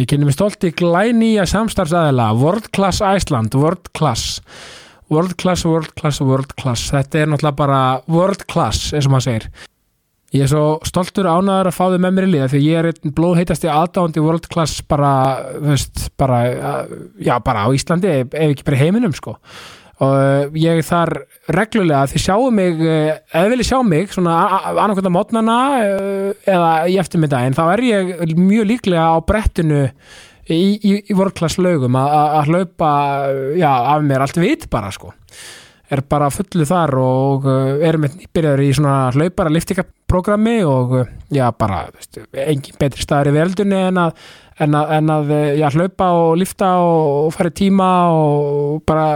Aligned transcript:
Ég 0.00 0.08
kynni 0.08 0.24
mig 0.24 0.36
stolt 0.36 0.64
í 0.64 0.70
glænýja 0.72 1.44
samstarfsæðila 1.50 2.30
World 2.38 2.70
Class 2.72 3.02
Iceland, 3.04 3.52
World 3.58 3.90
Class. 3.96 4.40
World 5.12 5.36
Class, 5.36 5.66
World 5.68 5.92
Class, 5.98 6.22
World 6.24 6.54
Class. 6.56 6.86
Þetta 6.94 7.20
er 7.20 7.28
náttúrulega 7.28 7.58
bara 7.58 7.82
World 8.08 8.46
Class 8.48 8.94
eins 8.96 9.08
og 9.08 9.12
maður 9.12 9.26
segir. 9.26 9.50
Ég 10.32 10.46
er 10.46 10.48
svo 10.48 10.64
stoltur 10.88 11.28
ánæður 11.28 11.68
að 11.68 11.76
fá 11.76 11.82
þau 11.92 11.98
með 12.00 12.16
mér 12.16 12.26
í 12.26 12.32
liða 12.32 12.48
því 12.48 12.62
ég 12.64 12.78
er 12.80 12.88
einn 12.88 13.14
blóðheitasti 13.18 13.68
aðdándi 13.68 14.24
World 14.24 14.48
Class 14.54 14.80
bara, 14.88 15.12
veist, 15.60 16.06
bara 16.16 16.38
já, 17.20 17.34
bara 17.44 17.66
á 17.66 17.76
Íslandi 17.76 18.08
ef 18.22 18.36
ekki 18.40 18.64
bara 18.64 18.80
heiminum, 18.80 19.12
sko 19.12 19.36
og 20.02 20.12
uh, 20.16 20.58
ég 20.58 20.80
er 20.80 20.86
þar 20.86 21.12
reglulega 21.54 22.08
þið 22.10 22.24
sjáu 22.24 22.50
mig, 22.54 22.82
eða 22.82 23.52
viljið 23.52 23.68
sjá 23.70 23.78
mig 23.86 24.12
svona 24.14 24.36
annarkvæmda 24.72 25.14
mótnana 25.14 25.56
uh, 25.86 26.44
eða 26.48 26.74
í 26.90 26.98
eftirmiddaginn, 27.02 27.56
þá 27.58 27.64
er 27.76 27.86
ég 27.86 28.36
mjög 28.38 28.70
líklega 28.72 29.08
á 29.14 29.16
brettinu 29.26 29.82
í, 29.86 30.60
í, 30.76 30.94
í 31.06 31.16
vorklass 31.16 31.58
lögum 31.62 31.98
að 31.98 32.52
hlaupa, 32.52 32.92
já, 33.58 33.70
af 33.70 34.06
mér 34.06 34.26
allt 34.26 34.40
vit 34.42 34.68
bara, 34.72 34.92
sko. 34.94 35.12
Er 35.92 36.00
bara 36.08 36.30
fullu 36.32 36.64
þar 36.64 36.94
og 36.96 37.46
erum 37.84 38.06
byrjaður 38.32 38.62
í 38.64 38.70
svona 38.72 38.94
hlaupara 39.12 39.52
liftingaprogrammi 39.52 40.62
og 40.64 40.94
já, 41.28 41.44
bara 41.52 41.82
veist, 41.92 42.16
engin 42.32 42.78
betri 42.80 43.04
staður 43.04 43.34
í 43.34 43.36
veldunni 43.36 43.82
en 43.90 44.00
að 44.06 44.22
en 44.60 44.76
að, 44.76 44.94
en 44.98 45.12
að 45.12 45.34
eh, 45.34 45.50
já, 45.60 45.68
hlaupa 45.72 46.08
og 46.18 46.38
lifta 46.40 46.70
og, 46.82 47.10
og 47.26 47.34
fara 47.34 47.52
í 47.52 47.58
tíma 47.62 47.90
og 48.12 48.80
bara 48.88 49.06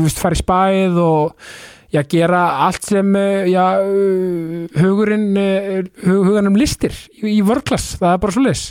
vist, 0.00 0.20
fara 0.22 0.36
í 0.36 0.40
spæð 0.40 1.00
og 1.02 1.48
já, 1.92 2.02
gera 2.08 2.42
allt 2.66 2.88
sem 2.88 3.16
eh, 3.20 3.48
já, 3.52 3.64
hugurinn 4.80 5.32
eh, 5.40 5.80
hugurinn 6.06 6.56
listir 6.58 6.96
í, 7.20 7.38
í 7.38 7.40
vörklass, 7.46 7.96
það 8.00 8.14
er 8.14 8.22
bara 8.24 8.36
svo 8.36 8.46
lis 8.46 8.68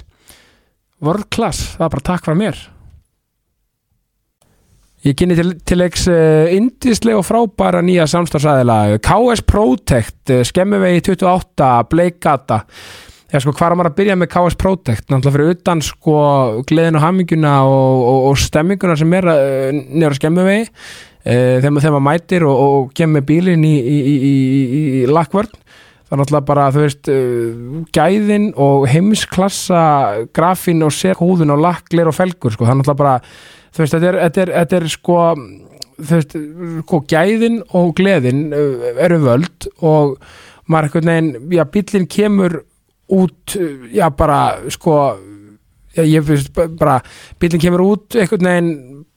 vörklass, 1.05 1.75
það 1.75 1.85
er 1.85 1.93
bara 1.97 2.09
takk 2.09 2.25
frá 2.25 2.37
mér. 2.39 2.61
Ég 5.05 5.13
kynni 5.19 5.35
til, 5.37 5.51
til 5.61 5.77
leiks 5.77 6.07
indislega 6.09 7.19
og 7.19 7.27
frábæra 7.27 7.83
nýja 7.85 8.07
samstagsæðila 8.09 8.95
KS 9.05 9.43
Protect, 9.45 10.31
skemmuvegi 10.49 11.03
28, 11.11 11.67
Bleikata 11.91 12.63
Já, 13.35 13.41
sko, 13.43 13.51
hvað 13.51 13.73
er 13.73 13.75
maður 13.75 13.89
að 13.89 13.95
byrja 13.97 14.15
með 14.15 14.27
KS 14.31 14.55
Protect? 14.55 15.03
Náttúrulega 15.11 15.35
fyrir 15.35 15.49
utan 15.57 15.81
sko 15.83 16.19
gleðin 16.69 16.95
og 16.95 17.01
hamminguna 17.03 17.55
og, 17.67 18.03
og, 18.07 18.19
og 18.29 18.37
stemminguna 18.39 18.93
sem 18.95 19.15
er 19.17 19.25
uh, 19.27 19.71
nýra 19.75 20.15
skemmuvegi 20.15 20.61
uh, 20.63 21.25
þegar 21.25 21.73
maður 21.75 22.03
mætir 22.05 22.45
og, 22.47 22.61
og 22.63 22.93
kemur 22.95 23.25
bílinn 23.27 23.65
í, 23.67 23.73
í, 23.75 23.97
í, 24.15 24.35
í 25.01 25.01
lakkvörn. 25.11 25.51
Það 25.51 26.15
er 26.15 26.21
náttúrulega 26.21 26.47
bara, 26.47 26.67
þú 26.71 26.83
veist 26.85 27.09
uh, 27.11 27.81
gæðin 27.97 28.45
og 28.63 28.85
heimsklassa 28.93 29.81
grafin 30.37 30.85
og 30.87 30.93
sékhúðun 30.95 31.51
og 31.57 31.59
lakklir 31.65 32.07
og 32.07 32.15
felgur, 32.15 32.55
sko, 32.55 32.63
það 32.69 32.71
er 32.71 32.79
náttúrulega 32.79 33.01
bara 33.01 33.17
þú 33.75 33.83
veist, 33.83 33.97
þetta 33.97 34.07
er, 34.13 34.19
þetta 34.21 34.45
er, 34.45 34.53
þetta 34.61 34.77
er 34.79 34.85
sko 34.93 35.17
þú 35.97 36.21
veist, 36.21 36.37
sko, 36.85 37.01
gæðin 37.11 37.59
og 37.75 37.91
gleðin 37.99 38.45
eru 38.55 39.19
völd 39.27 39.67
og 39.81 40.15
maður 40.71 40.87
eitthvað 40.87 41.09
neginn, 41.11 41.51
já, 41.51 41.65
bílinn 41.75 42.07
kemur 42.15 42.57
út, 43.11 43.57
já 43.93 44.09
bara 44.09 44.39
sko, 44.73 45.15
já, 45.95 46.03
ég 46.03 46.25
finnst 46.25 46.53
bara, 46.79 46.99
bílinn 47.39 47.61
kemur 47.61 47.85
út 47.85 48.17
einhvern 48.17 48.49
veginn 48.49 48.71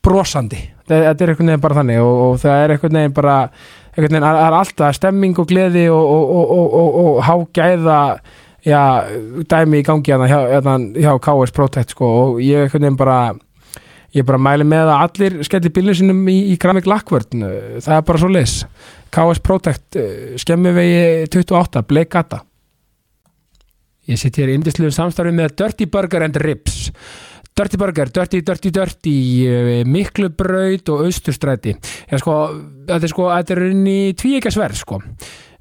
brosandi. 0.04 0.60
Þetta 0.88 1.24
er 1.24 1.32
einhvern 1.32 1.52
veginn 1.52 1.64
bara 1.64 1.80
þannig 1.80 2.02
og, 2.02 2.18
og 2.24 2.42
það 2.42 2.64
er 2.64 2.74
einhvern 2.74 3.00
veginn 3.00 3.16
bara 3.16 3.38
einhvern 3.94 4.12
veginn, 4.12 4.28
það 4.28 4.42
er 4.44 4.58
alltaf 4.60 4.98
stemming 4.98 5.40
og 5.40 5.48
gleði 5.50 5.88
og, 5.92 6.12
og, 6.38 7.00
og 7.02 7.24
hágæða 7.26 7.98
já, 8.66 8.80
dæmi 9.50 9.82
í 9.82 9.86
gangi 9.86 10.12
hérna 10.12 10.28
hjá, 10.30 10.38
hérna 10.54 10.78
hjá 10.94 11.12
KS 11.22 11.54
Protect 11.56 11.94
sko 11.94 12.08
og 12.22 12.40
ég 12.44 12.66
einhvern 12.66 12.86
veginn 12.88 12.98
bara 13.00 13.20
ég 14.16 14.26
bara 14.26 14.40
mæli 14.40 14.66
með 14.68 14.88
að 14.88 15.02
allir 15.04 15.38
skelli 15.46 15.72
bílinu 15.72 15.96
sinum 15.96 16.20
í, 16.30 16.38
í 16.52 16.58
Grammic 16.60 16.88
Lackvörn 16.88 17.44
það 17.84 17.96
er 17.96 18.06
bara 18.08 18.22
svo 18.22 18.30
leis 18.32 18.60
KS 19.14 19.42
Protect, 19.44 19.98
skemmi 20.40 20.72
vegi 20.76 21.28
28, 21.32 21.84
Bleikata 21.88 22.42
Ég 24.08 24.16
sitt 24.16 24.38
hér 24.40 24.48
í 24.48 24.54
indisluðu 24.56 24.94
samstarfi 24.96 25.34
með 25.36 25.56
Dirty 25.60 25.88
Burger 25.92 26.24
and 26.24 26.38
Ribs. 26.40 26.88
Dirty 27.58 27.76
Burger, 27.76 28.08
Dirty, 28.14 28.40
Dirty, 28.46 28.70
Dirty, 28.70 29.16
eh, 29.44 29.82
miklu 29.84 30.30
braut 30.30 30.88
og 30.94 31.02
austurstræti. 31.08 31.74
Sko, 32.16 32.36
þetta 32.86 33.04
er 33.04 33.12
sko, 33.12 33.26
þetta 33.34 33.54
er 33.56 33.62
inn 33.72 33.84
í 33.90 34.00
tvíekasverð 34.16 34.80
sko. 34.80 35.00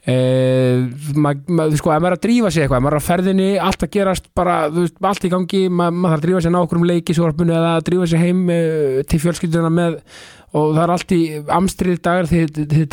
Eh, 0.08 0.86
maður 1.20 1.74
sko, 1.76 1.92
ef 1.92 2.00
maður 2.00 2.14
er 2.14 2.16
að 2.16 2.24
drífa 2.24 2.50
sig 2.54 2.64
eitthvað, 2.64 2.84
maður 2.86 2.96
er 2.96 3.02
að 3.02 3.08
ferðinni, 3.10 3.48
allt 3.60 3.82
að 3.84 3.90
gerast 3.92 4.30
bara, 4.38 4.54
veist, 4.72 4.96
allt 5.04 5.26
í 5.28 5.32
gangi, 5.34 5.60
maður, 5.68 5.98
maður 5.98 6.14
þarf 6.14 6.22
að 6.22 6.28
drífa 6.28 6.44
sig 6.46 6.54
ná 6.54 6.60
okkur 6.62 6.80
um 6.80 6.86
leikisvorpunni 6.88 7.56
eða 7.58 7.74
að 7.74 7.88
drífa 7.90 8.08
sig 8.08 8.24
heim 8.24 8.40
eh, 8.56 9.02
til 9.04 9.20
fjölskylduna 9.26 9.72
með 9.76 9.98
og 10.56 10.72
það 10.78 10.82
er 10.86 10.94
allt 10.94 11.12
í 11.12 11.20
amstrið 11.58 12.00
dagar 12.08 12.30
því 12.32 12.42
þið 12.72 12.88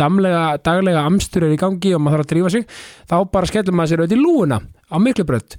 daglega 0.66 1.04
amstur 1.06 1.46
er 1.46 1.54
í 1.54 1.60
gangi 1.60 1.94
og 1.94 2.02
maður 2.02 2.18
þarf 2.18 2.26
að 2.26 2.32
drífa 2.32 2.52
sig, 2.56 2.66
þá 3.06 3.16
bara 3.36 3.50
skellum 3.52 3.78
maður 3.78 3.92
sér 3.92 4.02
auðvitað 4.02 4.18
í 4.18 4.24
lúuna 4.24 4.58
á 4.90 4.96
miklu 4.98 5.28
brönd 5.28 5.58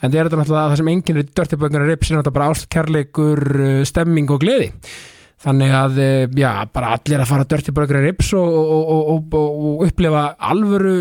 en 0.00 0.10
það 0.10 0.18
er 0.18 0.28
þetta 0.28 0.40
náttúrulega 0.40 0.72
það 0.72 0.80
sem 0.80 0.90
enginn 0.94 1.20
er 1.20 1.30
dörtibögnar 1.40 1.86
rips 1.88 2.10
er 2.10 2.18
náttúrulega 2.18 2.36
bara 2.38 2.50
ástkærleikur 2.54 3.42
uh, 3.60 3.70
stemming 3.88 4.34
og 4.34 4.42
gleði? 4.42 4.68
Þannig 5.40 5.72
að, 5.76 6.02
uh, 6.04 6.26
já, 6.40 6.50
bara 6.74 6.92
allir 6.96 7.22
að 7.22 7.30
fara 7.30 7.48
dörtibögnar 7.48 8.00
er 8.00 8.06
rips 8.10 8.34
og, 8.36 8.58
og, 8.60 8.92
og, 9.14 9.38
og 9.40 9.86
upplifa 9.88 10.26
alvöru 10.50 10.98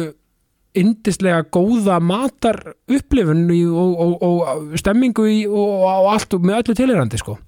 indislega 0.79 1.41
góða 1.49 1.97
matar 2.03 2.59
upplifun 2.87 3.47
og 3.49 4.75
stemmingu 4.77 5.25
í, 5.27 5.39
og 5.49 6.11
allt 6.13 6.37
með 6.43 6.61
öllu 6.61 6.75
tilirandi 6.77 7.19
sko. 7.19 7.39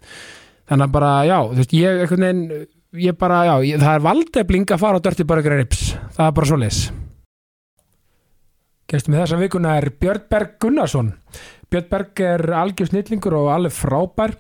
Þannig 0.72 0.88
að 0.88 0.96
bara, 0.96 1.12
já, 1.28 1.38
þú 1.52 1.60
veist, 1.60 1.76
ég 1.78 2.02
veginn, 2.10 2.44
ég 3.06 3.16
bara, 3.20 3.44
já, 3.48 3.54
ég, 3.70 3.80
það 3.80 3.94
er 3.94 4.06
valdefling 4.08 4.74
að 4.74 4.84
fara 4.84 5.00
á 5.00 5.04
dörtibögnar 5.06 5.56
er 5.56 5.64
rips 5.64 5.94
það 6.18 6.26
er 6.28 6.36
bara 6.36 6.50
svo 6.50 6.60
les 6.60 6.82
Gestum 8.92 9.14
við 9.16 9.22
þessa 9.22 9.38
vikuna 9.40 9.74
er 9.80 9.86
Björn 10.04 10.24
Berg 10.28 10.56
Gunnarsson. 10.60 11.14
Björn 11.72 11.86
Berg 11.94 12.22
er 12.28 12.42
algjör 12.60 12.90
snillingur 12.90 13.38
og 13.40 13.54
alveg 13.54 13.72
frábær. 13.72 14.34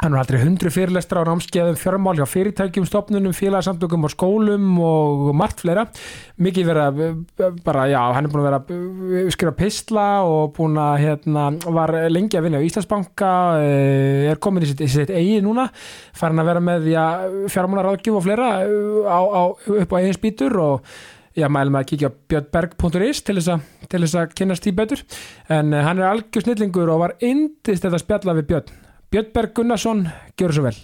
Hann 0.00 0.16
er 0.16 0.22
aldrei 0.22 0.40
hundru 0.40 0.70
fyrirlestra 0.72 1.20
á 1.20 1.28
námskeiðum 1.28 1.76
fjármál 1.78 2.16
hjá 2.16 2.24
fyrirtækjum, 2.26 2.86
stopnunum, 2.88 3.34
félagsamtökum 3.36 4.08
og 4.08 4.14
skólum 4.14 4.80
og 4.80 5.28
margt 5.36 5.60
fleira. 5.62 5.84
Mikið 6.42 6.70
vera, 6.72 6.88
bara 7.62 7.84
já, 7.92 8.00
hann 8.16 8.26
er 8.26 8.32
búin 8.32 8.42
að 8.42 8.48
vera 8.48 9.30
skrifa 9.36 9.54
pistla 9.60 10.08
og 10.24 10.56
búin 10.56 10.80
að, 10.80 10.96
hérna, 11.04 11.46
var 11.76 11.92
lengi 12.10 12.40
að 12.40 12.48
vinna 12.48 12.64
á 12.64 12.66
Íslandsbanka, 12.66 13.32
eh, 13.60 14.32
er 14.32 14.40
komin 14.42 14.64
í 14.64 14.72
sitt, 14.72 14.82
sitt 14.88 15.12
eigið 15.12 15.44
núna, 15.44 15.68
farin 16.16 16.40
að 16.40 16.50
vera 16.50 16.64
með 16.72 16.92
fjármálaráðgjöf 17.52 18.18
og 18.18 18.24
fleira 18.24 18.54
eh, 18.64 19.04
á, 19.04 19.20
á, 19.20 19.42
upp 19.52 19.92
á 19.92 20.00
eigin 20.00 20.16
spýtur 20.16 20.58
og 20.64 20.94
Já, 21.32 21.46
mælum 21.48 21.78
að 21.78 21.86
kíkja 21.88 22.10
á 22.12 22.16
björnberg.is 22.28 23.22
til 23.24 23.38
þess 23.40 24.16
að 24.20 24.34
kynast 24.36 24.66
því 24.66 24.72
betur. 24.76 25.02
En 25.48 25.72
uh, 25.72 25.80
hann 25.80 26.02
er 26.02 26.10
algjör 26.10 26.44
snillingur 26.44 26.92
og 26.92 27.04
var 27.06 27.16
indist 27.24 27.86
þetta 27.86 28.00
spjalla 28.02 28.36
við 28.36 28.50
Björn. 28.52 28.72
Björnberg 29.12 29.56
Gunnarsson, 29.56 30.08
gjör 30.36 30.52
svo 30.52 30.68
vel. 30.68 30.80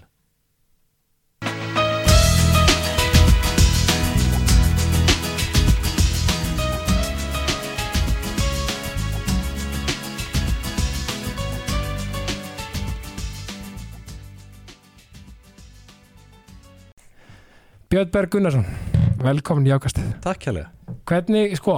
Björnberg 17.88 18.32
Gunnarsson 18.32 18.87
velkomin 19.22 19.68
í 19.68 19.74
ákastið 19.74 20.08
Takk 20.24 20.48
hérlega. 20.48 20.70
Hvernig, 21.08 21.54
sko, 21.58 21.76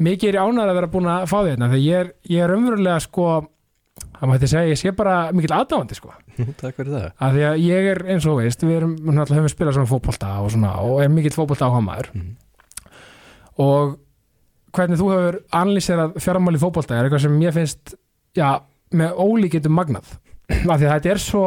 mikið 0.00 0.32
er 0.32 0.40
ánæður 0.42 0.72
að 0.72 0.78
vera 0.80 0.90
búin 0.92 1.08
að 1.10 1.24
fá 1.30 1.36
því 1.38 1.54
þetta 1.54 1.70
þegar 1.70 1.84
ég 1.84 2.02
er, 2.02 2.12
ég 2.32 2.44
er 2.44 2.54
umverulega, 2.56 3.00
sko 3.04 3.30
það 4.00 4.30
mætti 4.32 4.50
segja, 4.50 4.70
ég 4.70 4.80
sé 4.80 4.92
bara 4.96 5.16
mikill 5.36 5.54
aðdáðandi, 5.56 5.98
sko. 5.98 6.12
Takk 6.60 6.78
fyrir 6.78 6.92
það. 6.94 7.08
Að 7.16 7.36
Því 7.36 7.46
að 7.48 7.64
ég 7.64 7.88
er, 7.94 8.02
eins 8.14 8.28
og 8.28 8.38
veist, 8.40 8.64
við 8.66 8.78
erum 8.80 8.94
náttúrulega 9.00 9.40
höfum 9.40 9.54
spilað 9.54 9.78
svona 9.78 9.90
fókbólta 9.90 10.30
og 10.44 10.52
svona 10.54 10.74
og 10.84 11.02
er 11.04 11.12
mikill 11.12 11.34
fókbólta 11.36 11.70
áhamaður 11.70 12.12
mm. 12.14 12.30
og 13.64 13.96
hvernig 14.76 15.00
þú 15.00 15.08
hefur 15.14 15.40
anlýserað 15.60 16.20
fjármáli 16.22 16.60
fókbólta 16.62 16.96
er 16.96 17.08
eitthvað 17.08 17.24
sem 17.26 17.40
ég 17.42 17.56
finnst, 17.56 17.96
já, 18.38 18.60
með 18.94 19.18
ólíkitum 19.20 19.76
magnað. 19.76 20.14
Af 20.50 20.78
því 20.80 20.86
að 20.86 20.94
þetta 20.94 21.12
er 21.12 21.22
svo 21.22 21.44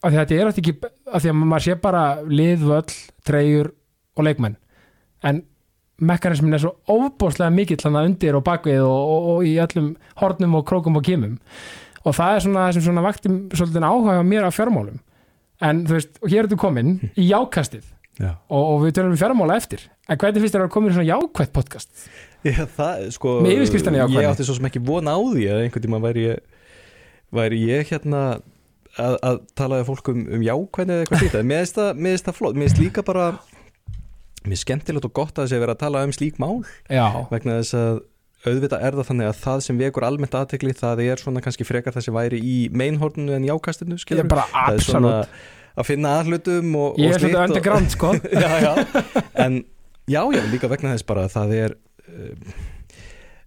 af 0.00 0.08
því 0.08 0.16
að 0.16 0.20
þetta 0.20 0.36
er 0.36 0.48
alltaf 0.48 0.62
ekki 0.62 0.74
af 1.10 1.22
því 1.22 1.30
að 1.30 1.38
maður 1.40 1.66
sé 1.66 1.76
bara 1.80 2.04
lið, 2.24 2.64
völl, 2.70 2.96
treyjur 3.26 3.70
og 4.20 4.28
leikmenn. 4.28 4.56
En 5.26 5.42
mekanismin 6.00 6.56
er 6.56 6.62
svo 6.62 6.74
óbúslega 6.88 7.52
mikill 7.52 7.82
hann 7.84 8.00
undir 8.00 8.38
og 8.38 8.44
bakvið 8.46 8.82
og, 8.86 9.12
og, 9.14 9.30
og 9.34 9.46
í 9.48 9.54
öllum 9.60 9.94
hornum 10.20 10.58
og 10.60 10.66
krókum 10.68 11.00
og 11.00 11.06
kímum. 11.06 11.38
Og 12.06 12.16
það 12.16 12.34
er 12.34 12.44
svona 12.46 12.66
það 12.66 12.76
sem 12.76 12.86
svona 12.88 13.04
vakti 13.04 13.32
svolítið 13.52 13.88
áhuga 13.90 14.20
mér 14.24 14.48
á 14.48 14.50
fjármálum. 14.54 15.00
En 15.60 15.82
þú 15.84 15.98
veist, 15.98 16.14
og 16.22 16.32
hér 16.32 16.46
ertu 16.46 16.56
komin 16.60 16.94
í 17.12 17.28
jákastið. 17.28 17.84
Já, 18.20 18.34
og, 18.52 18.62
og 18.62 18.82
við 18.84 18.96
tölum 18.98 19.14
um 19.14 19.20
fjármála 19.20 19.56
eftir. 19.60 19.84
En 20.08 20.18
hvernig 20.20 20.42
finnst 20.42 20.56
þér 20.56 20.66
að 20.66 20.72
koma 20.74 20.90
í 20.90 20.94
svona 20.96 21.08
jákvætt 21.08 21.52
podcast? 21.56 21.90
Já 22.44 22.64
það, 22.64 23.04
sko. 23.16 23.34
Ég 23.48 23.60
átti 24.32 24.46
svo 24.48 24.56
sem 24.56 24.68
ekki 24.68 24.82
von 24.84 25.08
á 25.08 25.16
því 25.16 25.46
að 25.52 25.60
einhvern 25.64 25.84
tíma 25.84 26.00
væri 26.04 26.24
ég, 26.26 26.42
væri 27.36 27.60
ég 27.68 27.92
hérna 27.92 28.22
að, 28.96 29.16
að 29.20 29.40
tala 29.56 29.80
við 29.80 29.88
fólk 29.90 30.12
um, 30.12 30.24
um 30.36 30.44
jákvæðni 30.44 30.96
eða 30.96 31.06
eitthvað 31.06 31.34
það, 31.36 31.48
mér 31.52 31.64
finnst 32.16 32.28
það 32.28 32.38
flott, 32.40 32.58
mér 32.58 32.68
finnst 32.68 32.82
líka 32.82 33.04
bara 33.06 33.26
mér 34.46 34.60
skemmtilegt 34.62 35.04
og 35.08 35.12
gott 35.18 35.36
að 35.38 35.46
þessi 35.48 35.60
vera 35.60 35.74
að 35.76 35.82
tala 35.82 36.04
um 36.06 36.12
slík 36.16 36.38
mál. 36.40 36.62
Já, 36.88 37.06
vegna 37.30 37.58
þess 37.60 37.74
að 37.76 38.00
auðvitað 38.40 38.84
er 38.88 38.94
það 38.96 39.08
þannig 39.10 39.28
að 39.28 39.40
það 39.44 39.58
sem 39.66 39.80
vekur 39.82 40.06
almennt 40.06 40.36
aðtekli 40.38 40.72
það 40.78 41.02
er 41.04 41.20
svona 41.20 41.42
kannski 41.44 41.66
frekar 41.68 41.92
þessi 41.92 42.14
væri 42.16 42.38
í 42.40 42.54
meinhornu 42.72 43.34
en 43.36 43.44
jákastinu 43.44 43.98
ég 43.98 44.00
skilur 44.00 44.24
er 44.24 44.30
bara 44.32 44.46
það 44.54 44.78
er 44.78 44.84
svona 44.86 45.10
absolutt. 45.18 45.50
að 45.82 45.88
finna 45.90 46.14
aðhlutum 46.22 46.70
og, 46.80 46.96
ég 47.02 47.12
og 47.12 47.18
er 47.18 47.24
svona 47.26 47.42
og- 47.42 47.50
underground 47.50 47.92
sko. 47.92 48.14
Já, 48.44 48.50
já. 48.64 48.72
en 49.44 49.58
já, 50.08 50.22
já, 50.32 50.40
líka 50.54 50.70
vegna 50.72 50.94
þess 50.96 51.04
bara 51.12 51.26
að 51.28 51.34
það 51.36 51.52
er 51.58 51.76
um, 52.08 52.54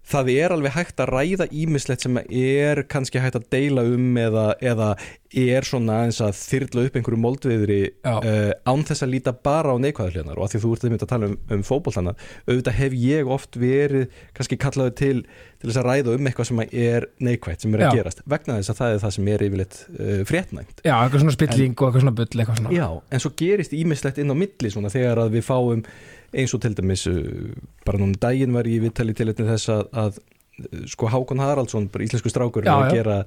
það 0.04 0.30
er 0.34 0.54
alveg 0.54 0.74
hægt 0.74 1.00
að 1.00 1.12
ræða 1.14 1.46
ímislegt 1.48 2.04
sem 2.04 2.18
er 2.20 2.82
kannski 2.90 3.22
hægt 3.22 3.38
að 3.38 3.46
deila 3.54 3.84
um 3.88 4.18
eða, 4.20 4.46
eða 4.60 4.90
er 5.34 5.66
svona 5.66 6.02
eins 6.04 6.20
að 6.22 6.36
þyrla 6.38 6.84
upp 6.86 6.98
einhverju 6.98 7.20
moldviðri 7.22 7.78
uh, 8.06 8.52
án 8.68 8.84
þess 8.86 9.06
að 9.06 9.14
líta 9.16 9.34
bara 9.34 9.74
á 9.74 9.76
neikvæðarleganar 9.82 10.38
og 10.38 10.46
að 10.46 10.54
því 10.54 10.62
þú 10.64 10.74
ert 10.74 10.86
einmitt 10.88 11.06
að 11.06 11.12
tala 11.14 11.30
um, 11.30 11.38
um 11.56 11.64
fótboltana 11.66 12.14
auðvitað 12.46 12.78
hef 12.78 12.96
ég 13.00 13.32
oft 13.38 13.58
verið 13.58 14.20
kannski 14.36 14.60
kallaðu 14.60 14.96
til 15.00 15.16
til 15.64 15.70
þess 15.72 15.80
að 15.80 15.86
ræða 15.88 16.14
um 16.18 16.26
eitthvað 16.28 16.48
sem 16.50 16.62
er 16.66 17.06
neikvætt 17.24 17.64
sem 17.64 17.74
er 17.74 17.82
að 17.82 17.86
Já. 17.86 17.96
gerast. 17.98 18.18
Vegna 18.28 18.58
þess 18.58 18.72
að 18.72 18.80
það 18.80 18.94
er 18.94 18.98
það 19.04 19.14
sem 19.16 19.30
er 19.32 19.44
yfirleitt 19.46 19.78
uh, 19.94 20.18
fréttnæmt. 20.28 20.82
Já, 20.84 20.94
eitthvað 20.98 21.22
svona 21.22 21.36
spilling 21.38 21.76
og 21.78 21.86
eitthvað 21.86 22.04
svona 22.04 22.16
bull 22.18 22.26
eitthvað 22.34 22.58
svona. 22.60 22.74
Já, 22.74 22.88
en 23.08 23.24
svo 23.24 23.32
gerist 23.40 23.76
ímislegt 23.78 24.20
inn 24.20 24.34
á 24.34 24.36
milli 24.36 24.72
svona 24.74 24.92
þegar 24.92 25.22
að 25.24 25.38
við 25.38 25.46
fáum 25.48 25.86
eins 26.34 26.54
og 26.56 26.62
til 26.64 26.74
dæmis 26.78 27.06
uh, 27.10 27.52
bara 27.86 28.00
núna 28.00 28.12
um 28.12 28.20
daginn 28.26 28.54
var 28.56 28.68
ég 28.68 28.80
í 28.80 28.84
viðtali 28.86 29.14
til 29.16 29.30
þess 29.36 29.70
að, 29.74 29.84
að 30.04 30.18
uh, 30.20 30.84
sko 30.90 31.10
Hákon 31.12 31.42
Haraldsson, 31.44 31.90
bara 31.92 32.06
íslensku 32.06 32.32
strákur 32.32 32.66
Já, 32.66 32.74
að 32.74 32.86
já. 32.88 32.94
gera 32.98 33.18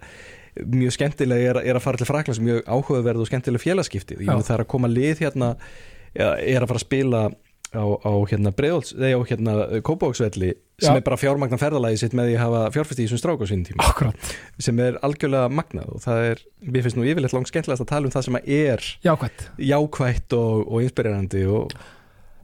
mjög 0.58 0.96
skemmtilega 0.96 1.52
er, 1.52 1.62
er 1.70 1.78
að 1.78 1.84
fara 1.86 2.00
til 2.02 2.08
Fraklands 2.10 2.42
mjög 2.42 2.64
áhugaverð 2.66 3.22
og 3.22 3.30
skemmtilega 3.30 3.62
félagskipti 3.62 4.18
það 4.26 4.56
er 4.56 4.64
að 4.64 4.72
koma 4.72 4.90
lið 4.90 5.22
hérna 5.28 5.52
er 6.18 6.64
að 6.64 6.72
fara 6.72 6.80
að 6.82 6.88
spila 6.88 7.20
á, 7.76 7.84
á 7.84 8.12
hérna 8.30 8.54
Breiðolts, 8.56 8.94
eða 8.96 9.20
á 9.20 9.22
hérna 9.28 9.56
Kópavóksvelli 9.86 10.54
sem 10.82 10.96
er 10.98 11.04
bara 11.06 11.18
fjármagna 11.20 11.60
ferðalagi 11.60 12.00
sitt 12.00 12.16
með 12.18 12.32
því 12.32 12.36
að 12.38 12.44
hafa 12.44 12.62
fjárfæsti 12.76 13.04
í 13.04 13.08
þessum 13.08 13.22
strák 13.22 13.44
á 13.44 13.46
sínum 13.50 13.66
tíma. 13.68 13.88
Akkurat, 13.90 14.32
sem 14.62 14.82
er 14.84 15.00
algjörlega 15.06 15.52
magnað 15.52 15.94
og 15.96 16.04
það 16.04 16.24
er, 16.32 16.44
mér 16.64 16.86
finnst 16.86 17.00
nú 17.00 17.08
yfirleitt 17.08 17.36
langt 17.36 17.52
skemmtilegast 17.52 17.86
að 17.86 17.92
tala 17.92 18.10
um 18.10 18.14
það 18.14 18.28
sem 18.28 18.40
að 18.40 18.52
er 18.58 18.90
jákvætt. 19.08 19.46
jákvætt 19.72 20.38
og, 20.38 20.68
og 20.68 20.86
inspirerandi 20.86 21.44
og 21.50 21.78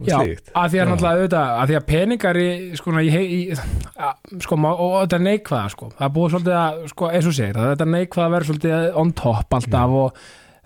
Já, 0.08 0.18
að 0.20 0.70
því 0.74 0.80
að 0.84 0.90
náttúrulega 0.92 1.18
auðvitað, 1.18 1.50
að 1.56 1.72
því 1.72 1.80
að 1.80 1.88
peningar 1.90 2.40
í, 2.40 2.48
sko, 2.80 2.94
í, 3.00 3.10
í, 3.10 3.40
í 3.40 4.40
sko, 4.44 4.60
og 4.70 4.96
þetta 5.00 5.20
neikvæða, 5.24 5.74
sko, 5.74 5.90
það 5.98 6.08
er 6.08 6.16
búið 6.18 6.34
svolítið 6.36 6.62
að, 6.62 6.80
sko, 6.94 7.10
eins 7.10 7.28
og 7.30 7.36
segir, 7.38 7.60
að 7.60 7.74
þetta 7.74 7.92
neikvæða 7.94 8.32
verður 8.34 8.50
svolítið 8.52 8.98
on 9.04 9.14
top 9.24 9.60
alltaf 9.60 10.00
og 10.04 10.24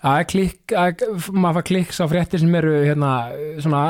að 0.08 0.20
klikk, 0.30 0.74
að 0.78 1.04
maður 1.34 1.58
fær 1.58 1.66
klikks 1.72 1.98
á 1.98 2.06
fréttir 2.10 2.42
sem 2.42 2.54
eru, 2.60 2.74
hérna, 2.86 3.12
svona 3.58 3.84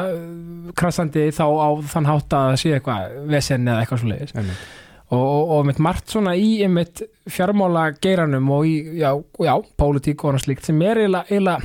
krassandi 0.79 1.29
þá 1.37 1.45
á 1.45 1.69
þann 1.93 2.09
hátt 2.09 2.37
að 2.39 2.53
sé 2.63 2.75
eitthvað 2.79 3.19
vesen 3.29 3.69
eða 3.69 3.83
eitthvað 3.83 4.03
svoleiðis. 4.05 4.35
Einmitt. 4.39 4.63
og, 5.11 5.21
og, 5.21 5.53
og 5.59 5.69
mitt 5.69 5.83
margt 5.85 6.13
svona 6.13 6.35
í 6.37 6.49
einmitt 6.65 7.05
fjármála 7.29 7.91
geiranum 8.01 8.49
og 8.57 8.69
í, 8.69 8.75
já, 9.03 9.11
já, 9.45 9.55
pólitík 9.81 10.25
og 10.25 10.33
annað 10.33 10.47
slíkt 10.47 10.69
sem 10.69 10.81
er 10.85 11.03
eiginlega, 11.05 11.29
eiginlega 11.29 11.61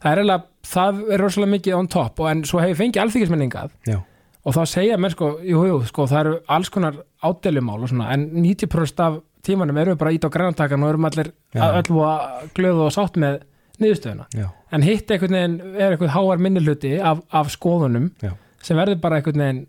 það 0.00 0.10
er 0.10 0.22
eiginlega, 0.22 0.48
það 0.68 1.04
er 1.12 1.22
rosalega 1.22 1.54
mikið 1.56 1.78
on 1.78 1.88
top 1.92 2.20
og 2.22 2.30
en 2.30 2.42
svo 2.48 2.62
hefur 2.62 2.80
fengið 2.82 3.04
alþykismenningað 3.04 3.72
Já, 3.88 3.98
og 4.44 4.56
þá 4.56 4.62
segja 4.68 4.98
mér 5.00 5.14
sko, 5.14 5.30
jú, 5.44 5.64
jú, 5.68 5.78
sko, 5.88 6.06
það 6.10 6.20
eru 6.20 6.34
alls 6.56 6.70
konar 6.72 7.00
ádælumál 7.24 7.82
og 7.82 7.90
svona, 7.92 8.10
en 8.14 8.28
90% 8.36 9.04
af 9.04 9.20
tímanum 9.44 9.78
eru 9.80 9.94
við 9.94 10.00
bara 10.00 10.14
ít 10.16 10.24
á 10.24 10.30
grænatakan 10.32 10.84
og 10.84 10.94
erum 10.94 11.08
allir 11.08 11.30
öll 11.54 12.00
og 12.00 12.48
glöðu 12.56 12.88
og 12.88 12.94
sátt 12.96 13.16
með 13.20 13.42
niðurstöðuna, 13.82 14.26
já, 14.36 14.48
en 14.70 14.84
hitt 14.86 15.10
einhvern 15.10 15.34
veginn 15.34 15.56
er 15.74 15.94
einhvern 15.94 16.12
háar 16.14 16.42
minnihluti 16.42 16.92
af, 17.02 17.24
af 17.34 17.50
skoðunum 17.52 18.10
já, 18.22 18.34
sem 18.62 18.78
verður 18.78 19.00
bara 19.02 19.18
einhvern 19.18 19.42
veginn 19.42 19.64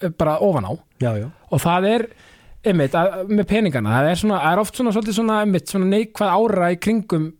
eh, 0.00 0.12
bara 0.14 0.36
ofan 0.44 0.68
á. 0.68 0.72
Já, 1.02 1.10
og 1.50 1.60
það 1.64 1.88
er 1.90 2.06
einmitt, 2.62 2.94
að, 2.94 3.24
með 3.32 3.48
peningana, 3.50 3.96
það 3.96 4.10
er, 4.12 4.20
svona, 4.20 4.40
er 4.52 4.62
oft 4.62 4.78
svona, 4.78 4.92
svona, 4.94 5.40
einmitt, 5.42 5.72
svona 5.72 5.88
neikvað 5.90 6.36
ára 6.36 6.70
í 6.74 6.78
kringum 6.78 7.32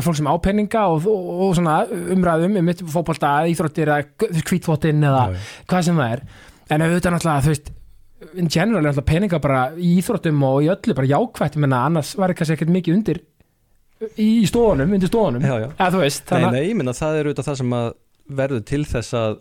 fólk 0.00 0.16
sem 0.16 0.30
á 0.30 0.36
peninga 0.40 0.86
og, 0.88 1.04
og, 1.10 1.28
og 1.46 1.52
svona 1.58 1.82
umræðum 1.90 2.56
einmitt 2.60 2.80
fótbolta, 2.88 3.34
íþróttir 3.52 3.92
eða 3.92 4.40
kvítfótinn 4.48 5.04
eða 5.04 5.26
já. 5.34 5.46
hvað 5.68 5.86
sem 5.88 6.00
það 6.00 6.16
er. 6.16 6.24
En 6.72 6.86
auðvitað 6.86 7.16
náttúrulega, 7.16 7.44
þú 7.44 7.52
veist 7.52 7.72
in 8.38 8.48
general 8.48 8.80
er 8.80 8.88
náttúrulega 8.88 9.10
peninga 9.10 9.42
bara 9.42 9.62
í 9.76 9.92
íþróttum 10.00 10.48
og 10.48 10.64
í 10.64 10.70
öllu 10.72 10.96
bara 10.96 11.10
jákvætt, 11.10 11.60
menna 11.60 11.84
annars 11.88 12.14
var 12.16 12.34
kannski 12.38 12.56
ekkert 12.56 12.72
mikið 12.72 12.98
undir 12.98 13.22
í, 14.16 14.28
stofunum, 14.48 14.92
undir 14.96 15.12
já. 15.12 15.70
eða 15.76 15.90
þú 15.94 16.02
veist, 16.02 16.32
Nei, 16.32 16.50
nei, 16.56 16.62
ég 16.70 16.76
minna 16.78 16.94
það 16.96 17.18
er 17.18 17.30
auðvitað 17.30 17.50
það 17.50 17.58
sem 17.60 17.74
að 17.78 17.88
verður 18.42 18.62
til 18.70 18.82
þess 18.88 19.16
að 19.18 19.40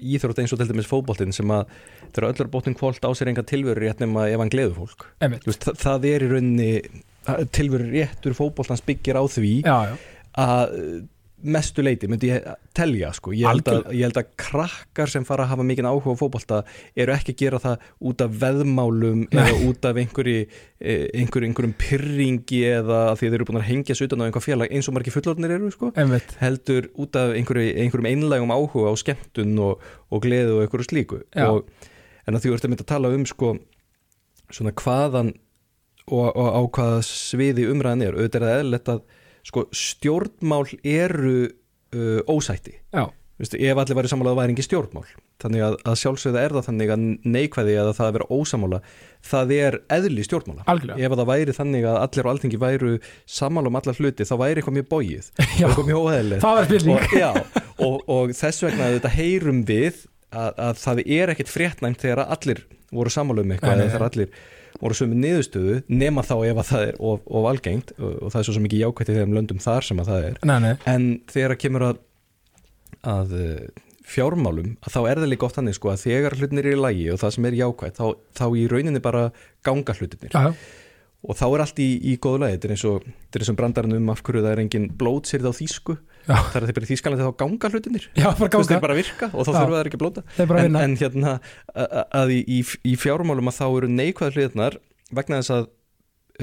íþrótt 0.00 0.40
eins 0.40 0.54
og 0.54 0.60
til 0.60 0.68
dæmis 0.70 0.88
fótboltinn 0.88 1.34
sem 1.36 1.52
að 1.52 1.72
þegar 2.10 2.28
öllur 2.30 2.50
bóttin 2.52 2.76
kvólt 2.78 3.04
á 3.04 3.10
sér 3.16 3.30
enga 3.32 3.44
tilveru 3.46 3.82
rétt 3.82 4.00
nema 4.02 4.28
ef 4.30 4.40
hann 4.40 4.52
gleður 4.52 4.78
fólk 4.80 5.06
Þú 5.20 5.50
veist, 5.50 5.66
það, 5.66 5.80
það 5.82 6.06
er 6.10 6.24
í 6.24 6.30
rauninni 6.30 6.70
tilveru 7.54 7.88
réttur 7.92 8.36
fótboltans 8.36 8.84
byggir 8.86 9.18
á 9.20 9.24
því 9.28 9.54
já, 9.64 9.76
já, 9.90 9.96
að 10.40 10.76
mestu 11.40 11.82
leiti 11.82 12.08
myndi 12.10 12.30
ég 12.30 12.44
telja 12.76 13.10
sko. 13.16 13.32
ég, 13.32 13.46
held 13.48 13.68
að, 13.70 13.86
ég 13.96 14.04
held 14.04 14.18
að 14.20 14.32
krakkar 14.40 15.10
sem 15.10 15.24
fara 15.26 15.46
að 15.46 15.54
hafa 15.54 15.66
mikinn 15.66 15.88
áhuga 15.88 16.12
á 16.12 16.20
fótbolta 16.20 16.60
eru 16.92 17.14
ekki 17.14 17.34
að 17.34 17.40
gera 17.42 17.60
það 17.62 17.86
út 18.10 18.24
af 18.24 18.36
veðmálum 18.42 19.22
eða 19.30 19.54
út 19.68 19.88
af 19.88 20.00
einhverju 20.02 20.42
einhver, 20.44 21.46
einhverjum 21.48 21.74
pyrringi 21.80 22.62
eða 22.74 23.00
því 23.16 23.26
þeir 23.26 23.38
eru 23.38 23.48
búin 23.50 23.60
að 23.62 23.68
hengja 23.70 23.96
sig 23.96 24.10
utan 24.10 24.24
á 24.24 24.26
einhver 24.28 24.44
félag 24.44 24.74
eins 24.76 24.90
og 24.90 24.96
margir 24.96 25.16
fullorðnir 25.16 25.56
eru 25.56 25.72
sko. 25.74 25.92
einmitt. 25.96 26.36
Heldur 26.42 26.90
út 27.00 27.20
af 27.20 27.34
einhverju, 27.36 27.74
einhverjum 27.84 28.10
einlægum 28.12 28.54
áhuga 28.54 28.92
á 28.92 28.94
skemmtun 29.00 29.56
og, 29.64 29.86
og 30.10 30.24
gleðu 30.24 30.58
og 30.58 30.66
einhverju 30.66 30.90
slíku. 30.90 31.22
Og, 31.46 31.64
en 32.26 32.36
að 32.36 32.44
því 32.44 32.52
þú 32.52 32.58
ert 32.58 32.68
að 32.68 32.74
mynda 32.74 32.86
að 32.86 32.92
tala 32.92 33.14
um 33.16 33.28
sko, 33.28 33.54
svona 34.52 34.76
hvaðan 34.76 35.32
og, 36.08 36.26
og 36.34 36.50
á 36.56 36.60
hvaða 36.76 37.00
sviði 37.06 37.68
umræðan 37.72 38.06
er. 38.08 38.18
Auðvitað 38.18 38.42
er 38.42 38.46
það 38.48 38.60
eðlilegt 38.60 38.92
að 38.94 39.00
sko, 39.50 39.64
stjórnmál 39.72 40.66
eru 40.82 41.38
uh, 41.48 42.20
ósætti. 42.30 42.76
Vistu, 43.40 43.56
ef 43.56 43.78
allir 43.80 43.96
væri 43.96 44.08
sammála 44.12 44.34
það 44.34 44.38
væri 44.42 44.52
ekki 44.52 44.64
stjórnmál. 44.66 45.06
Þannig 45.40 45.62
að, 45.64 45.74
að 45.88 45.94
sjálfsögða 45.96 46.40
er 46.44 46.54
það 46.58 46.66
þannig 46.66 46.90
að 46.92 47.04
neikvæði 47.32 47.76
eða 47.80 47.94
það 47.96 48.08
að 48.10 48.16
vera 48.18 48.26
ósamála 48.36 48.80
það 49.30 49.52
er 49.56 49.76
eðli 49.96 50.24
stjórnmála. 50.26 50.66
Algjörlega. 50.68 51.00
Ef 51.00 51.14
að 51.14 51.22
það 51.22 51.30
væri 51.30 51.54
þannig 51.56 51.86
að 51.88 51.96
allir 52.02 52.28
á 52.28 52.32
alþingi 52.34 52.60
væru 52.60 52.90
sammála 53.38 53.72
um 53.72 53.78
allar 53.80 53.96
hluti 53.96 54.26
þá 54.28 54.34
væri 54.42 54.60
eitthvað 54.60 54.76
mjög 54.76 54.90
bógið 54.92 55.30
Já. 55.60 55.64
eitthvað 55.70 55.88
mjög 55.88 56.04
spilning 56.68 56.98
og, 56.98 57.16
já, 57.16 57.30
og, 57.88 57.96
og 58.12 58.36
þess 58.36 58.66
vegna 58.66 58.92
þetta 58.98 59.14
heyrum 59.16 59.64
við 59.72 60.04
að, 60.28 60.52
að 60.68 60.84
það 60.84 61.02
er 61.06 61.32
ekkit 61.32 61.54
fréttnæmt 61.56 62.04
þegar 62.04 62.26
að 62.26 62.36
allir 62.36 62.62
voru 62.92 63.16
sammála 63.16 63.46
um 63.46 63.56
eitthvað 63.56 63.80
eða 63.86 63.94
þegar 63.94 64.08
allir 64.10 64.34
voru 64.80 64.96
sömu 64.96 65.18
niðurstöðu 65.20 65.80
nema 65.92 66.24
þá 66.26 66.34
ef 66.50 66.62
að 66.62 66.70
það 66.70 66.86
er 66.88 66.98
of, 67.10 67.22
of 67.26 67.50
algengt 67.50 67.92
og, 67.98 68.16
það 68.30 68.40
er 68.40 68.48
svo 68.48 68.56
sem 68.56 68.70
ekki 68.70 68.82
jákvætt 68.82 69.12
í 69.12 69.18
þeim 69.18 69.36
löndum 69.36 69.62
þar 69.62 69.86
sem 69.86 70.02
að 70.02 70.10
það 70.12 70.26
er. 70.30 70.40
Nei, 70.50 70.56
nei, 70.64 70.72
en 70.90 71.06
þegar 71.30 71.54
að 71.56 71.62
kemur 71.64 71.86
að, 71.90 72.02
að 73.14 73.36
eh, 73.40 73.86
fjármálum 74.10 74.74
að 74.80 74.94
þá 74.96 75.00
er 75.04 75.22
það 75.22 75.30
líka 75.32 75.46
oft 75.46 75.58
þannig 75.60 75.76
sko 75.76 75.92
að 75.92 76.04
þegar 76.04 76.36
hlutinir 76.38 76.68
er 76.68 76.76
í 76.76 76.80
lagi 76.80 77.08
og 77.12 77.20
það 77.22 77.34
sem 77.36 77.48
er 77.48 77.58
jákvætt 77.60 78.00
þá, 78.00 78.06
þá 78.40 78.44
í 78.58 78.64
rauninni 78.72 79.02
bara 79.04 79.24
ganga 79.66 79.94
hlutinir 79.96 80.34
já, 80.34 80.54
og 81.20 81.36
þá 81.36 81.46
er 81.48 81.62
allt 81.64 81.80
í, 81.82 81.88
í 82.00 82.14
góðu 82.22 82.42
lagi. 82.44 82.56
Þetta 82.56 82.68
er 82.68 82.74
eins 82.76 82.84
og, 82.88 83.08
þetta 83.08 83.38
er 83.38 83.44
eins 83.44 83.52
og 83.52 83.58
brandarinn 83.58 83.96
um 83.98 84.12
af 84.12 84.22
hverju 84.24 84.44
það 84.44 84.54
er 84.54 84.62
engin 84.64 84.86
blótsýrð 85.00 85.50
á 85.50 85.52
þýsku. 85.58 85.96
Það 86.30 86.56
er 86.56 86.64
að 86.64 86.70
þeir 86.70 86.86
í 86.86 86.90
þýskalandi 86.90 87.26
þá 87.26 87.36
ganga 87.40 87.70
hlutinir 87.72 88.06
bara 88.38 88.50
ganga. 88.52 88.68
þeir 88.70 88.82
bara 88.84 88.96
virka 88.98 89.28
og 89.32 89.46
þá 89.46 89.50
þurfa 89.50 89.74
það 89.74 89.88
ekki 89.90 89.98
að 89.98 90.02
blóta. 90.04 90.24
En, 90.60 90.78
en 90.80 90.96
hérna 91.00 91.32
að, 91.74 91.96
að 92.20 92.34
í, 92.36 92.40
í, 92.44 92.60
í 92.92 92.94
fjármálum 93.00 93.50
að 93.50 93.58
þá 93.58 93.66
eru 93.68 93.90
neikvæða 93.96 94.36
hliðnar 94.36 94.78
vegna 95.16 95.40
þess 95.40 95.54
að 95.56 95.64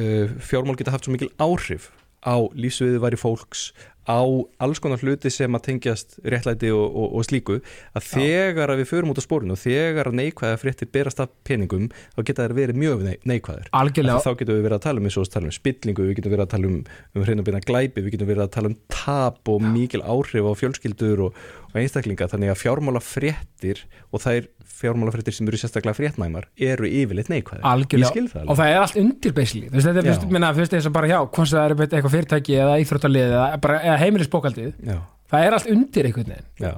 uh, 0.01 0.35
fjármál 0.49 0.77
geta 0.79 0.93
haft 0.95 1.07
svo 1.07 1.15
mikil 1.15 1.31
áhrif 1.41 1.91
á 2.25 2.35
lífsviði 2.57 3.01
væri 3.03 3.21
fólks 3.21 3.69
á 4.07 4.19
alls 4.63 4.79
konar 4.83 5.01
hluti 5.03 5.31
sem 5.33 5.53
að 5.57 5.65
tengjast 5.67 6.17
réttlæti 6.23 6.71
og, 6.73 6.85
og, 6.87 7.17
og 7.19 7.27
slíku 7.27 7.59
að 7.97 8.07
þegar 8.13 8.73
að 8.73 8.81
við 8.81 8.91
förum 8.91 9.13
út 9.13 9.21
á 9.21 9.27
spórinu 9.27 9.55
og 9.57 9.61
þegar 9.61 10.11
að 10.11 10.19
neikvæða 10.21 10.61
fréttir 10.61 10.91
berast 10.91 11.21
af 11.23 11.31
peningum 11.47 11.89
þá 12.15 12.21
geta 12.23 12.47
þær 12.47 12.57
verið 12.57 12.81
mjög 12.81 13.05
nei- 13.07 13.19
neikvæðir 13.27 13.71
algjörlega. 13.75 14.23
Þá 14.23 14.39
getum 14.41 14.57
við 14.57 14.65
verið 14.67 14.77
að 14.79 14.85
tala 14.87 15.03
um 15.03 15.09
um 15.47 15.55
spillingu, 15.55 16.07
við 16.07 16.19
getum 16.19 16.33
verið 16.33 16.45
að 16.45 16.53
tala 16.55 16.69
um, 16.71 16.77
um 17.15 17.25
hreinabina 17.27 17.61
glæpi, 17.63 18.03
við 18.03 18.15
getum 18.15 18.31
verið 18.31 18.45
að 18.45 18.53
tala 18.57 18.71
um 18.71 18.77
tap 18.91 19.51
og 19.51 19.63
mikil 19.63 20.03
áhrif 20.03 20.47
á 20.47 20.53
fjölskyldur 20.59 21.23
og, 21.27 21.41
og 21.71 21.79
einstaklinga, 21.81 22.29
þannig 22.31 22.53
að 22.53 22.61
fjármála 22.63 23.03
fréttir 23.03 23.83
og 24.11 24.23
þær 24.23 24.49
fjármála 24.77 25.11
fréttir 25.15 25.33
sem 25.37 25.47
eru 25.49 25.57
sérstaklega 25.61 25.97
fréttnæmar 25.97 26.47
eru 26.69 26.87
yfirleitt 26.89 27.31
neikvæðir. 27.33 27.63
Algjörlega. 27.65 28.25
Það 28.33 28.47
og 28.53 28.59
það 28.61 28.71
er 28.75 28.79
allt 28.85 28.99
undir 29.01 29.35
basically 29.37 29.67
þú 29.71 29.75
veist, 29.79 29.89
þetta 29.89 30.03
er 30.03 30.09
fyrst, 30.11 30.27
minna, 30.37 30.53
fyrst 30.57 30.77
eins 30.77 30.87
og 30.89 30.95
bara 30.97 31.09
hjá 31.11 31.17
hvort 31.25 31.51
það 31.53 31.63
er 31.65 31.75
eitthvað 31.87 32.15
fyrirtæki 32.15 32.57
eða 32.61 32.79
íþróttalið 32.85 33.27
eða, 33.31 33.45
bara, 33.65 33.81
eða 33.89 33.97
heimilisbókaldið 34.05 34.71
Já, 34.93 34.97
það 35.33 35.45
er 35.49 35.57
allt 35.59 35.69
undir 35.75 36.09
einhvern 36.11 36.33
veginn 36.33 36.49
já. 36.67 36.73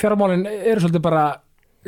fjármálin 0.00 0.46
eru 0.50 0.80
svolítið 0.84 1.02
bara 1.06 1.24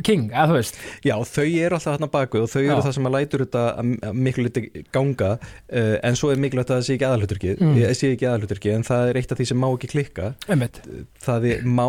king, 0.03 0.31
eða 0.33 0.47
þú 0.49 0.55
veist 0.57 0.79
Já, 1.05 1.15
þau 1.29 1.45
eru 1.45 1.77
alltaf 1.77 1.89
þarna 1.93 2.09
baku 2.15 2.41
og 2.43 2.49
þau 2.49 2.61
eru 2.63 2.71
Já. 2.73 2.83
það 2.87 2.95
sem 2.97 3.09
að 3.11 3.15
lætur 3.19 3.43
þetta 3.45 3.65
að 3.69 3.91
að 4.09 4.21
miklu 4.27 4.45
liti 4.47 4.63
ganga 4.95 5.33
uh, 5.37 5.97
en 6.09 6.17
svo 6.19 6.31
er 6.33 6.41
mikilvægt 6.41 6.73
að 6.73 6.79
það 6.81 6.87
sé 6.89 6.97
ekki 6.97 7.09
aðalhuturki 7.11 7.51
Mm. 7.53 7.75
mm. 7.77 7.97
sé 7.99 8.13
ekki 8.17 8.29
aðalhuturki 8.31 8.73
en 8.73 8.87
það 8.89 9.11
er 9.11 9.21
eitt 9.21 9.35
af 9.35 9.41
því 9.43 9.49
sem 9.53 9.61
má 9.61 9.69
ekki 9.75 9.91
klikka 9.93 10.31
einmitt, 10.49 10.81
það 11.23 11.49
er 11.53 11.67
má 11.69 11.87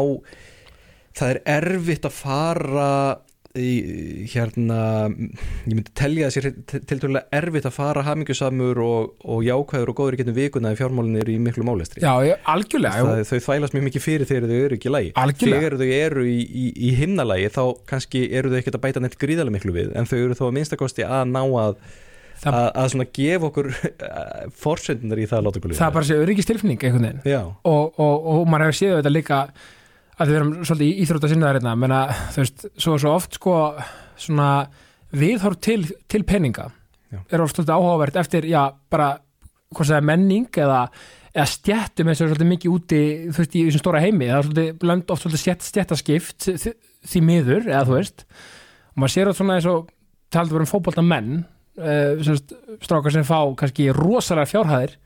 það 1.17 1.29
er 1.35 1.43
erfitt 1.59 2.09
að 2.09 2.17
fara 2.23 2.89
í 3.53 4.25
hérna 4.31 4.77
ég 5.13 5.75
myndi 5.75 5.91
telja 5.93 6.31
þessi 6.33 6.53
til 6.89 6.97
dærulega 6.97 7.27
erfitt 7.37 7.67
að 7.69 7.75
fara 7.75 8.01
hamingjusamur 8.07 8.79
og, 8.81 9.11
og 9.29 9.43
jákvæður 9.45 9.91
og 9.91 9.97
góður 9.99 10.15
í 10.17 10.19
getum 10.23 10.33
vikuna 10.39 10.71
ef 10.73 10.79
fjármálin 10.81 11.19
eru 11.21 11.35
í 11.35 11.41
miklu 11.43 11.61
málestri 11.67 12.01
já, 12.01 12.33
algjörlega 12.49 13.03
það, 13.05 13.21
þau 13.29 13.43
þvælast 13.45 13.75
mjög 13.77 13.85
mikið 13.91 14.05
fyrir 14.07 14.29
þegar 14.31 14.47
þau 14.49 14.55
eru 14.63 14.79
ekki 14.79 14.89
í 14.89 14.93
lagi. 14.95 15.11
Algjörlega. 15.21 15.59
þegar 15.67 15.75
þau 15.83 15.91
eru 15.99 16.23
í, 16.31 16.39
í, 16.41 16.65
í 16.73 16.89
himnalagi 16.97 17.51
þá 17.53 17.61
kannski 17.93 18.23
eru 18.39 18.49
þau 18.49 18.57
ekkert 18.63 18.79
að 18.79 18.83
bæta 18.87 19.05
neitt 19.05 19.19
gríðarlega 19.21 19.57
miklu 19.59 19.75
við 19.77 19.93
en 20.01 20.09
þau 20.09 20.17
eru 20.23 20.39
þó 20.41 20.43
að 20.47 20.57
minnstakosti 20.57 21.05
að 21.05 21.29
ná 21.35 21.43
að 21.45 21.77
Það- 22.43 22.55
að, 22.57 22.65
að 22.81 22.87
svona 22.91 23.05
gefa 23.15 23.47
okkur 23.47 23.67
forsöndunar 24.65 25.19
í 25.21 25.27
það 25.29 25.37
að 25.37 25.45
láta 25.45 25.59
okkur 25.61 25.71
líða. 25.71 25.79
það 25.79 25.93
bara 25.95 26.07
sé 26.09 26.17
öryggistilfinning 26.19 26.81
einhvern 26.89 27.05
veginn. 27.21 27.53
Og, 27.69 28.01
og, 28.01 28.25
og 28.33 28.49
maður 28.51 28.65
hefur 28.71 28.79
séð 28.81 28.95
þetta 28.97 29.11
líka 29.13 29.37
að 30.19 30.29
við 30.29 30.37
erum 30.39 30.53
svolítið 30.61 30.87
í 30.87 31.03
íþrótta 31.03 31.31
sinnaðar 31.31 31.59
hérna, 31.59 31.73
menna, 31.79 31.99
þú 32.35 32.43
veist, 32.43 32.65
svo, 32.77 32.95
svo 33.01 33.15
oft 33.17 33.37
sko, 33.39 33.57
svona 34.19 34.49
viðhorf 35.13 35.59
til, 35.63 35.81
til 36.09 36.23
peninga 36.27 36.69
Já. 37.13 37.19
er 37.29 37.43
oft 37.43 37.57
svolítið 37.57 37.75
áhugavert 37.75 38.19
eftir, 38.21 38.47
já, 38.49 38.61
bara 38.93 39.15
hvað 39.73 39.89
það 39.89 39.99
er 39.99 40.07
menning 40.09 40.59
eða, 40.63 40.79
eða 41.33 41.47
stjættum 41.49 42.09
eins 42.09 42.21
og 42.21 42.31
svolítið 42.31 42.51
mikið 42.51 42.75
úti 42.77 43.01
þú 43.29 43.41
veist, 43.41 43.57
í 43.57 43.65
þessum 43.67 43.83
stóra 43.83 44.03
heimi, 44.03 44.29
það 44.29 44.39
er 44.39 44.47
svolítið 44.47 44.87
lönd 44.89 45.13
oft 45.13 45.25
svolítið 45.25 45.43
stjætt, 45.43 45.67
stjættaskipt 45.69 46.47
því, 46.49 46.73
því 47.13 47.23
miður, 47.29 47.67
eða 47.69 47.83
þú 47.89 47.97
veist. 47.97 48.25
Og 48.93 49.01
maður 49.01 49.13
sér 49.15 49.29
þetta 49.29 49.39
svona 49.41 49.57
eins 49.57 49.69
og 49.69 49.91
talað 50.33 50.55
verið 50.55 50.65
um 50.65 50.71
fótbolta 50.71 51.05
menn 51.05 51.31
uh, 51.81 52.33
strákar 52.85 53.13
sem 53.13 53.27
fá 53.27 53.39
kannski 53.59 53.89
rosalega 53.95 54.49
fjárhæðir 54.49 54.97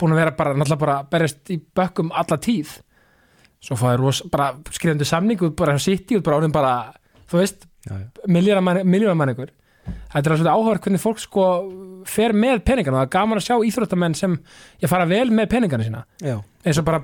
búin 0.00 0.14
að 0.14 0.22
vera 0.22 0.36
bara, 0.36 0.54
náttúrulega 0.56 0.84
bara 0.84 1.00
berjast 1.10 1.52
í 1.52 1.58
bökkum 1.76 2.14
alla 2.16 2.38
tíð 2.40 2.78
svo 3.60 3.76
fáið 3.76 4.00
ros, 4.00 4.22
bara 4.32 4.52
skrifandi 4.72 5.08
samningu 5.08 5.52
bara 5.56 5.78
sitt 5.82 6.10
í 6.10 6.18
út, 6.18 6.24
bara 6.26 6.40
orðin 6.40 6.54
bara 6.54 6.74
þú 7.30 7.40
veist, 7.42 7.66
já, 7.86 7.94
já. 7.98 8.06
miljónamann 8.30 9.34
ykkur 9.34 9.52
þetta 10.10 10.30
er 10.30 10.40
svona 10.40 10.54
áhverð 10.56 10.84
hvernig 10.84 11.02
fólk 11.02 11.20
sko 11.22 11.46
fer 12.08 12.32
með 12.36 12.62
peningana 12.66 12.96
og 12.96 13.00
það 13.02 13.06
er 13.06 13.12
gaman 13.14 13.40
að 13.40 13.46
sjá 13.46 13.56
íþróttamenn 13.68 14.16
sem 14.16 14.36
ég 14.82 14.90
fara 14.90 15.06
vel 15.10 15.26
með 15.34 15.50
peningana 15.52 15.86
sína 15.86 16.02
já, 16.24 16.36
eins 16.64 16.80
og 16.80 16.86
bara 16.86 17.02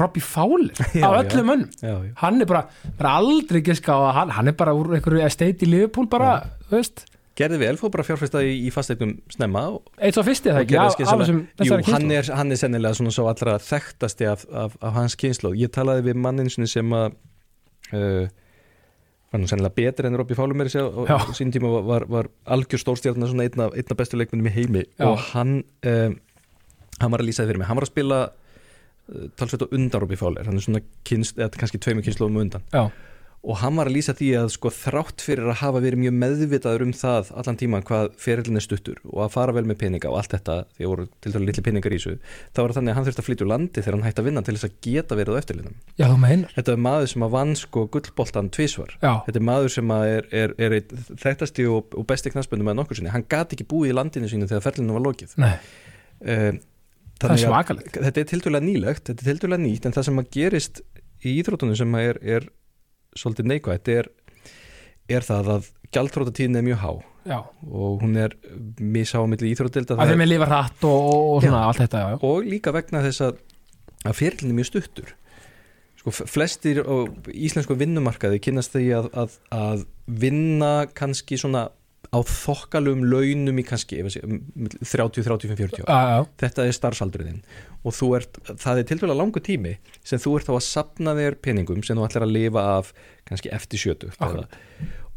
Robbie 0.00 0.24
Fowler 0.24 0.70
Já, 1.00 1.06
á 1.08 1.22
já. 1.22 1.38
já, 1.80 1.94
já. 1.94 2.12
hann 2.22 2.40
er 2.40 2.50
bara, 2.50 2.64
bara 2.98 3.14
aldrei 3.20 3.62
giska 3.64 3.96
á 3.96 4.00
að 4.10 4.12
hann, 4.18 4.34
hann 4.38 4.52
er 4.52 4.58
bara 4.58 4.76
úr 4.76 4.92
einhverju 4.98 5.24
estate 5.26 5.66
í 5.66 5.70
Liverpool 5.70 6.10
bara, 6.10 6.34
þú 6.68 6.78
veist, 6.78 7.06
gerði 7.40 7.60
vel, 7.62 7.72
fór 7.80 7.92
bara 7.94 8.06
fjárfesta 8.06 8.42
í, 8.44 8.52
í 8.68 8.72
fasteignum 8.74 9.16
snemma 9.32 9.64
eitt 9.98 10.18
svo 10.18 10.24
fyrsti 10.26 10.52
það 10.52 10.62
ekki? 10.64 10.78
af, 10.80 10.98
þessum, 11.00 11.40
Jú, 11.66 11.78
hann 11.88 12.12
er, 12.14 12.28
hann 12.36 12.54
er 12.54 12.60
sennilega 12.60 12.98
svona 12.98 13.14
svo 13.14 13.26
allra 13.30 13.56
þekktasti 13.64 14.28
af, 14.30 14.44
af, 14.52 14.76
af 14.84 14.94
hans 14.98 15.16
kynslu 15.20 15.54
ég 15.58 15.72
talaði 15.74 16.10
við 16.10 16.22
mannin 16.26 16.52
sinni 16.52 16.70
sem 16.70 16.96
að 16.96 17.16
uh, 17.96 18.28
var 19.30 19.42
nú 19.42 19.50
sennilega 19.50 19.76
betur 19.76 20.08
en 20.08 20.18
Robby 20.18 20.36
Fálum 20.38 20.64
er 20.64 20.70
sér 20.72 20.88
og 20.90 21.34
sín 21.38 21.52
tíma 21.54 21.70
var, 21.86 22.06
var, 22.10 22.28
algjör 22.50 22.82
stórstjárna 22.82 23.28
svona 23.30 23.46
einna, 23.46 23.68
einna 23.70 23.96
bestu 23.98 24.18
leikmennum 24.18 24.50
í 24.50 24.54
heimi. 24.54 24.84
Já. 24.98 25.06
og 25.06 25.22
hann 25.30 25.60
um, 25.86 26.16
hann 27.00 27.14
var 27.14 27.22
að 27.22 27.30
lýsa 27.30 27.44
það 27.44 27.52
fyrir 27.52 27.62
mig, 27.62 27.70
hann 27.70 27.78
var 27.78 27.86
að 27.86 27.92
spila 27.92 28.18
uh, 28.26 29.28
talsveit 29.38 29.64
á 29.64 29.68
undan 29.68 30.02
Robby 30.02 30.18
Fáler 30.18 30.50
hann 30.50 30.58
er 30.58 30.66
svona 30.66 30.82
kynst, 31.06 31.38
eða 31.38 31.52
kannski 31.60 31.80
tveimur 31.82 32.06
kynsluðum 32.06 32.42
undan. 32.42 32.66
Já, 32.74 32.90
og 33.40 33.56
hann 33.62 33.72
var 33.78 33.88
að 33.88 33.94
lýsa 33.96 34.12
því 34.12 34.26
að 34.36 34.50
sko 34.52 34.68
þrátt 34.68 35.22
fyrir 35.24 35.46
að 35.48 35.60
hafa 35.62 35.80
verið 35.80 36.00
mjög 36.02 36.16
meðvitaður 36.20 36.82
um 36.84 36.90
það 36.92 37.30
allan 37.40 37.56
tíman 37.56 37.84
hvað 37.88 38.10
ferillin 38.20 38.60
er 38.60 38.64
stuttur 38.66 38.98
og 39.08 39.22
að 39.24 39.30
fara 39.32 39.54
vel 39.56 39.62
með 39.64 39.78
peninga 39.80 40.10
og 40.10 40.18
allt 40.20 40.34
þetta 40.34 40.56
því 40.76 40.84
að 40.84 40.90
voru 40.92 41.06
til 41.24 41.32
dælu 41.32 41.46
litli 41.48 41.64
peningar 41.64 41.94
í 41.96 42.00
þessu 42.02 42.18
þá 42.20 42.60
var 42.60 42.74
það 42.74 42.76
þannig 42.80 42.92
að 42.92 42.98
hann 42.98 43.06
þurfti 43.08 43.22
að 43.24 43.28
flytja 43.30 43.46
úr 43.46 43.50
landi 43.54 43.80
þegar 43.86 43.96
hann 43.96 44.04
hætti 44.10 44.20
að 44.20 44.28
vinna 44.28 44.42
til 44.44 44.56
þess 44.58 44.68
að 44.68 44.76
geta 44.84 45.18
verið 45.22 45.32
á 45.32 45.40
eftirlinum 45.40 45.78
já, 45.96 46.06
þetta 46.52 46.74
er 46.76 46.82
maður 46.84 47.10
sem 47.14 47.24
að 47.24 47.34
vann 47.38 47.56
sko 47.62 47.86
gullboltan 47.96 48.52
tvísvar 48.58 48.92
já, 49.00 49.12
þetta 49.24 49.40
er 49.40 49.46
maður 49.48 49.74
sem 49.78 49.94
að 49.96 50.04
er, 50.10 50.28
er, 50.42 50.54
er 50.68 50.76
þekktasti 51.24 51.68
og, 51.72 51.96
og 51.96 52.08
besti 52.12 52.34
knarsböndum 52.34 52.68
með 52.68 52.76
nokkur 52.82 53.00
sinni. 53.00 53.08
Hann 53.16 53.24
gati 53.30 53.56
ekki 53.56 53.66
búið 53.72 53.94
í 53.94 53.96
landinu 53.96 54.28
sínu 54.28 54.48
þegar 54.50 54.64
ferlinu 54.68 54.94
var 54.98 55.04
lokið. 55.08 55.32
Um, 56.20 56.60
það 57.20 57.26
er 57.26 57.34
að- 57.34 57.42
svakalegt. 57.46 57.96
þetta 58.04 58.20
er 58.22 58.28
tildulega 58.34 58.64
nýlegt, 58.66 59.04
þetta 59.08 59.24
er 59.24 59.28
tildulega 59.32 59.62
nýtt 59.64 59.86
en 59.88 59.94
það 59.96 60.06
sem 60.08 60.20
að 60.20 60.30
gerist 60.36 60.80
í 61.24 61.34
íþróttunum 61.40 61.76
sem 61.80 61.96
að 61.96 62.08
er, 62.10 62.18
er 62.36 62.48
svolítið 63.18 63.48
neikvægt 63.50 63.90
er, 63.92 64.10
er 65.10 65.26
það 65.26 65.54
að 65.56 65.70
gjaldþróttatíðin 65.94 66.60
er 66.60 66.66
mjög 66.66 66.82
há. 66.84 66.90
Já, 67.28 67.38
og 67.68 68.00
hún 68.00 68.14
er 68.16 68.32
milli 68.80 69.50
íþróttilda 69.52 69.98
að 70.00 70.14
þeim 70.14 70.22
er 70.24 70.30
lifa 70.30 70.46
hratt 70.48 70.84
og, 70.88 70.94
og, 70.96 71.24
og 71.34 71.42
svona 71.44 71.58
Já. 71.58 71.66
allt 71.68 71.80
þetta, 71.82 72.00
já, 72.00 72.14
og 72.30 72.46
líka 72.48 72.72
vegna 72.72 73.02
þess 73.04 73.24
að, 73.26 73.42
að 74.08 74.16
fyrirlinni 74.16 74.54
er 74.54 74.58
mjög 74.62 74.68
stuttur. 74.70 75.10
Sko, 76.00 76.14
flestir 76.16 76.80
á 76.80 76.96
íslensku 77.28 77.76
vinnumarkaði 77.76 78.40
kynast 78.40 78.72
því 78.72 78.86
að, 78.96 79.10
að, 79.20 79.34
að 79.52 79.82
vinna 80.22 80.72
kannski 80.96 81.36
svona 81.42 81.66
á 82.10 82.18
þokkalum 82.26 83.04
launum 83.06 83.60
í 83.62 83.64
kannski 83.66 84.00
ef 84.02 84.08
að 84.08 84.14
sé, 84.16 84.22
um, 84.26 84.40
30, 84.82 85.22
35, 85.22 85.58
40 85.60 85.84
ár. 85.84 85.90
já, 85.90 86.00
já, 86.10 86.30
þetta 86.42 86.66
er 86.66 86.74
starfsaldurinn 86.74 87.42
og 87.86 88.00
ert, 88.18 88.40
það 88.60 88.80
er 88.80 88.88
tildulega 88.88 89.18
langu 89.20 89.42
tími 89.44 89.76
sem 90.02 90.20
þú 90.20 90.38
ert 90.38 90.48
þá 90.48 90.54
að 90.56 90.64
sapna 90.66 91.14
þér 91.16 91.38
peningum 91.44 91.84
sem 91.86 91.98
þú 91.98 92.08
ætlar 92.08 92.26
að 92.26 92.34
lifa 92.34 92.64
af 92.78 92.90
kannski 93.28 93.52
eftir 93.54 93.80
sjötu 93.80 94.10
Akkurat. 94.18 94.58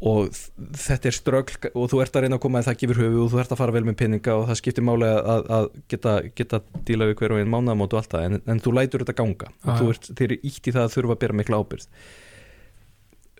og 0.04 0.30
þetta 0.78 1.10
er 1.10 1.16
strögl 1.18 1.70
og 1.72 1.90
þú 1.90 2.00
ert 2.04 2.16
að 2.16 2.24
reyna 2.24 2.38
að 2.38 2.44
koma 2.46 2.62
að 2.62 2.70
það 2.70 2.78
gefur 2.84 3.02
höfu 3.02 3.24
og 3.24 3.32
þú 3.34 3.42
ert 3.42 3.54
að 3.56 3.60
fara 3.64 3.74
vel 3.74 3.84
með 3.88 3.98
peninga 4.04 4.38
og 4.38 4.46
það 4.52 4.60
skiptir 4.62 4.86
máli 4.86 5.10
að, 5.10 5.50
að 5.58 5.68
geta, 5.92 6.14
geta 6.38 6.62
díla 6.86 7.10
við 7.10 7.18
hver 7.20 7.34
og 7.34 7.42
einn 7.42 7.52
mánamót 7.52 7.96
og 7.96 8.00
allt 8.04 8.14
það. 8.14 8.28
En, 8.28 8.42
en 8.54 8.62
þú 8.62 8.74
lætur 8.78 9.04
þetta 9.04 9.16
ganga. 9.18 9.50
Já, 9.50 9.66
og 9.66 9.80
þú 9.80 9.90
ert, 9.94 10.10
þeir 10.12 10.26
eru 10.28 10.40
ítt 10.50 10.68
í 10.70 10.74
það 10.76 10.86
að 10.86 10.94
þurfa 10.94 11.16
að 11.16 11.22
bera 11.24 11.38
mikla 11.40 11.60
ábyrð 11.64 11.88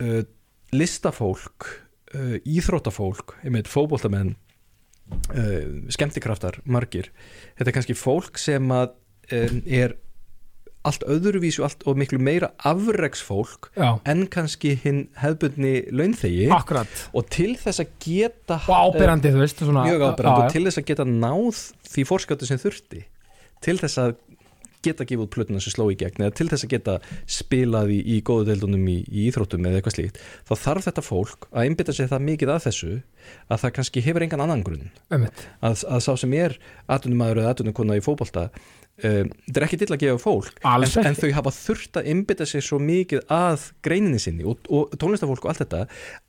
uh, 0.01 0.23
listafólk 0.75 1.69
uh, 2.15 2.37
íþróttafólk, 2.43 3.37
einmitt 3.45 3.71
fótboltamenn 3.71 4.35
uh, 4.35 5.91
skemmtikraftar 5.93 6.61
margir, 6.65 7.11
þetta 7.59 7.71
er 7.71 7.79
kannski 7.79 7.99
fólk 7.99 8.41
sem 8.41 8.73
að 8.75 8.95
um, 9.35 9.61
er 9.67 9.99
allt 10.85 11.05
öðruvísu 11.09 11.65
allt 11.65 11.85
og 11.89 11.97
miklu 12.01 12.19
meira 12.21 12.51
afregsfólk 12.69 13.71
já. 13.73 13.97
en 14.05 14.27
kannski 14.31 14.75
hinn 14.83 15.07
hefbundni 15.21 15.87
launþegi. 15.89 16.51
Akkurat. 16.53 17.07
Og 17.17 17.29
til 17.33 17.55
þess 17.61 17.81
að 17.85 17.95
geta 18.05 18.61
og 18.69 18.93
ábyrrandi, 18.93 19.33
þú 19.33 19.41
veist, 19.41 19.65
svona 19.65 19.87
eh, 19.87 19.95
mjög 19.95 20.07
ábyrrandi 20.11 20.45
og 20.45 20.53
til 20.53 20.65
þess 20.67 20.83
að 20.83 20.89
geta 20.93 21.09
náð 21.09 21.63
því 21.89 22.07
fórskáttu 22.11 22.49
sem 22.51 22.61
þurfti. 22.61 23.05
Til 23.65 23.79
þess 23.81 24.03
að 24.03 24.17
geta 24.85 25.07
gefið 25.09 25.25
út 25.27 25.33
plötuna 25.35 25.63
sem 25.65 25.75
sló 25.75 25.89
í 25.93 25.99
gegn 26.01 26.27
eða 26.27 26.37
til 26.39 26.49
þess 26.53 26.67
að 26.67 26.75
geta 26.75 26.99
spilað 27.27 27.95
í, 27.95 27.99
í 28.17 28.21
góðu 28.27 28.51
deildunum 28.51 28.87
í, 28.93 29.01
í 29.09 29.27
íþróttum 29.31 29.67
eða 29.69 29.81
eitthvað 29.81 29.99
slíkt 29.99 30.23
þá 30.49 30.55
þarf 30.67 30.89
þetta 30.89 31.07
fólk 31.09 31.49
að 31.51 31.69
einbytta 31.69 31.97
sér 31.97 32.13
það 32.13 32.29
mikið 32.31 32.55
að 32.55 32.65
þessu 32.69 32.93
að 33.49 33.61
það 33.65 33.75
kannski 33.79 34.05
hefur 34.05 34.25
engan 34.27 34.45
annan 34.45 34.65
grunn. 34.65 34.89
Að, 35.65 35.85
að 35.89 36.01
sá 36.05 36.13
sem 36.21 36.35
er 36.37 36.57
atvinnumæður 36.93 37.43
eða 37.43 37.55
atvinnukona 37.55 37.99
í 37.99 38.05
fótbolta 38.05 38.49
um, 38.51 39.31
þetta 39.47 39.61
er 39.61 39.67
ekki 39.67 39.79
til 39.81 39.91
að 39.91 40.03
gefa 40.05 40.23
fólk 40.23 40.61
en, 40.61 40.87
en 41.09 41.19
þau 41.19 41.29
hafa 41.39 41.53
þurft 41.57 42.01
að 42.01 42.11
einbytta 42.13 42.49
sér 42.49 42.65
svo 42.67 42.81
mikið 42.83 43.25
að 43.33 43.69
greininni 43.87 44.23
sinni 44.23 44.47
og, 44.49 44.65
og 44.69 44.95
tónlistafólk 45.01 45.47
og 45.47 45.53
allt 45.53 45.65
þetta 45.65 45.85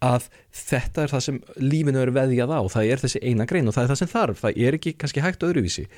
að 0.05 0.29
þetta 0.55 1.05
er 1.05 1.15
það 1.15 1.25
sem 1.27 1.41
lífinu 1.61 2.03
er 2.03 2.13
veðjað 2.15 2.55
á 2.55 2.61
það 2.77 2.91
er 2.93 3.03
þessi 3.05 3.23
eina 3.23 3.49
grein 3.49 3.69
og 3.69 3.77
það 3.77 3.87
er 3.87 3.93
það 3.93 4.01
sem 4.01 4.13
þarf 4.15 4.45
það 4.45 4.61
er 4.67 4.79
ekki 4.79 4.95
kannski 5.01 5.25
hægt 5.25 5.45
öðruvísi 5.47 5.89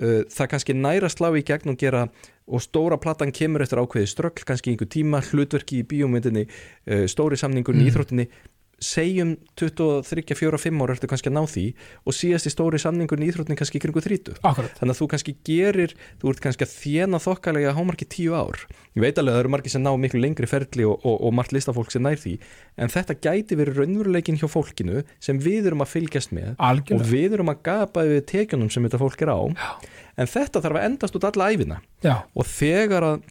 það 0.00 0.48
kannski 0.54 0.74
næra 0.74 1.08
slá 1.12 1.28
í 1.36 1.42
gegn 1.46 1.74
og 1.74 1.78
gera 1.78 2.06
og 2.52 2.62
stóra 2.64 2.98
platan 2.98 3.30
kemur 3.32 3.62
eftir 3.62 3.78
ákveði 3.78 4.08
ströggl 4.10 4.46
kannski 4.46 4.72
einhver 4.72 4.88
tíma, 4.90 5.20
hlutverki 5.22 5.82
í 5.82 5.86
bíómyndinni 5.86 6.46
uh, 6.48 7.04
stóri 7.06 7.36
samningur 7.38 7.76
í 7.76 7.82
Mm. 7.82 7.90
íþróttinni 7.90 8.28
segjum 8.82 9.36
23, 9.60 10.24
4, 10.36 10.58
5 10.58 10.82
ára 10.82 10.96
ertu 10.96 11.08
kannski 11.10 11.30
að 11.30 11.36
ná 11.36 11.42
því 11.48 11.64
og 12.04 12.16
síðast 12.16 12.48
í 12.48 12.52
stóri 12.52 12.80
samningun 12.82 13.22
í 13.22 13.28
íþróttin 13.30 13.58
kannski 13.58 13.80
kringu 13.82 14.02
30 14.02 14.40
akkurat. 14.42 14.74
Þannig 14.80 14.94
að 14.94 15.00
þú 15.00 15.08
kannski 15.12 15.34
gerir, 15.46 15.94
þú 16.20 16.32
ert 16.32 16.42
kannski 16.44 16.66
að 16.66 16.74
þjena 16.74 17.20
þokkalega 17.22 17.74
hámarki 17.76 18.08
10 18.10 18.36
ár. 18.36 18.64
Ég 18.92 19.04
veit 19.04 19.20
alveg 19.20 19.32
að 19.32 19.38
það 19.38 19.42
eru 19.44 19.52
margir 19.54 19.74
sem 19.74 19.84
ná 19.84 19.92
miklu 20.02 20.22
lengri 20.22 20.50
ferli 20.50 20.86
og, 20.88 20.96
og, 21.06 21.18
og 21.28 21.36
margt 21.38 21.54
listafólk 21.56 21.94
sem 21.94 22.04
nær 22.04 22.20
því 22.20 22.34
en 22.76 22.92
þetta 22.92 23.18
gæti 23.22 23.58
verið 23.58 23.82
raunveruleikin 23.82 24.40
hjá 24.40 24.48
fólkinu 24.50 25.04
sem 25.22 25.40
við 25.42 25.70
erum 25.70 25.84
að 25.84 25.92
fylgjast 25.94 26.34
með 26.36 26.54
og 26.54 26.66
algjörlega. 26.72 27.10
við 27.12 27.36
erum 27.38 27.52
að 27.52 27.62
gapa 27.68 28.06
við 28.08 28.24
tekjunum 28.32 28.72
sem 28.72 28.88
þetta 28.88 29.00
fólk 29.00 29.22
er 29.24 29.32
á. 29.32 29.40
Já. 29.52 29.70
en 30.20 30.28
þetta 30.28 30.64
þarf 30.64 30.80
að 30.80 30.88
endast 30.90 31.16
út 31.16 31.28
alla 31.28 31.48
æfina 31.52 31.78
já, 32.04 32.16
og 32.34 32.48
þegar 32.48 33.08
að 33.08 33.30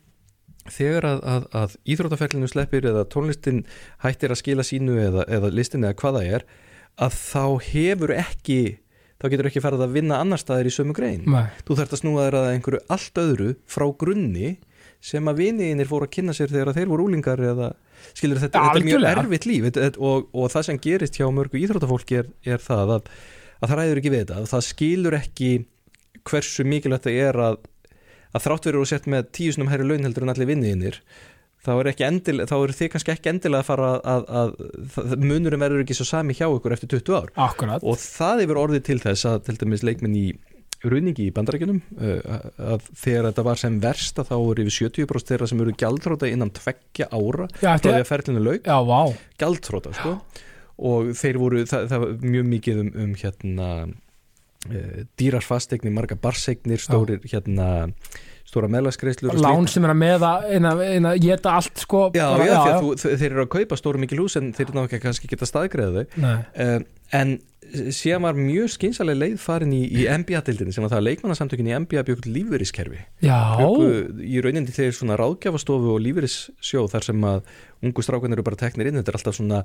þegar 0.69 1.07
að, 1.09 1.21
að, 1.33 1.47
að 1.57 1.75
íþróttaferlinu 1.93 2.49
sleppir 2.51 2.85
eða 2.91 3.07
tónlistin 3.09 3.63
hættir 4.03 4.33
að 4.33 4.41
skila 4.43 4.65
sínu 4.67 4.99
eða, 5.01 5.25
eða 5.25 5.51
listin 5.53 5.85
eða 5.87 5.97
hvað 6.01 6.19
það 6.19 6.35
er 6.37 6.47
að 7.01 7.17
þá 7.17 7.45
hefur 7.71 8.13
ekki 8.13 8.61
þá 9.21 9.29
getur 9.29 9.49
ekki 9.51 9.61
farið 9.63 9.85
að 9.85 9.95
vinna 9.95 10.19
annar 10.21 10.41
staðir 10.41 10.71
í 10.71 10.73
sömu 10.73 10.95
grein. 10.97 11.23
Nei, 11.29 11.45
þú 11.67 11.77
þarft 11.77 11.95
að 11.95 12.01
snúa 12.01 12.25
þér 12.25 12.37
að 12.39 12.49
einhverju 12.55 12.83
allt 12.95 13.21
öðru 13.21 13.49
frá 13.69 13.85
grunni 14.03 14.51
sem 15.01 15.29
að 15.29 15.41
viniðinir 15.41 15.89
fóru 15.89 16.07
að 16.07 16.13
kynna 16.15 16.33
sér 16.37 16.51
þegar 16.51 16.75
þeir 16.77 16.89
voru 16.91 17.05
úlingar 17.09 17.41
eða 17.41 17.71
skilur 18.13 18.41
þetta, 18.41 18.61
þetta 18.67 18.81
er 18.81 18.87
mjög 18.87 19.05
erfitt 19.11 19.47
líf. 19.49 19.67
Og, 19.97 20.27
og 20.33 20.53
það 20.53 20.67
sem 20.67 20.81
gerist 20.81 21.17
hjá 21.17 21.27
mörgu 21.33 21.61
íþróttafólki 21.61 22.19
er, 22.21 22.31
er 22.45 22.61
það 22.61 22.95
að, 22.97 23.11
að 23.59 23.71
það 23.71 23.81
ræður 23.81 24.01
ekki 24.01 24.13
við 24.13 24.23
þetta. 24.23 24.41
Það 24.53 24.65
skilur 24.69 25.17
ekki 25.17 25.51
hversu 26.29 26.65
mikilvægt 26.69 27.07
það 27.07 27.19
er 27.27 27.41
að, 27.47 27.59
að 28.31 28.47
þrátt 28.47 28.69
verður 28.69 28.85
og 28.85 28.91
sett 28.91 29.09
með 29.11 29.29
tíu 29.35 29.53
snum 29.55 29.71
herri 29.71 29.87
laun 29.87 30.07
heldur 30.07 30.25
en 30.25 30.33
allir 30.33 30.49
vinniðinir 30.49 31.01
þá 31.61 31.73
er, 31.77 31.91
þá 32.49 32.55
er 32.57 32.73
þið 32.77 32.91
kannski 32.93 33.13
ekki 33.13 33.31
endilega 33.31 33.61
að 33.61 33.67
fara 33.67 33.89
að, 33.99 34.23
að, 34.33 34.55
að 35.03 35.17
munurum 35.21 35.61
verður 35.61 35.83
ekki 35.83 35.97
svo 35.97 36.07
sami 36.09 36.37
hjá 36.37 36.47
ykkur 36.47 36.73
eftir 36.73 36.89
20 36.95 37.17
ár. 37.19 37.29
Akkurat. 37.49 37.85
Og 37.85 37.99
það 38.01 38.45
hefur 38.45 38.61
orðið 38.63 38.87
til 38.87 38.97
þess 39.03 39.27
að 39.29 39.43
til 39.47 39.57
dæmis 39.61 39.85
leikminn 39.85 40.17
í 40.17 40.25
ruðningi 40.81 41.27
í 41.29 41.33
bandarækjunum 41.35 41.81
uh, 42.01 42.37
að 42.73 42.85
þegar 42.97 43.27
þetta 43.29 43.43
var 43.45 43.59
sem 43.61 43.75
verst 43.83 44.21
að 44.21 44.31
þá 44.31 44.37
er 44.39 44.61
yfir 44.63 44.77
70% 44.89 45.29
þeirra 45.29 45.49
sem 45.51 45.61
eru 45.61 45.75
gjaldróta 45.77 46.29
innan 46.29 46.53
tveggja 46.57 47.09
ára 47.13 47.45
já, 47.61 47.75
frá 47.75 47.83
því 47.83 47.97
að 47.99 48.07
ferlinu 48.09 48.45
lauk, 48.47 48.65
já, 48.65 48.77
vá. 48.87 49.01
Gjaldróta 49.43 49.93
sko. 49.93 50.15
og 50.89 51.11
þeir 51.19 51.41
voru, 51.43 51.65
það, 51.69 51.85
það 51.91 52.05
var 52.05 52.15
mjög 52.25 52.49
mikið 52.55 52.81
um, 52.81 52.89
um 53.03 53.13
hérna 53.21 53.67
dýrar 55.17 55.41
fastegnir, 55.45 55.93
marga 55.95 56.15
barsegnir 56.21 56.81
stórir 56.81 57.23
hérna 57.25 57.91
stóra 58.51 58.67
slíkt. 59.39 59.45
lán 59.47 59.67
sem 59.71 59.85
er 59.87 59.93
að 59.93 60.01
meða 60.01 60.31
að 61.13 61.21
geta 61.23 61.53
allt 61.57 61.77
sko 61.81 62.01
Já, 62.13 62.25
bara- 62.35 62.45
já, 62.45 62.57
að 62.59 62.81
þú, 62.83 63.13
þeir 63.21 63.29
eru 63.31 63.45
að 63.45 63.53
kaupa 63.55 63.77
stóru 63.79 64.01
mikil 64.01 64.19
hús 64.19 64.35
en 64.37 64.51
þeir 64.53 64.67
eru 64.67 64.77
náttúrulega 64.79 65.05
kannski 65.05 65.31
geta 65.31 65.47
staðgreða 65.47 66.03
þau. 66.03 66.19
Um, 66.65 66.85
en 67.11 67.39
síðan 67.71 68.25
var 68.25 68.35
mjög 68.35 68.67
skynsalega 68.73 69.21
leið 69.21 69.37
farin 69.39 69.71
í, 69.71 69.81
í 69.87 70.03
NBA-dildinni 70.03 70.73
sem 70.75 70.83
var 70.83 70.91
það 70.91 70.99
að 70.99 71.05
leikmannasamtökin 71.07 71.69
í 71.69 71.75
NBA 71.85 72.03
byggt 72.09 72.27
lífverðiskerfi 72.27 72.99
já, 73.23 73.37
í 74.19 74.41
rauninni 74.43 74.73
þeir 74.75 74.91
svona 74.97 75.15
ráðgjafastofu 75.21 75.93
og 75.95 76.01
lífverðissjó 76.03 76.83
þar 76.91 77.07
sem 77.07 77.23
að 77.31 77.45
ungu 77.87 78.03
strákan 78.03 78.35
eru 78.35 78.43
bara 78.43 78.59
teknir 78.59 78.91
inn. 78.91 78.99
Þetta 78.99 79.13
er 79.13 79.19
alltaf 79.21 79.37
svona 79.39 79.63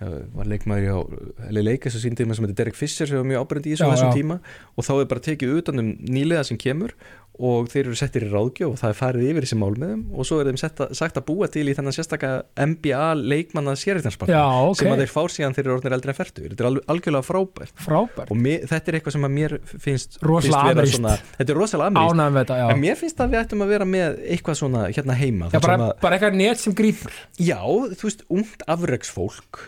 var 0.00 0.48
leikmaður 0.48 1.16
LA 1.50 1.64
Lakers 1.66 1.98
og 1.98 2.04
síndi 2.04 2.24
með 2.24 2.38
sem 2.38 2.46
heitir 2.46 2.58
Derek 2.62 2.78
Fisher 2.78 3.08
sem 3.10 3.20
var 3.20 3.28
mjög 3.28 3.44
ábrendi 3.44 3.72
í 3.72 3.74
þessu 3.74 3.88
Já, 3.88 3.92
þessum 3.94 4.12
já. 4.12 4.16
tíma. 4.16 4.38
Og 4.76 4.86
þá 4.86 4.92
er 4.96 5.10
bara 5.10 5.26
tekið 5.26 5.58
utan 5.60 5.82
um 5.82 5.90
nýlega 6.08 6.46
sem 6.48 6.60
kemur 6.60 6.94
og 7.40 7.70
þeir 7.72 7.86
eru 7.86 7.96
settir 7.96 8.26
í 8.26 8.28
ráðgjöf 8.28 8.74
og 8.74 8.78
það 8.80 8.90
er 8.92 8.96
farið 8.98 9.28
yfir 9.30 9.44
þessi 9.46 9.56
mál 9.60 9.70
með 9.72 9.92
þeim. 9.92 10.02
Og 10.12 10.26
svo 10.28 10.40
er 10.40 10.50
þeim 10.50 10.58
setta, 10.60 10.88
sagt 10.96 11.16
að 11.16 11.24
búa 11.30 11.48
til 11.52 11.62
í 11.70 11.74
þennan 11.76 11.96
sérstaka 11.96 12.32
NBA 12.58 13.06
leikmanna 13.20 13.74
sérreitnarspartna 13.80 14.36
já, 14.36 14.44
ok. 14.68 14.76
sem 14.80 14.92
að 14.92 15.02
þeir 15.02 15.12
fár 15.14 15.34
síðan 15.34 15.56
þeir 15.56 15.64
eru 15.64 15.74
orðnir 15.78 15.96
eldri 15.96 16.12
en 16.12 16.18
færtu 16.18 16.44
þetta 16.44 16.64
er 16.64 16.68
alveg, 16.70 16.86
algjörlega 16.94 17.28
frábært. 17.30 17.74
Frábært, 17.86 18.34
og 18.34 18.42
mér, 18.44 18.68
þetta 18.68 18.92
er 18.92 19.00
eitthvað 19.00 19.16
sem 19.16 19.26
að 19.30 19.34
mér 19.38 19.56
finnst, 19.72 20.20
Rosalega 20.26 20.76
finnst 20.82 20.98
svona, 20.98 21.16
þetta 21.38 21.56
er 21.56 21.60
rosalega 21.62 22.06
þetta, 22.36 22.60
já. 22.60 22.68
En 22.68 22.84
mér 22.84 23.00
finnst 23.00 23.24
að 23.24 23.32
við 23.32 23.42
ættum 23.44 23.64
að 23.64 23.74
vera 23.76 23.90
með 23.96 24.22
eitthvað 24.36 24.60
svona 24.60 24.86
hérna 24.90 25.16
heima. 25.16 25.52
Já, 25.54 25.60
bara, 25.64 25.80
að, 25.80 25.98
bara 26.04 26.18
eitthvað 26.18 26.40
net 26.44 26.60
sem 26.60 26.76
grípur. 26.76 27.20
Já, 27.40 27.60
þú 27.64 28.10
veist, 28.10 28.26
ungt 28.28 28.68
afreksfólk 28.68 29.64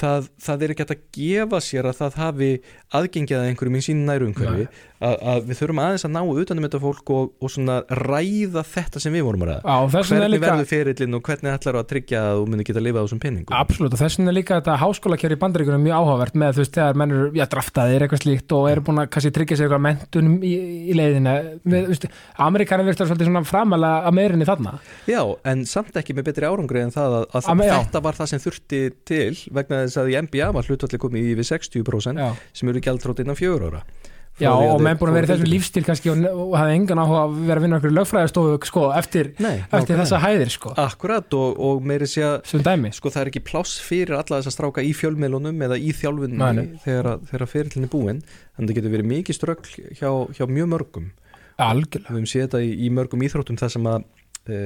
það, 0.00 0.28
það 0.40 0.64
er 0.64 0.74
ekki 0.74 0.86
að 0.86 1.02
gefa 1.16 1.60
sér 1.64 1.88
að 1.90 1.98
það 2.00 2.18
hafi 2.24 2.50
aðgengið 3.00 3.38
að 3.40 3.48
einhverjum 3.50 3.78
í 3.80 3.84
sínu 3.86 4.06
næru 4.08 4.30
umhverfi 4.30 4.68
að, 5.00 5.14
að 5.32 5.46
við 5.48 5.58
þurfum 5.60 5.80
aðeins 5.80 6.04
að 6.06 6.12
ná 6.14 6.20
utanum 6.42 6.66
þetta 6.66 6.80
fólk 6.82 7.12
og, 7.14 7.30
og 7.40 7.52
svona 7.52 7.76
ræða 8.00 8.64
þetta 8.68 9.00
sem 9.02 9.14
við 9.16 9.24
vorum 9.26 9.44
að 9.46 9.50
ræða. 9.50 9.76
Er 9.80 9.94
hvernig 9.94 10.32
líka 10.34 10.44
verður 10.44 10.68
ferillin 10.70 11.16
og 11.16 11.22
hvernig 11.28 11.54
ætlar 11.54 11.78
að 11.80 11.88
tryggja 11.94 12.22
að 12.30 12.40
þú 12.40 12.48
myndir 12.52 12.68
geta 12.68 12.80
að 12.80 12.86
lifa 12.86 13.00
á 13.00 13.04
þessum 13.04 13.22
penningum 13.24 13.56
Absolutt, 13.60 13.96
og 13.96 14.02
þess 14.02 14.20
vegna 14.20 14.32
er 14.32 14.36
líka 14.36 14.58
þetta 14.60 14.76
háskólakjör 14.82 15.34
í 15.34 15.40
bandaríkunum 15.40 15.86
mjög 15.86 16.00
áhugavert 16.00 16.38
með 16.42 16.58
þú 16.58 16.64
veist 16.64 16.76
þegar 16.76 17.00
menn 17.00 17.14
eru, 17.16 17.46
draftaðir 17.54 18.04
eitthvað 18.04 18.22
slíkt 18.24 18.54
og 18.56 18.68
eru 18.70 18.84
búin 18.86 19.02
að 19.02 19.10
kannski 19.16 19.32
tryggja 19.36 19.58
sér 19.58 19.66
eitthvað 19.68 19.84
mentunum 19.86 20.36
í, 20.44 20.52
í 20.90 20.98
leiðina 20.98 21.36
við, 21.64 22.06
Amerikanin 22.44 22.88
virðast 22.88 23.08
svolítið 23.10 23.30
svona 23.30 23.44
framalega 23.48 24.04
að 24.10 24.16
meirinni 24.20 24.48
þarna. 24.48 24.76
Já, 25.10 25.22
en 25.50 25.64
samt 25.68 25.96
ekki 26.00 26.16
með 26.16 26.28
betri 26.30 26.48
árangri 26.48 26.84
en 26.84 26.94
það 26.94 27.18
að, 27.22 27.26
að 27.40 27.50
Að 27.50 27.64
já. 27.66 27.74
þetta 27.80 28.04
var 28.04 28.18
það 28.20 28.30
sem 28.30 28.42
þurfti 28.44 28.80
til 29.08 29.32
vegna 29.56 29.82
þess 29.84 30.00
að 30.00 30.12
í 30.12 30.16
NBA 30.26 30.52
var 30.54 30.70
hlutvalli 30.70 31.00
komið 31.02 31.26
í 31.26 31.34
yfir 31.34 31.50
60% 31.50 32.22
Já, 32.22 32.30
sem 32.56 32.70
eru 32.70 32.82
gjaldrótt 32.84 33.24
innan 33.24 33.38
fjögur 33.38 33.68
ára 33.70 33.82
já 34.40 34.50
og 34.52 34.80
menn 34.84 34.98
búin 35.00 35.10
að 35.12 35.16
vera 35.18 35.26
í 35.26 35.30
þessum 35.30 35.46
til- 35.46 35.52
lífstíl 35.54 35.84
kannski 35.86 36.10
og, 36.12 36.24
og 36.46 36.54
hafði 36.58 36.76
engan 36.78 37.02
áhuga 37.02 37.20
að 37.26 37.38
vera 37.50 37.60
að 37.60 37.66
vinna 37.66 37.78
okkur 37.80 37.94
lögfræðistofu 37.98 38.58
sko, 38.70 38.84
eftir, 38.96 39.30
Nei, 39.38 39.56
eftir 39.78 40.00
þessa 40.00 40.20
hæðir 40.24 40.52
sko, 40.54 40.74
Akkurat 40.80 41.36
og, 41.38 41.60
og 41.70 41.82
meiri 41.86 42.08
sé 42.10 42.24
að 42.26 42.92
sko 42.96 43.12
það 43.12 43.22
er 43.24 43.32
ekki 43.32 43.44
pláss 43.46 43.76
fyrir 43.84 44.16
alla 44.18 44.40
þess 44.40 44.50
að 44.50 44.56
stráka 44.56 44.84
í 44.86 44.92
fjölmiðlunum 44.96 45.64
eða 45.68 45.78
í 45.80 45.92
þjálfunni 45.96 46.68
þegar, 46.84 47.10
þegar 47.30 47.46
ferillin 47.52 47.84
er 47.88 47.92
búinn 47.92 48.22
þannig 48.56 48.70
það 48.70 48.78
getur 48.80 48.94
verið 48.96 49.10
mikið 49.14 49.38
ströggl 49.40 49.74
hjá, 49.98 50.10
hjá 50.36 50.44
mjög 50.48 50.70
mörgum. 50.74 51.10
Algjörlega, 51.60 52.08
við 52.08 52.16
höfum 52.16 52.30
séð 52.30 52.46
þetta 52.46 52.60
í, 52.64 52.70
í 52.86 52.90
mörgum 52.96 53.22
íþróttum 53.26 53.58
þar 53.60 53.72
sem 53.74 53.88
að 53.90 54.04
e, 54.48 54.60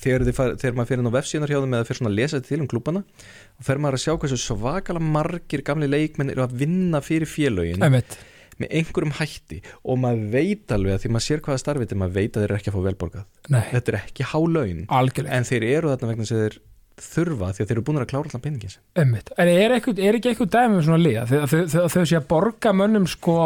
þegar, 0.00 0.24
far, 0.34 0.56
þegar 0.58 0.74
maður 0.78 0.88
fer 0.90 0.98
inn 1.02 1.10
á 1.10 1.16
vefsíðunar 1.18 1.52
hjá 1.52 1.60
þeim 1.62 1.76
eða 1.78 1.86
fer 1.90 1.98
svona 2.00 2.10
að 2.10 2.16
lesa 2.18 2.40
til 2.42 2.58
um 2.64 2.68
klúbana 2.70 3.02
og 3.06 3.66
fer 3.68 3.78
maður 3.82 3.98
að 4.00 4.02
sjá 4.04 4.14
hversu 4.18 4.38
svakalega 4.42 5.12
margir 5.14 5.62
gamli 5.66 5.86
leikmenn 5.90 6.32
eru 6.34 6.42
að 6.46 6.56
vinna 6.64 7.00
fyrir 7.04 7.30
félögin. 7.30 7.84
Einmitt 7.86 8.18
með 8.60 8.74
einhverjum 8.80 9.14
hætti 9.18 9.60
og 9.82 10.00
maður 10.02 10.26
veit 10.34 10.74
alveg 10.76 10.96
að 10.96 11.04
því 11.04 11.12
maður 11.14 11.26
sér 11.26 11.44
hvaða 11.46 11.62
starfið 11.64 11.94
maður 12.00 12.16
veit 12.16 12.32
að 12.34 12.42
þeir 12.42 12.50
eru 12.50 12.58
ekki 12.58 12.72
að 12.72 12.76
fá 12.76 12.82
velborgað. 12.88 13.28
Nei, 13.50 13.62
þetta 13.70 13.92
er 13.92 14.00
ekki 14.00 14.28
hálaun 14.32 14.82
algjörlega, 15.00 15.38
en 15.38 15.48
þeir 15.50 15.68
eru 15.70 15.94
þarna 15.94 16.12
vegna 16.12 16.28
sem 16.30 16.42
þeir 16.44 16.58
þurfa 17.00 17.52
því 17.54 17.62
að 17.62 17.70
þeir 17.70 17.76
eru 17.78 17.84
búin 17.86 18.00
að 18.00 18.10
klára 18.10 18.28
allan 18.28 18.44
peningin 18.44 18.74
sin 18.74 18.82
einmitt. 19.00 19.30
En 19.40 19.48
er, 19.48 19.76
eitthvað, 19.76 20.02
er 20.04 20.18
ekki 20.18 20.32
eitthvað 20.34 20.52
dæmi 20.56 20.76
um 20.76 20.84
svona 20.84 21.00
liða 21.00 21.24
þau, 21.30 21.86
þau 21.88 22.04
sé 22.04 22.18
að 22.18 22.28
borga 22.28 22.74
mönnum 22.76 23.08
sko 23.08 23.38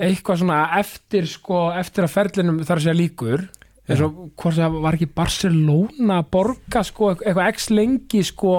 eitthvað 0.00 0.42
svona 0.42 0.60
eftir 0.80 1.28
sko, 1.30 1.64
eftir 1.76 2.06
að 2.06 2.14
ferlinum 2.14 2.60
þar 2.66 2.82
sé 2.82 2.92
að 2.92 3.02
líkur. 3.02 3.48
Eins 3.90 4.02
og 4.04 4.18
hvort 4.38 4.54
það 4.54 4.76
var 4.84 4.96
ekki 4.96 5.10
Barcelona 5.18 6.20
að 6.20 6.28
borga 6.36 6.82
sko 6.86 7.12
eitthvað 7.16 7.48
x 7.50 7.70
lengi 7.74 8.22
sko 8.26 8.52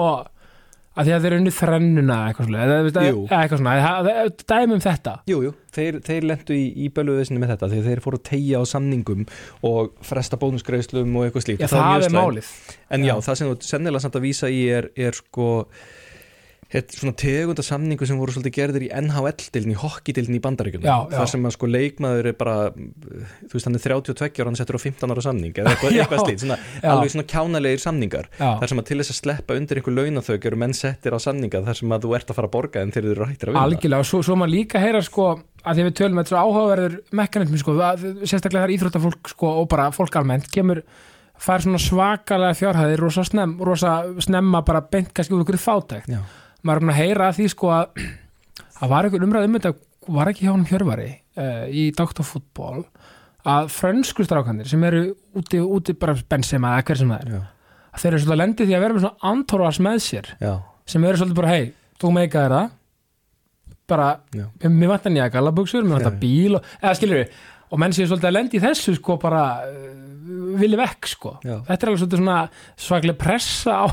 að 0.92 1.06
því 1.08 1.12
að 1.16 1.22
þeir 1.24 1.30
eru 1.32 1.38
unni 1.40 1.52
þrennuna 1.56 2.16
eitthvað 2.28 2.48
svona, 2.48 2.64
eða, 2.66 2.78
eða, 2.90 3.04
Jú. 3.08 3.20
eða 3.28 3.38
eitthvað 3.46 3.60
svona 3.62 3.76
það- 3.80 4.08
það- 4.08 4.44
dæmi 4.52 4.72
um 4.76 4.82
þetta 4.84 5.14
Jú, 5.32 5.38
jú, 5.46 5.52
þeir, 5.72 6.00
þeir 6.08 6.26
lendu 6.28 6.52
í, 6.58 6.64
í 6.84 6.90
bölvuðisinu 6.92 7.40
með 7.40 7.52
þetta 7.54 7.68
að 7.70 7.86
þeir 7.88 8.02
fóru 8.04 8.18
að 8.20 8.26
tegja 8.28 8.60
á 8.60 8.64
samningum 8.68 9.24
og 9.64 9.92
fresta 10.04 10.36
bónusgreiðslum 10.42 11.16
og 11.16 11.24
eitthvað 11.30 11.46
slíkt 11.46 11.64
Já, 11.64 11.70
það 11.72 11.86
mjög 11.88 12.02
er 12.02 12.08
slæmt. 12.10 12.20
málið 12.20 12.52
En 12.92 13.00
já, 13.08 13.14
Já. 13.14 13.20
það 13.24 13.36
sem 13.40 13.48
þú 13.48 13.56
sennilega 13.72 14.00
samt 14.04 14.14
að 14.20 14.26
vísa 14.28 14.50
í 14.52 14.60
er, 14.68 14.90
er 14.96 15.12
sko 15.16 15.48
svona 16.72 17.12
tegunda 17.18 17.64
samningu 17.64 18.06
sem 18.08 18.18
voru 18.20 18.32
svolítið 18.32 18.54
gerðir 18.56 18.86
í 18.86 18.90
NHL-dilin, 18.96 19.74
í 19.74 19.78
hockey-dilin 19.78 20.38
í 20.38 20.40
já. 20.80 20.94
þar 21.12 21.28
sem 21.28 21.44
að 21.44 21.54
sko 21.56 21.68
leikmaður 21.68 22.30
er 22.30 22.36
bara 22.38 22.56
þú 22.72 23.52
veist 23.52 23.68
hann 23.68 23.76
er 23.76 23.84
32 23.84 24.30
ára, 24.32 24.48
hann 24.48 24.56
settur 24.56 24.78
á 24.80 24.82
15 24.82 25.12
ára 25.12 25.24
samning 25.26 25.52
eða 25.52 25.74
eitthvað, 25.74 25.96
eitthvað 26.00 26.24
slít, 26.24 26.42
svona, 26.46 26.58
alveg 26.94 27.14
svona 27.14 27.28
kjánalegir 27.28 27.84
samningar. 27.84 28.30
Já. 28.38 28.48
þar 28.62 28.72
sem 28.72 28.82
að 28.82 28.88
til 28.88 29.00
þess 29.02 29.14
að 29.14 29.20
sleppa 29.20 29.58
undir 29.60 29.82
einhver 29.82 29.96
launaþög 29.98 30.50
eru 30.50 30.60
menn 30.64 30.76
settir 30.76 31.16
á 31.16 31.18
samninga 31.20 31.62
þar 31.68 31.80
sem 31.82 31.96
að 31.96 32.06
þú 32.06 32.16
ert 32.18 32.32
að 32.32 32.40
fara 32.40 32.50
að 32.50 32.56
borga 32.56 32.82
en 32.82 32.96
þeir 32.96 33.12
eru 33.12 33.28
hættir 33.28 33.52
að 33.52 33.56
vinna. 33.56 33.68
Algjörlega, 33.68 34.02
og 34.02 34.08
svo, 34.08 34.24
svo 34.24 34.40
maður 34.40 34.54
líka 34.56 34.82
heyra 34.82 35.04
sko 35.04 35.30
að 35.62 35.78
því 35.78 35.86
við 35.86 35.96
tölum 36.00 36.18
með 36.18 36.28
þessu 36.28 36.40
áhugaverður 36.40 36.98
mekanismi 37.20 37.60
sko, 37.60 37.78
að, 37.84 38.04
sérstaklega 38.24 38.64
þar 38.64 38.74
íþróttafólk 38.76 39.32
sko, 39.36 39.56
og 39.60 39.68
bara 39.70 39.90
fólk 39.94 40.16
almennt 40.18 40.48
kemur 40.52 40.82
fær 41.42 41.64
svona 41.64 41.80
svakalega 41.82 42.56
fjárhæðir 42.58 43.02
rosa, 43.02 43.24
snem, 43.26 43.56
rosa 43.62 44.00
snemma 44.22 44.62
bara 44.66 44.82
beint 44.82 45.12
kannski 45.14 45.36
úr 45.36 45.44
ykkur 45.44 45.60
fátækt. 45.62 46.10
Já. 46.10 46.22
Maður 46.66 46.86
er 46.86 46.92
að 46.92 47.00
heyra 47.00 47.30
að 47.30 47.38
því 47.40 47.48
sko 47.52 47.72
að 47.74 48.04
að 48.82 48.90
var 48.90 49.06
einhver 49.06 49.24
umræð 49.26 49.48
um 49.48 49.56
þetta 49.58 49.72
var 50.12 50.30
ekki 50.32 50.46
hjá 50.46 50.52
hann 50.52 50.66
Hjörvari 50.66 51.08
uh, 51.38 51.64
í 51.70 51.88
Dr. 51.94 52.24
Fútból 52.26 52.84
að 53.46 53.70
frönsku 53.74 54.26
strákandir 54.26 54.68
sem 54.70 54.82
eru 54.86 55.04
úti, 55.38 55.58
úti 55.62 55.94
bara 55.98 56.14
Benzema 56.30 56.76
eða 56.76 56.86
hver 56.88 57.00
sem 57.00 57.12
það 57.12 57.24
er 57.24 57.32
Já. 57.32 57.40
að 57.92 58.02
þeir 58.04 58.10
eru 58.12 58.20
svolítið 58.22 58.34
að 58.36 58.42
lendi 58.42 58.66
því 58.66 58.76
að 58.76 58.84
vera 58.84 58.96
með 58.96 59.06
svona 59.06 59.32
antóras 59.32 59.80
með 59.82 59.98
sér 60.04 60.30
Já. 60.42 60.52
sem 60.94 61.06
eru 61.06 61.20
svolítið 61.20 61.40
bara, 61.40 61.54
hei, 61.56 61.72
þú 62.02 62.12
meikaðir 62.18 62.54
það 62.56 62.70
bara, 63.92 64.06
Já. 64.34 64.44
mér 64.66 64.92
vantar 64.94 65.14
nýja 65.14 65.32
gallabuxur 65.34 65.86
mér 65.86 65.98
vantar 65.98 66.14
Já. 66.14 66.20
bíl 66.22 66.58
og, 66.58 66.70
eða 66.80 66.94
skilur 66.98 67.20
við 67.22 67.42
og 67.72 67.80
menn 67.80 67.96
séu 67.96 68.06
svolítið 68.06 68.30
að 68.30 68.36
lendi 68.36 68.58
í 68.58 68.62
þessu 68.62 68.94
sko 68.98 69.18
bara 69.22 69.42
uh, 69.66 69.90
vilja 70.60 70.78
vekk 70.82 71.10
sko 71.10 71.34
Já. 71.42 71.56
þetta 71.66 71.78
er 71.78 71.92
alveg 71.92 72.16
svona 72.18 72.38
svaklega 72.86 73.18
pressa 73.22 73.78
á, 73.82 73.86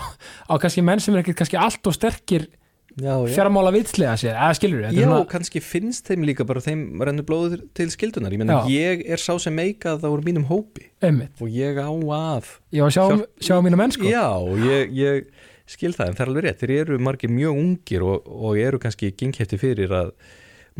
á 0.50 0.54
kannski 0.62 0.86
menn 0.86 1.02
sem 1.04 1.16
er 1.16 1.24
ekki 1.24 1.38
kannski 1.38 1.58
allt 1.62 1.90
og 1.90 1.96
sterkir. 1.96 2.50
Fjármála 2.98 3.72
vitslega 3.76 4.16
sér, 4.20 4.34
eða 4.36 4.56
skilur 4.58 4.82
við 4.82 4.98
Já, 4.98 5.04
svona, 5.06 5.28
kannski 5.30 5.62
finnst 5.64 6.08
þeim 6.10 6.26
líka 6.28 6.46
bara 6.50 6.64
þeim 6.64 6.82
rennur 7.06 7.28
blóður 7.28 7.62
til 7.78 7.88
skildunar 7.94 8.34
ég 8.34 8.42
meina, 8.42 8.64
Já. 8.66 8.74
ég 8.74 9.04
er 9.14 9.22
sá 9.22 9.36
sem 9.40 9.56
meikað 9.56 10.04
á 10.04 10.10
mínum 10.26 10.48
hópi. 10.50 10.90
Einmitt, 11.06 11.36
og 11.40 11.54
ég 11.54 11.78
á 11.78 11.88
að 11.92 12.50
að 12.90 12.96
sjá, 12.96 13.04
Hjálp- 13.06 13.30
sjá 13.46 13.56
mínu 13.62 13.78
menn 13.80 13.92
sko. 13.96 14.10
Já, 14.10 14.26
ég, 14.66 14.92
ég 14.98 15.30
skil 15.70 15.94
það 15.94 16.08
en 16.10 16.18
það 16.18 16.26
er 16.26 16.32
alveg 16.34 16.44
rétt, 16.48 16.60
þeir 16.64 16.76
eru 16.82 17.00
margir 17.00 17.30
mjög 17.30 17.62
ungir 17.62 18.02
og, 18.10 18.26
og 18.26 18.58
eru 18.58 18.80
kannski 18.82 19.14
genghefti 19.14 19.60
fyrir 19.62 19.94
að 19.94 20.12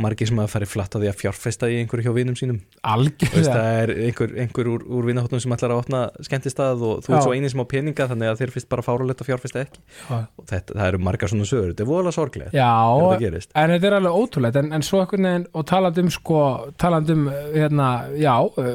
margir 0.02 0.30
sem 0.30 0.40
að 0.42 0.52
fara 0.54 0.68
flatt 0.70 0.96
á 0.96 1.02
því 1.02 1.10
að 1.12 1.18
fjárfesta 1.20 1.70
í 1.70 1.80
einhverju 1.82 2.08
hjá 2.08 2.16
vinum 2.16 2.38
sínum. 2.40 2.60
Algjörlega. 2.88 3.54
það 3.54 3.80
er 3.84 3.94
einhver, 4.08 4.36
einhver 4.44 4.72
úr, 4.74 4.86
úr 4.88 5.10
vinahóttum 5.10 5.44
sem 5.44 5.56
ætlar 5.56 5.76
að 5.76 5.84
opna 5.84 6.02
skemmtistað 6.26 6.86
og 6.88 7.04
þú 7.06 7.16
ert 7.16 7.28
svo 7.28 7.36
eini 7.36 7.52
sem 7.52 7.64
á 7.64 7.68
peninga 7.70 8.10
þannig 8.12 8.32
að 8.32 8.44
þeir 8.44 8.54
finnst 8.56 8.70
bara 8.72 8.86
fárulegt 8.86 9.24
að 9.24 9.32
fjárfesta 9.32 9.64
ekki. 9.66 9.84
Já. 10.10 10.18
og 10.24 10.48
þetta, 10.50 10.76
það 10.76 10.86
eru 10.88 11.02
margar 11.10 11.32
svona 11.32 11.50
sögur, 11.50 11.74
þetta 11.74 11.86
er 11.86 11.90
voðalega 11.90 12.18
sorglega 12.18 12.54
Já, 12.56 12.70
en 13.64 13.74
þetta 13.76 13.90
er 13.90 13.98
alveg 14.00 14.20
ótrúlegt 14.24 14.60
en, 14.62 14.72
en 14.76 14.86
svo 14.86 15.04
einhvern 15.04 15.30
veginn, 15.30 15.48
og 15.54 15.68
talandi 15.70 16.06
um 16.06 16.12
sko, 16.14 16.42
talandi 16.82 17.16
um, 17.16 17.28
hérna, 17.54 17.90
já 18.20 18.36
uh, 18.40 18.74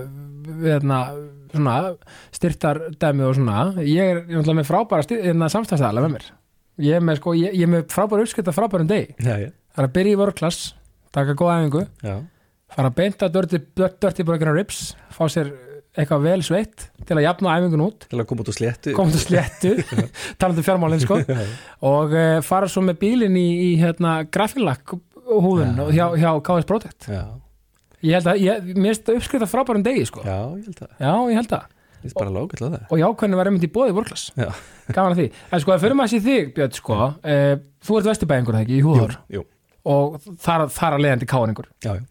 hérna, 0.62 1.00
svona 1.54 1.76
styrtardæmi 2.34 3.26
og 3.26 3.36
svona 3.38 3.66
ég 3.82 4.14
er 4.14 4.22
er 4.24 4.30
náttúrulega 4.30 4.60
með 4.60 4.70
frábæra 4.70 5.06
styr, 5.06 5.22
hérna, 5.28 5.50
samstæðstæðala 5.52 6.04
með 6.04 6.16
mér. 6.16 6.30
Ég 6.84 6.98
er 6.98 7.04
með, 7.06 7.20
sko, 7.20 7.34
ég, 7.38 7.54
ég 7.54 7.68
er 7.68 7.70
með 7.70 7.84
frábæra 7.94 8.24
uppskrift 8.26 8.50
af 8.50 8.56
frábærum 8.58 8.88
það 9.74 9.82
er 9.82 9.88
að 9.88 9.94
byrja 9.94 10.14
í 10.16 10.18
vörklass, 10.20 10.64
taka 11.14 11.36
góða 11.38 11.60
æfingu 11.62 11.84
já, 12.04 12.16
fara 12.74 12.90
að 12.90 12.98
beinta 12.98 13.30
dörti, 13.32 13.60
dörti 13.78 14.26
brökina 14.26 14.54
rips 14.56 14.90
fá 15.14 15.24
sér 15.32 15.52
eitthvað 15.94 16.24
vel 16.26 16.42
sveitt 16.42 16.88
til 17.06 17.14
að 17.14 17.22
jafna 17.28 17.52
æfingun 17.54 17.84
út. 17.84 18.06
Til 18.10 18.18
að 18.18 18.26
koma 18.26 18.42
út 18.42 18.48
á 18.50 18.54
sléttu. 18.56 18.94
Koma 18.96 19.14
til 19.14 19.22
sléttu, 19.22 19.74
talandi 20.42 20.64
um 20.64 20.66
fjármálinn 20.66 21.02
sko. 21.04 21.20
Já, 21.22 21.44
og 21.86 22.14
uh, 22.18 22.38
fara 22.42 22.66
svo 22.70 22.82
með 22.82 22.98
bílinn 23.04 23.38
í, 23.38 23.46
í 23.68 23.68
hérna, 23.78 24.24
grafínlakk 24.26 24.96
húðun 25.24 25.78
Já. 25.78 25.86
hjá, 25.94 26.06
hjá 26.20 26.30
KS 26.44 26.66
Protect 26.68 27.08
já, 27.08 27.22
ég 28.04 28.18
held 28.18 28.28
að, 28.28 28.42
ég, 28.44 28.66
mér 28.74 28.90
finnst 28.92 29.06
það 29.06 29.20
uppskrifta 29.20 29.48
frábærum 29.48 29.84
degi 29.86 30.04
sko. 30.10 30.24
já, 30.26 30.36
ég 30.58 30.66
held 30.68 30.82
að 30.84 30.90
já, 31.00 31.14
ég 31.30 31.40
held 31.40 31.56
að 31.56 31.70
að 32.04 32.58
það. 32.60 32.74
Og 32.92 32.98
jákvæðinu 33.00 33.38
var 33.38 33.48
einmitt 33.48 33.64
í 33.64 33.70
bóði 33.72 33.94
vorklass 33.96 34.26
Já. 34.36 34.50
gaman 34.90 35.14
að 35.14 35.20
því, 35.22 35.26
en 35.48 35.62
sko 35.62 35.72
að 35.72 35.84
fyrir 35.86 35.96
maður 35.96 36.12
sér 36.12 36.24
þig 36.26 36.50
Björn 36.58 36.74
sko, 36.76 36.98
uh, 37.16 37.54
þú 37.80 37.96
ert 38.00 38.08
vesturbæðingur 38.10 38.58
það 38.58 38.64
ekki 38.66 38.76
í 38.76 38.82
húðor 38.84 39.14
Jú, 39.32 39.44
og 39.84 40.18
þar, 40.40 40.66
þar 40.72 40.96
að 40.96 41.04
leiðandi 41.04 41.28
káningur 41.30 41.68
já, 41.84 41.92
já, 41.98 42.04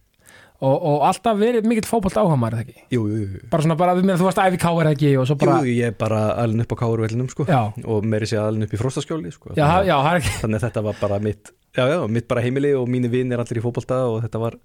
og, 0.63 0.75
og 0.77 1.05
alltaf 1.09 1.39
verið 1.39 1.67
mikill 1.67 1.87
fótbolt 1.89 2.17
áhuga 2.19 2.37
maður 2.39 2.59
það 2.59 2.67
ekki? 2.67 2.85
Jú, 2.93 3.01
jú, 3.09 3.23
jú. 3.33 3.41
bara 3.51 3.65
svona 3.65 3.77
bara, 3.79 3.95
þú 3.99 4.27
varst 4.27 4.43
æfi 4.43 4.61
káir 4.61 4.91
ekki? 4.93 5.11
Og 5.19 5.27
svo 5.29 5.37
bara, 5.41 5.57
Jú, 5.65 5.73
ég 5.81 5.91
er 5.91 5.97
bara 5.99 6.21
alveg 6.43 6.67
upp 6.67 6.77
á 6.77 6.81
káurvellinum 6.83 7.31
sko. 7.31 7.47
Já, 7.49 7.61
og 7.83 8.07
meiri 8.07 8.29
sé 8.29 8.39
alveg 8.39 8.69
upp 8.69 8.77
í 8.77 8.81
frostaskjóli 8.81 9.33
sko. 9.33 9.51
já, 9.57 9.67
já, 9.89 9.97
er 9.97 10.21
ekki 10.21 10.37
þannig 10.43 10.61
að 10.61 10.65
þetta 10.69 10.85
var 10.87 11.01
bara 11.01 11.19
mitt 11.23 11.51
já, 11.75 11.83
já, 11.89 11.99
mitt 12.07 12.29
bara 12.29 12.45
heimili 12.45 12.73
og 12.77 12.87
mínu 12.91 13.11
vinn 13.11 13.33
er 13.33 13.43
allir 13.43 13.59
í 13.59 13.65
fótbolta 13.65 13.99
og 14.11 14.21
þetta 14.27 14.43
var, 14.45 14.59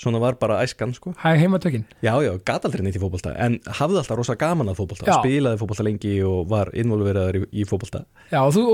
svona 0.00 0.18
var 0.22 0.34
bara 0.40 0.58
æskan 0.64 0.94
sko. 0.94 1.14
heimatökin? 1.22 1.84
Já, 2.02 2.14
já, 2.22 2.32
gat 2.44 2.64
aldrei 2.66 2.82
neitt 2.82 2.96
í 2.98 3.02
fótbolta 3.02 3.34
en 3.38 3.60
hafði 3.78 4.00
alltaf 4.00 4.18
rosa 4.18 4.34
gaman 4.34 4.68
að 4.72 4.80
fótbolta 4.80 5.06
Já. 5.06 5.18
spilaði 5.20 5.60
fótbolta 5.60 5.86
lengi 5.86 6.14
og 6.26 6.48
var 6.50 6.70
involveraður 6.74 7.38
í, 7.38 7.42
í 7.62 7.66
fótbolta. 7.68 8.04
Já, 8.32 8.40
og 8.42 8.52
þú, 8.56 8.64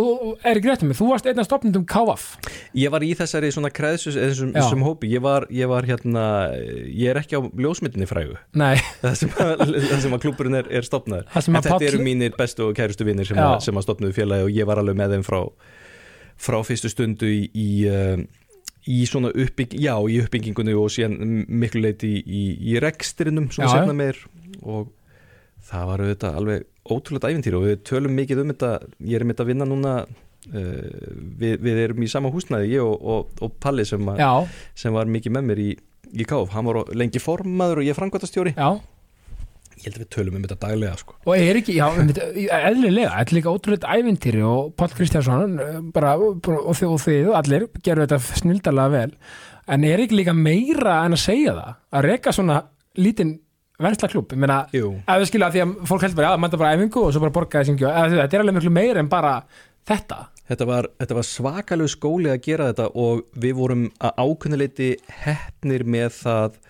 er 0.49 0.61
rétt 0.65 0.85
með, 0.87 0.97
þú 1.01 1.11
varst 1.11 1.29
einn 1.29 1.43
af 1.43 1.49
stopnindum 1.49 1.85
KF 1.85 2.25
ég 2.79 2.93
var 2.93 3.05
í 3.05 3.11
þessari 3.19 3.51
svona 3.53 3.73
kreðsus 3.75 4.17
þessum, 4.17 4.55
þessum 4.57 4.85
hópi, 4.87 5.11
ég 5.13 5.25
var, 5.25 5.47
ég 5.53 5.71
var 5.71 5.89
hérna 5.89 6.25
ég 6.55 7.13
er 7.13 7.21
ekki 7.21 7.37
á 7.37 7.41
ljósmyndinni 7.45 8.09
frægu. 8.09 8.39
Nei, 8.57 8.81
það 9.03 9.19
sem 9.21 9.37
að, 9.45 9.77
sem 10.07 10.17
að 10.17 10.25
klúburinn 10.25 10.61
er, 10.63 10.71
er 10.81 10.87
stopnaður 10.87 11.29
en 11.29 11.61
þetta 11.61 11.91
eru 11.91 12.03
mínir 12.05 12.37
bestu 12.39 12.71
og 12.71 12.75
kærustu 12.79 13.07
vinnir 13.09 13.29
sem, 13.29 13.41
sem 13.65 13.77
að 13.77 13.87
stopnuðu 13.87 14.17
félagi 14.17 14.49
og 14.49 14.57
ég 14.57 14.69
var 14.69 14.81
alveg 14.81 14.99
með 14.99 15.17
þeim 15.17 15.27
frá, 15.27 15.41
frá 16.41 16.61
fyrstu 16.67 16.93
stundu 16.93 17.29
í, 17.29 17.43
í, 17.53 17.71
um, 17.91 18.25
í 18.89 19.03
svona 19.09 19.33
uppbygging 19.35 19.83
já, 19.83 19.95
í 20.09 20.21
uppbyggingunni 20.23 20.77
og 20.79 20.89
síðan 20.93 21.45
miklu 21.49 21.85
leiti 21.85 22.15
í, 22.17 22.23
í, 22.25 22.43
í 22.73 22.79
rekstrinum 22.83 23.51
svona 23.53 23.75
segna 23.75 23.97
meir. 23.97 24.19
Og 24.63 24.89
það 25.71 25.87
var 25.91 26.05
auðvitað 26.05 26.41
alveg 26.41 26.67
ótrúlega 26.91 27.31
æfintýri 27.31 27.59
og 27.59 27.67
við 27.69 27.79
tölum 27.91 28.17
mikið 28.17 28.43
um 28.45 28.53
þetta. 28.55 28.73
Ég 29.11 29.21
er 29.21 29.27
mitt 29.29 29.43
að 29.43 29.53
vinna 29.53 29.69
núna 29.69 29.95
uh, 30.07 31.11
við, 31.41 31.59
við 31.61 31.83
erum 31.85 32.07
í 32.07 32.11
sama 32.11 32.33
húsnæði 32.33 32.73
ég 32.77 32.87
og, 32.87 32.97
og, 33.01 33.35
og 33.45 33.59
Palli 33.63 33.85
sem, 33.89 34.13
já, 34.21 34.33
sem 34.79 34.97
var 34.97 35.11
mikið 35.11 35.37
með 35.37 35.51
mér 35.51 35.65
í, 35.67 35.71
í 36.11 36.27
KF 36.27 36.57
hann 36.57 36.71
var 36.71 36.95
lengi 36.97 37.23
formaður 37.23 37.83
og 37.83 37.91
ég 37.91 37.99
framkvæmtastjóri 37.99 38.57
já 38.57 38.71
ég 39.81 39.89
held 39.89 39.99
að 39.99 40.05
við 40.05 40.11
tölum 40.15 40.39
um 40.39 40.47
þetta 40.47 40.59
daglega 40.67 40.97
sko. 41.01 41.17
og 41.25 41.35
er 41.37 41.61
ekki, 41.61 41.77
já, 41.79 41.87
eðlilega 41.91 43.13
þetta 43.15 43.25
er 43.25 43.37
líka 43.39 43.55
ótrúlega 43.55 43.99
ævintýri 43.99 44.43
og 44.47 44.73
Páll 44.79 44.97
Kristjánsson 44.97 45.55
eh, 45.65 45.79
bara, 45.95 46.17
og 46.21 46.41
þið 46.45 46.91
og 46.91 47.05
þið, 47.05 47.31
allir, 47.41 47.69
gerðu 47.81 48.07
þetta 48.07 48.41
snildalega 48.41 48.95
vel. 48.95 49.15
En 49.71 49.87
er 49.87 50.03
ekki 50.03 50.19
líka 50.19 50.35
meira 50.37 51.01
en 51.07 51.17
að 51.17 51.25
segja 51.25 51.55
það, 51.57 51.79
að 51.95 52.07
reka 52.11 52.35
svona 52.35 52.61
lítinn 53.01 53.39
vennsla 53.81 54.11
klúb, 54.13 54.35
ég 54.35 54.41
meina 54.41 54.63
að 54.69 55.23
við 55.23 55.31
skilja 55.31 55.49
að 55.49 55.57
því 55.57 55.63
að 55.65 55.75
fólk 55.89 56.05
heldur 56.05 56.21
bara, 56.21 56.33
já, 56.35 56.43
mæta 56.43 56.61
bara 56.61 56.77
æfingu 56.77 57.05
og 57.07 57.15
svo 57.15 57.23
bara 57.25 57.37
borgaði 57.37 57.71
syngju, 57.71 57.89
þetta 57.89 58.37
er 58.37 58.43
alveg 58.45 58.59
miklu 58.59 58.73
meira 58.75 59.01
en 59.01 59.09
bara 59.11 59.35
þetta, 59.89 60.19
þetta 60.51 60.67
var, 60.69 60.89
þetta 61.01 61.17
var 61.17 61.29
svakalegu 61.29 61.93
skóli 61.93 62.33
að 62.33 62.43
gera 62.45 62.69
þetta 62.71 62.91
og 63.01 63.23
við 63.41 63.57
vorum 63.57 63.87
að 63.97 64.21
ákunnuleiti 64.27 64.91
heppnir 65.25 65.87
með 65.89 66.19
það 66.19 66.61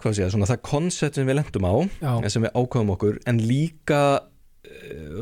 hvað 0.00 0.16
sé 0.16 0.24
ég, 0.24 0.32
svona 0.34 0.48
það 0.50 0.62
koncept 0.70 1.18
sem 1.18 1.28
við 1.28 1.38
lendum 1.40 1.68
á 1.68 1.74
Já. 2.00 2.12
sem 2.32 2.46
við 2.46 2.54
ákvæðum 2.56 2.92
okkur 2.96 3.20
en 3.30 3.40
líka 3.44 4.02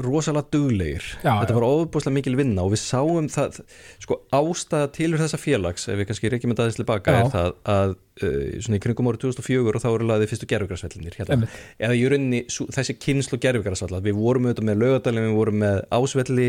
rosalega 0.05 0.49
duglegir. 0.53 1.05
Já, 1.23 1.33
þetta 1.43 1.57
var 1.57 1.67
ofbúslega 1.69 2.17
mikil 2.19 2.37
vinna 2.39 2.65
og 2.65 2.75
við 2.75 2.83
sáum 2.83 3.29
það 3.33 3.63
sko 4.03 4.21
ástæða 4.35 4.91
tilur 4.95 5.23
þessa 5.23 5.41
félags 5.41 5.89
ef 5.89 5.99
við 5.99 6.11
kannski 6.11 6.33
reykjum 6.33 6.53
þetta 6.53 6.67
aðeins 6.67 6.79
tilbaka 6.79 7.15
Já. 7.15 7.19
er 7.19 7.33
það 7.33 7.51
að 7.75 7.95
uh, 7.95 8.59
svona 8.65 8.79
í 8.79 8.83
kringum 8.85 9.11
árið 9.11 9.25
2004 9.25 9.73
og 9.73 9.85
þá 9.85 9.89
eru 9.91 10.09
laðið 10.09 10.33
fyrstu 10.33 10.49
gerfugrasvellinir 10.53 11.19
hérna. 11.19 11.49
Eða 11.81 11.99
í 11.99 12.05
rauninni 12.13 12.43
þessi 12.77 12.97
kynslu 13.01 13.41
gerfugrasvalla 13.43 14.03
við 14.05 14.19
vorum 14.19 14.49
auðvitað 14.49 14.69
með 14.71 14.81
laugadalinn, 14.85 15.29
við 15.29 15.39
vorum 15.41 15.61
með 15.65 15.81
ásvelli 15.99 16.49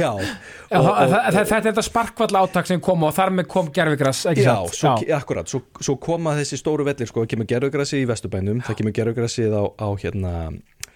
Já, 0.00 0.10
það, 0.70 1.30
þetta 1.36 1.60
er 1.60 1.66
þetta 1.68 1.86
sparkvalla 1.86 2.44
átak 2.46 2.70
sem 2.70 2.82
kom 2.84 3.06
og 3.06 3.14
þar 3.16 3.34
með 3.38 3.48
kom 3.50 3.70
gerfigras, 3.74 4.24
ekki 4.30 4.46
Já, 4.46 4.56
svo, 4.74 4.96
akkurat, 5.16 5.50
svo, 5.50 5.62
svo 5.80 5.96
koma 6.02 6.36
þessi 6.38 6.60
stóru 6.60 6.86
vellir 6.88 7.10
sko, 7.10 7.24
það 7.24 7.32
kemur 7.34 7.50
gerfugrassi 7.50 8.02
í 8.02 8.08
Vesturbænum 8.10 8.62
það 8.66 8.80
kemur 8.80 8.96
gerfugrassið 9.00 9.56
á, 9.56 9.64
á 9.80 9.88
hérna, 10.00 10.34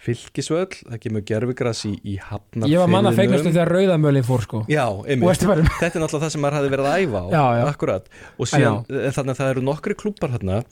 fylkisvöll, 0.04 0.70
það 0.70 1.02
kemur 1.02 1.24
gerfugrassi 1.28 1.92
í 2.04 2.16
Hafnarfirðinum. 2.20 2.72
Ég 2.72 2.82
var 2.82 2.92
manna 2.92 3.12
feignastu 3.16 3.50
þegar 3.50 3.72
rauðamölin 3.72 4.26
fór 4.26 4.44
sko. 4.44 4.62
Já, 4.70 4.84
einmitt, 5.04 5.44
þetta 5.44 5.90
er 5.90 6.02
náttúrulega 6.04 6.24
það 6.26 6.34
sem 6.34 6.44
maður 6.44 6.58
hafði 6.60 6.72
verið 6.74 6.88
að 6.90 7.04
æfa 7.04 7.22
á. 7.22 7.26
Já, 7.34 7.44
já. 7.58 7.62
akkurat, 7.70 8.10
og 8.36 8.50
síðan, 8.50 8.82
en 8.88 9.16
þannig 9.16 9.34
að 9.34 9.40
það 9.40 9.54
eru 9.54 9.64
nokkri 9.70 9.96
klúpar 10.04 10.34
hérna 10.34 10.64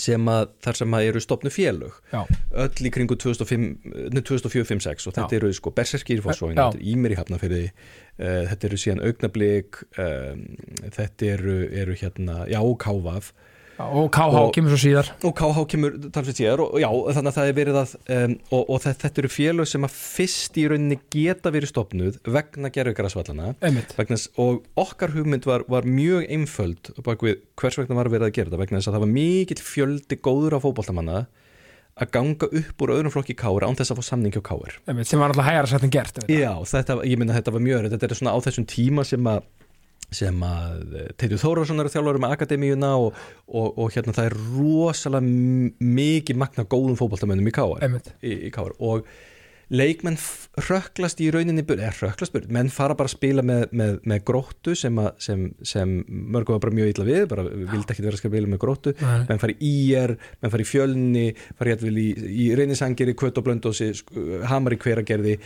sem 0.00 0.30
að, 0.32 0.52
þar 0.64 0.78
sem 0.80 0.96
að 0.96 1.06
eru 1.10 1.22
stopnu 1.22 1.52
félög. 1.52 1.96
Já, 2.12 2.20
öll 2.64 2.88
í 2.88 2.92
kringu 2.94 3.16
2004-2006 3.20 5.08
og 5.10 5.16
þetta 5.16 5.36
Já. 5.36 5.40
eru 5.40 5.52
sko 5.56 5.72
í 5.74 6.18
Já. 6.56 6.70
þetta 6.70 6.70
er 6.70 6.86
Ímir 6.94 7.14
í 7.14 7.18
Hafnafyrði 7.18 7.62
uh, 7.68 8.42
þetta 8.52 8.70
eru 8.70 8.80
síðan 8.80 9.04
Augnablík 9.08 9.82
um, 10.00 10.44
þetta 10.86 11.30
eru, 11.34 11.58
eru 11.82 11.98
hérna, 12.00 12.42
já, 12.50 12.60
Kávaf 12.80 13.32
og 14.00 14.08
KH 14.14 14.42
kemur 14.54 14.72
svo 14.74 14.78
síðar. 14.82 15.10
Og 15.26 15.34
KH 15.38 15.64
kemur 15.72 15.96
talsveit 16.12 16.40
síðar 16.40 16.62
og 16.64 16.76
já, 16.80 16.88
þannig 16.88 17.30
að 17.30 17.36
það 17.38 17.50
er 17.50 17.56
verið 17.58 17.78
að 17.80 17.94
um, 18.16 18.36
og, 18.56 18.62
og 18.62 18.82
þetta, 18.84 19.10
eru 19.22 19.32
félög 19.32 19.70
sem 19.70 19.86
að 19.86 19.96
fyrst 19.98 20.60
í 20.60 20.66
rauninni 20.70 20.98
geta 21.14 21.52
verið 21.54 21.72
stopnuð 21.72 22.20
vegna 23.98 24.16
þess, 24.16 24.30
og 24.40 24.62
okkar 24.80 25.14
hugmynd 25.16 25.48
var, 25.48 25.66
var 25.70 25.88
mjög 25.88 26.26
einföld 26.30 26.92
á 26.96 27.00
bak 27.06 27.26
við 27.26 27.40
hvers 27.60 27.78
vegna 27.80 28.00
var 28.00 28.10
verið 28.12 28.30
að 28.30 28.34
gera 28.38 28.50
þetta 28.50 28.62
vegna 28.64 28.80
þess 28.80 28.90
að 28.90 28.98
það 28.98 29.06
var 29.06 29.14
mikill 29.18 29.62
fjöldi 29.70 30.20
góður 30.20 30.58
af 30.58 30.66
fótboltamanna 30.66 31.20
að 32.00 32.12
ganga 32.14 32.48
upp 32.60 32.82
úr 32.84 32.92
öðrum 32.94 33.12
flokki 33.12 33.36
káir 33.36 33.66
án 33.66 33.76
þess 33.76 33.92
að 33.92 34.00
fá 34.00 34.06
samning 34.08 34.34
hjá 34.34 34.42
Einmitt, 34.88 35.08
sem 35.10 35.20
var 35.20 35.32
alltaf 35.32 35.48
hægara 35.48 35.68
sætt 35.68 35.84
en 35.84 35.92
gert. 35.92 36.20
Já, 36.30 36.52
þetta, 36.70 37.00
ég 37.04 37.20
minna 37.20 37.36
þetta 37.36 37.52
var 37.52 37.64
mjög 37.64 37.90
þetta 37.92 38.08
er 38.08 38.20
svona 38.20 38.32
á 38.32 38.38
þessum 38.46 38.66
tíma 38.70 39.04
sem 39.04 39.26
að 39.28 39.42
sem 40.14 40.44
að 40.46 40.94
Teitur 41.20 41.40
Þórðarsson 41.42 41.82
er 41.82 41.90
þjálfur 41.92 42.20
með 42.22 42.36
akademíuna 42.36 42.92
og, 43.00 43.18
og, 43.48 43.68
og 43.78 43.90
hérna 43.94 44.14
það 44.16 44.30
er 44.30 44.38
rosalega 44.58 45.82
mikið 46.00 46.40
magna 46.40 46.66
góðum 46.70 46.98
fótboltamönnum 47.00 47.50
í 47.50 47.54
káar 47.54 47.84
í, 48.20 48.36
í 48.48 48.54
káar 48.54 48.74
og 48.78 49.06
leikmenn 49.70 50.16
hrökklast 50.66 51.20
í 51.22 51.28
rauninni 51.30 51.62
eða 51.62 51.92
hrökklast 51.94 52.34
burt, 52.34 52.48
menn 52.50 52.70
fara 52.74 52.96
bara 52.98 53.06
að 53.06 53.14
spila 53.14 53.44
með, 53.46 53.68
með, 53.76 53.98
með 54.10 54.22
gróttu 54.26 54.74
sem, 54.78 54.98
að, 54.98 55.10
sem, 55.22 55.44
sem 55.62 55.92
mörgum 56.08 56.56
var 56.56 56.64
bara 56.64 56.74
mjög 56.74 56.90
illa 56.90 57.06
við, 57.06 57.22
bara 57.30 57.44
vildi 57.46 57.94
ekki 57.94 58.04
vera 58.04 58.18
að 58.18 58.24
spila 58.24 58.50
með 58.50 58.62
gróttu. 58.64 58.94
Nei. 58.98 59.24
menn 59.28 59.42
fari 59.42 59.56
í 59.62 59.72
IR, 59.92 60.16
menn 60.42 60.54
fari 60.54 60.66
í 60.66 60.70
fjölni 60.70 61.26
fari 61.58 61.76
í, 62.02 62.08
í 62.46 62.48
reynisangeri, 62.58 63.14
kvöt 63.18 63.38
og 63.38 63.46
blöndósi 63.46 63.92
hamar 64.50 64.74
í 64.74 64.80
hveragerði 64.82 65.38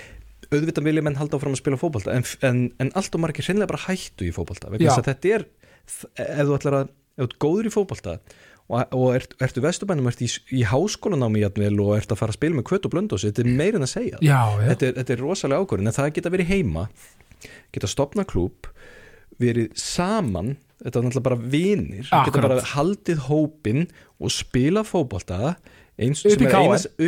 auðvitað 0.50 0.88
vilja 0.88 1.04
menn 1.04 1.18
halda 1.18 1.38
áfram 1.38 1.54
að 1.56 1.62
spila 1.62 1.80
fótbolta 1.80 2.14
en, 2.14 2.26
en, 2.46 2.64
en 2.82 2.90
allt 2.98 3.16
og 3.16 3.22
margir 3.24 3.46
hreinlega 3.46 3.70
bara 3.72 3.84
hættu 3.86 4.28
í 4.28 4.34
að 5.00 5.08
þetta 5.10 5.36
er 5.36 5.46
ef 5.84 6.48
þú 6.48 6.58
ætlar 6.58 6.78
að, 6.80 6.90
ef 6.90 7.22
þú 7.22 7.28
ert 7.28 7.38
góður 7.44 7.68
í 7.68 7.74
fótbolta 7.74 8.16
og, 8.64 8.94
og 8.96 9.08
ert, 9.18 9.34
ertu 9.44 9.62
vesturbænum, 9.64 10.08
ert 10.08 10.22
í, 10.24 10.30
í 10.56 10.62
háskólanámi 10.68 11.44
og 11.44 11.96
ert 11.98 12.14
að 12.14 12.20
fara 12.20 12.32
að 12.32 12.38
spila 12.38 12.58
með 12.58 12.68
kvöt 12.70 12.88
og 12.88 12.94
blöndós 12.94 13.26
þetta 13.26 13.44
er 13.44 13.50
meira 13.52 13.80
en 13.80 13.86
að 13.86 13.92
segja. 13.92 14.20
Já, 14.24 14.40
já, 14.56 14.68
þetta 14.70 14.88
er, 14.88 14.94
þetta 15.00 15.14
er 15.16 15.24
rosalega 15.24 15.64
ákvörðin 15.64 15.90
en 15.90 15.98
það 15.98 16.12
geta 16.18 16.32
verið 16.34 16.52
heima 16.52 16.86
geta 17.74 17.90
stopna 17.90 18.24
klúb 18.28 18.70
verið 19.40 19.72
saman 19.78 20.54
þetta 20.80 21.00
er 21.00 21.06
náttúrulega 21.06 21.28
bara 21.28 21.52
vinir 21.54 22.08
geta 22.10 22.44
bara 22.44 22.60
haldið 22.74 23.24
hópin 23.28 23.86
og 24.20 24.32
spila 24.32 24.84
fótbolta 24.86 25.56
eins 26.00 26.24
Upp 26.26 26.42
í 26.42 26.48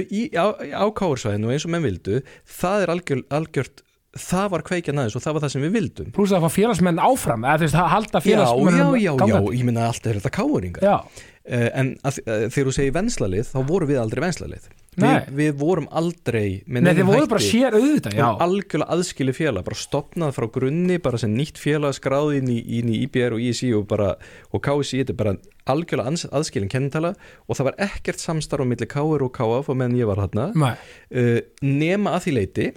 í, 0.05 0.23
á, 0.37 0.87
káursvæðinu 0.95 1.53
eins 1.55 1.67
og 1.67 1.75
menn 1.75 1.87
vildu 1.87 2.21
það 2.59 2.85
er 2.85 2.95
algjör, 2.95 3.23
algjört 3.35 3.83
það 4.17 4.51
var 4.55 4.65
kveikjan 4.67 5.01
aðeins 5.01 5.17
og 5.19 5.25
það 5.25 5.37
var 5.37 5.45
það 5.45 5.53
sem 5.53 5.65
við 5.67 5.75
vildum. 5.77 6.11
Pluss 6.17 6.33
að 6.33 6.47
fá 6.47 6.55
félagsmenn 6.55 7.01
áfram 7.03 7.45
eða 7.45 7.63
veist, 7.65 7.77
að 7.77 7.93
halda 7.93 8.21
já, 8.21 8.23
já, 8.23 8.27
félagsmenn 8.31 9.01
já, 9.03 9.13
já, 9.21 9.39
ég 9.59 9.67
minna 9.69 9.87
alltaf 9.91 10.11
er 10.13 10.21
þetta 10.21 10.35
káuringar 10.39 10.87
já, 10.87 10.97
uh, 11.05 11.69
en 11.83 11.93
að, 12.01 12.21
uh, 12.25 12.47
þegar 12.47 12.71
þú 12.71 12.75
segir 12.79 12.97
venslalið 12.97 13.51
þá 13.53 13.59
vorum 13.69 13.93
við 13.93 14.03
aldrei 14.03 14.25
venslalið. 14.25 14.71
Nei. 14.73 14.86
Við, 15.03 15.29
við 15.39 15.53
vorum 15.61 15.89
aldrei 15.91 16.63
með 16.67 16.87
Nei, 16.87 16.93
þið 16.99 17.11
voru 17.11 17.29
bara 17.33 17.45
sér 17.45 17.77
auðvitað, 17.77 18.21
algjörlega 18.47 18.97
aðskili 18.97 19.35
félag 19.37 19.67
bara 19.67 19.81
stopnað 19.81 20.33
frá 20.37 20.47
grunni, 20.57 20.99
bara 21.03 21.21
sem 21.21 21.35
nýtt 21.37 21.61
félag 21.61 21.97
skráði 21.99 22.41
inn 22.41 22.51
í, 22.53 22.59
inn 22.79 22.93
í 22.93 23.03
IBR 23.07 23.37
og 23.37 23.45
ISI 23.45 23.73
og, 23.77 23.87
bara, 23.91 24.15
og 24.53 24.65
KSI, 24.65 25.03
þetta 25.03 25.15
er 25.15 25.21
bara 25.21 25.37
algjörlega 25.75 26.33
aðskilin 26.39 26.73
kennintala 26.73 27.13
og 27.47 27.59
það 27.59 27.71
var 27.71 27.79
ekkert 27.89 28.23
samstarf 28.23 28.65
á 28.65 28.71
milli 28.71 28.89
KR 28.91 29.27
og 29.27 29.33
KF 29.37 29.71
og 29.73 29.79
meðan 29.79 30.01
ég 30.01 30.11
var 30.11 30.25
Nei, 30.57 30.75
uh, 30.75 31.39
nema 31.63 32.17
að 32.17 32.27
því 32.27 32.37
leiti 32.41 32.69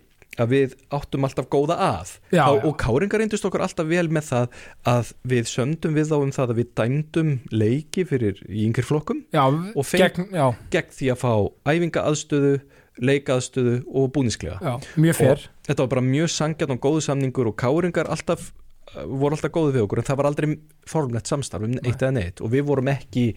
að 0.44 0.54
við 0.56 0.76
áttum 0.96 1.28
alltaf 1.28 1.48
góða 1.52 1.78
að. 1.84 2.14
Já, 2.32 2.44
Þá, 2.46 2.54
já. 2.56 2.64
og 2.70 2.76
káringar 2.82 3.22
reyndust 3.24 3.46
okkur 3.50 3.64
alltaf 3.66 3.88
vel 3.90 4.08
með 4.16 4.28
það 4.30 4.60
að 4.94 5.14
við 5.34 5.50
sömdum 5.52 5.98
við 6.00 6.10
þá 6.12 6.16
um 6.24 6.34
það 6.40 6.54
að 6.54 6.60
við 6.62 6.70
dæmdum 6.82 7.32
leiki 7.52 8.06
fyrir 8.10 8.42
í 8.50 8.66
yngri 8.70 8.86
flokkum 8.88 9.24
já, 9.36 9.44
Og 9.76 9.86
feng- 9.86 10.06
gegn, 10.30 10.56
gegn 10.74 10.94
því 11.00 11.12
að 11.14 11.22
fá 11.24 11.32
æfinga 11.74 12.06
aðstöðu 12.10 12.54
leikaaðstöðu 13.00 13.76
og 13.96 14.10
búnisklega 14.16 14.74
mjög 15.00 15.16
fyrr 15.22 15.44
þetta 15.68 15.84
var 15.86 15.92
bara 15.94 16.04
mjög 16.04 16.32
sangjarn 16.34 16.74
og 16.76 16.82
góðu 16.84 17.04
samningur 17.06 17.48
og 17.52 17.56
káringar 17.62 18.10
alltaf 18.12 18.50
uh, 18.52 19.06
voru 19.08 19.38
alltaf 19.38 19.54
góðu 19.56 19.76
við 19.78 19.86
okkur 19.86 20.02
en 20.02 20.08
það 20.10 20.20
var 20.20 20.30
aldrei 20.32 20.48
formlegt 20.90 21.32
samstarf 21.32 21.64
um 21.68 21.78
eitt 21.80 22.02
eða 22.02 22.12
neitt. 22.18 22.42
Og 22.44 22.52
við 22.52 22.66
vorum 22.68 22.90
ekki 22.92 23.30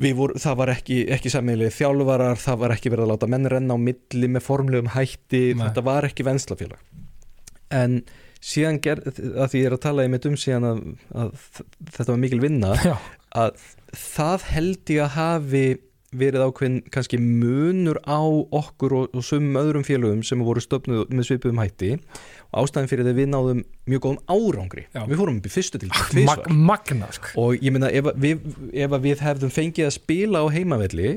voru, 0.00 0.38
það 0.40 0.58
var 0.62 0.72
ekki, 0.74 0.98
ekki 1.16 1.32
sammeilið 1.32 1.74
þjálfarar, 1.76 2.40
það 2.40 2.60
var 2.64 2.74
ekki 2.76 2.92
verið 2.92 3.06
að 3.06 3.12
láta 3.12 3.30
menn 3.30 3.50
renna 3.52 3.76
á 3.76 3.78
milli 3.80 4.30
með 4.32 4.46
formlegum 4.46 4.92
hætti 4.94 5.42
Nei. 5.52 5.66
þetta 5.66 5.86
var 5.86 6.08
ekki 6.08 6.26
venslafélag 6.26 6.80
en 7.72 8.02
síðan 8.42 8.80
ger, 8.82 9.02
að 9.06 9.52
því 9.52 9.62
ég 9.62 9.68
er 9.68 9.76
að 9.76 9.84
tala 9.84 10.06
einmitt 10.06 10.26
um 10.28 10.38
síðan 10.40 10.68
að, 10.68 10.82
að 11.14 11.32
þetta 11.94 12.10
var 12.10 12.22
mikil 12.24 12.40
vinna 12.42 12.74
Já, 12.82 12.96
að 13.44 13.66
það 13.96 14.48
held 14.50 14.94
ég 14.96 15.04
að 15.06 15.16
hafi 15.18 15.64
verið 16.12 16.44
ákveðin 16.46 16.78
kannski 16.92 17.18
munur 17.20 17.98
á 18.04 18.20
okkur 18.20 18.94
og, 18.98 19.14
og 19.16 19.24
sumum 19.24 19.58
öðrum 19.60 19.84
félögum 19.86 20.22
sem 20.26 20.42
voru 20.44 20.62
stöfnuð 20.62 21.12
með 21.12 21.28
svipuðum 21.28 21.62
hætti 21.62 21.92
og 22.52 22.66
ástæðin 22.66 22.90
fyrir 22.90 23.08
það 23.08 23.20
við 23.20 23.30
náðum 23.32 23.62
mjög 23.88 24.04
góðum 24.06 24.20
árangri 24.28 24.84
Já. 24.92 25.04
við 25.08 25.22
fórum 25.22 25.40
upp 25.40 25.48
í 25.48 25.54
fyrstu 25.54 25.80
til 25.82 25.92
mag, 26.28 26.44
magna 26.52 27.08
sko. 27.16 27.32
og 27.40 27.64
ég 27.64 27.74
meina 27.74 27.88
ef, 27.88 28.12
ef 28.12 28.98
við 29.06 29.24
hefðum 29.24 29.54
fengið 29.54 29.88
að 29.88 29.96
spila 29.96 30.44
á 30.44 30.46
heimavelli 30.52 31.14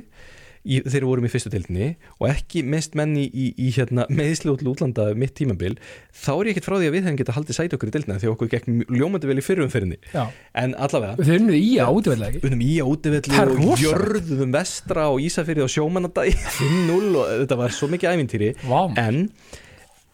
í, 0.65 0.81
þegar 0.83 1.05
við 1.05 1.09
vorum 1.11 1.27
í 1.27 1.31
fyrstu 1.31 1.51
tildinni 1.53 1.89
og 2.19 2.27
ekki 2.29 2.63
mest 2.67 2.97
menn 2.99 3.15
í, 3.19 3.25
í, 3.29 3.47
í 3.55 3.71
hérna, 3.75 4.07
til 4.45 4.71
útlanda 4.71 5.07
mitt 5.17 5.35
tímabil 5.37 5.77
þá 6.11 6.31
er 6.35 6.49
ég 6.49 6.55
ekkert 6.55 6.69
frá 6.69 6.77
því 6.77 6.89
að 6.89 6.95
við 6.97 7.07
hefum 7.07 7.19
getað 7.21 7.39
haldið 7.39 7.59
sæti 7.59 7.79
okkur 7.79 7.91
í 7.91 7.95
tildina 7.95 8.19
því 8.21 8.31
okkur 8.33 8.51
gekk 8.53 8.69
ljómandi 8.95 9.31
vel 9.31 9.39
í 9.41 9.45
fyrrumferðinni 9.45 9.99
Já, 10.13 10.23
en 10.61 10.75
allavega 10.75 11.17
þau 11.21 11.35
unnuðu 11.39 11.59
í 11.61 11.73
útivellega 11.85 12.31
ekki? 12.33 12.45
Unum 12.49 12.63
í 12.65 12.71
á 12.81 12.85
útivelli 12.85 13.35
Það 13.35 13.51
er 13.55 13.65
og 13.65 13.83
jörðum 13.83 14.55
vestra 14.55 15.09
og 15.13 15.21
Ísafyrði 15.25 15.65
og 15.65 15.73
sjómanadæ 15.73 16.25
5-0 16.59 17.11
og 17.21 17.33
þetta 17.43 17.59
var 17.59 17.75
svo 17.75 17.89
mikið 17.91 18.15
ævintýri. 18.15 18.49
Vá, 18.65 18.79
en 19.01 19.27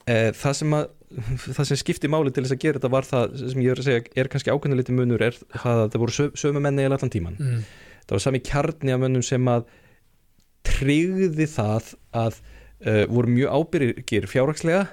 e, 0.08 0.32
það 0.38 0.58
sem 0.62 0.76
að 0.78 0.90
það 1.12 1.68
sem 1.68 1.80
skipti 1.80 2.10
máli 2.12 2.32
til 2.34 2.46
þess 2.46 2.56
að 2.56 2.64
gera 2.64 2.80
þetta 2.80 2.92
var 2.94 3.08
það 3.08 3.38
sem 3.42 3.64
ég 3.64 3.74
er 3.74 3.82
að 3.82 3.88
segja 3.88 4.04
er 4.22 4.30
kannski 4.32 4.54
ákveðnuliti 4.54 4.96
munur 4.96 5.24
er 5.26 5.38
það 5.52 5.82
að 5.84 5.90
það 5.94 6.04
voru 6.06 6.16
sö, 6.16 6.28
sömu 6.40 6.64
menni 6.64 6.86
eða 6.86 6.98
allan 6.98 7.14
tíman 7.14 7.38
mm. 7.40 7.64
það 8.06 8.16
var 8.16 8.24
sami 8.24 8.42
kjarni 8.48 8.96
af 8.96 9.02
mönnum 9.02 9.26
sem 9.26 9.50
að 9.52 9.66
tryggði 10.68 11.48
það 11.50 11.94
að 12.24 12.42
uh, 12.42 13.06
voru 13.12 13.36
mjög 13.36 13.56
ábyrgir 13.60 14.28
fjárhagslega 14.30 14.88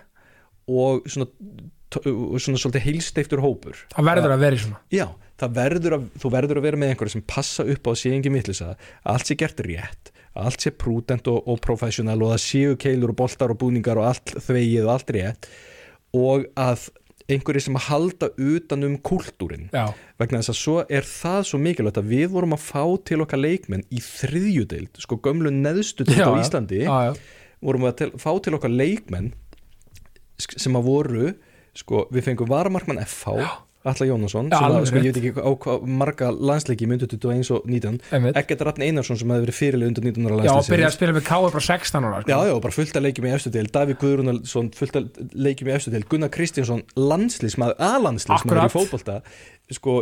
og 0.69 1.09
svona, 1.09 1.31
og 2.05 2.37
svona 2.43 2.61
svolítið 2.61 2.87
heilsteiftur 2.87 3.43
hópur. 3.45 3.81
Það 3.95 4.11
verður 4.11 4.37
að 4.37 4.45
vera 4.45 4.59
í 4.59 4.63
svona. 4.65 4.83
Já, 4.93 5.07
það 5.41 5.57
verður 5.63 5.97
að, 5.99 6.07
þú 6.21 6.33
verður 6.35 6.61
að 6.61 6.69
vera 6.69 6.81
með 6.83 6.93
einhverju 6.93 7.17
sem 7.17 7.27
passa 7.35 7.67
upp 7.75 7.89
á 7.89 7.91
að 7.95 7.99
sé 8.03 8.15
engin 8.15 8.35
mitlisa 8.35 8.71
að 8.73 8.87
allt 9.15 9.31
sé 9.31 9.39
gert 9.41 9.65
rétt, 9.65 10.13
allt 10.39 10.65
sé 10.65 10.75
prudent 10.75 11.31
og, 11.33 11.41
og 11.49 11.61
professional 11.65 12.19
og 12.27 12.37
að 12.37 12.45
séu 12.45 12.79
keilur 12.81 13.15
og 13.15 13.21
boltar 13.23 13.55
og 13.55 13.61
búningar 13.63 14.01
og 14.01 14.11
allt 14.11 14.37
þvegið 14.37 14.87
og 14.87 14.95
allt 14.95 15.15
rétt 15.17 15.51
og 16.17 16.49
að 16.59 16.89
einhverju 17.29 17.65
sem 17.67 17.77
að 17.77 17.87
halda 17.91 18.29
utan 18.41 18.87
um 18.89 18.95
kultúrin 19.05 19.67
Já, 19.75 19.91
vegna 20.21 20.41
þess 20.41 20.53
að 20.55 20.61
svo 20.63 20.77
er 20.89 21.09
það 21.09 21.41
svo 21.51 21.61
mikilvægt 21.61 22.01
að 22.01 22.13
við 22.15 22.31
vorum 22.33 22.57
að 22.57 22.65
fá 22.65 22.85
til 23.11 23.21
okkar 23.25 23.43
leikmenn 23.43 23.85
í 23.93 24.01
þriðjudeild, 24.05 25.03
sko 25.05 25.21
gömlu 25.25 25.53
neðstu 25.53 26.07
deild 26.09 26.23
Já, 26.23 26.31
á. 26.33 26.41
Íslandi 26.41 26.81
já, 26.87 26.97
já, 27.09 27.13
vorum 27.65 27.85
við 27.85 27.93
að 27.93 27.99
til, 28.01 28.11
fá 28.23 28.31
til 28.45 28.57
okkar 28.57 28.73
leikmenn 28.73 29.33
sem 30.39 30.79
að 30.79 30.89
voru 30.89 31.33
sko, 31.77 32.07
við 32.15 32.31
fengum 32.31 32.51
varamarkmann 32.51 33.03
FH 33.05 33.68
Alla 33.87 34.07
Jónasson, 34.09 34.49
Já, 34.51 34.59
sem 34.59 34.65
alveg 34.67 34.89
sko, 34.91 34.99
ég 34.99 35.13
veit 35.15 35.19
ekki 35.21 35.31
á 35.39 35.51
hvað 35.63 35.85
marga 36.01 36.29
landsleiki 36.35 36.87
myndu 36.91 37.07
21 37.07 37.51
og 37.55 37.69
19 37.71 38.01
einmitt. 38.11 38.39
Ekkert 38.41 38.65
Ratn 38.67 38.83
Einarsson 38.83 39.21
sem 39.21 39.31
hefði 39.31 39.45
verið 39.47 39.57
fyrirlið 39.59 39.91
undir 39.93 40.07
19 40.09 40.27
ára 40.27 40.39
Já, 40.39 40.51
landsleiki 40.51 40.73
byrja 40.75 40.89
að 40.89 40.97
spila 40.97 41.15
með 41.15 41.25
K.R. 41.29 41.53
bara 41.55 41.65
16 41.69 42.09
ára 42.09 42.23
sko. 42.25 42.33
Já, 42.33 42.39
já, 42.51 42.55
bara 42.65 42.75
fullt 42.75 42.99
að 42.99 43.07
leikjum 43.07 43.29
í 43.29 43.33
efstu 43.37 43.53
del 43.55 43.71
Davík 43.79 44.01
Guðrunarsson, 44.03 44.71
fullt 44.81 44.99
að 44.99 45.23
leikjum 45.47 45.71
í 45.71 45.75
efstu 45.77 45.95
del 45.95 46.03
Gunnar 46.11 46.33
Kristjánsson, 46.35 46.83
landslísmaður 46.99 47.79
aðlandslísmaður 47.89 48.65
í 48.65 48.75
fótbolta. 48.75 49.19
Sko, 49.79 49.99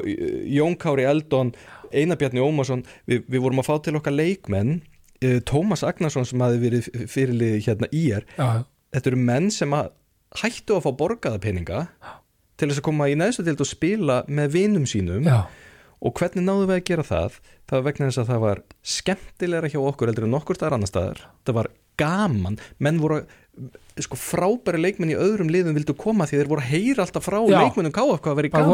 Jón 0.57 0.77
Kári 0.81 1.05
Eldon 1.11 1.53
Einar 1.93 2.17
Bjarni 2.21 2.41
Ómarsson 2.41 2.85
við, 3.05 3.27
við 3.29 3.43
vorum 3.45 3.61
að 3.61 3.69
fá 3.69 3.75
til 3.85 3.97
okkar 3.99 4.15
leikmenn 4.17 4.79
uh, 4.79 5.39
Tómas 5.49 5.85
Agnarsson 5.87 6.27
sem 6.29 6.43
hafi 6.43 6.63
verið 6.63 6.89
fyrirlið 7.13 7.59
hérna 7.67 7.91
í 7.93 8.07
er. 8.17 8.25
Þetta 8.97 9.13
eru 9.13 9.21
menn 9.21 9.51
sem 9.53 9.75
hættu 10.41 10.79
að 10.79 10.87
fá 10.87 10.95
borgaða 10.97 11.43
peninga 11.43 11.87
til 12.57 12.71
þess 12.71 12.83
að 12.83 12.87
koma 12.89 13.09
í 13.13 13.17
neðstu 13.19 13.47
deild 13.47 13.63
og 13.65 13.71
spila 13.71 14.21
með 14.29 14.53
vinum 14.57 14.87
sínum. 14.89 15.27
Já. 15.29 15.47
og 16.07 16.13
hvernig 16.19 16.45
náðum 16.45 16.69
við 16.69 16.77
að 16.77 16.87
gera 16.91 17.07
það? 17.09 17.41
Það 17.67 17.79
var 17.79 17.87
vegna 17.89 18.07
þess 18.11 18.21
að 18.21 18.31
það 18.31 18.43
var 18.45 18.63
skemmtilegra 18.97 19.71
hjá 19.73 19.81
okkur 19.81 20.11
heldur 20.11 20.27
en 20.29 20.35
nokkur 20.37 20.59
staðar 20.59 20.77
annar 20.77 20.91
staðar. 20.93 21.23
Það 21.49 21.57
var 21.57 21.71
gaman, 21.97 22.59
menn 22.85 23.01
voru 23.01 23.23
sko 24.05 24.19
frábæri 24.21 24.77
leikmenn 24.83 25.15
í 25.15 25.17
öðrum 25.17 25.49
liðum 25.49 25.77
vildu 25.79 25.95
koma 25.97 26.27
því 26.29 26.43
þeir 26.43 26.49
voru 26.51 26.61
að 26.61 26.73
heyra 26.75 27.05
alltaf 27.07 27.25
frá 27.25 27.39
Já. 27.49 27.57
leikmennum 27.63 27.95
KF 27.97 28.19
hvað 28.21 28.35
að 28.35 28.41
vera 28.43 28.51
gaman. 28.53 28.67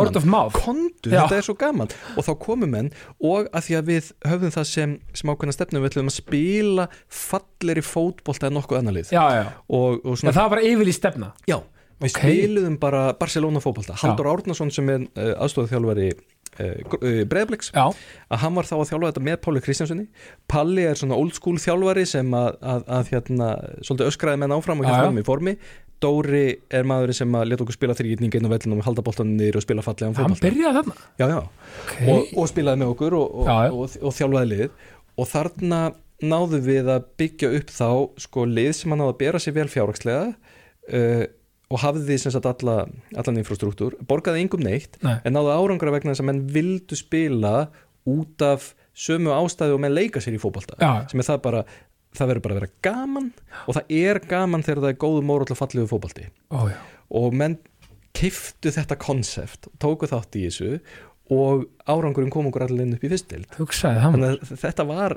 Já. 1.06 1.12
þetta 1.12 1.36
er 1.36 1.46
svo 1.46 1.54
gaman. 1.60 1.92
Og 2.18 2.26
þá 2.26 2.32
komu 2.42 2.66
menn 2.66 2.88
og 3.22 3.46
að 3.54 3.68
því 3.68 3.76
að 3.78 3.92
við 3.92 4.08
höfum 4.26 4.54
það 4.56 4.66
sem, 4.72 4.96
ákveðna 5.22 5.54
stefnum 5.54 5.84
við 5.84 5.92
ætlum 5.92 6.10
að 6.10 6.16
spila 6.16 6.88
falleri 7.22 7.84
fótbolta 7.86 8.50
en 8.50 8.58
nokkuð 8.58 8.80
annar 8.80 8.98
lið. 8.98 9.14
Já, 9.14 9.22
já, 9.38 9.44
og, 9.70 10.02
og 10.02 10.10
en 10.16 10.20
svona, 10.24 10.34
það 10.40 10.50
var 10.56 10.64
yfirlýst 10.72 11.02
stefna. 11.04 11.30
Já, 11.46 11.60
við 12.02 12.10
Ok. 12.10 12.20
spiluðum 12.20 12.78
bara 12.82 13.02
Barcelona 13.18 13.62
fótbolta, 13.62 13.96
Haldur 14.02 14.30
Árnason 14.32 14.72
sem 14.74 14.88
er 14.92 15.04
uh, 15.06 15.32
aðstofað 15.44 15.76
þjálfari 15.76 16.08
uh, 16.12 16.96
uh, 16.98 17.22
Breiðbliks 17.30 17.70
Já, 17.72 17.84
að 18.28 18.42
hann 18.42 18.58
var 18.58 18.68
þá 18.68 18.74
að 18.80 18.88
þjálfa 18.90 19.12
þetta 19.12 19.24
með 19.28 19.38
Páli 19.46 19.62
Kristjánssoni 19.64 20.04
Palli 20.50 20.84
er 20.88 21.00
svona 21.00 21.18
old 21.20 21.38
school 21.38 21.56
þjálfari 21.62 22.04
sem 22.10 22.34
að, 22.36 22.58
að, 22.60 22.84
að 22.98 23.14
hérna, 23.14 23.48
svolítið 23.80 24.12
öskraði 24.12 24.42
menn 24.42 24.56
áfram 24.58 24.82
og 24.82 24.90
hérna 24.90 25.22
í 25.22 25.26
formi. 25.26 25.56
Dóri 26.02 26.46
er 26.74 26.86
maðurinn 26.88 27.14
sem 27.14 27.34
að 27.38 27.44
leta 27.52 27.62
okkur 27.62 27.76
spila 27.76 27.94
þrýgitning 27.94 28.34
inn 28.34 28.48
á 28.48 28.50
vellinum 28.50 28.80
og 28.82 28.86
halda 28.88 29.04
boltanum 29.06 29.36
niður 29.38 29.60
og 29.60 29.62
spila 29.62 29.84
fallega 29.86 30.10
um 30.10 30.16
hann 30.18 30.32
fótbolta. 30.32 30.48
byrjaði 30.48 30.80
þarna? 30.80 30.94
Já, 31.20 31.26
já. 31.30 31.36
okay. 31.84 32.08
Og, 32.10 32.32
og 32.42 32.48
spilaði 32.50 32.80
með 32.82 32.94
okkur 32.96 33.16
og, 33.20 33.36
og, 33.44 33.52
og, 33.52 33.94
og, 34.02 34.16
þjálfaði 34.16 34.50
lið. 34.50 34.80
Og 35.22 35.28
þarna 35.30 35.78
náðum 36.22 36.64
við 36.66 36.90
að 36.96 37.06
byggja 37.22 37.52
upp 37.58 37.70
þá 37.76 37.88
sko 38.24 38.48
lið 38.50 38.72
sem 38.78 38.94
hann 38.94 39.02
náði 39.02 39.14
að 39.14 39.20
bera 39.22 39.42
sér 39.42 39.56
vel 39.60 39.68
fjárhagslega 39.70 40.26
uh, 40.32 41.22
og 41.72 41.80
hafði 41.80 42.18
sem 42.20 42.34
sagt 42.34 42.48
alla, 42.50 42.82
allan 43.16 43.40
infrastruktúr 43.40 43.96
borgaði 44.08 44.44
yngum 44.44 44.64
neitt 44.64 44.98
Nei. 45.04 45.16
en 45.24 45.36
náðu 45.36 45.54
árangra 45.54 45.94
vegna 45.94 46.12
þess 46.12 46.24
að 46.24 46.28
menn 46.30 46.44
vildu 46.52 46.98
spila 46.98 47.54
út 48.12 48.44
af 48.44 48.72
sömu 48.92 49.32
ástæðu 49.32 49.78
og 49.78 49.82
menn 49.84 49.96
leika 49.96 50.20
sér 50.20 50.36
í 50.36 50.42
fótbolta 50.42 50.76
Já. 50.80 51.06
sem 51.10 51.22
er 51.22 51.28
það 51.30 51.42
bara, 51.46 51.62
það 52.18 52.32
verður 52.32 52.46
bara 52.46 52.56
að 52.56 52.60
vera 52.60 52.72
gaman 52.88 53.30
og 53.64 53.78
það 53.78 53.94
er 54.02 54.20
gaman 54.28 54.66
þegar 54.66 54.84
það 54.84 54.94
er 54.94 55.00
góðu 55.06 55.22
mór 55.30 55.46
og 55.46 55.60
fallegu 55.62 55.88
fótbolti 55.88 56.26
Ó, 56.52 56.60
já. 56.68 56.76
og 57.22 57.38
menn 57.40 57.56
kiftu 58.12 58.68
þetta 58.74 58.98
konsept, 59.00 59.70
tóku 59.80 60.10
þátt 60.10 60.36
í 60.36 60.44
þessu 60.50 60.74
og 61.32 61.62
árangurinn 61.88 62.32
kom 62.34 62.48
okkur 62.50 62.66
allir 62.66 62.84
inn 62.84 62.96
upp 62.96 63.04
í 63.06 63.08
fyrstil 63.08 63.44
þannig 64.02 64.34
að 64.34 64.50
þetta 64.60 64.84
var 64.88 65.14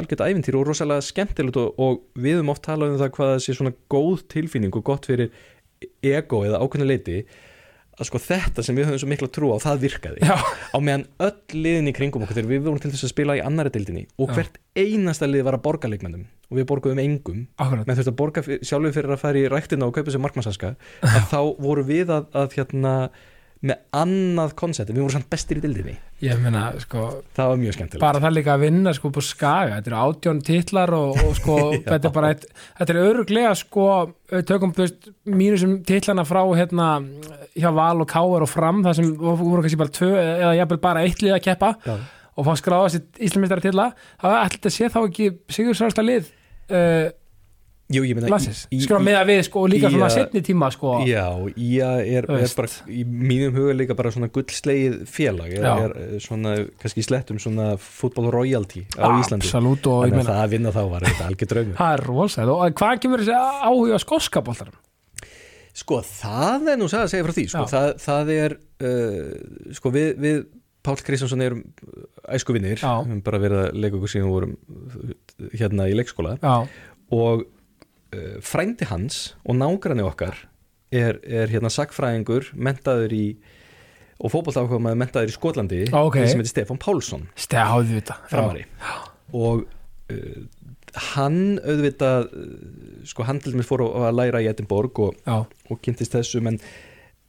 algjört 0.00 0.24
æfintýr 0.24 0.56
og 0.58 0.64
rosalega 0.66 1.04
skemmtilegt 1.04 1.60
og, 1.60 1.78
og 1.78 2.00
við 2.18 2.40
höfum 2.40 2.50
oft 2.54 2.64
talað 2.66 2.96
um 2.96 2.98
það 3.04 3.12
hvað 3.14 3.30
það 3.34 3.44
sé 3.44 3.54
svona 3.54 3.74
góð 3.92 4.24
tilfinning 4.34 4.74
og 4.80 4.86
gott 4.88 5.06
fyrir 5.06 5.30
ego 6.02 6.42
eða 6.46 6.60
ákveðnu 6.62 6.88
leiti 6.88 7.20
að 7.98 8.06
sko 8.06 8.20
þetta 8.22 8.62
sem 8.62 8.76
við 8.78 8.86
höfum 8.86 9.00
svo 9.02 9.08
mikla 9.10 9.28
trú 9.34 9.48
á 9.50 9.58
það 9.58 9.80
virkaði. 9.82 10.20
Já, 10.22 10.36
á 10.38 10.78
meðan 10.78 11.06
öll 11.26 11.56
liðin 11.58 11.90
í 11.90 11.94
kringum 11.96 12.22
okkur 12.24 12.38
þegar 12.38 12.50
við 12.52 12.60
vorum 12.68 12.82
til 12.82 12.92
þess 12.92 13.08
að 13.08 13.12
spila 13.14 13.36
í 13.38 13.42
annari 13.42 13.72
dildinni 13.74 14.04
og 14.22 14.30
Já. 14.30 14.34
hvert 14.36 14.60
einasta 14.78 15.26
lið 15.26 15.46
var 15.48 15.58
að 15.58 15.64
borga 15.64 15.90
leikmennum 15.90 16.28
og 16.48 16.60
við 16.60 16.68
borguðum 16.70 17.02
engum 17.02 17.40
menn 17.48 17.98
þurfti 17.98 18.12
að 18.12 18.20
borga 18.20 18.44
sjálfur 18.46 18.94
fyrir 18.94 19.14
að 19.16 19.24
fara 19.24 19.40
í 19.42 19.48
ræktina 19.50 19.88
og 19.88 19.96
kaupa 19.98 20.14
sér 20.14 20.22
markmannsaska 20.24 20.70
þá 21.32 21.40
voru 21.58 21.84
við 21.88 22.14
að, 22.14 22.30
að 22.38 22.54
hérna 22.60 22.94
með 23.66 23.80
annað 23.98 24.52
koncept, 24.58 24.92
við 24.92 25.02
vorum 25.02 25.14
samt 25.16 25.26
bestir 25.32 25.58
í 25.58 25.62
dildinni 25.64 25.96
sko, 26.82 27.04
það 27.34 27.48
var 27.50 27.58
mjög 27.58 27.74
skemmtilegt. 27.74 28.02
bara 28.02 28.20
það 28.22 28.34
líka 28.36 28.52
að 28.54 28.62
vinna 28.66 28.92
sko 28.94 29.10
på 29.14 29.22
skaga, 29.26 29.78
þetta 29.78 29.90
eru 29.90 29.98
átjón 30.02 30.42
titlar 30.46 30.92
og, 30.94 31.18
og 31.24 31.34
sko, 31.38 31.56
þetta 31.88 32.10
er 32.10 32.14
bara 32.14 32.30
eitt, 32.34 32.46
þetta 32.78 32.94
er 32.94 33.00
öruglega 33.02 33.56
sko, 33.58 33.88
tökum 34.46 34.74
þú 34.76 34.84
veist, 34.84 35.10
mínusum 35.26 35.74
titlana 35.88 36.26
frá 36.28 36.40
hérna 36.58 36.88
hjá 37.58 37.70
Val 37.74 38.04
og 38.04 38.10
Káar 38.10 38.46
og 38.46 38.52
fram 38.52 38.84
það 38.86 39.00
sem 39.00 39.12
voru 39.18 39.64
kannski 39.64 39.80
bara 39.82 39.96
tvö 39.98 40.12
eða 40.22 40.54
jafnvel 40.60 40.80
bara 40.86 41.04
eitt 41.06 41.24
lið 41.24 41.34
að 41.38 41.44
keppa 41.48 41.74
Já. 41.82 41.96
og 42.38 42.46
fá 42.46 42.52
skráða 42.62 42.92
sitt 42.94 43.22
íslumistara 43.26 43.64
titla 43.64 43.90
það 44.22 44.38
ætla 44.38 44.54
þetta 44.54 44.74
sé 44.76 44.92
þá 44.94 45.00
ekki 45.02 45.30
sigur 45.58 45.78
sérsta 45.78 46.06
lið 46.06 46.30
uh, 46.70 47.08
Jú, 47.88 48.02
ég 48.04 48.18
meina 48.18 48.36
skráða 48.36 49.00
með 49.00 49.14
að 49.16 49.30
við 49.30 49.38
sko 49.46 49.60
og 49.64 49.70
líka 49.72 49.88
svona 49.88 50.08
setni 50.12 50.42
tíma 50.44 50.68
sko. 50.74 50.90
Já, 51.08 51.24
ég 51.56 52.10
er, 52.18 52.26
er 52.36 52.50
bara 52.58 52.68
í 52.92 53.04
mínum 53.08 53.54
huga 53.56 53.76
líka 53.78 53.96
bara 53.96 54.12
svona 54.12 54.28
gullslegið 54.32 54.98
félag. 55.08 55.54
Er, 55.56 55.68
er 55.86 55.94
eh, 55.96 56.10
svona, 56.20 56.52
kannski 56.82 57.06
slettum 57.06 57.40
svona 57.40 57.70
fútbol 57.80 58.28
royalty 58.34 58.84
á 59.00 59.08
Íslandi. 59.16 59.48
Absolutt 59.48 59.88
og 59.88 60.04
ég 60.04 60.12
þannig 60.12 60.18
að 60.18 60.20
meina 60.20 60.28
það 60.34 60.42
að 60.42 60.52
vinna 60.56 60.74
þá 60.76 60.82
var 60.92 61.08
þetta 61.08 61.30
algjör 61.30 61.52
draumur. 61.54 61.78
Það 61.80 61.96
er 61.96 62.04
rosæð 62.10 62.54
og 62.58 62.78
hvað 62.82 63.02
kemur 63.06 63.24
þessi 63.24 63.40
áhuga 63.64 64.44
boltarum? 64.50 64.78
Sko, 65.78 65.98
það 66.02 66.72
er 66.72 66.78
nú 66.80 66.88
sagði 66.90 67.06
að 67.06 67.12
segja 67.12 67.24
frá 67.24 67.34
því. 67.36 67.48
Sko, 67.52 67.66
það, 67.70 67.90
það 68.02 68.30
er 68.34 68.54
uh, 68.84 69.74
sko, 69.78 69.92
við, 69.94 70.08
við 70.20 70.40
Páll 70.84 71.02
Kristjánsson 71.06 71.44
erum 71.44 71.60
æskuvinnir, 72.34 72.80
við 72.80 72.88
höfum 72.88 73.20
bara 73.26 73.40
verið 73.42 73.60
að 73.62 73.78
leika 73.78 73.98
okkur 73.98 74.10
síðan 74.12 74.28
við 74.28 74.34
vorum 74.34 74.56
uh, 74.58 75.12
hérna 75.54 75.86
í 75.88 75.94
leikskóla. 75.96 76.34
Já, 76.42 76.56
og 77.14 77.44
frændi 78.44 78.88
hans 78.88 79.34
og 79.44 79.58
nágranni 79.60 80.04
okkar 80.06 80.38
er, 80.94 81.18
er 81.24 81.50
hérna 81.52 81.68
sakfræðingur 81.72 82.52
mentaður 82.56 83.12
í 83.12 83.24
og 84.18 84.32
fótboltákvæm 84.32 84.82
maður 84.82 84.98
mentaður 85.04 85.30
í 85.30 85.34
Skotlandi 85.36 85.80
Ok. 85.94 86.16
sem 86.26 86.40
heitir 86.40 86.50
Stefán 86.50 86.80
Pálsson. 86.82 87.28
Framari 88.30 88.64
og 89.36 89.66
uh, 90.10 90.38
hann 91.12 91.58
auðvitað 91.60 92.30
uh, 92.32 92.48
sko 93.06 93.26
hann 93.28 93.38
til 93.44 93.52
dæmis 93.54 93.68
fór 93.68 93.84
að 93.86 94.16
læra 94.16 94.40
í 94.42 94.48
Edinborg 94.50 94.98
og, 95.04 95.20
og 95.68 95.82
kynntist 95.84 96.16
þessum 96.16 96.48
en, 96.50 96.58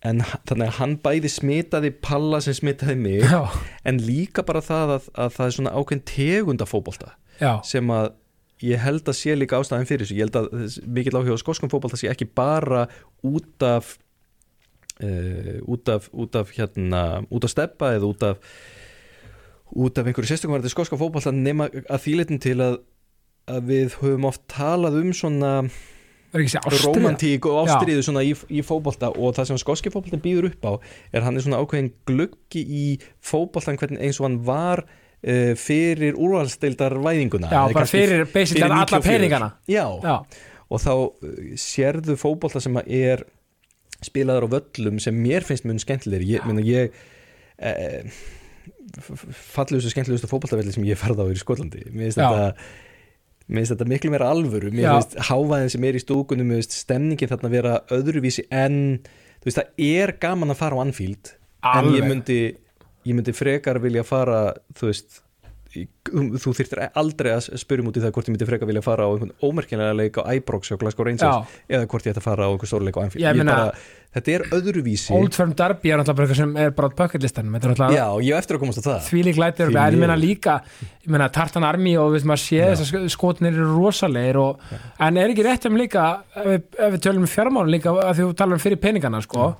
en 0.08 0.24
þannig 0.48 0.70
að 0.72 0.78
hann 0.80 0.96
bæði 1.04 1.34
smitaði 1.36 1.92
Palla 2.02 2.40
sem 2.42 2.56
smitaði 2.58 2.96
mig 3.04 3.22
já, 3.28 3.44
en 3.84 4.00
líka 4.02 4.46
bara 4.48 4.64
það 4.66 4.96
að, 4.96 5.12
að 5.14 5.36
það 5.36 5.46
er 5.52 5.58
svona 5.60 5.76
ákveðin 5.76 6.06
tegunda 6.16 6.70
fótbolta 6.72 7.14
já, 7.44 7.52
sem 7.68 7.92
að 7.94 8.14
ég 8.66 8.82
held 8.84 9.08
að 9.08 9.18
sé 9.20 9.36
líka 9.38 9.60
ástæðan 9.60 9.88
fyrir 9.90 10.06
þessu. 10.06 10.18
Ég 10.20 10.28
held 10.28 10.38
að 10.40 10.78
mikill 10.88 11.16
áhuga 11.16 11.38
á 11.40 11.44
skoskum 11.44 11.72
fótbolta 11.72 12.00
sé 12.00 12.12
ekki 12.12 12.28
bara 12.28 12.88
út 13.26 13.66
af 13.66 13.96
uh, 15.04 15.58
út 15.68 15.90
af 15.90 16.10
út 16.12 16.36
af 16.36 16.54
hérna, 16.58 17.24
út 17.32 17.48
af 17.48 17.54
steppa 17.56 17.94
eða 17.98 18.12
út 18.12 18.24
af 18.24 18.54
út 19.70 19.98
af 19.98 20.08
einhverju 20.08 20.32
sérstökum 20.32 20.56
var 20.56 20.64
þetta 20.64 20.74
skoska 20.74 20.98
fótbolta 20.98 21.34
nema 21.36 21.70
að 21.70 22.04
þýletin 22.08 22.42
til 22.42 22.58
að 22.64 22.80
að 23.50 23.70
við 23.70 23.96
höfum 24.02 24.28
oft 24.30 24.44
talað 24.52 25.00
um 25.02 25.14
svona 25.16 25.54
romantík 26.30 27.48
og 27.50 27.64
ástriðu 27.64 28.04
svona 28.06 28.22
í, 28.26 28.36
í 28.54 28.62
fótbolta 28.66 29.10
og 29.16 29.34
það 29.38 29.50
sem 29.50 29.62
skoski 29.62 29.94
fótboltin 29.94 30.22
býður 30.22 30.52
upp 30.52 30.68
á 30.70 30.72
er 31.16 31.26
hann 31.26 31.38
er 31.38 31.46
svona 31.46 31.62
ákveðin 31.62 31.92
gluggi 32.10 32.62
í 32.62 32.86
fótboltan 33.26 33.80
hvernig 33.82 34.04
eins 34.04 34.20
og 34.22 34.28
hann 34.28 34.42
var 34.46 34.84
uh, 35.24 35.56
fyrir 35.60 36.18
úrvalsteildar 36.20 36.96
væðinguna 37.04 37.52
Já, 37.52 37.62
bara 37.74 37.90
fyrir 37.90 38.26
basically 38.32 38.66
alla 38.68 38.86
94. 38.86 39.04
peningana. 39.08 39.52
Já, 39.70 39.86
Já, 40.04 40.16
og 40.70 40.84
þá 40.84 40.94
uh, 40.96 41.44
sérðu 41.60 42.18
fótbolta 42.20 42.62
sem 42.64 42.80
að 42.80 42.96
er 43.00 43.26
spilaður 44.06 44.48
á 44.48 44.54
völlum 44.56 45.00
sem 45.04 45.16
mér 45.16 45.46
finnst 45.48 45.66
mun 45.68 45.80
skemmtilegri. 45.82 46.36
Ég, 46.38 46.46
meina, 46.48 46.64
ég 46.64 46.94
eh, 47.60 48.06
fallegustu 49.54 49.92
skemmtilegustu 49.92 50.30
fótboltavelli 50.32 50.74
sem 50.76 50.86
ég 50.88 51.00
farði 51.00 51.26
á 51.26 51.34
í 51.34 51.40
Skotlandi. 51.40 51.84
Mér 51.92 52.08
finnst 52.08 52.22
þetta 52.22 52.54
mér 53.50 53.62
finnst 53.64 53.74
þetta 53.76 53.90
miklu 53.92 54.14
meira 54.14 54.30
alvöru. 54.32 54.72
Mér 54.72 54.94
finnst 54.96 55.18
hávaðin 55.30 55.74
sem 55.74 55.90
er 55.90 56.00
í 56.00 56.04
stúkunum 56.04 56.50
mér 56.50 56.62
finnst 56.62 56.80
stemningin 56.86 57.32
þarna 57.32 57.54
vera 57.54 57.76
öðruvísi 57.96 58.48
en 58.54 58.80
þú 59.42 59.50
veist 59.50 59.62
það 59.62 59.86
er 59.90 60.16
gaman 60.22 60.56
að 60.56 60.62
fara 60.62 60.80
á 60.80 60.84
Anfield 60.86 61.34
en 61.60 61.84
Alveg. 61.84 62.00
ég 62.00 62.08
myndi 62.08 62.42
ég 63.08 63.16
myndi 63.18 63.36
frekar 63.36 63.80
vilja 63.84 64.06
fara 64.08 64.42
þú 64.78 64.92
veist 64.92 65.24
þú 65.70 66.52
þyrftir 66.58 66.82
aldrei 66.98 67.30
að 67.36 67.52
spyrja 67.62 67.86
út 67.86 67.98
í 68.00 68.02
það 68.02 68.14
hvort 68.16 68.30
ég 68.30 68.34
myndi 68.34 68.46
frekar 68.50 68.70
vilja 68.70 68.82
fara 68.82 69.06
á 69.06 69.10
einhvern 69.14 69.34
ómerkilega 69.46 69.94
leik 69.94 70.18
á 70.18 70.26
Ibrox 70.34 70.72
og 70.74 70.80
Glasgow 70.82 71.06
Rangers 71.06 71.30
Já. 71.30 71.60
eða 71.78 71.90
hvort 71.92 72.08
ég 72.08 72.16
ætti 72.16 72.22
að 72.24 72.26
fara 72.26 72.48
á 72.48 72.50
einhvern 72.50 72.72
stórleik 72.72 72.98
á 72.98 73.02
Anfield. 73.06 73.76
Þetta 74.10 74.34
er 74.34 74.44
öðruvísi. 74.58 75.14
Old 75.14 75.36
Firm 75.38 75.52
Derby 75.54 75.92
er 75.94 76.00
náttúrulega 76.02 76.26
eitthvað 76.26 76.40
sem 76.40 76.56
er 76.58 76.74
bara 76.74 76.90
náttúrulega 76.90 77.92
Já, 77.94 78.06
ég 78.26 78.40
eftir 78.40 78.58
að 78.58 78.64
komast 78.64 78.82
á 78.82 78.84
það. 78.88 78.98
Því 79.06 79.22
lík 79.28 79.42
lætir 79.44 79.70
en 79.70 79.78
ég 79.78 80.00
miður. 80.02 80.16
líka 80.24 80.58
ég 81.06 81.14
meina 81.14 81.30
Tartan 81.30 81.68
Army 81.70 81.94
og 82.02 82.16
við 82.18 82.26
maður 82.26 82.44
sé 82.48 82.58
Já. 82.64 82.74
þess 82.74 82.96
að 82.98 83.08
skotnir 83.14 83.54
eru 83.54 83.70
rosalegir 83.76 84.42
og, 84.42 84.66
en 84.98 85.22
er 85.22 85.30
ekki 85.30 85.46
rétt 85.46 85.70
um 85.70 85.78
líka 85.78 86.10
ef 86.34 86.50
við, 86.50 86.68
ef 86.74 86.94
við 86.98 87.06
tölum 87.06 87.30
um 87.30 87.30
fjármálun 87.30 87.76
líka 87.78 87.94
að 87.94 88.24
þú 88.24 88.34
talar 88.34 88.58
um 88.58 88.66
fyrir 88.66 88.82
peningana 88.82 89.22
sko. 89.22 89.52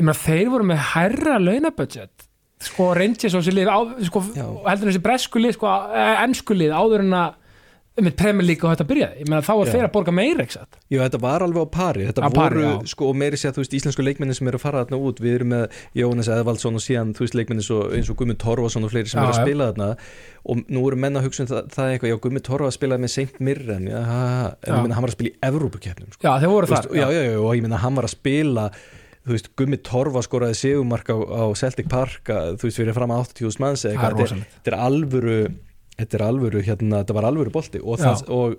Ég 0.00 0.06
meina 0.06 0.16
þeir 0.16 0.48
voru 0.48 0.72
með 0.72 0.86
hærra 0.94 1.36
launabudget 1.36 2.31
sko 2.68 2.90
Rangers 2.98 3.36
og 3.36 3.42
þessi 3.44 3.56
lið 3.58 3.70
á, 3.72 3.78
sko, 4.08 4.24
heldur 4.66 4.90
þessi 4.90 5.04
bresku 5.04 5.42
lið 5.42 5.56
sko, 5.58 5.70
ennsku 6.24 6.56
lið 6.56 6.74
áður 6.76 7.06
en 7.06 7.16
að 7.20 7.38
með 8.00 8.14
Premier 8.16 8.46
League 8.46 8.64
og 8.64 8.72
þetta 8.72 8.84
byrjaði. 8.88 9.18
Ég 9.20 9.28
meina 9.28 9.44
þá 9.44 9.50
var 9.58 9.68
þeir 9.68 9.84
að 9.84 9.90
borga 9.92 10.12
meira 10.16 10.44
satt? 10.48 10.78
Já, 10.88 11.02
þetta 11.02 11.18
var 11.20 11.42
alveg 11.44 11.66
á 11.68 11.68
pari, 11.74 12.06
þetta 12.08 12.30
pari, 12.32 12.56
voru 12.56 12.62
já. 12.64 12.88
sko, 12.88 13.08
og 13.12 13.18
meiri 13.20 13.40
sér, 13.40 13.52
þú 13.52 13.60
veist, 13.60 13.74
íslensku 13.76 14.06
leikmenni 14.06 14.36
sem 14.38 14.48
eru 14.48 14.56
að 14.56 14.64
fara 14.64 14.84
þarna 14.86 15.00
út, 15.10 15.20
við 15.20 15.34
erum 15.36 15.52
með 15.52 15.76
Jónas 16.00 16.30
Eðvaldsson 16.32 16.78
og 16.78 16.84
síðan, 16.84 17.10
þú 17.18 17.26
veist, 17.26 17.36
leikmenni 17.36 17.66
svo, 17.66 17.82
eins 17.92 18.08
og 18.08 18.16
Gummi 18.22 18.38
Torfason 18.40 18.88
og 18.88 18.94
fleiri 18.94 19.12
sem 19.12 19.20
Já, 19.20 19.26
eru 19.26 19.34
að 19.34 19.44
spila 19.44 19.68
þarna. 19.68 19.90
Og 20.42 20.64
nú 20.72 20.86
eru 20.88 21.00
menn 21.04 21.20
að 21.20 21.28
hugsa 21.28 21.44
um 21.44 21.52
það, 21.52 21.68
það 21.76 21.84
er 21.84 21.98
eitthvað, 21.98 22.14
já, 22.14 22.18
Gummi 22.24 22.44
Torfa 22.48 22.72
spilaði 22.78 23.04
með 23.04 23.14
Saint 23.18 23.38
Mirren, 23.44 23.92
já, 23.92 24.00
ha, 24.08 24.24
ha, 24.32 24.48
en 24.56 24.72
ég 24.72 24.88
minna 24.88 24.96
hann 24.96 25.04
var 25.04 25.12
að 25.12 25.18
spila 25.18 25.34
í 25.34 25.38
Evrópukeppnum, 25.52 26.16
sko, 26.16 26.24
já 26.24 26.32
þeir 26.40 26.54
voru 26.56 26.72
þar 26.72 26.90
já, 26.96 27.06
já, 27.12 27.22
já, 27.28 27.38
og 27.44 27.52
ég 27.58 27.66
minna 27.68 27.84
hann 27.84 28.00
var 28.00 28.08
að 28.08 28.16
spila 28.16 28.66
þú 29.26 29.34
veist, 29.36 29.50
Gummi 29.56 29.78
Torfa 29.86 30.22
skoraði 30.26 30.56
segumark 30.58 31.10
á, 31.14 31.16
á 31.18 31.44
Celtic 31.58 31.88
Park, 31.92 32.26
að, 32.32 32.56
þú 32.58 32.68
veist, 32.70 32.80
fyrir 32.82 32.96
fram 32.96 33.12
að 33.14 33.28
80.000 33.28 33.60
manns 33.62 33.84
eða 33.86 33.92
eitthvað, 33.94 34.16
þetta 34.56 34.72
er- 34.74 34.80
alvöru 34.88 35.36
þetta 36.02 36.16
er 36.16 36.22
alvöru, 36.24 36.60
hérna, 36.64 37.02
þetta 37.04 37.14
var 37.14 37.26
alvöru 37.28 37.50
bolti 37.52 37.78
og, 37.78 37.98
það, 38.00 38.22
og, 38.32 38.54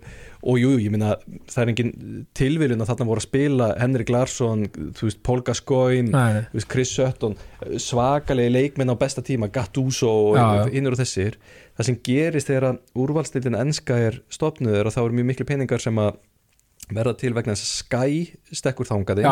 og 0.48 0.60
jú, 0.62 0.70
ég 0.80 0.92
minna 0.94 1.16
það 1.50 1.58
er 1.64 1.72
engin 1.74 1.90
tilviljun 2.38 2.80
að 2.86 2.92
þarna 2.92 3.08
voru 3.10 3.20
að 3.20 3.26
spila 3.26 3.68
Henrik 3.82 4.12
Larsson, 4.14 4.62
þú 4.96 5.08
veist, 5.10 5.20
Paul 5.26 5.42
Gascoigne 5.44 6.14
þú 6.54 6.60
veist, 6.60 6.70
Chris 6.72 6.94
Sutton 6.94 7.36
svakalegi 7.82 8.54
leikmenn 8.54 8.94
á 8.94 8.96
besta 9.02 9.24
tíma 9.26 9.50
Gattuso 9.52 10.14
og 10.30 10.38
innur 10.78 10.96
og 10.96 11.02
þessir. 11.02 11.36
Það 11.76 11.90
sem 11.90 12.00
gerist 12.06 12.48
þegar 12.54 12.70
að 12.70 12.80
úrvalstildin 13.04 13.60
enska 13.60 13.98
er 14.08 14.22
stopnuð 14.32 14.78
er 14.80 14.88
að 14.92 14.96
þá 14.96 15.02
eru 15.04 15.18
mjög 15.20 15.30
miklu 15.34 15.50
peningar 15.50 15.82
sem 15.84 16.00
að 16.06 16.22
verða 16.94 17.18
til 17.18 17.34
vegna 17.34 17.58
þess 17.58 17.66
að 17.66 17.82
Sky 17.82 18.56
stekkur 18.62 18.88
þangað 18.94 19.24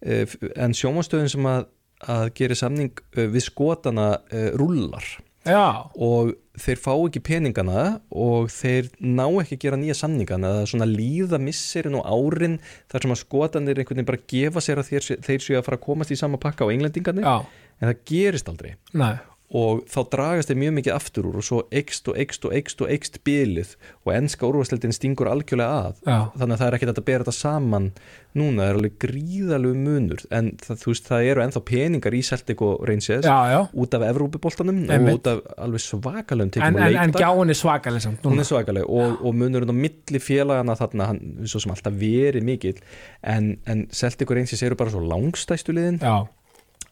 Eh, 0.00 0.26
en 0.56 0.76
sjómastöðin 0.76 1.32
sem 1.32 1.48
að, 1.48 1.64
að 2.06 2.28
gera 2.38 2.58
samning 2.58 2.92
eh, 3.16 3.26
við 3.26 3.48
skotana 3.48 4.10
uh, 4.30 4.50
rullar 4.60 5.06
já, 5.42 5.88
og 5.98 6.36
þeir 6.60 6.78
fá 6.82 6.92
ekki 6.94 7.22
peningana 7.26 7.82
og 8.10 8.50
þeir 8.52 8.92
ná 9.00 9.24
ekki 9.42 9.56
að 9.56 9.64
gera 9.64 9.80
nýja 9.80 9.96
samningana. 9.98 10.52
Það 10.54 10.62
er 10.62 10.70
svona 10.72 10.88
líða 10.90 11.40
misserinn 11.42 11.98
og 11.98 12.06
árin 12.06 12.58
þar 12.92 13.06
sem 13.06 13.16
að 13.16 13.20
skotanir 13.24 13.80
einhvern 13.80 13.98
veginn 13.98 14.10
bara 14.12 14.22
gefa 14.34 14.62
sér 14.62 14.82
að 14.82 14.92
þeir, 14.92 15.08
þeir 15.26 15.46
séu 15.46 15.58
að 15.58 15.66
fara 15.66 15.80
að 15.80 15.86
komast 15.88 16.14
í 16.14 16.20
sama 16.20 16.40
pakka 16.42 16.68
á 16.68 16.72
englendingarnir. 16.74 17.26
Já, 17.26 17.66
en 17.80 17.90
það 17.90 18.06
gerist 18.12 18.52
aldrei. 18.52 18.76
Nei 18.94 19.16
og 19.48 19.86
þá 19.88 19.98
dragast 20.12 20.50
þeir 20.50 20.58
mjög 20.60 20.72
mikið 20.76 20.92
aftur 20.92 21.28
úr 21.30 21.38
og 21.40 21.44
svo 21.46 21.62
ekst 21.72 22.08
og 22.10 22.18
ekst 22.20 22.42
og 22.44 22.52
ekst 22.52 22.82
og 22.84 22.90
ekst 22.92 23.14
bilið 23.24 23.70
og 24.04 24.12
enska 24.12 24.44
úrvarsleildin 24.44 24.92
stingur 24.92 25.30
algjörlega 25.32 25.88
að. 25.88 26.02
Já. 26.04 26.18
þannig 26.36 26.54
að 26.54 26.60
það 26.60 26.68
er 26.68 26.76
ekkert 26.76 26.92
að 26.92 27.06
bera 27.08 27.24
þetta 27.24 27.36
saman 27.38 27.86
núna, 28.36 28.60
það 28.60 28.68
er 28.68 28.78
alveg 28.78 28.98
gríðalegu 29.02 29.78
munur. 29.86 30.24
En 30.36 30.50
það, 30.60 30.80
þú 30.82 30.92
veist, 30.92 31.08
það 31.08 31.30
eru 31.30 31.44
ennþá 31.46 31.62
peningar 31.70 32.16
í 32.18 32.22
Celtic 32.28 32.62
og 32.64 32.84
Rangers 32.88 33.28
út 33.72 33.96
af 33.96 34.06
Evrópuboltanum 34.10 34.82
og 34.84 35.10
út 35.14 35.30
af 35.32 35.42
alveg 35.56 35.84
svakalum 35.86 36.52
en, 36.58 36.78
en, 36.78 36.98
en 37.02 37.14
gjáin 37.16 37.52
er 37.52 37.58
svakaleg 37.58 38.04
samt 38.04 38.24
hún 38.28 38.40
er 38.42 38.46
svakaleg 38.46 38.84
og, 38.84 39.18
og 39.24 39.36
munurinn 39.36 39.72
á 39.72 39.76
milli 39.76 40.20
félagana 40.22 40.76
þarna, 40.78 41.08
hann, 41.12 41.22
svo 41.48 41.62
sem 41.64 41.72
alltaf 41.72 41.96
verið 41.98 42.44
mikill. 42.46 42.82
En, 43.24 43.54
en 43.64 43.86
Celtic 43.96 44.28
og 44.28 44.36
Rangers 44.38 44.64
eru 44.66 44.78
bara 44.78 44.92
svo 44.92 45.02
langstæstu 45.08 45.72
liðin. 45.72 46.02
Já, 46.04 46.28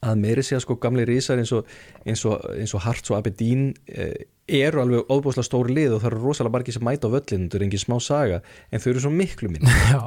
að 0.04 0.16
meiri 0.20 0.44
sé 0.44 0.56
að 0.58 0.64
sko 0.66 0.76
gamli 0.82 1.04
rísar 1.08 1.40
eins 1.40 1.52
og, 1.56 1.68
eins 2.06 2.24
og, 2.28 2.40
eins 2.56 2.74
og 2.76 2.82
Harts 2.84 3.12
og 3.12 3.18
Aberdeen 3.18 3.70
eh, 3.88 4.26
eru 4.46 4.82
alveg 4.82 5.10
óbúslega 5.10 5.46
stóri 5.46 5.74
lið 5.74 5.96
og 5.96 6.02
það 6.02 6.10
eru 6.12 6.22
rosalega 6.22 6.54
margir 6.54 6.76
sem 6.76 6.84
mæta 6.86 7.10
á 7.10 7.14
völlin 7.16 7.46
þetta 7.46 7.58
er 7.58 7.64
engin 7.66 7.82
smá 7.82 7.96
saga, 8.02 8.40
en 8.70 8.82
þau 8.82 8.90
eru 8.92 9.04
svo 9.06 9.12
miklu 9.14 9.50
minn 9.50 9.66
Já, 9.92 10.02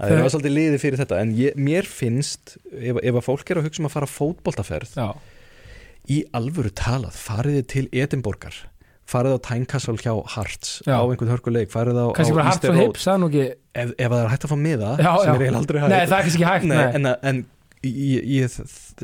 það 0.00 0.14
er 0.16 0.30
svolítið 0.34 0.56
liði 0.56 0.80
fyrir 0.82 1.02
þetta 1.02 1.20
en 1.22 1.34
ég, 1.38 1.58
mér 1.68 1.90
finnst, 1.90 2.56
ef, 2.72 2.98
ef 3.02 3.20
að 3.20 3.26
fólk 3.28 3.52
er 3.52 3.60
að 3.60 3.68
hugsa 3.68 3.84
um 3.84 3.90
að 3.90 3.96
fara 3.98 4.10
fótboltaferð 4.10 4.96
já, 4.98 5.08
í 6.10 6.22
alvöru 6.36 6.72
talað, 6.74 7.14
fariði 7.18 7.62
til 7.70 7.84
Edinborgar, 7.94 8.58
farið 9.06 9.38
á 9.38 9.40
Tynecastle 9.46 9.98
hjá 10.02 10.14
Harts, 10.34 10.80
Já. 10.86 10.98
á 10.98 11.02
einhvern 11.06 11.30
hörkuleik 11.34 11.70
farið 11.70 11.98
á, 12.02 12.06
það 12.14 12.22
er 12.26 12.86
ekki 13.26 13.44
ef, 13.76 13.90
ef 13.94 14.10
það 14.10 14.20
er 14.22 14.30
hægt 14.32 14.46
að 14.46 14.50
fá 14.50 14.58
miða 14.58 14.94
sem 14.98 15.06
er 15.06 15.44
eiginlega 15.44 15.60
aldrei 15.60 15.82
hægt. 15.82 15.92
Nei, 15.92 16.00
það 16.06 16.16
er 16.16 16.26
kannski 16.26 16.40
ekki 16.40 16.50
hægt, 16.50 16.66
Nei, 16.70 16.76
nei. 16.78 16.86
en, 16.96 17.10
en 17.30 17.42
ég, 17.90 18.30
ég, 18.40 18.56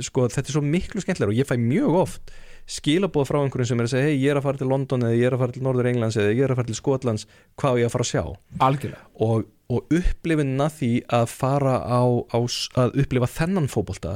sko, 0.03 0.29
þetta 0.33 0.49
er 0.49 0.57
svo 0.57 0.65
miklu 0.65 1.05
skemmtilega 1.05 1.33
og 1.33 1.39
ég 1.39 1.49
fæ 1.49 1.57
mjög 1.61 2.01
oft 2.05 2.35
skilabóð 2.71 3.27
frá 3.29 3.41
einhverjum 3.43 3.69
sem 3.73 3.81
er 3.81 3.89
að 3.89 3.95
segja 3.95 4.11
hei, 4.11 4.21
ég 4.23 4.33
er 4.33 4.39
að 4.39 4.47
fara 4.47 4.61
til 4.61 4.71
London 4.71 5.07
eða 5.07 5.17
ég 5.19 5.27
er 5.29 5.37
að 5.37 5.43
fara 5.43 5.57
til 5.57 5.65
Norður 5.67 5.89
Englands 5.91 6.19
eða 6.21 6.31
ég 6.37 6.45
er 6.45 6.53
að 6.53 6.61
fara 6.61 6.71
til 6.71 6.79
Skotlands, 6.79 7.27
hvað 7.59 7.75
á 7.75 7.81
ég 7.81 7.89
að 7.89 7.95
fara 7.97 8.07
að 8.07 8.11
sjá? 8.13 8.23
Algjörlega. 8.67 9.03
Og, 9.27 9.49
og 9.73 9.95
upplifinna 9.99 10.69
því 10.73 10.91
að 11.19 11.25
fara 11.33 11.75
á, 11.83 12.03
á 12.33 12.39
að 12.83 12.99
upplifa 13.03 13.29
þennan 13.35 13.69
fótbolta 13.73 14.15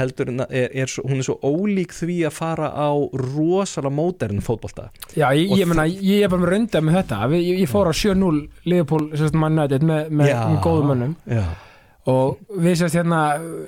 heldur 0.00 0.32
er, 0.48 0.72
er 0.74 0.96
hún 1.04 1.20
er 1.20 1.28
svo 1.28 1.36
ólík 1.44 1.94
því 1.94 2.18
að 2.28 2.36
fara 2.38 2.70
á 2.74 2.90
rosalega 3.20 3.94
mótern 3.94 4.42
fótbolta. 4.44 4.88
Já, 5.14 5.28
ég, 5.36 5.54
ég 5.54 5.70
meina, 5.70 5.86
ég 5.86 6.24
er 6.24 6.32
bara 6.32 6.44
með 6.44 6.56
raundað 6.56 6.88
með 6.88 6.98
þetta. 7.00 7.20
Ég, 7.36 7.62
ég 7.62 7.70
fór 7.70 7.92
á 7.92 7.94
7-0 7.94 8.34
Liverpool 8.66 9.12
sérst, 9.14 9.38
Man 9.38 9.60
United 9.60 9.86
með, 9.86 10.10
með, 10.10 10.34
með 10.34 10.60
góðum 10.66 10.92
mönnum. 10.92 11.16
já, 11.30 11.46
og 12.10 12.36
við 12.60 12.74
sérst 12.82 12.96
hérna 12.98 13.18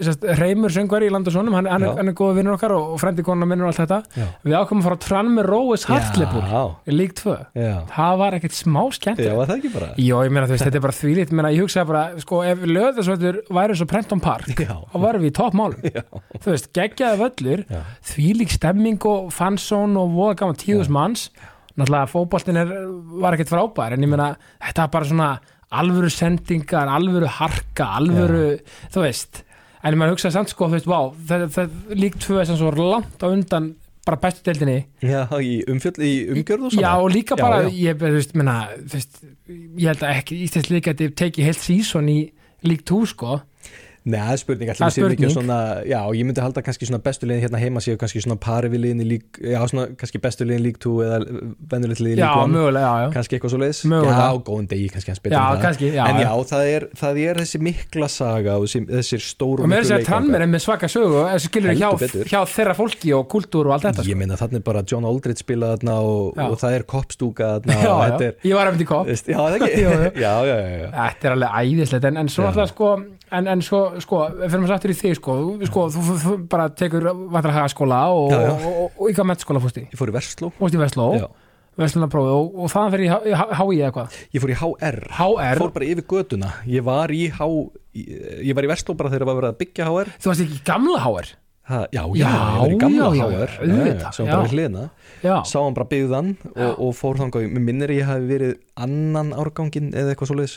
sérst, 0.05 0.25
Reymur 0.37 0.69
söngvar 0.75 1.05
í 1.07 1.09
Landasónum 1.09 1.55
hann, 1.57 1.65
hann, 1.71 1.81
Já. 1.81 1.89
er- 1.89 1.97
hann 2.03 2.11
er 2.11 2.17
góða 2.19 2.35
vinnur 2.37 2.57
okkar 2.59 2.75
og, 2.77 2.91
og 2.93 3.01
frendi 3.01 3.25
konar 3.25 3.49
minnur 3.49 3.65
og 3.65 3.73
allt 3.73 3.81
þetta. 3.81 3.99
Já, 4.21 4.27
við 4.45 4.57
ákvæmum 4.59 4.83
að 4.83 4.89
fara 4.91 4.99
trann 5.07 5.31
með 5.39 5.49
Róis 5.49 5.87
í 6.87 6.97
lík 6.99 7.15
2 7.17 7.37
já, 7.57 7.73
það 7.97 8.19
var 8.21 8.37
ekkert 8.37 8.59
smá 8.59 8.83
skemmt 8.93 9.25
já, 9.25 9.33
það 9.41 9.55
ekki 9.57 9.73
bara? 9.73 9.89
Jó, 9.97 10.21
ég 10.27 10.37
meina 10.37 10.47
veist, 10.53 10.67
þetta 10.69 10.81
er 10.83 10.85
bara 10.85 10.99
þvílít 11.01 11.33
meina, 11.33 11.55
ég 11.57 11.65
hugsaði 11.65 11.89
bara, 11.95 12.05
sko, 12.27 12.43
ef 12.45 12.59
löðarsvöldur 12.77 13.41
væri 13.57 13.79
svo 13.81 13.89
Prenton 13.89 14.21
Park, 14.21 14.53
þá 14.53 14.97
varum 15.01 15.25
við 15.25 15.33
í 15.33 15.37
toppmálum. 15.41 15.91
Þú 16.37 16.53
veist, 16.53 16.71
geggjaði 16.77 17.23
völlur 17.25 17.65
já, 17.73 17.83
þvílík 18.13 18.53
stemming 18.53 19.01
og 19.09 19.33
fansón 19.33 19.97
og 19.97 20.13
voða 20.13 20.37
gaman 20.45 20.61
tíðus 20.61 20.93
manns. 20.93 21.31
Náttúrulega 21.77 22.09
fótboltin 22.09 22.57
er, 22.57 22.71
var 23.21 23.35
ekkert 23.37 23.51
frábær 23.53 23.93
en 23.93 24.01
ég 24.01 24.09
meina, 24.09 24.31
þetta 24.65 24.87
var 24.87 24.93
bara 24.95 25.09
svona 25.11 25.27
alvöru 25.75 26.11
sendingar, 26.13 26.89
alvöru 26.93 27.31
harka 27.39 27.89
alvöru, 27.99 28.59
þú 28.95 29.03
veist. 29.03 29.43
En 29.83 29.95
ég 29.95 29.99
meina 30.01 30.15
hugsaði 30.15 30.35
samt 30.37 30.53
sko, 30.53 30.69
þú 30.71 30.79
veist, 30.79 30.89
vá 30.91 31.01
þetta, 31.31 31.49
þetta 31.57 31.99
lík 32.03 32.17
tvö 32.23 32.41
er 32.41 32.49
sem 32.49 32.59
svo 32.59 32.73
langt 32.75 33.23
á 33.23 33.27
undan 33.29 33.75
bara 34.07 34.21
bestu 34.23 34.45
deildinni. 34.47 34.85
Já, 35.03 35.25
í 35.43 35.65
umfjöld 35.67 35.99
í 36.07 36.13
umgjörð 36.31 36.69
og 36.69 36.75
svona. 36.75 36.87
Já, 36.87 36.93
og 37.03 37.11
líka 37.11 37.35
Já, 37.35 37.43
bara, 37.43 37.61
já. 37.67 37.73
ég, 37.89 37.99
þú 37.99 38.13
veist, 38.15 38.37
veist, 38.95 39.21
ég 39.51 39.89
held 39.91 40.05
að 40.07 40.13
ekki 40.21 40.39
Íslands 40.47 40.71
líka 40.71 40.95
að 40.95 41.03
tekið 41.19 41.49
heilt 41.49 41.63
sísón 41.63 42.11
í 42.13 42.19
lík 42.67 42.85
2 42.87 43.01
sko 43.13 43.41
Nei, 44.07 44.21
það 44.23 44.33
er 44.37 44.39
spurning, 44.39 44.69
allir 44.71 44.85
er 44.87 44.87
við 44.87 44.95
séum 44.95 45.13
ekki 45.17 45.29
svona 45.35 45.55
Já, 45.83 45.99
ég 46.15 46.27
myndi 46.29 46.43
halda 46.45 46.63
kannski 46.63 46.87
svona 46.87 47.01
bestu 47.03 47.27
liðin 47.27 47.43
hérna 47.43 47.59
heima 47.59 47.81
séu 47.83 47.97
kannski 47.99 48.21
svona 48.23 48.37
pari 48.39 48.69
við 48.71 48.85
í 48.93 49.07
lík 49.09 49.41
Já, 49.43 49.59
svona 49.67 49.87
kannski 49.99 50.21
bestu 50.23 50.47
liðin 50.47 50.63
lík 50.63 50.77
2 50.85 50.93
eða 51.03 51.17
vennulegt 51.73 51.99
Já, 51.99 52.07
lík 52.07 52.23
1 52.45 52.53
mögulega, 52.55 52.87
já, 52.87 53.03
já 53.03 53.11
kannski 53.17 53.35
eitthvað 53.39 53.53
svo 53.57 53.61
leiðis 53.65 53.81
Mögulega. 53.91 54.21
Já, 54.23 54.39
góðan 54.47 54.69
degi, 54.71 54.87
kannski 54.95 55.11
hans 55.11 55.23
betur 55.25 55.35
Já, 55.35 55.41
en 55.43 55.57
það 55.57 55.65
kannski, 55.67 55.89
já, 55.91 56.05
En 56.07 56.21
já. 56.21 56.23
já, 56.23 56.47
það 56.53 56.71
er, 56.77 56.87
það 57.03 57.21
er 57.25 57.41
þessi 57.43 57.61
mikla 57.67 58.09
saga 58.15 58.55
og 58.61 58.69
þessi, 58.69 58.83
þessir 58.93 59.25
stóru 59.27 59.67
og 59.67 59.73
með 59.75 59.83
þess 59.83 59.97
að 59.99 60.07
Tranmer 60.07 60.47
er 60.47 60.53
með 60.55 60.65
svaka 60.69 60.93
sögu 60.95 61.25
þessu 61.33 61.51
skilur 61.51 61.75
hjá, 61.83 61.91
hjá 62.31 62.39
þeirra 62.55 62.77
fólki 62.79 63.13
og 63.19 63.27
kultúr 63.35 63.73
og 63.73 63.75
allt 63.77 63.89
þetta 63.91 64.07
Ég 64.07 64.15
sko. 64.15 64.21
meina 64.23 64.39
þannig 64.39 64.65
bara 64.71 64.85
John 64.87 65.09
Aldridge 65.11 65.43
spilað 65.43 65.75
þarna 65.81 65.99
og, 66.07 66.31
Já. 66.39 66.47
og 66.47 66.57
það 66.63 66.79
er 66.79 66.87
koppstúka 66.95 67.51
þarna 67.59 67.81
já, 67.83 67.91
og 67.91 68.07
já, 68.07 68.31
er 68.31 68.49
ég 68.53 68.55
var 68.61 68.71
að 68.71 68.77
myndi 68.79 68.89
kopp 68.93 69.11
Já, 69.11 69.43
það 69.43 69.59
ekki. 69.67 69.85
Já, 70.27 70.33
já, 70.47 70.55
já, 70.55 70.79
já. 70.87 70.89
þetta 70.95 71.27
er 71.31 71.37
alveg 71.37 71.61
æðislegt 71.67 72.09
en, 72.13 72.21
en 72.23 72.31
svo 72.31 72.47
Já. 72.47 72.51
alltaf 72.53 72.71
sko 72.71 72.91
en, 73.35 73.49
en 73.51 73.63
sko, 73.65 73.81
sko, 74.03 74.21
fyrir 74.43 74.61
maður 74.63 74.75
sattur 74.75 74.93
í 74.93 74.99
þig 75.01 75.17
sko, 75.19 75.35
sko 75.71 75.87
þú, 75.95 76.05
þú, 76.07 76.19
þú 76.23 76.37
bara 76.53 76.69
tekur 76.71 77.09
vantar 77.33 77.57
að 77.65 77.73
skóla 77.75 78.05
og, 78.15 78.31
Já, 78.33 78.39
já. 78.45 78.53
og, 78.53 78.69
og, 78.71 78.95
og, 79.01 79.11
ykkar 79.11 79.29
mettskóla 79.33 79.63
fórst 79.65 79.81
í. 79.83 79.87
Ég 79.91 79.99
fór 79.99 80.13
í 80.13 80.17
Versló 80.17 80.53
fórst 80.61 80.77
í 80.79 80.81
Vestló. 80.83 81.09
Vestlunarprófi 81.77 82.31
og, 82.33 82.71
þaðan 82.73 82.93
fyrir 82.95 83.07
í 83.07 83.35
HÍ 83.37 83.81
eða 83.83 83.91
hvað? 83.93 84.15
Ég 84.33 84.41
fór 84.45 84.53
í 84.53 84.57
HR 84.57 85.01
HR, 85.19 85.59
Fór 85.61 85.73
bara 85.75 85.89
yfir 85.91 86.07
göduna 86.09 86.53
Ég 86.73 86.87
var 86.87 87.13
í 87.13 87.27
H 87.37 87.49
Ég 87.97 88.57
var 88.57 88.65
í 88.65 88.71
Versló 88.71 88.97
bara 88.97 89.13
þegar 89.13 89.29
það 89.29 89.41
var 89.43 89.49
að 89.51 89.59
byggja 89.61 89.89
HR 89.91 90.13
þú 90.17 90.31
varst 90.31 90.45
ekki 90.47 90.57
í 90.57 90.63
gamla 90.65 91.03
HR 91.05 91.29
ha, 91.67 91.79
Já, 91.93 92.03
já, 92.15 92.31
var 92.61 92.71
í 92.73 92.79
gamla 92.81 93.09
Svo 94.15 94.27
já. 94.27 94.31
bara 94.37 94.49
já, 95.23 95.37
Sá 95.49 95.59
hann 95.65 95.75
bara 95.75 95.89
byggðan 95.91 96.29
og, 96.55 96.73
og 96.87 96.93
fór 96.95 97.19
þangað. 97.21 97.49
Mér 97.53 97.65
minnir 97.67 97.93
ég 97.97 98.07
hafi 98.07 98.29
verið 98.31 98.53
annan 98.87 99.33
árgangin 99.35 99.91
eða 99.97 100.13
eitthvað 100.15 100.31
svo 100.31 100.37
leiðis 100.39 100.57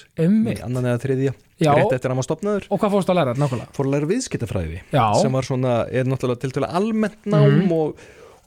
Annan 0.65 0.85
eða 0.91 1.01
þriðja. 1.05 1.33
Já. 1.59 1.73
Rétt 1.75 1.91
eftir 1.97 2.07
að 2.07 2.13
hann 2.13 2.21
var 2.21 2.27
stopnaður 2.29 2.67
og 2.71 2.79
hvað 2.79 2.93
fórst 2.95 3.09
að 3.11 3.17
læra, 3.19 3.33
nákvæmlega? 3.35 3.73
Fór 3.75 3.87
að 3.89 3.93
læra 3.95 4.09
viðskiptafræði 4.13 4.79
sem 5.19 5.33
var 5.35 5.47
svona, 5.49 5.73
er 5.91 6.07
náttúrulega 6.07 6.43
tiltölulega 6.45 6.79
almennt 6.79 7.25
nám 7.27 7.49
Mhm. 7.49 7.71
og, 7.75 7.95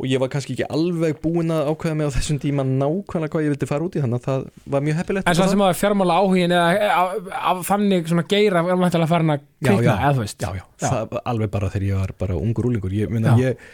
og 0.02 0.08
ég 0.10 0.18
var 0.18 0.30
kannski 0.32 0.56
ekki 0.56 0.66
alveg 0.74 1.20
búin 1.22 1.52
að 1.54 1.68
ákveða 1.70 1.94
mig 2.00 2.08
á 2.10 2.14
þessum 2.16 2.38
tíma 2.42 2.64
nákvæmlega 2.66 3.30
hvað 3.30 3.44
ég 3.46 3.52
vildi 3.54 3.68
fara 3.70 3.86
út 3.86 3.94
í 3.94 4.02
þannig 4.02 4.18
að 4.18 4.24
það 4.26 4.40
var 4.74 4.82
mjög 4.88 4.96
heppilegt. 4.98 5.28
En 5.30 5.36
svo 5.38 5.46
sem 5.52 5.62
að 5.62 5.76
fjármála 5.78 6.16
áhugin 6.18 6.54
eða 6.56 7.52
þannig 7.68 8.10
svona 8.10 8.24
geira 8.32 8.64
er 8.66 8.80
mættilega 8.82 9.10
farin 9.12 9.34
að 9.36 9.44
Já, 9.62 9.68
kvikna, 9.70 9.86
já. 9.86 9.94
eða 10.02 10.12
þú 10.16 10.24
veist. 10.24 10.42
Já, 10.42 10.50
já, 10.58 10.64
Já. 10.82 10.88
það 10.90 11.16
alveg 11.32 11.52
bara 11.54 11.70
þegar 11.70 11.86
ég 11.86 12.00
var 12.02 12.14
bara 12.24 12.38
ungur 12.40 12.68
úlingur 12.72 12.96
ég, 12.98 13.14
ég, 13.38 13.68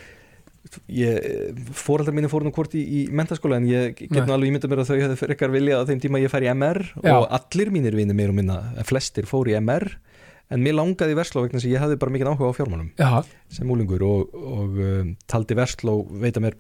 ég 1.01 1.62
fóreldrar 1.81 2.16
mínu 2.18 2.29
fóru 2.29 2.45
nú 2.49 2.53
hvort 2.53 2.74
í, 2.76 2.83
í 2.85 3.01
mentaskóla 3.09 3.57
en 3.62 3.68
ég 3.70 3.97
get 4.03 4.20
nú 4.29 4.35
alveg 4.37 4.51
ímyndað 4.53 4.74
mér 4.74 4.83
að 4.85 4.91
þau 4.93 4.99
hefði 5.01 5.16
frekar 5.22 5.55
vilja 5.55 5.81
á 5.81 5.89
þeim 5.89 6.03
tíma 6.05 6.20
að 6.20 6.26
ég 6.26 6.35
færi 6.35 6.51
í 6.51 6.53
MR 6.53 6.83
Já. 7.01 7.14
og 7.16 7.26
allir 7.39 7.72
mínir 7.72 7.97
vinir 7.97 8.18
meir 8.18 8.35
og 8.35 8.37
minna, 8.37 8.59
flestir 8.89 9.24
fóru 9.31 9.55
í 9.55 9.57
MR 9.62 9.89
en 10.49 10.65
mér 10.65 10.79
langaði 10.79 11.15
í 11.15 11.19
Versló 11.19 11.45
vegna 11.45 11.61
að 11.61 11.71
ég 11.71 11.83
hafði 11.83 12.01
bara 12.01 12.15
mikið 12.15 12.33
áhuga 12.33 12.53
á 12.53 12.59
fjármálum 12.59 12.91
Já, 12.97 13.11
sem 13.53 13.71
úlingur 13.71 14.05
og, 14.07 14.35
og 14.35 14.79
um, 14.81 15.15
taldi 15.29 15.57
Versló 15.59 16.01
veita 16.09 16.43
mér 16.45 16.57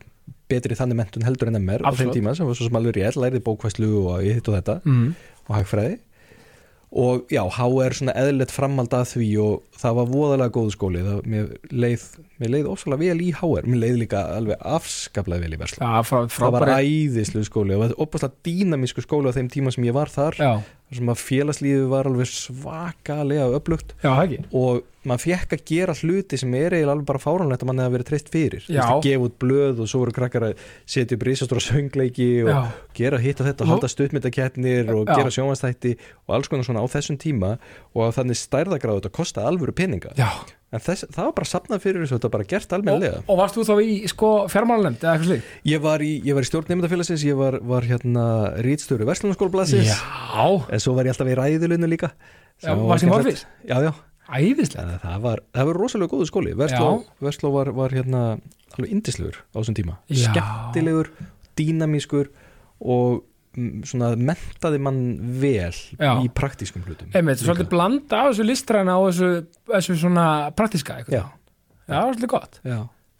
betri 0.48 0.76
þannig 0.78 1.02
mentun 1.02 1.26
heldur 1.26 1.50
en 1.50 1.60
MR 1.60 1.84
á 1.84 1.90
Absolutt. 1.90 2.12
þeim 2.12 2.20
tíma 2.20 2.34
sem 2.36 2.48
var 2.48 2.58
svo 2.58 2.68
sem 2.68 2.78
alveg 2.80 2.98
rétt, 2.98 3.20
læriði 3.20 3.44
bókvæslu 3.46 3.88
og 4.02 4.20
ég 4.26 4.38
hitt 4.38 4.50
og 4.50 4.58
þetta 4.58 4.78
mm. 4.84 5.08
og 5.46 5.56
hagfræði. 5.58 5.98
Og 6.88 7.28
já, 7.28 7.42
HR 7.52 7.92
svona 7.98 8.14
eðlilegt 8.16 8.52
framhald 8.54 8.94
að 8.96 9.10
því 9.10 9.26
og 9.44 9.76
það 9.76 9.96
var 9.98 10.06
voðalega 10.08 10.52
góðu 10.54 10.70
skóli. 10.72 11.02
Það, 11.04 11.18
mér 11.28 11.50
leið, 11.68 12.06
mér 12.40 12.52
leið 12.54 12.68
ofsalega 12.72 13.02
vel 13.02 13.24
í 13.26 13.28
HR 13.36 13.68
mér 13.68 13.82
leið 13.82 13.98
líka 14.06 14.22
alveg 14.38 14.64
afskaplega 14.76 15.44
vel 15.44 15.52
í 15.52 15.60
frá, 15.60 15.90
frá 16.08 16.46
það 16.46 16.56
var 16.56 16.72
æðislu 16.78 17.44
skóli 17.44 17.76
og 17.76 17.82
það 17.82 17.84
var 17.84 18.06
opaslega 18.06 18.48
dýnamísku 18.48 19.04
skóli 19.04 19.28
á 19.28 19.36
þeim 19.36 19.52
tíma 19.52 19.74
sem 19.74 19.84
ég 19.84 19.98
var 19.98 20.12
þar. 20.14 20.40
Já, 20.40 20.52
sem 20.96 21.10
að 21.12 21.20
félagslífi 21.20 21.88
var 21.90 22.06
alveg 22.08 22.26
svakalega 22.30 23.48
upplugt 23.58 23.94
og 24.52 24.84
maður 25.08 25.22
fekk 25.24 25.52
að 25.56 25.62
gera 25.68 25.94
hluti 25.96 26.38
sem 26.40 26.54
er 26.58 26.74
eiginlega 26.76 26.92
alveg 26.96 27.06
bara 27.08 27.22
fáránlegt 27.22 27.62
að 27.64 27.68
mann 27.70 27.78
hefði 27.82 27.94
verið 27.96 28.08
treyst 28.10 28.28
fyrir. 28.32 28.64
Að 28.68 29.02
gefa 29.06 29.24
út 29.28 29.36
blöð 29.40 29.80
og 29.84 29.88
svo 29.88 30.00
voru 30.02 30.12
krakkar 30.16 30.46
að 30.50 30.64
setja 30.88 31.16
upp 31.16 31.24
risastóra 31.28 31.62
söngleiki 31.64 32.28
og 32.44 32.50
Já, 32.52 32.58
gera 32.98 33.18
hitt 33.22 33.40
og 33.40 33.46
þetta 33.48 33.64
Og- 33.64 33.72
halda 33.72 33.88
stuttmyndakettnir 33.88 34.92
og 34.94 35.06
Já. 35.08 35.16
gera 35.16 35.30
sjónvastætti 35.32 35.94
og 36.28 36.34
alls 36.36 36.48
konar 36.48 36.64
svona 36.68 36.84
á 36.84 36.86
þessum 36.92 37.16
tíma. 37.20 37.58
Og 37.94 38.12
þannig 38.12 38.36
stærðagráðu 38.36 39.00
þetta 39.00 39.14
kostaði 39.16 39.48
alvöru 39.52 39.72
peninga. 39.72 40.12
Já 40.16 40.28
en 40.72 40.82
þess, 40.84 41.06
það 41.14 41.28
var 41.28 41.34
bara 41.38 41.48
sapnað 41.48 41.84
fyrir 41.84 42.02
þessu 42.02 42.16
þetta 42.16 42.28
var 42.28 42.34
bara 42.34 42.48
gert 42.50 42.66
og, 42.68 42.74
almennilega. 42.78 43.20
Og 43.24 43.38
varst 43.40 43.56
þú 43.56 43.64
þá 43.68 43.72
í 43.84 43.94
sko 44.12 44.32
fjármálanemnd 44.52 45.04
eða 45.04 45.14
eitthvað 45.14 45.30
slík? 45.30 45.46
ég 45.70 45.84
var 45.84 46.04
í, 46.04 46.10
ég 46.26 46.36
var 46.36 46.44
í 46.44 46.50
stjórn 46.50 46.72
nefndafélagsins 46.74 47.24
ég 47.28 47.38
var, 47.38 47.56
var 47.70 47.86
hérna 47.88 48.26
rítstjóri 48.66 49.08
Vestlunarskólablasins 49.08 49.88
Já, 49.94 50.44
en 50.68 50.84
svo 50.84 50.94
var 50.98 51.08
ég 51.08 51.16
alltaf 51.16 51.32
í 51.32 51.38
ræðilunu 51.38 51.88
líka. 51.88 52.12
Já, 52.58 52.68
sem 52.68 52.74
í 52.74 52.84
skemmtilegt. 52.84 53.14
Morfís? 53.14 53.46
já, 53.64 53.76
já, 53.86 53.92
æðislega 54.28 54.98
það 55.06 55.24
var, 55.24 55.42
það 55.56 55.70
var 55.70 55.80
rosalega 55.84 56.12
góðu 56.12 56.28
skóli. 56.28 56.54
Vestló, 56.58 56.90
Vestló 57.24 57.52
var, 57.54 57.72
var 57.76 57.94
hérna 57.96 58.22
alveg 58.76 58.92
indislegur 58.92 59.40
á 59.40 59.56
þessum 59.60 59.78
tíma. 59.78 59.96
Já. 60.10 60.26
skemmtilegur, 60.28 61.12
dýnamískur 61.56 62.28
og 62.84 63.24
svona 63.88 64.12
mentaði 64.16 64.82
mann 64.82 65.00
vel 65.40 65.72
Já. 65.72 66.12
í 66.22 66.28
praktískum 66.34 66.84
hlutum. 66.86 67.10
Einmitt, 67.16 67.42
svolítið 67.42 67.70
blanda 67.72 68.22
af 68.22 68.32
þessu 68.32 68.46
listræna 68.48 68.98
og 69.00 69.10
þessu, 69.10 69.32
þessu 69.72 69.98
svona 70.02 70.28
praktiska 70.58 71.00
eitthvað 71.00 71.18
Já. 71.18 71.24
Já, 71.88 72.00
svolítið 72.04 72.32
gott. 72.34 72.60
Já. 72.64 72.78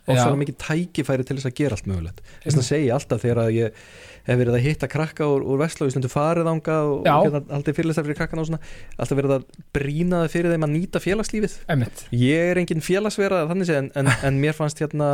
og 0.09 0.17
Já. 0.17 0.23
svo 0.25 0.37
mikið 0.41 0.57
tækifæri 0.65 1.25
til 1.29 1.37
þess 1.37 1.49
að 1.51 1.57
gera 1.59 1.77
allt 1.77 1.89
mögulegt. 1.89 2.23
Þess 2.45 2.61
að 2.61 2.69
segja 2.69 2.95
alltaf 2.97 3.25
þegar 3.25 3.41
að 3.43 3.51
ég 3.59 3.83
hef 4.29 4.39
verið 4.41 4.57
að 4.57 4.65
hitta 4.65 4.89
krakka 4.89 5.27
úr, 5.29 5.45
úr 5.45 5.61
Vestló 5.61 5.89
í 5.89 5.93
stundu 5.93 6.11
farið 6.13 6.49
ánga 6.49 6.77
og, 6.85 7.03
og 7.03 7.27
hérna, 7.27 7.43
alltaf 7.57 7.77
fyrirlistar 7.77 8.07
fyrir 8.07 8.19
krakkana 8.19 8.45
og 8.45 8.49
svona 8.49 8.61
alltaf 8.97 9.21
verið 9.21 9.35
að 9.37 9.47
brína 9.77 10.23
það 10.23 10.33
fyrir 10.37 10.55
þeim 10.55 10.67
að 10.69 10.75
nýta 10.75 11.03
félagslífið. 11.05 11.59
Einmitt, 11.73 12.05
ég 12.17 12.53
er 12.53 12.61
engin 12.63 12.85
félagsvera 12.85 13.45
þannig 13.51 13.73
en, 13.77 13.91
en, 14.01 14.13
en 14.29 14.41
mér 14.41 14.57
fannst 14.57 14.81
hérna 14.85 15.11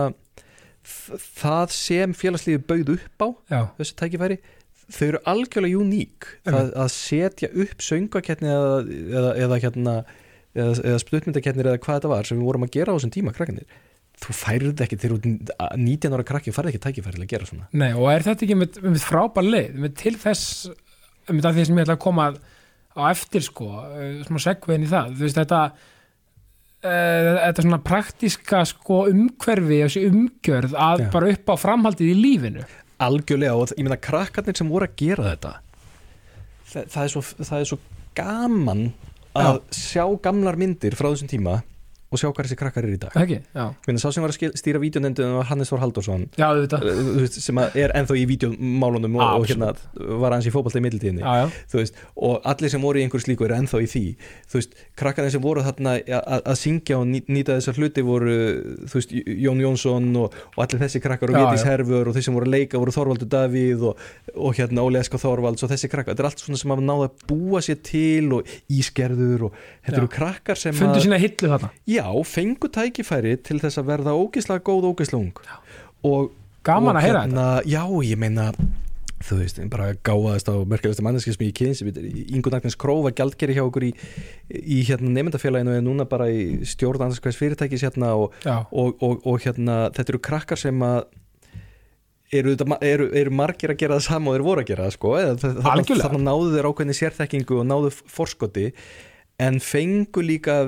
það 0.84 1.74
sem 1.74 2.14
félagslífi 2.16 2.62
bauð 2.68 2.94
upp 2.98 3.24
á 3.24 3.28
já, 3.54 3.60
þessu 3.78 3.96
tækifæri 4.00 4.38
þau 4.92 5.06
eru 5.06 5.22
algjörlega 5.32 5.80
uník. 5.80 6.28
Það, 6.44 6.70
að 6.84 6.92
setja 6.92 7.50
upp 7.64 7.82
söngakettni 7.84 8.50
eða, 8.52 8.76
eða, 9.14 9.32
eða 9.46 9.58
hérna 9.64 9.96
eða, 10.54 10.76
eða 10.84 11.00
spluttmyndakettnir 11.02 11.70
eða 11.70 11.82
hvað 11.82 11.98
þetta 12.00 12.12
var 12.14 12.28
sem 12.28 12.40
við 12.40 12.48
vorum 12.50 12.66
að 12.66 12.74
gera 12.76 12.94
á 12.94 12.96
þessum 12.98 13.14
tíma 13.14 13.34
krakkanir 13.36 13.66
þú 14.24 14.34
færið 14.38 14.82
ekki. 14.84 14.98
Ert 15.08 15.24
19 15.80 16.14
ára 16.14 16.26
krakki, 16.26 16.52
færið 16.54 16.74
ekki 16.74 16.82
tækifæri 16.84 17.18
til 17.18 17.24
að 17.24 17.32
gera 17.32 17.48
svona. 17.48 17.66
Nei, 17.74 17.90
og 17.92 18.06
er 18.12 18.24
þetta 18.26 18.46
ekki 18.46 18.58
með, 18.60 18.78
með 18.84 19.02
frábær 19.02 19.48
leið? 19.48 19.80
Með 19.82 19.96
til 20.00 20.14
þess 20.22 20.68
með 21.30 21.40
það 21.46 21.58
því 21.58 21.64
sem 21.66 21.80
ég 21.80 21.86
ætla 21.88 21.96
að 21.98 22.04
koma 22.04 22.28
að- 22.30 22.38
á 22.94 23.02
eftir 23.10 23.42
sko, 23.42 23.66
eh, 23.98 24.22
smá 24.28 24.38
segvein 24.38 24.86
í 24.86 24.90
það. 24.92 25.16
Þú 25.18 25.26
veist 25.26 25.40
þetta 25.40 25.60
uh, 26.84 27.40
þetta 27.42 27.64
svona 27.64 27.80
praktíska 27.84 28.62
sko 28.70 29.00
umhverfi 29.10 29.80
og 29.82 29.90
þessi 29.90 30.04
umgjörð 30.10 30.76
að 30.78 31.04
Já. 31.04 31.10
bara 31.14 31.30
upp 31.34 31.52
á 31.52 31.54
framhaldið 31.64 32.12
í 32.12 32.16
lífinu 32.20 32.66
algjörlega 33.02 33.56
og 33.58 33.74
ég 33.74 33.86
meina 33.86 34.00
krakkarnir 34.00 34.56
sem 34.58 34.70
voru 34.70 34.88
að 34.88 34.96
gera 35.00 35.28
þetta. 35.32 35.52
Það, 36.70 36.88
það, 36.90 37.02
er, 37.02 37.12
svo, 37.12 37.22
það 37.40 37.58
er 37.58 37.70
svo 37.70 37.78
gaman 38.18 38.84
að 39.34 39.60
sjá 39.74 40.04
gamlar 40.22 40.58
myndir 40.58 40.94
frá 40.98 41.10
þessum 41.10 41.30
tíma 41.30 41.58
og 42.14 42.20
sjá 42.22 42.28
hvað 42.30 42.46
þessi 42.48 42.58
krakkar 42.60 42.86
er 42.88 42.94
í 42.94 43.00
dag. 43.02 43.16
Ég 43.68 43.88
meina, 43.90 44.00
sá 44.02 44.08
sem 44.14 44.24
var 44.24 44.32
að 44.34 44.54
stýra 44.60 44.80
vídeonendun 44.82 45.34
var 45.40 45.48
Hannes 45.50 45.70
Þór 45.72 45.82
veist, 47.20 47.38
sem 47.42 47.58
er 47.64 47.94
ennþá 47.98 48.16
í 48.20 48.24
vídeomálunum 48.30 49.18
og, 49.18 49.24
og 49.40 49.46
hérna 49.50 49.72
var 50.22 50.36
hans 50.36 50.46
í 50.48 50.52
fótbolta 50.54 50.78
í 50.80 50.84
veist, 51.74 51.98
og 52.16 52.40
allir 52.54 52.70
sem 52.72 52.82
voru 52.82 53.00
í 53.00 53.04
einhverju 53.04 53.26
slíku 53.26 53.46
eru 53.48 53.58
ennþá 53.58 53.82
í 53.84 53.88
því. 53.90 54.04
Veist, 54.54 54.74
krakkarnir 54.98 55.34
sem 55.34 55.42
voru 55.44 55.64
þarna 55.66 55.96
að 56.44 56.56
syngja 56.60 56.98
og 57.00 57.06
ný- 57.10 57.24
nýta 57.28 57.58
þessar 57.58 57.78
hluti 57.82 58.04
voru 58.06 58.36
veist, 58.94 59.12
Jón 59.14 59.60
Jónsson 59.64 60.10
og, 60.20 60.34
og 60.54 60.60
allir 60.64 60.82
þessi 60.84 61.02
krakkar 61.02 61.32
og 61.32 61.36
já. 61.58 61.64
Herfur 61.74 62.08
og 62.10 62.14
þeir 62.16 62.26
sem 62.28 62.34
voru 62.38 62.46
að 62.48 62.54
leika 62.54 62.78
voru 62.82 62.94
Þorvaldur 62.94 63.30
Davíð 63.34 63.82
og, 63.90 64.04
og 64.36 64.54
hérna 64.58 64.84
Óli 64.86 65.00
Eska 65.00 65.18
Þorvalds 65.18 65.64
og 65.66 65.70
þessi 65.72 65.90
krakkar, 65.90 66.14
þetta 66.14 66.24
er 66.24 66.28
allt 66.30 66.44
svona 66.44 66.60
sem 66.60 66.70
hafa 66.74 66.84
náða 66.84 67.08
að 67.08 67.24
búa 67.30 67.62
sér 67.64 67.80
til 67.84 68.28
og 68.38 68.50
ískerður 68.70 69.46
og 69.48 69.58
þetta 69.84 69.98
eru 70.00 70.10
krakkar 70.12 70.60
sem 70.60 70.74
að 70.94 71.02
sína 71.08 71.18
hillu 71.22 71.50
þarna 71.54 71.70
já, 72.04 72.12
fengu 72.28 72.68
tækifæri 72.68 73.36
til 73.42 73.58
þess 73.64 73.80
að 73.80 73.88
verða 73.94 74.12
ógislega 74.20 74.60
góð 74.68 74.90
ógislega 74.92 75.22
ung. 75.24 75.44
Og 76.04 76.32
Gaman 76.64 76.96
og 76.96 77.00
að 77.00 77.04
heyra 77.08 77.22
hérna, 77.26 77.44
Já, 77.68 77.82
ég 78.04 78.16
meina 78.20 78.50
þú 79.24 79.36
veist, 79.40 79.56
ég 79.60 79.68
bara 79.72 79.90
gáðast 80.04 80.48
á 80.52 80.56
merkilegasta 80.68 81.04
manneski 81.04 81.32
sem 81.32 81.46
ég 81.46 81.54
kynns, 81.56 81.80
Ingun 81.84 82.56
Agnes 82.58 82.76
Króf 82.76 83.02
var 83.06 83.14
gjaldgeri 83.16 83.54
hjá 83.56 83.62
okkur 83.64 83.86
í, 83.88 83.92
í 84.52 84.82
hérna 84.84 85.08
nefndafélaginu 85.16 85.72
er 85.78 85.84
núna 85.84 86.04
bara 86.08 86.26
í 86.28 86.60
stjórn 86.68 87.06
annars 87.06 87.22
hvers 87.24 87.38
fyrirtækis 87.40 87.84
hérna 87.86 88.10
og, 88.20 88.34
og, 88.44 88.96
og, 89.00 89.22
og 89.24 89.40
hérna 89.46 89.86
þetta 89.96 90.12
eru 90.12 90.20
krakkar 90.28 90.60
sem 90.60 90.84
að 90.84 91.06
eru, 92.34 92.52
þetta- 92.56 92.78
eru, 92.84 93.08
eru 93.16 93.32
margir 93.32 93.72
að 93.72 93.80
gera 93.80 93.96
það 93.98 94.06
sama 94.10 94.30
og 94.32 94.36
þeir 94.36 94.46
voru 94.50 94.64
að 94.64 94.70
gera 94.72 94.88
það 94.88 94.96
sko 94.98 95.14
Algjörlega. 95.72 96.04
þarna 96.08 96.22
náðu 96.28 96.52
þeir 96.56 96.68
ákveðni 96.72 96.98
sérþekkingu 97.00 97.60
og 97.62 97.66
náðu 97.70 97.92
forskoti 98.18 98.66
en 99.44 99.60
fengu 99.60 100.22
líka 100.24 100.58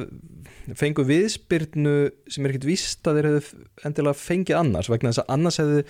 fengu 0.74 1.04
viðspyrnu 1.06 1.94
sem 2.32 2.46
er 2.46 2.54
ekkit 2.54 2.66
víst 2.68 3.06
að 3.06 3.20
þeir 3.20 3.30
hefðu 3.30 3.62
endilega 3.86 4.18
fengið 4.18 4.58
annars 4.60 4.90
vegna 4.90 5.12
þess 5.12 5.22
að 5.22 5.32
annars 5.36 5.60
hefðu 5.62 5.86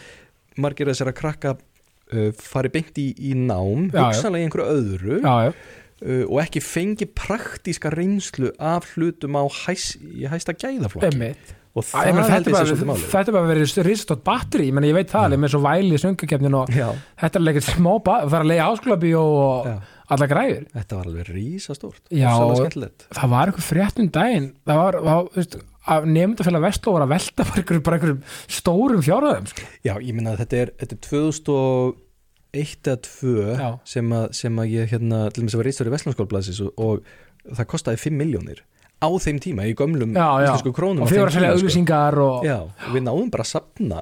margir 0.60 0.90
þessara 0.90 1.16
krakka 1.16 1.56
uh, 1.56 2.30
farið 2.36 2.76
beint 2.76 3.02
í, 3.02 3.08
í 3.16 3.34
nám 3.38 3.90
hugsanlega 3.94 4.44
í 4.44 4.48
einhverju 4.48 4.78
öðru 4.78 5.20
já, 5.20 5.34
já, 5.48 5.52
uh, 5.52 6.24
og 6.26 6.40
ekki 6.44 6.64
fengið 6.64 7.12
praktíska 7.18 7.92
reynslu 7.94 8.52
af 8.56 8.90
hlutum 8.94 9.38
á 9.40 9.44
hæs, 9.64 9.94
í 10.00 10.28
hæsta 10.28 10.56
gæðaflokki. 10.56 11.12
Emmitt 11.14 11.56
og 11.76 11.84
Æ, 11.84 11.88
það 11.92 12.30
held 12.32 12.46
þetta, 12.48 12.60
er 12.62 12.78
bara, 12.88 13.00
þetta 13.02 13.32
bara 13.34 13.48
verið 13.50 13.78
risastótt 13.84 14.22
batteri, 14.24 14.70
ég, 14.70 14.78
ég 14.88 14.96
veit 14.96 15.10
það 15.10 15.26
alveg 15.26 15.42
með 15.42 15.50
svo 15.52 15.58
væli 15.60 15.98
söngakefnin 16.00 16.56
og 16.56 16.70
Já, 16.72 16.86
þetta 17.20 17.42
er 17.42 17.50
ekkert 17.52 17.66
smá 17.68 17.90
það 18.06 18.36
er 18.38 18.38
að 18.38 18.48
leiða 18.48 18.68
áskólabíó 18.70 19.24
og 19.42 19.68
alla 20.14 20.28
græður 20.30 20.66
þetta 20.72 20.98
var 20.98 21.08
alveg 21.10 21.30
rísastórt 21.32 22.12
Já. 22.14 22.30
Það 23.16 23.32
var 23.32 23.50
eitthvað 23.50 23.66
frétt 23.66 24.02
um 24.02 24.10
daginn 24.14 24.48
það 24.68 24.82
var, 24.82 24.98
það, 25.06 25.56
að 25.96 26.08
nefndafélag 26.12 26.66
Vestló 26.66 26.96
var 26.96 27.06
að 27.06 27.14
velta 27.14 27.46
bara 27.46 27.62
einhverjum, 27.62 28.22
stórum 28.58 29.04
fjárhæðum 29.06 29.50
sko. 29.50 29.68
Já, 29.86 29.94
ég 29.94 30.16
minna 30.16 30.34
að 30.34 30.42
þetta 30.44 30.60
er, 30.62 30.72
þetta 30.82 30.96
er 30.96 31.02
2001 31.06 32.90
eða 32.92 32.96
2 33.06 33.34
Já. 33.60 33.68
sem 33.96 34.16
að, 34.18 34.26
sem 34.40 34.62
að 34.62 34.72
ég 34.74 34.94
hérna, 34.94 35.20
til 35.30 35.44
dæmis 35.44 35.56
að 35.56 35.62
var 35.62 35.70
reistur 35.70 35.90
í 35.90 35.94
Vestlandskólblasis 35.94 36.62
og, 36.66 36.82
og 36.82 37.54
það 37.54 37.70
kostaði 37.74 38.02
5 38.06 38.18
miljónir 38.22 38.64
á 38.96 39.08
þeim 39.20 39.38
tíma 39.42 39.66
í 39.68 39.74
gömlum 39.76 40.14
já, 40.16 40.28
já. 40.46 40.52
krónum 40.72 41.04
og 41.04 41.10
þið 41.10 41.20
var 41.20 41.30
að 41.30 41.36
selja 41.36 41.50
sko. 41.50 41.60
auglýsingar 41.60 42.20
og 42.24 42.46
Já, 42.46 42.58
og 42.64 42.94
við 42.94 43.04
náðum 43.04 43.32
bara 43.34 43.44
að 43.44 43.50
sapna 43.52 44.00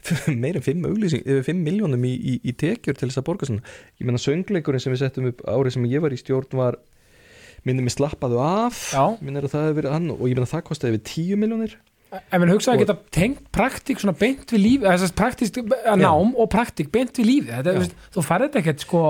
meir 0.42 0.58
en 0.58 0.64
5, 0.64 0.86
auglýsing, 0.90 1.24
yfir 1.24 1.46
5 1.50 1.64
miljónum 1.66 2.06
í, 2.08 2.14
í, 2.16 2.38
í 2.42 2.54
tekjur 2.56 2.98
til 2.98 3.08
þess 3.08 3.20
að 3.20 3.26
borga 3.28 3.50
svona. 3.50 3.74
Ég 4.00 4.08
meina 4.08 4.22
söngleikurinn 4.22 4.82
sem 4.82 4.94
við 4.94 5.04
settum 5.04 5.30
upp 5.32 5.44
árið 5.48 5.76
sem 5.76 5.86
ég 5.90 6.04
var 6.04 6.14
í 6.14 6.20
stjórn 6.20 6.58
var 6.60 6.80
minnum 7.68 7.88
við 7.88 7.98
slappaðu 7.98 8.40
af. 8.42 8.82
Minnir 9.20 9.46
að 9.46 9.54
það 9.54 9.66
hefur 9.68 9.78
verið 9.82 9.96
hann 9.96 10.10
og 10.16 10.26
ég 10.26 10.38
meina 10.38 10.50
það 10.50 10.66
kostaði 10.70 10.96
yfir 10.96 11.08
10 11.12 11.42
miljónir 11.44 11.78
en 12.10 12.42
við 12.42 12.52
hugsaði 12.54 12.74
að 12.74 12.80
geta 12.82 12.96
tengt 13.14 13.42
praktík 13.54 14.00
svona 14.02 14.16
beint 14.18 14.50
við 14.50 14.62
lífi 14.64 14.86
þess 14.86 15.06
að 15.06 15.16
praktík 15.20 15.58
að 15.78 16.00
nám 16.00 16.32
og 16.34 16.48
praktík 16.50 16.90
beint 16.90 17.20
við 17.20 17.28
lífi 17.28 17.60
þú 18.10 18.24
þetta 18.26 18.60
ekkert 18.62 18.82
sko 18.82 19.02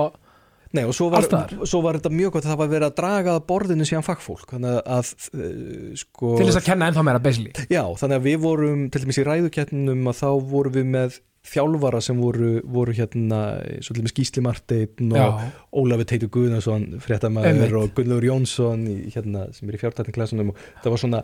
Nei 0.71 0.85
og 0.87 0.93
svo 0.95 1.09
var, 1.11 1.25
svo 1.67 1.81
var 1.83 1.99
þetta 1.99 2.13
mjög 2.15 2.35
gott 2.35 2.45
að 2.45 2.53
það 2.53 2.61
var 2.61 2.69
verið 2.71 2.87
að 2.87 2.93
draga 3.01 3.33
að 3.35 3.41
borðinu 3.49 3.87
síðan 3.87 4.05
fagfólk. 4.07 4.45
Þannig 4.53 4.77
að 4.81 5.09
uh, 5.35 5.89
sko 5.99 6.35
til 6.37 6.47
þess 6.47 6.61
að 6.61 6.69
kenna 6.69 6.87
ennþá 6.91 7.03
meira 7.07 7.23
basically. 7.23 7.67
Já, 7.67 7.83
þannig 7.99 8.21
að 8.21 8.29
við 8.29 8.39
vorum 8.45 8.87
til 8.93 9.03
dæmis 9.03 9.19
í 9.19 9.27
ræðukettnum 9.27 10.07
að 10.11 10.21
þá 10.21 10.29
vorum 10.53 10.77
við 10.77 10.87
með 10.95 11.19
þjálfara 11.51 11.99
sem 12.05 12.19
voru, 12.21 12.51
voru 12.69 12.93
hérna 12.93 13.41
svo 13.81 13.95
til 13.95 14.03
dæmis 14.03 14.15
Gísli 14.15 14.43
Marteinn 14.45 15.11
og 15.11 15.17
Já. 15.17 15.53
Ólafur 15.73 16.07
Teitur 16.11 16.29
Einmitt. 16.37 17.01
fréttamaður 17.01 17.79
og 17.79 17.95
Gunnlaugur 17.97 18.27
Jónsson 18.29 18.83
í, 18.85 18.97
hérna, 19.15 19.47
sem 19.55 19.69
er 19.69 19.77
í 19.77 19.81
fjártættingklassunum 19.81 20.53
og 20.53 20.61
það 20.83 20.93
var 20.93 21.01
svona 21.01 21.23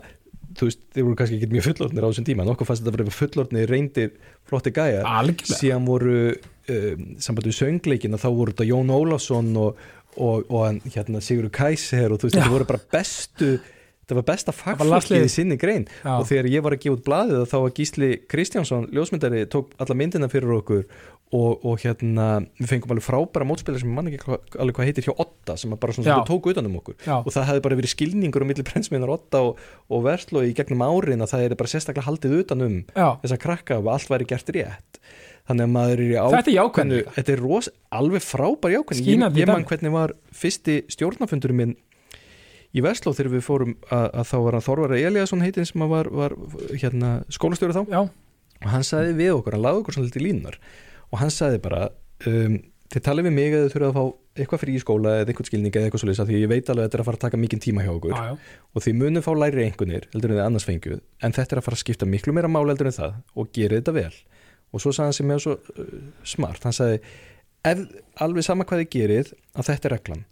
þú 0.58 0.68
veist, 0.68 0.84
þeir 0.94 1.06
voru 1.06 1.18
kannski 1.20 1.38
ekki 1.38 1.50
mjög 1.52 1.66
fullorðnir 1.68 2.06
á 2.06 2.08
þessum 2.10 2.26
tíma. 2.26 2.44
En 2.44 2.52
okkur 2.52 2.68
fannst 2.68 2.82
þetta 2.82 2.94
að 2.94 2.98
vera 2.98 3.16
fullorðnir 3.18 3.70
reyndir 3.70 4.14
flotti 4.48 4.72
gæjar. 4.74 5.06
Síðan 5.46 5.86
voru 5.86 6.18
samband 7.22 7.48
við 7.48 7.58
söngleikin 7.62 8.18
þá 8.18 8.28
voru 8.28 8.54
þetta 8.54 8.68
Jón 8.68 8.92
Ólafsson 8.94 9.50
og, 9.60 9.82
og, 10.16 10.46
og 10.52 10.86
hérna, 10.94 11.22
Sigurður 11.24 11.54
Kæser 11.58 12.12
og 12.12 12.20
þú 12.20 12.30
veist, 12.30 12.38
þetta 12.38 12.54
voru 12.54 12.68
bara 12.68 12.84
bestu 12.92 13.58
þetta 14.08 14.16
var 14.22 14.26
besta 14.30 14.54
fagfólkið 14.56 15.26
í 15.26 15.28
sinni 15.28 15.58
grein. 15.60 15.84
Já. 16.00 16.14
og 16.16 16.24
þegar 16.30 16.48
ég 16.48 16.64
var 16.64 16.72
að 16.72 16.80
gefa 16.84 16.96
út 16.96 17.04
blaðið 17.04 17.42
þá 17.50 17.56
var 17.60 17.74
Gísli 17.76 18.08
Kristjánsson, 18.32 18.88
ljósmyndari 18.96 19.44
tók 19.52 19.74
alla 19.76 19.96
myndina 20.00 20.30
fyrir 20.32 20.54
okkur 20.56 20.86
og, 21.36 21.66
og 21.68 21.82
hérna, 21.82 22.28
við 22.56 22.70
fengum 22.70 22.94
alveg 22.94 23.04
frábæra 23.04 23.44
mótspilar 23.44 23.82
sem 23.82 23.92
mann 23.92 24.08
ekki 24.08 24.32
alveg 24.32 24.78
hvað 24.78 24.88
heitir 24.88 25.08
hjá 25.10 25.12
Otta 25.12 25.58
sem 25.60 25.74
bara 25.76 25.92
svona 25.92 26.22
tók 26.24 26.48
utan 26.48 26.70
um 26.70 26.78
okkur. 26.80 26.96
Já. 27.04 27.18
og 27.20 27.28
það 27.34 27.50
hefði 27.50 27.64
bara 27.68 27.80
verið 27.82 27.92
skilningur 27.92 28.44
á 28.44 28.48
milli 28.48 28.64
brensmiðnar 28.64 29.12
Otta 29.18 29.44
og, 29.50 29.60
og 29.92 30.04
Verslo 30.08 30.40
í 30.46 30.54
gegnum 30.56 30.86
árin 30.88 31.24
að 31.24 31.34
það 31.34 31.44
er 31.44 31.58
bara 31.60 31.74
sérstaklega 31.74 32.08
haldið 32.08 32.38
utan 32.40 32.64
um 32.64 32.78
þessa 32.96 33.40
krakka 33.44 33.82
og 33.82 33.92
allt 33.92 34.08
væri 34.08 34.30
gert 34.32 34.56
rétt 34.56 35.02
þannig 35.48 35.66
að 35.66 35.74
maður 35.74 35.92
er 35.96 36.04
í 36.04 36.14
Þetta 36.36 36.52
er 36.52 36.88
líka. 36.92 37.16
þetta 37.16 37.34
er 37.34 37.42
ros, 37.42 37.70
alveg 37.98 38.24
frábær 38.24 38.74
jákvæðni. 38.74 39.04
Ég, 39.08 39.26
ég 39.40 39.50
man 39.50 39.66
hvernig 39.68 39.94
var 39.94 40.14
fyrsti 40.36 40.78
stjórnafundurinn 40.92 41.60
minn 41.62 41.76
í 42.76 42.84
Vestló 42.84 43.14
þegar 43.16 43.32
við 43.32 43.44
fórum 43.46 43.76
að, 43.88 44.08
að 44.12 44.26
þá 44.28 44.36
var 44.44 44.58
hann 44.58 44.66
Þorvara 44.66 44.98
Eliasson 45.00 45.44
heitinn 45.44 45.68
sem 45.68 45.84
var, 45.88 46.10
var 46.12 46.34
hérna, 46.74 47.12
skólastjóri 47.32 47.76
þá. 47.76 47.84
Já, 47.88 48.02
og 48.58 48.72
hann 48.72 48.86
sagði 48.86 49.14
við 49.18 49.36
okkur, 49.38 49.56
hann 49.56 49.64
laði 49.64 49.82
okkur 49.82 49.96
svona 49.96 50.10
litið 50.10 50.26
línunar 50.26 50.58
og 51.08 51.22
hann 51.22 51.32
sagði 51.32 51.60
bara 51.64 51.84
um, 52.28 52.58
þið 52.92 53.04
talið 53.04 53.28
við 53.28 53.36
mig 53.36 53.54
að 53.54 53.62
þið 53.64 53.74
þurfið 53.74 53.88
að 53.88 53.98
fá 53.98 54.04
eitthvað 54.38 54.62
frí 54.62 54.74
í 54.74 54.82
skóla 54.82 55.12
eða 55.18 55.32
eitthvað 55.32 55.48
skilning 55.50 55.74
eða 55.74 55.88
eitthvað 55.88 56.22
af 56.22 56.28
því 56.28 56.40
ég 56.42 56.50
veit 56.52 56.70
alveg 56.70 56.82
að 56.82 56.88
þetta 56.88 56.98
er 56.98 57.02
að 57.02 57.08
fara 57.08 57.18
að 57.18 57.24
taka 57.24 57.40
mikinn 57.40 57.62
tíma 57.62 57.84
hjá 57.84 57.92
okkur. 57.94 58.14
Já, 58.14 58.28
já. 58.28 58.58
og 58.74 58.84
þið 58.84 58.98
munum 59.00 59.24
fá 59.24 59.30
læri 59.34 59.64
einhvernir 59.64 60.08
heldur 60.12 60.32
en 60.32 60.38
þið 60.38 60.44
annars 60.44 60.66
fengjuð 60.68 61.00
en 61.26 61.36
þetta 61.38 61.56
er 61.56 61.60
að 61.60 61.66
fara 61.68 61.78
að 61.78 61.82
skipta 61.82 62.08
miklu 62.08 62.34
meira 62.36 62.50
máli 62.52 62.72
heldur 62.72 62.90
en 62.90 62.96
það 62.98 63.16
og 63.34 63.50
gera 63.56 63.80
þetta 63.80 63.96
vel 63.98 64.12
og 64.72 64.82
svo 64.82 64.92
sagði 64.94 65.08
hann 65.10 65.18
sem 65.18 65.34
er 65.34 65.44
svo 65.44 65.54
uh, 65.58 65.92
smart 66.28 66.66
hann 66.68 66.76
sagði, 66.76 66.98
ef 67.68 67.84
alveg 68.24 68.46
sama 68.46 68.66
hvað 68.68 68.84
þið 68.84 68.90
gerið 68.96 69.32
að 69.58 69.70
þetta 69.72 69.88
er 69.90 69.96
reglan. 69.96 70.26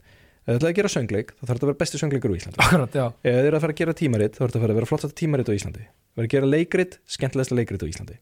Ef 0.47 0.53
þið 0.53 0.59
ætlaði 0.61 0.71
að 0.71 0.77
gera 0.79 0.91
söngleik 0.93 1.31
þá 1.35 1.41
þarf 1.43 1.49
þetta 1.57 1.67
að 1.67 1.71
vera 1.73 1.79
besti 1.81 1.99
söngleikur 1.99 2.31
á 2.31 2.37
Íslandi. 2.39 2.61
Akkurat, 2.63 2.93
já. 2.95 3.07
Ef 3.27 3.35
þið 3.35 3.47
er 3.49 3.55
að 3.57 3.65
fara 3.65 3.75
að 3.75 3.81
gera 3.81 3.95
tímarit 3.99 4.37
þá 4.37 4.39
þarf 4.39 4.53
þetta 4.53 4.59
að 4.61 4.63
fara 4.63 4.75
að 4.75 4.79
vera 4.79 4.89
flottast 4.91 5.17
tímarit 5.19 5.49
á 5.51 5.55
Íslandi. 5.57 5.87
Er 6.17 6.23
að 6.23 6.29
gera 6.37 6.51
leikrit, 6.53 6.93
skemmtilegsta 7.17 7.57
leikrit 7.59 7.83
á 7.83 7.87
Íslandi. 7.91 8.19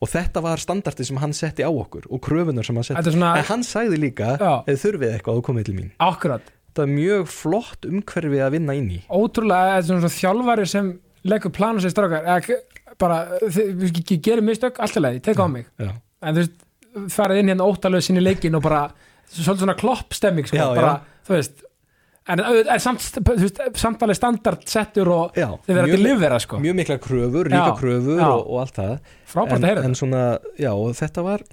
Og 0.00 0.08
þetta 0.08 0.42
var 0.46 0.62
standarti 0.62 1.04
sem 1.04 1.20
hann 1.20 1.36
setti 1.36 1.66
á 1.68 1.70
okkur 1.70 2.08
og 2.08 2.22
kröfunar 2.24 2.64
sem 2.64 2.80
hann 2.80 2.86
setti. 2.88 2.96
Þetta 2.96 3.12
svona, 3.12 3.34
en 3.36 3.48
hann 3.50 3.66
sagði 3.68 4.00
líka, 4.06 4.30
Já. 4.40 4.54
ef 4.72 4.80
þurfið 4.86 5.12
eitthvað 5.18 5.36
þá 5.36 5.46
komið 5.50 5.68
til 5.68 5.76
mín. 5.76 5.92
Akkurat. 6.00 6.48
Það 6.72 6.86
er 6.88 6.94
mjög 6.96 7.28
flott 7.34 7.86
umhverfi 7.90 8.40
að 8.46 8.56
vinna 8.56 8.78
inn 8.80 8.88
í. 8.96 8.98
Ótrúlega, 9.12 9.76
þetta 9.76 9.84
er 9.84 9.90
svona 9.92 10.14
þjálfari 10.16 10.66
sem 10.72 10.90
leggur 11.28 11.52
plan 11.60 11.76
og 11.76 11.84
segir 11.84 11.94
strákar 11.94 12.26
bara, 12.98 13.18
þið, 13.42 13.70
við 13.82 14.00
ge- 14.00 14.20
gerum 14.22 14.46
mistök 14.50 14.78
alltaf 14.80 15.02
leið, 15.04 15.20
teka 15.22 15.44
á 15.44 15.48
mig. 15.48 15.66
Já. 15.78 15.90
en 16.22 16.34
þú 16.34 16.42
veist, 16.44 16.56
farið 17.12 17.38
inn 17.42 17.48
hérna 17.52 17.66
óttalöð 17.68 18.02
sinni 18.06 18.22
leikin 18.24 18.54
og 18.56 18.62
bara, 18.64 18.86
svolítið 19.30 19.64
svona 19.66 19.76
klopp 19.78 20.14
stemming 20.16 20.46
sko, 20.48 20.56
Já, 20.56 20.68
bara, 20.74 20.92
þú 21.28 21.34
veist 21.36 21.64
en 22.26 22.40
er 22.42 22.80
samt, 22.82 23.04
veist, 23.28 23.60
samtalið 23.78 24.16
standard 24.18 24.64
settur 24.66 25.08
og 25.14 25.36
Já, 25.38 25.50
verða 25.68 25.84
mjög- 25.86 25.92
til 25.94 26.02
livera 26.08 26.38
sko, 26.42 26.58
mjög 26.58 26.74
mikla 26.80 26.96
kröfur, 26.98 27.44
ríka 27.52 27.68
Já, 27.68 27.76
kröfur 27.78 28.18
já. 28.18 28.26
og, 28.32 28.50
og 28.50 28.60
allt 28.64 28.80
það. 28.80 28.98
En, 29.46 29.84
en 29.84 29.94
svona, 29.94 30.22
já, 30.58 30.72
og 30.72 30.96
þetta 30.98 31.22
var 31.22 31.44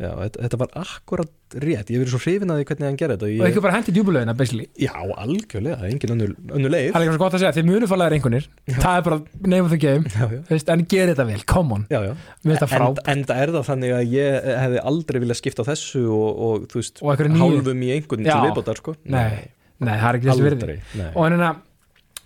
já 0.00 0.10
þetta, 0.16 0.40
þetta 0.44 0.58
var 0.60 0.70
akkurat 0.80 1.56
rétt, 1.60 1.90
ég 1.90 1.98
hef 1.98 2.02
verið 2.04 2.12
svo 2.14 2.20
hrifin 2.22 2.52
að 2.52 2.60
því 2.60 2.66
hvernig 2.70 2.86
hann 2.86 2.98
gerði 3.00 3.16
þetta. 3.16 3.26
Og 3.26 3.32
ég, 3.34 3.42
ekki 3.50 3.62
bara 3.64 3.74
hendi 3.74 3.94
djúbulöðina 3.96 4.34
basically. 4.38 4.66
Já, 4.80 4.94
algjörlega, 5.24 5.88
engin 5.90 6.14
önnur 6.14 6.34
leið. 6.72 6.88
Það 6.94 6.98
er 7.00 7.04
ekki 7.04 7.14
svo 7.16 7.22
gott 7.22 7.36
að 7.36 7.42
segja, 7.42 7.52
þið 7.58 7.68
munu 7.68 7.90
fálega 7.90 8.18
einhvernir 8.18 8.48
það 8.70 8.98
er 9.00 9.06
bara 9.08 9.20
name 9.44 9.62
of 9.66 9.74
the 9.74 9.80
game. 9.82 10.12
Já, 10.14 10.24
já, 10.24 10.42
veist, 10.50 10.72
en 10.74 10.84
gerir 10.94 11.12
þetta 11.12 11.28
vel, 11.30 11.38
come 11.54 11.78
on. 11.78 11.86
En, 11.90 13.00
en 13.14 13.24
það 13.28 13.44
er 13.44 13.54
það 13.56 13.70
þannig 13.70 13.96
að 13.98 14.14
ég 14.16 14.50
hefði 14.64 14.84
aldrei 14.92 15.22
viljað 15.24 15.40
skipta 15.42 15.66
þessu 15.68 16.04
og, 16.16 16.28
og 16.48 16.68
þú 16.70 16.82
veist, 16.82 17.02
Og 17.04 17.24
hálfum 17.44 17.86
í 17.86 17.94
einhvern 17.96 18.28
til 18.28 18.42
viðbótar 18.46 18.80
sko. 18.80 18.96
Nei, 19.10 19.50
nei, 19.82 19.96
það 19.96 20.08
er 20.12 20.20
ekki 20.20 20.78
nei. 21.00 21.10
og 21.10 21.24
hérna, 21.26 21.50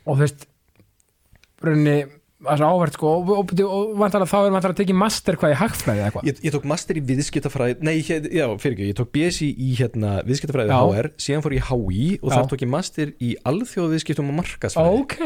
og 0.04 0.18
þú 0.18 0.26
veist 0.26 0.46
rauninni, 1.64 1.98
það 2.44 2.54
er 2.54 2.64
áverð 2.68 2.96
sko, 2.98 3.10
og, 3.18 3.30
og, 3.34 3.52
og, 3.64 4.02
að 4.04 4.26
þá 4.30 4.36
er 4.40 4.52
vantar 4.54 4.74
að 4.74 4.78
tekið 4.80 4.98
master 5.00 5.38
hvað 5.40 5.54
í 5.54 5.58
hagfræði 5.60 6.00
eða 6.02 6.08
eitthvað. 6.10 6.28
Ég, 6.30 6.42
ég 6.46 6.54
tók 6.54 6.68
master 6.70 7.00
í 7.00 7.02
viðskiptafræði 7.08 7.76
Nei, 7.88 7.94
hér, 8.06 8.28
já, 8.30 8.44
fyrir 8.62 8.76
ekki, 8.76 8.88
ég 8.90 8.98
tók 9.00 9.10
BSI 9.14 9.48
í 9.54 9.70
hérna, 9.80 10.12
viðskiptafræði. 10.28 10.76
HR 10.78 11.10
síðan 11.26 11.44
fór 11.46 11.56
ég 11.56 11.70
HÍ 11.70 12.06
og 12.20 12.30
þar 12.34 12.48
tók 12.52 12.64
ég 12.66 12.70
master 12.74 13.12
í 13.18 13.32
alþjóðviðskiptum 13.50 14.30
og 14.32 14.38
markasfræði 14.42 15.02
ok, 15.02 15.18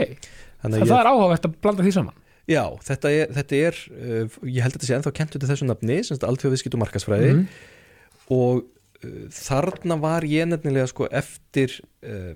Þannig 0.63 0.81
það, 0.81 0.87
að 0.87 0.89
ég, 0.89 0.97
er 1.03 1.11
áhugavert 1.13 1.49
að 1.49 1.59
blanda 1.63 1.85
því 1.87 1.93
saman. 1.99 2.17
Já, 2.49 2.63
þetta 2.89 3.11
er, 3.13 3.35
þetta 3.37 3.59
er 3.69 3.81
uh, 3.93 4.39
ég 4.49 4.65
held 4.65 4.73
að 4.73 4.79
þetta 4.79 4.89
sé 4.89 4.97
ennþá 4.97 5.13
kentu 5.19 5.39
til 5.43 5.51
þessu 5.51 5.69
nafni 5.69 5.99
alþjóðviðskiptum 6.01 6.81
og 6.81 6.87
markasfræði 6.87 7.35
Mhm. 7.35 7.43
og 8.35 8.63
uh, 9.05 9.19
þarna 9.37 9.99
var 10.01 10.25
ég 10.29 10.49
nefnilega 10.49 10.89
sko 10.91 11.07
eftir 11.13 11.77
uh, 12.03 12.33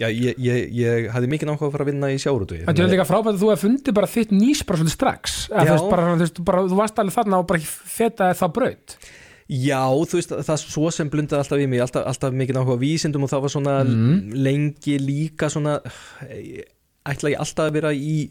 já, 0.00 0.06
ég, 0.10 0.38
ég, 0.42 0.70
ég 0.78 1.08
hafði 1.14 1.30
mikið 1.34 1.50
náhuga 1.50 1.66
að 1.68 1.74
fara 1.76 1.84
að 1.86 1.90
vinna 1.92 2.10
í 2.12 2.20
sjárutu 2.22 2.60
Það 2.64 2.80
er 2.84 2.92
líka 2.94 3.06
frábært 3.08 3.34
að 3.36 3.42
þú 3.42 3.50
hefði 3.52 3.64
fundið 3.66 3.96
bara 3.98 4.10
þitt 4.14 4.32
nýs 4.34 4.62
bara 4.68 4.80
svolítið 4.80 4.96
strax. 4.96 5.34
Eða, 5.50 5.64
þú, 5.64 5.74
veist, 5.74 5.90
bara, 5.94 6.06
þú, 6.14 6.22
veist, 6.24 6.40
bara, 6.48 6.64
þú 6.70 6.78
varst 6.80 7.02
alveg 7.02 7.16
þarna 7.18 7.40
og 7.42 7.46
bara 7.50 7.60
fetaði 7.94 8.38
það 8.40 8.54
braut. 8.58 8.96
Já, 9.44 9.82
þú 10.08 10.18
veist, 10.20 10.32
það 10.40 10.54
er 10.56 10.62
svo 10.64 10.90
sem 10.96 11.10
blundaði 11.12 11.42
alltaf 11.44 11.60
í 11.60 11.68
mig, 11.68 11.82
alltaf, 11.84 12.06
alltaf 12.08 12.32
mikið 12.32 12.60
á 12.60 12.64
vísindum 12.80 13.26
og 13.26 13.30
það 13.34 13.44
var 13.44 13.52
svona 13.52 13.74
Mhm. 13.84 14.32
lengi 14.46 14.96
líka 15.02 15.50
svona 15.52 15.78
ætla 17.04 17.34
ég 17.34 17.40
alltaf 17.42 17.68
að 17.68 17.76
vera 17.76 17.92
í 17.92 18.30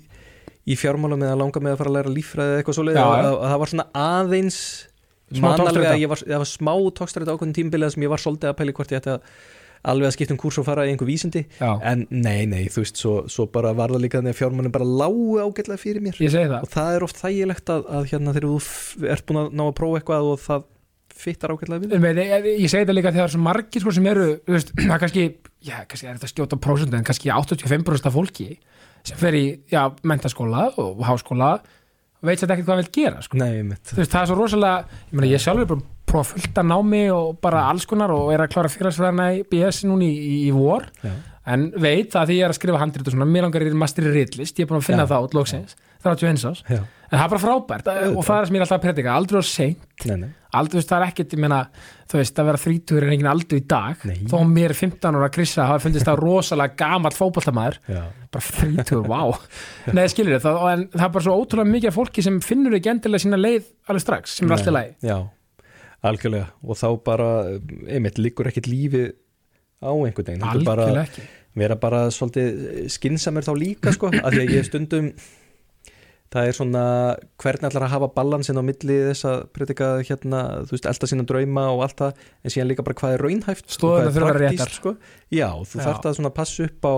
í 0.64 0.78
fjármála 0.80 1.18
með 1.20 1.34
að 1.34 1.40
langa 1.42 1.60
með 1.60 1.74
að 1.74 1.80
fara 1.82 1.90
að 1.92 1.96
læra 1.98 2.14
líffræði 2.16 2.52
eða 2.54 2.62
eitthvað 2.64 2.78
svoleið 2.78 2.96
Já, 2.98 3.04
og 3.04 3.14
já. 3.14 3.24
að, 3.24 3.34
að 3.36 3.50
það 3.52 3.60
var 3.64 3.72
svona 3.74 3.86
aðeins 3.94 4.60
að 5.34 6.08
var, 6.08 6.22
það 6.24 6.42
var 6.44 6.50
smá 6.50 6.74
tókstrætt 7.00 7.32
ákveðin 7.34 7.56
tímbilið 7.58 7.92
sem 7.94 8.06
ég 8.06 8.12
var 8.14 8.22
svolítið 8.24 8.50
að 8.52 8.58
pæli 8.62 8.76
hvort 8.78 8.94
ég 8.94 9.02
ætti 9.02 9.12
að 9.14 9.22
alveg 9.84 10.10
að 10.10 10.16
skipta 10.16 10.36
um 10.36 10.42
kurs 10.42 10.60
og 10.62 10.68
fara 10.68 10.86
í 10.88 10.94
einhver 10.94 11.10
vísindi. 11.10 11.46
Já, 11.60 11.72
en 11.92 12.06
nei, 12.10 12.46
nei, 12.50 12.68
þú 12.72 12.84
veist, 12.84 13.00
svo, 13.02 13.16
svo 13.32 13.48
bara 13.52 13.74
var 13.78 13.94
það 13.94 14.06
líka 14.06 14.22
þannig 14.22 14.36
að 14.36 14.40
fjármálinn 14.40 14.76
bara 14.76 14.88
lágu 14.88 15.40
ágætlega 15.44 15.82
fyrir 15.82 16.04
mér. 16.04 16.20
Ég 16.24 16.34
það. 16.34 16.60
Og 16.62 16.72
það 16.74 16.98
er 16.98 17.08
oft 17.08 17.20
þægilegt 17.20 17.74
að, 17.74 17.90
að 18.00 18.08
hérna 18.14 18.36
þegar 18.38 18.50
þú 18.54 19.10
ert 19.16 19.28
búin 19.30 19.42
að 19.44 19.58
ná 19.60 19.66
að 19.66 19.76
prófa 19.82 20.00
eitthvað 20.00 20.30
og 20.32 20.40
það 20.44 20.70
fittar 21.24 21.54
ágætlega 21.54 21.84
við 21.84 22.04
veit, 22.04 22.20
ég, 22.20 22.48
ég 22.64 22.72
segi 22.72 22.84
þetta 22.84 22.96
líka 22.98 23.14
þegar 23.14 23.38
margir 23.44 23.84
sko, 23.84 23.94
sem 23.96 24.10
eru, 24.10 24.28
þú 24.48 24.56
veist, 24.56 24.74
það 24.90 25.00
kannski 25.04 25.26
já, 25.64 25.76
kannski 25.90 26.08
er 26.08 26.18
þetta 26.18 26.28
að 26.30 26.34
skjóta 26.34 26.60
prósent 26.64 26.98
en 26.98 27.06
kannski 27.08 27.32
85% 27.34 28.10
af 28.10 28.18
fólki 28.18 28.50
sem 29.04 29.20
fer 29.20 29.38
í 29.38 29.46
já, 29.72 29.84
mentaskóla 30.08 30.70
og 30.82 31.04
háskóla 31.08 31.56
veit 32.24 32.40
þetta 32.40 32.56
ekkert 32.56 32.68
hvað 32.70 32.78
það 32.78 32.84
vil 32.84 32.94
gera 32.96 33.24
sko. 33.26 33.40
Nei, 33.42 33.80
þú 33.84 34.00
veist, 34.00 34.14
það 34.14 34.22
er 34.22 34.30
svo 34.30 34.38
rosalega, 34.40 35.00
ég 35.10 35.18
meina 35.18 35.32
ég 35.34 35.44
sjálfur 35.44 35.66
er 35.66 35.72
bara 35.74 35.88
prófa 36.14 36.34
fullt 36.36 36.62
að 36.64 36.70
námi 36.72 37.04
og 37.14 37.38
bara 37.44 37.66
alls 37.72 37.86
konar 37.90 38.14
og 38.16 38.32
er 38.36 38.46
að 38.46 38.54
klára 38.56 38.72
fyrirsfæðarna 38.74 39.30
í 39.40 39.44
BS 39.50 39.84
núna 39.90 40.06
í, 40.08 40.14
í, 40.14 40.36
í 40.48 40.52
vor. 40.56 40.86
Já. 41.04 41.14
en 41.54 41.66
veit 41.76 42.14
það 42.14 42.30
því 42.30 42.36
ég 42.38 42.46
er 42.48 42.54
að 42.54 42.60
skrifa 42.62 42.80
handrit 42.80 43.08
og 43.10 43.16
svona, 43.18 43.28
mér 43.28 43.44
langar 43.50 43.66
í 43.68 43.74
master 43.76 44.06
í 44.08 44.14
ritlist, 44.16 44.56
ég 44.62 44.64
er 44.64 44.70
búin 44.70 44.80
að 44.80 44.86
finna 44.88 45.04
Já. 45.04 45.10
það 45.12 45.26
út 45.28 45.34
loksins, 45.36 45.74
31 46.06 46.46
árs. 46.50 46.62
Já, 46.70 46.80
en 46.80 47.18
það 47.18 47.26
er 47.26 47.34
bara 47.34 47.42
frábært 47.44 47.90
og 48.14 48.24
það 48.24 48.38
er 48.38 48.48
sem 48.48 48.56
ég 48.56 48.62
er 48.62 48.66
alltaf 48.66 48.78
að 48.78 48.86
predika, 48.86 49.18
aldrei 49.18 49.42
á 49.44 49.46
seint. 49.48 49.84
Nei, 50.08 50.16
nei. 50.22 50.32
Aldrei, 50.54 50.84
það 50.86 50.96
er 51.00 51.06
ekkert, 51.10 51.34
ég 51.34 51.42
meina 51.42 51.60
þú 52.12 52.20
veist, 52.20 52.40
að 52.40 52.50
vera 52.52 52.62
þrítugur 52.62 53.06
er 53.08 53.14
engin 53.16 53.30
aldur 53.32 53.58
í 53.60 53.64
dag. 53.74 54.04
Nei. 54.06 54.18
þó 54.30 54.36
mér 54.46 54.72
er 54.72 54.78
15 54.78 55.18
ára 55.18 55.28
að 55.28 55.36
krissa 55.36 55.68
hafa 55.68 55.84
fundist 55.84 56.06
það 56.08 56.20
rosalega 56.22 56.78
gamall 56.84 57.16
fótboltamæður 57.18 57.80
Já, 57.90 58.02
bara 58.36 58.50
þrítugur, 58.50 59.08
vá. 59.10 59.24
Nei, 59.98 60.04
skilur 60.14 60.44
það, 60.44 60.60
en 60.74 60.84
það 60.94 61.08
er 61.08 61.16
bara 61.18 61.26
svo 61.28 61.38
ótrúlega 61.42 61.74
mikið 61.74 61.96
fólki 61.98 62.26
sem 62.28 62.38
finnur 62.46 62.78
ekki 62.78 62.92
endilega 62.94 63.26
sína 63.26 63.40
leið 63.42 63.66
alveg 63.90 64.06
strax, 64.06 64.38
sem 64.38 64.48
er 64.52 64.60
alltaf 64.60 64.78
leið 64.78 65.10
algjörlega 66.04 66.50
og 66.64 66.80
þá 66.80 66.88
bara, 67.06 67.30
einmitt, 67.88 68.20
liggur 68.22 68.50
ekkit 68.52 68.70
lífi 68.72 69.06
á 69.84 69.92
einhvern 69.92 70.28
veginn 70.28 70.44
er 70.44 70.68
bara, 70.68 70.90
algjörlega 70.90 71.08
ekki 71.10 71.30
vera 71.54 71.78
bara 71.78 72.08
svolítið 72.14 72.90
skinsamur 72.94 73.46
þá 73.46 73.54
líka 73.60 73.94
sko, 73.94 74.10
að 74.10 74.38
því 74.38 74.44
að 74.44 74.54
ég 74.58 74.68
stundum 74.68 75.10
það 76.34 76.48
er 76.50 76.56
svona 76.58 76.84
hvernig 77.42 77.68
ætlar 77.70 77.86
að 77.86 77.92
hafa 77.94 78.10
balansin 78.16 78.58
á 78.58 78.64
milli 78.66 78.96
þess 79.10 79.28
að 79.30 79.44
predika 79.54 79.90
hérna, 80.02 80.40
þú 80.66 80.74
veist, 80.74 80.88
elda 80.90 81.10
sína 81.10 81.26
drauma 81.30 81.66
og 81.76 81.84
allt 81.86 82.00
það, 82.00 82.24
en 82.42 82.54
síðan 82.56 82.72
líka 82.72 82.86
bara 82.88 82.98
hvað 83.02 83.18
er 83.18 83.24
raunhæft 83.28 83.76
hvað 83.78 84.00
er 84.08 84.16
þurfa 84.16 84.32
að 84.32 84.40
réttar. 84.42 84.74
sko. 84.80 84.96
Já, 85.30 85.50
þú 85.62 85.78
Já. 85.78 85.84
þarft 85.86 86.10
að 86.10 86.18
svona 86.18 86.34
passa 86.40 86.66
upp 86.66 86.90
á 86.90 86.94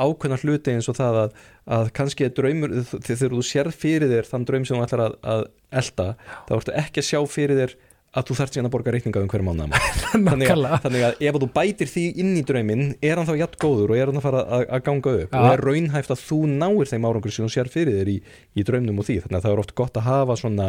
ákveðna 0.00 0.40
hluti 0.40 0.74
eins 0.74 0.88
og 0.90 0.96
það 0.98 1.20
að, 1.20 1.38
að 1.76 1.92
kannski 2.00 2.30
draumur, 2.34 2.74
þegar 2.96 3.36
þú 3.36 3.44
sérð 3.46 3.78
fyrir 3.78 4.10
þér 4.10 4.30
þann 4.32 4.48
draum 4.48 4.66
sem 4.66 4.80
þú 4.80 4.86
ætlar 4.88 5.04
að, 5.06 5.16
að 5.34 5.46
elda, 5.82 6.08
þá 6.48 6.52
ertu 6.58 6.76
ekki 6.82 7.04
að 7.04 7.08
sjá 7.12 7.20
fyrir 7.30 7.62
þér 7.62 7.76
að 8.10 8.26
þú 8.26 8.34
þarft 8.40 8.56
síðan 8.56 8.66
að 8.66 8.72
borga 8.74 8.92
reikninga 8.94 9.20
um 9.22 9.28
hverju 9.30 9.44
mánuða 9.46 9.80
þannig, 10.10 10.48
þannig 10.82 11.04
að 11.06 11.20
ef 11.28 11.36
þú 11.42 11.48
bætir 11.54 11.90
því 11.90 12.04
inn 12.22 12.30
í 12.34 12.42
drauminn 12.46 12.84
er 13.06 13.20
hann 13.20 13.28
þá 13.28 13.36
jætt 13.38 13.54
góður 13.62 13.92
og 13.92 14.00
er 14.00 14.10
hann 14.10 14.18
að 14.18 14.24
fara 14.24 14.40
að, 14.42 14.64
að 14.66 14.82
ganga 14.88 15.12
upp? 15.12 15.36
Ja. 15.36 15.42
og 15.42 15.50
er 15.52 15.62
raunhæft 15.68 16.10
að 16.10 16.24
þú 16.24 16.38
náir 16.50 16.90
þeim 16.90 17.06
árangur 17.06 17.34
sem 17.36 17.46
þú 17.46 17.52
sér 17.54 17.70
fyrir 17.70 18.00
þér 18.00 18.10
í, 18.10 18.16
í 18.58 18.64
draumnum 18.66 18.98
og 18.98 19.06
því? 19.06 19.16
Þannig 19.26 19.38
að 19.38 19.46
það 19.46 19.54
er 19.54 19.62
oft 19.62 19.74
gott 19.78 20.00
að 20.00 20.08
hafa 20.08 20.36
svona 20.40 20.66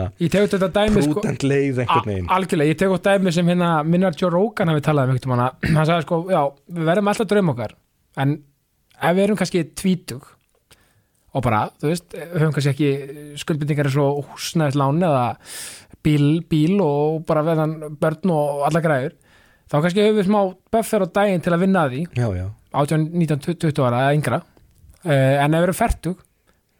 sko, 1.07 1.15
prudent 1.17 1.47
leið 1.47 1.81
einhvern 1.81 2.11
veginn. 2.11 2.29
algjörlega, 2.37 2.75
ég 2.75 2.81
tegur 2.83 3.01
dæmi 3.09 3.33
sem 3.33 3.49
hérna 3.49 3.71
minnar 3.89 4.17
Joe 4.21 4.29
Rogan 4.35 4.73
hafi 4.73 4.85
talað 4.85 5.09
um 5.09 5.15
einhvern 5.17 5.41
veginn 5.41 5.73
hann 5.79 5.89
sagði 5.89 6.05
sko, 6.05 6.21
já, 6.29 6.43
við 6.77 6.91
verðum 6.91 7.09
alltaf 7.09 7.31
draum 7.31 7.51
okkar 7.55 7.73
en 8.21 8.37
ef 9.01 9.17
við 9.17 9.25
erum 9.25 9.41
kannski 9.41 9.65
tvítug 9.81 10.29
og 11.31 11.45
bara, 11.45 11.69
þú 11.79 11.87
veist, 11.87 12.13
höfum 12.35 12.53
kannski 12.53 12.73
ekki 12.73 13.37
skuldbyrningar 13.39 13.87
eins 13.87 13.97
og 14.03 14.25
húsnæðislán 14.33 14.99
eða 15.07 15.25
bíl, 16.05 16.25
bíl 16.49 16.79
og 16.83 17.21
bara 17.27 17.43
veðan 17.45 17.75
börn 18.01 18.33
og 18.33 18.65
alla 18.69 18.81
græður 18.83 19.13
þá 19.71 19.77
kannski 19.77 20.03
höfum 20.03 20.19
við 20.19 20.27
smá 20.27 20.39
buffer 20.73 21.05
á 21.05 21.07
daginn 21.19 21.43
til 21.43 21.53
að 21.55 21.63
vinna 21.63 21.85
að 21.85 21.93
því. 21.93 22.01
Já, 22.19 22.27
já, 22.35 22.47
18, 22.81 23.07
19, 23.21 23.55
20 23.61 23.85
ára 23.87 24.03
eða 24.07 24.17
yngra. 24.17 24.41
Uh, 25.01 25.13
en 25.41 25.55
ef 25.55 25.61
við 25.61 25.67
erum 25.67 25.77
fertug 25.79 26.19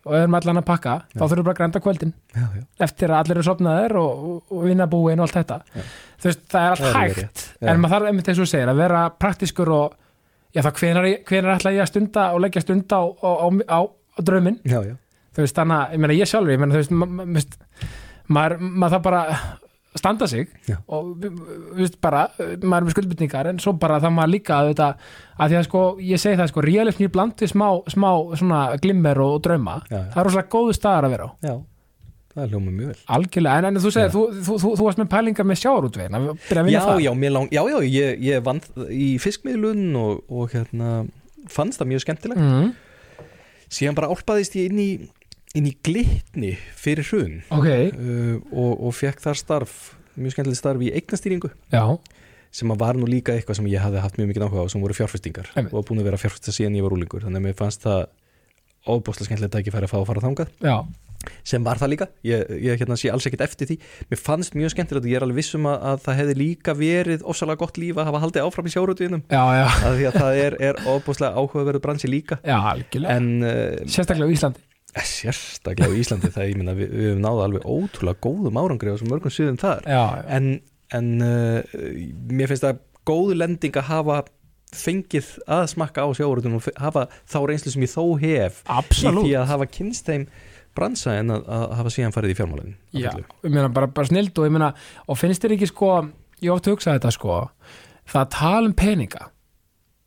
og 0.02 0.16
erum 0.18 0.36
allan 0.38 0.60
að 0.62 0.66
pakka, 0.66 0.96
þá 1.14 1.22
þurfum 1.22 1.40
við 1.40 1.46
bara 1.46 1.54
að 1.54 1.60
grænda 1.60 1.82
kvöldin. 1.86 2.14
Já, 2.34 2.46
já, 2.58 2.64
eftir 2.88 3.14
að 3.14 3.20
allir 3.20 3.38
eru 3.38 3.46
sopnaðir 3.46 3.98
og, 4.02 4.24
og, 4.42 4.64
vinna 4.66 4.88
búin 4.90 5.22
og 5.22 5.28
allt 5.28 5.38
þetta. 5.38 5.58
Já. 5.76 5.84
þú 6.24 6.30
veist, 6.30 6.44
það 6.50 6.66
er 6.66 6.72
allt 6.72 6.82
Það 6.82 7.02
er 7.02 7.20
hægt. 7.22 7.44
Já. 7.54 7.68
en 7.70 7.82
maður 7.84 7.94
þarf 7.96 8.10
einmitt 8.10 8.32
eins 8.34 8.42
og 8.42 8.50
segir 8.50 8.72
að 8.72 8.82
vera 8.82 9.04
praktiskur 9.22 9.74
og 9.76 9.98
já 10.52 10.64
það 10.66 10.82
hvenar, 10.82 11.10
ætla 11.54 11.76
ég 11.76 11.86
að 11.86 11.92
stunda 11.92 12.26
og 12.34 12.42
leggja 12.42 12.66
stunda 12.66 12.98
á, 12.98 13.06
á, 13.06 13.30
á, 13.30 13.50
á, 13.78 13.80
já, 14.66 14.80
já. 14.90 14.96
þú 15.38 15.46
veist, 15.46 15.60
þannig 15.62 15.78
að, 15.78 15.94
ég 15.94 16.02
meina 16.02 16.18
ég 16.18 16.32
sjálfur 16.34 16.56
ég 16.56 16.64
meina, 16.64 16.82
þú 16.82 17.36
veist 17.38 17.56
maður, 18.36 18.62
maður 18.72 18.96
þarf 18.98 19.06
bara 19.10 19.24
standa 20.00 20.28
sig 20.32 20.46
Já. 20.70 20.78
og 20.88 21.26
veist 21.76 21.98
bara 22.04 22.22
maður 22.64 22.78
er 22.78 22.86
með 22.88 22.94
skuldbytningar 22.96 23.50
en 23.52 23.58
svo 23.60 23.74
bara 23.80 23.98
það 24.00 24.14
maður 24.16 24.32
líka 24.38 24.60
að 24.62 24.70
þetta, 24.72 24.88
að 25.36 25.52
því 25.52 25.58
að 25.60 25.66
sko, 25.68 25.82
ég 26.08 26.22
segi 26.24 26.40
það 26.40 26.52
sko 26.54 26.64
realism 26.64 27.04
í 27.04 27.10
bland 27.12 27.36
við 27.44 27.52
smá, 27.52 27.68
smá 27.92 28.08
svona 28.40 28.62
glimmer 28.84 29.20
og, 29.26 29.42
drauma, 29.44 29.82
Já, 29.92 30.00
það 30.14 30.22
er 30.24 30.30
rosalega 30.30 30.54
góðu 30.56 30.78
staðar 30.78 31.10
að 31.10 31.16
vera 31.18 31.28
á. 31.28 31.32
Já. 31.44 31.56
það 32.32 32.44
er 32.46 32.54
hljóma 32.54 32.72
mjög 32.78 32.92
vel. 32.94 33.00
Algjörlega, 33.18 33.58
en, 33.60 33.70
en 33.70 33.84
þú 33.84 33.92
segir, 33.98 34.14
þú, 34.16 34.22
þú, 34.40 34.60
þú, 34.64 34.74
þú 34.80 34.88
varst 34.88 35.02
með 35.04 35.12
pælingar 35.12 35.50
með 35.52 35.62
sjáarútvegin 35.66 36.20
að 36.22 36.30
byrja 36.32 36.62
að 36.62 36.70
vinna 36.70 36.78
Já, 36.78 36.84
það. 36.88 37.04
já, 37.04 37.32
lang, 37.36 37.52
já, 37.52 37.62
já, 37.74 37.80
ég, 37.98 38.22
ég 38.30 38.46
vann 38.48 38.64
í 38.96 39.10
fiskmiðlun 39.20 39.84
og, 40.00 40.22
og 40.32 40.56
hérna 40.56 40.94
fannst 41.52 41.82
það 41.82 41.92
mjög 41.92 42.06
skemmtilegt. 42.06 42.40
Mm, 42.48 42.72
síðan 43.68 44.00
bara 44.00 44.08
álpaðist 44.16 44.56
ég 44.56 44.72
inn 44.72 44.80
í 44.80 44.92
inn 45.58 45.68
í 45.68 45.74
glitni 45.84 46.54
fyrir 46.80 47.08
hrun. 47.12 47.42
Ok, 47.52 47.68
uh, 47.68 48.38
og, 48.52 48.72
og 48.88 48.96
fekk 48.96 49.24
þar 49.24 49.40
starf 49.40 49.78
mjög 50.16 50.36
skemmtilegt 50.36 50.60
starf 50.60 50.84
í 50.84 50.92
eignastýringu. 50.96 51.52
Já, 51.74 51.84
sem 52.52 52.74
var 52.80 53.00
nú 53.00 53.08
líka 53.10 53.36
eitthvað 53.36 53.62
sem 53.62 53.70
ég 53.72 53.84
hafði 53.84 54.02
haft 54.04 54.18
mjög 54.20 54.34
mikið 54.34 54.48
áhuga 54.48 54.66
á 54.68 54.72
sem 54.72 54.84
voru 54.84 54.98
fjárfestingar. 54.98 55.54
Einmitt. 55.56 55.76
og 55.76 55.86
búin 55.88 56.02
að 56.04 56.12
vera 56.12 56.20
fjárfesta 56.20 56.56
síðan 56.56 56.80
ég 56.80 56.88
var 56.88 56.96
úlingur 56.96 57.24
þannig 57.24 57.40
að 57.40 57.48
mér 57.48 57.60
fannst 57.60 57.86
það 57.86 58.10
óbúslega 58.88 59.30
skemmtilegt 59.30 59.56
að 59.56 59.64
ekki 59.64 59.74
færi 59.76 59.88
að 59.88 59.94
fá 59.94 60.02
að 60.02 60.10
fara 60.10 60.24
þangað. 60.26 60.52
Já, 60.66 60.76
sem 61.46 61.64
var 61.64 61.78
það 61.78 61.92
líka, 61.94 62.08
ég, 62.26 62.48
ég 62.66 62.82
hérna 62.82 62.98
sé 62.98 63.12
alls 63.14 63.28
ekkit 63.30 63.44
eftir 63.46 63.70
því. 63.70 63.78
Mér 64.10 64.20
fannst 64.20 64.58
mjög 64.58 64.74
skemmtilegt 64.74 65.06
og 65.06 65.12
ég 65.12 65.20
er 65.20 65.26
alveg 65.28 65.38
vissum 65.38 65.70
að, 65.70 65.78
að 65.92 66.02
það 66.08 66.20
hefði 66.22 66.36
líka 66.40 66.76
verið 66.80 67.28
ofsalega 67.30 67.62
gott 67.62 67.78
líf 67.80 68.02
að 68.02 68.10
hafa 68.10 68.24
haldið 68.26 68.48
áfram 68.48 68.68
í 68.68 68.74
já, 69.62 69.68
að 69.70 70.00
því 70.00 70.10
að 70.10 70.18
það 70.18 70.42
er, 70.42 70.58
er 70.72 70.82
óbúslega 70.90 71.38
áhugaverðu 71.38 71.84
bransi 71.86 72.10
líka. 72.10 72.42
Já, 72.42 72.58
en 73.06 73.32
uh, 73.46 73.86
Sérstaklega 73.86 74.28
á 74.28 74.34
Íslandi 74.34 74.71
sérstaklega 75.08 75.96
í 75.96 76.02
Íslandi 76.04 76.32
það 76.34 76.50
ég 76.50 76.60
minna 76.60 76.76
við, 76.78 76.92
við 76.92 77.10
höfum 77.12 77.24
náða 77.24 77.48
alveg 77.48 77.66
ótrúlega 77.70 78.24
góðum 78.28 78.60
árangri 78.62 78.94
á 78.94 79.00
svo 79.00 79.10
mörgum 79.12 79.34
sviðum 79.34 79.60
þar. 79.62 79.88
Já, 79.88 80.04
já, 80.04 80.24
en, 80.38 80.52
en 80.98 81.10
uh, 81.26 81.76
mér 82.32 82.52
finnst 82.52 82.68
það 82.68 82.82
góð 83.08 83.36
lending 83.40 83.80
að 83.80 83.90
hafa 83.90 84.22
fengið 84.72 85.34
að 85.52 85.66
smakka 85.74 86.06
á 86.08 86.10
sjárutunum 86.16 86.62
og 86.62 86.70
hafa 86.80 87.08
þá 87.28 87.38
reynslu 87.50 87.74
sem 87.74 87.84
ég 87.84 87.92
þó 87.92 88.06
hef 88.22 88.62
í 88.62 88.72
absolutt. 88.72 89.26
því 89.26 89.34
að 89.42 89.50
hafa 89.52 89.68
kynst 89.68 90.08
þeim 90.08 90.26
bransa 90.78 91.18
en 91.20 91.34
að, 91.36 91.44
að 91.52 91.76
hafa 91.82 91.92
síðan 91.92 92.16
farið 92.16 92.32
í 92.32 92.38
fjármálinn 92.40 92.76
Já, 92.96 93.12
ég 93.12 93.52
meina 93.52 93.68
bara, 93.74 93.90
bara 93.92 94.08
snild 94.08 94.38
og 94.40 94.48
ég 94.48 94.56
meina 94.56 94.72
og 95.12 95.20
finnst 95.20 95.44
þér 95.44 95.58
ekki 95.58 95.68
sko 95.74 95.92
ég 96.40 96.54
ofta 96.54 96.72
hugsaði 96.72 97.02
þetta 97.02 97.14
sko 97.18 97.40
það 98.08 98.22
að 98.22 98.32
tala 98.38 98.70
um 98.70 98.78
peninga 98.80 99.28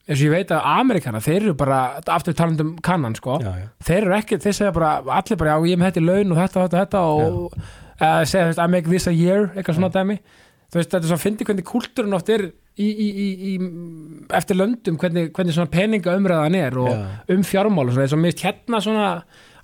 eins 0.04 0.18
og 0.20 0.26
ég 0.26 0.34
veit 0.34 0.52
að 0.52 0.66
Amerikana, 0.74 1.20
þeir 1.24 1.38
eru 1.40 1.54
bara 1.58 1.78
aftur 2.12 2.36
talandi 2.36 2.64
um 2.66 2.74
kannan 2.84 3.16
sko. 3.16 3.38
Já, 3.40 3.52
já, 3.62 3.68
þeir 3.88 4.00
eru 4.02 4.16
ekki, 4.18 4.40
þeir 4.44 4.56
segja 4.58 4.74
bara 4.76 4.96
allir 5.16 5.40
bara, 5.40 5.54
já 5.56 5.70
ég 5.70 5.80
með 5.80 5.90
þetta 5.90 6.02
í 6.02 6.08
laun 6.08 6.34
og 6.34 6.40
þetta, 6.42 6.64
þetta, 6.66 6.82
þetta 6.84 7.04
og 7.14 7.38
uh, 7.56 8.24
segja, 8.28 8.48
veist, 8.50 8.60
I 8.60 8.68
make 8.74 8.90
this 8.90 9.08
a 9.08 9.14
year 9.14 9.48
eitthvað 9.54 9.78
svona 9.78 9.92
dæmi. 9.94 10.18
Þú 10.72 10.80
veist, 10.80 10.90
þetta 10.90 11.00
er 11.04 11.10
svo 11.12 11.16
að 11.16 11.24
fyndi 11.24 11.46
hvernig 11.48 11.66
kúltúrin 11.68 12.16
oft 12.16 12.30
er 12.34 12.44
í, 12.50 12.88
í, 12.90 13.08
í, 13.08 13.26
í 13.48 14.28
eftir 14.34 14.58
löndum, 14.58 14.98
hvernig, 15.00 15.30
hvernig 15.36 15.56
svona 15.56 15.70
peninga 15.72 16.16
umræðan 16.18 16.58
er 16.58 16.78
og 16.82 16.90
Já. 16.90 17.02
um 17.34 17.44
fjármál 17.46 17.86
og 17.86 17.94
svona, 17.94 18.06
eins 18.08 18.16
og 18.16 18.22
mist 18.24 18.42
hérna 18.44 18.80
svona 18.82 19.08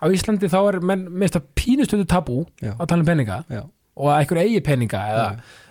á 0.01 0.05
Íslandi 0.09 0.49
þá 0.53 0.59
er, 0.63 0.79
menn, 0.93 1.09
mist 1.21 1.37
það 1.37 1.49
pínustöðu 1.59 2.07
tabú 2.09 2.39
að 2.63 2.85
tala 2.87 3.03
um 3.03 3.09
peninga 3.09 3.41
og 3.51 4.07
að 4.13 4.21
einhver 4.21 4.43
eigi 4.45 4.63
peninga 4.65 5.03
eða 5.13 5.27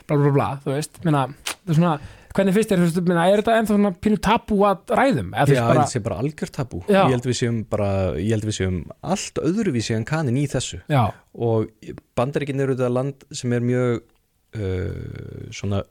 bla 0.10 0.18
bla 0.20 0.34
bla, 0.36 0.50
þú 0.66 0.76
veist, 0.76 1.00
minna 1.06 1.24
það 1.30 1.72
er 1.72 1.80
svona, 1.80 1.94
hvernig 2.36 2.56
þú 2.56 2.62
veist, 2.62 3.00
minna, 3.04 3.26
er 3.30 3.42
þetta 3.42 3.58
ennþá 3.60 3.76
svona 3.76 3.92
pínu 4.06 4.20
tabú 4.24 4.60
að 4.68 4.94
ræðum 5.00 5.32
Já, 5.34 5.62
bara, 5.66 5.86
sé 5.90 6.02
bara 6.06 6.20
algjör 6.24 6.52
tabú. 6.54 6.82
Já. 6.88 7.02
ég 7.08 7.16
held 7.16 7.28
við 7.30 7.38
séum 7.42 7.60
bara, 7.70 7.90
ég 8.20 8.34
held 8.36 8.48
við 8.50 8.58
séum 8.60 8.80
allt 9.02 9.42
öðruvísi 9.44 9.96
en 9.98 10.08
kanin 10.10 10.38
í 10.40 10.46
þessu. 10.52 10.82
Já, 10.92 11.10
og 11.34 11.70
bandaríkin 12.20 12.62
eru 12.62 12.78
þetta 12.78 12.92
land 12.94 13.26
sem 13.34 13.56
er 13.58 13.66
mjög 13.66 14.02
uh, 14.60 15.48
svona 15.56 15.84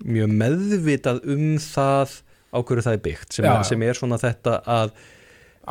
mjög 0.00 0.36
meðvitað 0.40 1.24
um 1.28 1.46
það 1.60 2.20
á 2.50 2.58
hverju 2.58 2.84
það 2.86 2.96
er 2.96 3.02
byggt 3.04 3.36
sem, 3.36 3.46
er, 3.46 3.64
sem 3.68 3.82
er 3.86 3.98
svona 3.98 4.18
þetta 4.20 4.60
að 4.66 4.94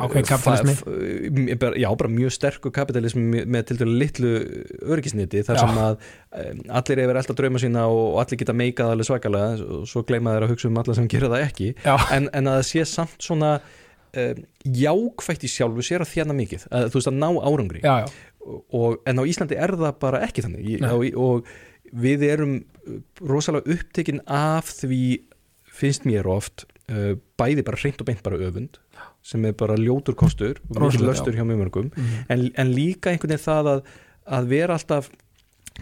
ákveðin 0.04 0.28
kapitalismi 0.30 1.56
bara- 1.60 1.78
Já, 1.80 1.88
bara 2.00 2.10
mjög 2.12 2.32
sterkur 2.34 2.72
kapitalismi 2.74 3.44
með, 3.44 3.66
til 3.70 3.76
dælu 3.80 3.96
litlu 4.00 4.32
örgisniti 4.96 5.42
þar 5.46 5.58
Já. 5.58 5.62
sem 5.66 5.80
að 5.82 6.08
allir 6.80 7.02
yfir 7.04 7.20
alltaf 7.20 7.38
drauma 7.38 7.60
sína 7.62 7.84
og 7.90 8.18
allir 8.22 8.40
geta 8.42 8.54
meikað 8.56 8.94
alveg 8.94 9.08
svakalega 9.10 9.68
og 9.78 9.86
svo 9.90 10.02
gleyma 10.08 10.34
þeir 10.36 10.46
að 10.48 10.52
hugsa 10.54 10.70
um 10.70 10.80
alla 10.82 10.96
sem 10.98 11.08
gera 11.12 11.30
það 11.32 11.46
ekki. 11.48 11.70
En, 12.16 12.28
en 12.32 12.50
að 12.50 12.58
það 12.60 12.66
sé 12.70 12.84
samt 12.90 13.26
svona 13.26 13.52
um, 14.16 14.42
jákvætt 14.64 15.46
í 15.46 15.52
sjálfu 15.52 15.84
sér 15.86 16.04
að 16.04 16.12
þjána 16.14 16.36
mikið, 16.40 16.66
að, 16.70 16.88
þú 16.90 17.00
veist 17.00 17.10
að 17.12 17.18
ná 17.20 17.28
árangri. 17.46 17.82
Já, 17.84 17.94
já, 18.04 18.10
og, 18.72 19.00
en 19.06 19.20
á 19.20 19.24
Íslandi 19.28 19.58
er 19.60 19.74
það 19.78 19.98
bara 20.02 20.22
ekki 20.26 20.42
þannig. 20.46 20.70
Nei. 20.80 20.88
á, 20.90 20.94
og 21.20 21.46
við 22.00 22.22
erum 22.30 22.56
uh, 22.86 23.00
rosalega 23.26 23.74
upptekinn 23.76 24.22
af 24.30 24.70
því 24.80 25.02
finnst 25.80 26.04
mér 26.08 26.26
oft 26.30 26.66
uh, 26.90 27.14
bæði 27.40 27.62
bara 27.66 27.78
hreint 27.80 28.00
og 28.02 28.08
beint 28.10 28.22
bara 28.26 28.38
öfund 28.48 28.78
sem 29.22 29.44
er 29.44 29.52
bara 29.52 29.76
ljótur 29.76 30.14
kostur 30.16 30.60
og 30.70 30.80
mikið 30.86 31.04
löstur 31.06 31.34
hjá 31.36 31.44
mjög 31.44 31.60
mörgum. 31.64 31.90
Mhm. 31.96 32.24
en, 32.28 32.46
en 32.56 32.72
líka 32.74 33.10
einhvern 33.12 33.34
veginn 33.34 33.44
það 33.46 33.72
að, 33.74 33.82
að 34.38 34.46
vera 34.54 34.74
alltaf 34.78 35.10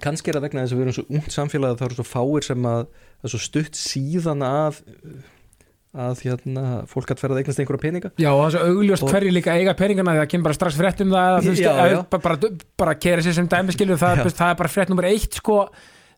kannski 0.02 0.30
er 0.30 0.38
það 0.38 0.46
vegna 0.48 0.62
þess 0.64 0.72
að 0.74 0.78
við 0.78 0.86
erum 0.86 0.96
svo 0.98 1.06
ungt 1.16 1.32
samfélag 1.34 1.70
að 1.74 1.78
það 1.80 1.86
eru 1.88 1.98
svo 1.98 2.06
fáir 2.06 2.44
sem 2.46 2.66
að 2.70 2.84
það 2.88 3.24
er 3.28 3.32
svo 3.34 3.42
stutt 3.46 3.78
síðan 3.78 4.42
að 4.46 4.82
að 5.98 6.20
hérna, 6.22 6.64
fólk 6.86 7.10
að 7.10 7.18
ferða 7.22 7.38
eignast 7.40 7.58
einhverja 7.62 7.80
peninga. 7.80 8.10
Já, 8.20 8.28
og 8.30 8.42
það 8.42 8.48
er 8.48 8.52
svo 8.54 8.66
augljóst 8.76 9.02
Og- 9.06 9.10
hverju 9.14 9.30
líka 9.32 9.54
eiga 9.56 9.72
peningana 9.74 10.12
því 10.12 10.20
það 10.20 10.28
kemur 10.34 10.44
bara 10.44 10.56
strax 10.58 10.76
frétt 10.78 11.00
um 11.00 11.10
það 11.14 11.36
veist, 11.48 11.62
Já, 11.64 11.70
eða 11.72 11.86
já. 11.90 11.98
bara, 12.12 12.22
bara, 12.22 12.50
bara 12.76 12.94
kera 12.94 13.22
sér 13.24 13.34
sem 13.38 13.48
dæmi 13.48 13.72
skilur 13.74 13.98
það, 13.98 14.20
það 14.28 14.50
er 14.52 14.58
bara 14.60 14.68
frétt 14.68 14.88
nummer 14.92 15.08
eitt 15.08 15.34
sko, 15.40 15.56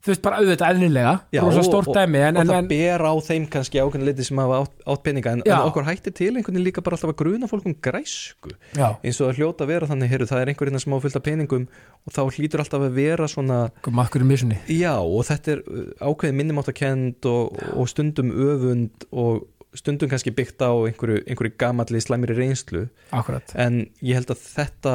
þú 0.01 0.11
veist, 0.13 0.23
bara 0.25 0.39
auðvitað 0.41 0.71
eðlilega 0.73 1.13
Já, 1.35 1.41
og- 1.45 1.59
og- 1.61 1.95
dæmi 1.97 2.21
en, 2.25 2.37
og 2.37 2.43
en, 2.43 2.49
það 2.49 2.59
en, 2.59 2.69
ber 2.71 3.05
á 3.05 3.13
þeim 3.27 3.47
kannski 3.53 3.81
ákveðin 3.83 4.07
liti 4.09 4.25
sem 4.25 4.41
hafa 4.41 4.61
átt, 4.63 4.75
átt 4.87 5.03
peninga 5.05 5.35
en, 5.37 5.43
okkur 5.69 5.85
hættir 5.85 6.15
til 6.17 6.31
einhvern 6.33 6.57
veginn 6.57 6.67
líka 6.71 6.85
bara 6.87 6.97
alltaf 6.97 7.13
að 7.13 7.19
gruna 7.21 7.51
fólk 7.51 7.69
um 7.69 7.77
græsku. 7.85 8.55
Já, 8.79 8.97
eins 9.05 9.21
og 9.21 9.29
það 9.29 9.41
hljóta 9.43 9.67
að 9.67 9.73
vera 9.75 9.91
þannig, 9.91 10.13
heyrðu, 10.15 10.31
það 10.33 10.43
er 10.43 10.53
einhverjina 10.55 10.81
sem 10.81 10.97
á 10.97 10.99
fullt 11.05 11.21
af 11.21 11.27
peningum 11.29 11.69
og 12.07 12.17
þá 12.17 12.21
hlýtur 12.33 12.65
alltaf 12.65 12.89
að 12.89 12.97
vera 12.97 13.29
svona 13.29 13.61
maður 13.91 14.25
er 14.25 14.29
misunni 14.33 14.59
já 14.73 14.95
og 14.97 15.25
þetta 15.29 15.53
er 15.57 15.63
uh, 15.69 15.87
ákveðin 16.09 16.41
minnumáttakend 16.41 17.29
og, 17.29 17.61
og 17.77 17.89
stundum 17.93 18.33
öfund 18.33 19.09
og 19.13 19.45
stundum 19.77 20.11
kannski 20.11 20.33
byggt 20.35 20.65
á 20.65 20.73
einhverju, 20.73 21.21
einhverju 21.31 21.55
gamalli 21.61 22.01
slæmri 22.03 22.35
reynslu. 22.35 22.89
Akkurat, 23.15 23.53
en 23.55 23.85
ég 24.03 24.19
held 24.19 24.33
að 24.33 24.41
þetta 24.57 24.95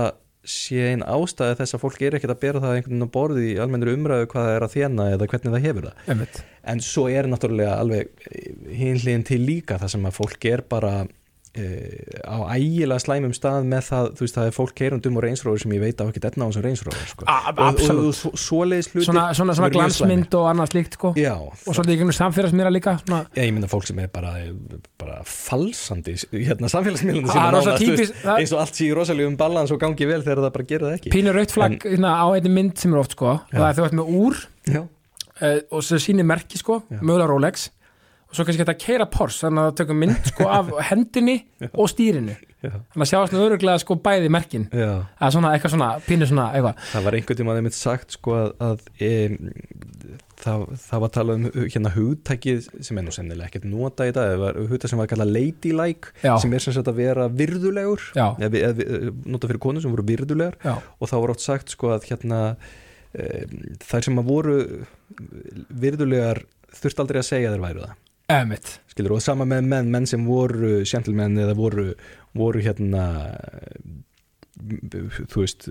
sé 0.49 0.91
ein 0.91 1.03
ástæði 1.03 1.57
þess 1.59 1.75
að 1.77 1.83
fólk 1.83 2.01
er 2.05 2.17
ekkert 2.17 2.35
að 2.35 2.41
bera 2.43 2.61
það 2.63 2.77
einhvern 2.77 2.95
veginn 2.95 3.09
á 3.09 3.15
borði 3.15 3.45
í 3.49 3.57
almennur 3.63 3.93
umræðu 3.95 4.29
hvað 4.31 4.47
það 4.47 4.55
er 4.55 4.65
að 4.65 4.73
þjána 4.75 5.07
eða 5.15 5.29
hvernig 5.31 5.55
það 5.55 5.67
hefur 5.67 5.87
það. 5.89 6.01
Einmitt. 6.13 6.41
En 6.73 6.81
svo 6.85 7.05
er 7.11 7.29
náttúrulega 7.29 7.77
alveg 7.81 8.25
hinliðin 8.79 9.27
til 9.27 9.41
líka 9.45 9.79
það 9.81 9.93
sem 9.95 10.09
að 10.09 10.17
fólk 10.19 10.49
er 10.51 10.65
bara 10.69 10.93
á 11.55 12.35
ægilega 12.55 12.99
slæmum 12.99 13.33
stað 13.35 13.63
með 13.71 13.85
það, 13.89 14.07
þú 14.17 14.25
veist 14.25 14.35
það 14.37 14.47
er 14.49 14.55
fólk 14.55 14.73
keirundum 14.75 15.19
og 15.19 15.23
reynsróður 15.25 15.61
sem 15.63 15.73
ég 15.75 15.83
veit 15.85 16.01
á 16.01 16.05
ekki 16.05 16.21
etna 16.27 16.45
á 16.45 16.47
þessum 16.49 16.65
reynsróður 16.65 17.05
sko. 17.11 17.27
A- 17.31 17.53
og, 17.55 17.79
og, 17.95 18.39
svoleiðis 18.41 18.89
hluti 18.91 19.05
svona, 19.07 19.23
svona, 19.37 19.55
svona 19.55 19.69
glansmynd 19.73 20.35
og 20.39 20.49
annað 20.51 20.71
slíkt 20.73 20.97
sko. 20.99 21.13
já, 21.19 21.31
og 21.39 21.71
svolítið 21.71 21.93
í 21.95 21.99
gegnum 22.01 22.17
samfélagsmiðla 22.19 22.73
líka 22.75 22.95
svona, 23.05 23.21
ég 23.39 23.53
mynda 23.55 23.69
fólk 23.71 23.87
sem 23.87 24.01
er 24.03 24.11
bara, 24.11 24.33
bara 24.99 25.21
falsandi 25.23 26.17
hérna 26.33 26.71
samfélagsmiðlunum 26.71 27.31
Það 27.31 27.59
er 27.61 27.69
það- 27.69 28.39
eins 28.39 28.51
og 28.55 28.59
allt 28.65 28.75
sé 28.75 28.89
í 28.89 28.93
rosalegum 28.95 29.37
balans 29.39 29.71
og 29.71 29.79
gangi 29.79 30.07
vel 30.09 30.21
þegar 30.25 30.43
það 30.47 30.53
bara 30.57 30.67
gerir 30.71 30.87
það 30.89 30.97
ekki. 30.99 31.13
Pínur 31.15 31.35
rautt 31.39 31.55
flagg 31.55 31.79
hérna, 31.87 32.11
á 32.19 32.25
einni 32.35 32.51
mynd 32.51 32.77
sem 32.81 32.93
er 32.93 32.99
oft 32.99 33.15
sko, 33.15 33.31
og 33.39 33.55
það 33.55 33.69
er 33.69 33.79
þú 33.79 33.85
veist 33.85 33.97
með 34.01 34.11
úr 34.19 34.35
já, 34.75 34.81
uh, 34.83 35.59
og 35.71 35.83
sem 35.83 35.97
sýnir 36.03 36.25
merki 36.27 36.59
sko, 36.59 36.81
Já. 36.91 36.99
mögulega 37.01 37.27
Rolex 37.31 37.69
svo 38.35 38.45
kannski 38.47 38.63
þetta 38.65 38.77
keira 38.85 39.05
Porsche 39.11 39.47
þannig 39.47 39.69
að 39.69 39.77
tökum 39.81 40.01
mynd 40.03 40.29
sko 40.31 40.49
af 40.59 40.73
hendinni 40.91 41.37
og 41.71 41.89
stýrinu. 41.91 42.35
Þannig 42.65 43.03
að 43.05 43.09
sjáast 43.11 43.33
nú 43.35 43.41
öruglega 43.45 43.77
sko 43.83 43.95
bæði 44.01 44.29
merkin. 44.33 44.63
Eða 44.73 45.27
svona 45.35 45.51
eitthvað 45.53 45.73
svona, 45.75 45.89
pínu 46.07 46.25
svona 46.29 46.47
eitthvað. 46.57 46.79
Það 46.93 47.03
var 47.05 47.17
einhvern 47.19 47.37
tíma 47.41 47.53
að 47.53 47.59
þeim 47.61 47.73
sagt 47.77 48.15
sko 48.15 48.33
að, 48.39 48.47
að 48.65 48.87
e, 49.05 49.09
það, 50.41 50.63
það 50.85 51.03
var 51.03 51.11
talað 51.17 51.35
um 51.37 51.67
hérna 51.75 51.91
hugtækið 51.93 52.69
sem 52.87 52.97
er 53.01 53.05
nú 53.05 53.13
sennilega 53.13 53.51
ekkert 53.51 53.67
nota 53.69 54.07
í 54.09 54.15
dag, 54.15 54.31
það 54.33 54.41
var 54.47 54.57
hugtæk 54.71 54.91
sem 54.93 55.01
var 55.03 55.11
kallað 55.11 55.33
ladylike 55.35 56.15
Já. 56.25 56.31
sem 56.41 56.55
er 56.57 56.65
sem 56.65 56.75
sagt 56.79 56.89
að 56.89 56.99
vera 57.03 57.27
virðulegur. 57.43 58.07
Eða, 58.17 58.71
vi- 58.79 59.13
nota 59.35 59.51
fyrir 59.51 59.61
konur 59.67 59.85
sem 59.85 59.93
voru 59.93 60.07
virðulegar. 60.09 60.57
Já, 60.65 60.73
og 60.97 61.11
þá 61.11 61.15
var 61.21 61.35
oft 61.35 61.45
sagt 61.45 61.75
sko 61.75 61.93
að 61.99 62.09
hérna 62.09 62.41
e, 63.13 63.45
þær 63.85 64.09
sem 64.09 64.23
að 64.23 64.31
voru 64.33 64.57
virðulegar 65.69 66.41
þurft 66.75 66.99
aldrei 67.05 67.21
að 67.21 67.29
segja 67.29 67.53
þær 67.53 67.63
væru 67.67 67.85
það 67.85 68.01
emitt 68.31 68.79
skilur 68.91 69.17
og 69.17 69.23
sama 69.23 69.47
með 69.49 69.69
menn, 69.69 69.93
menn 69.93 70.09
sem 70.09 70.25
voru 70.25 70.79
gentlemen 70.87 71.37
eða 71.43 71.55
voru, 71.57 71.91
voru 72.37 72.63
hérna 72.63 73.05
þú 74.55 75.41
veist 75.41 75.65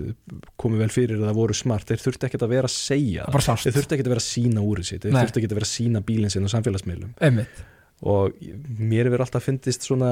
komið 0.61 0.83
vel 0.83 0.91
fyrir 0.93 1.21
það 1.23 1.39
voru 1.39 1.55
smart 1.57 1.89
þeir 1.89 2.03
þurfti 2.03 2.27
ekkert 2.29 2.45
að 2.45 2.53
vera 2.53 2.69
að 2.69 2.75
segja 2.75 3.29
þeir 3.33 3.77
þurfti 3.79 3.97
ekkert 3.97 4.09
að 4.09 4.13
vera 4.13 4.21
að 4.21 4.27
sína 4.27 4.65
úrið 4.65 4.89
sitt 4.91 5.07
þeir 5.07 5.17
þurfti 5.17 5.41
ekkert 5.41 5.55
að 5.55 5.59
vera 5.59 5.69
að 5.69 5.73
sína 5.73 6.03
bílinn 6.05 6.33
sinn 6.33 6.45
á 6.45 6.53
samfélagsmiðlum. 6.53 7.15
Emitt 7.25 7.63
og 8.05 8.35
mér 8.77 9.07
hefur 9.07 9.23
alltaf 9.23 9.45
fyndist 9.47 9.85
svona 9.87 10.11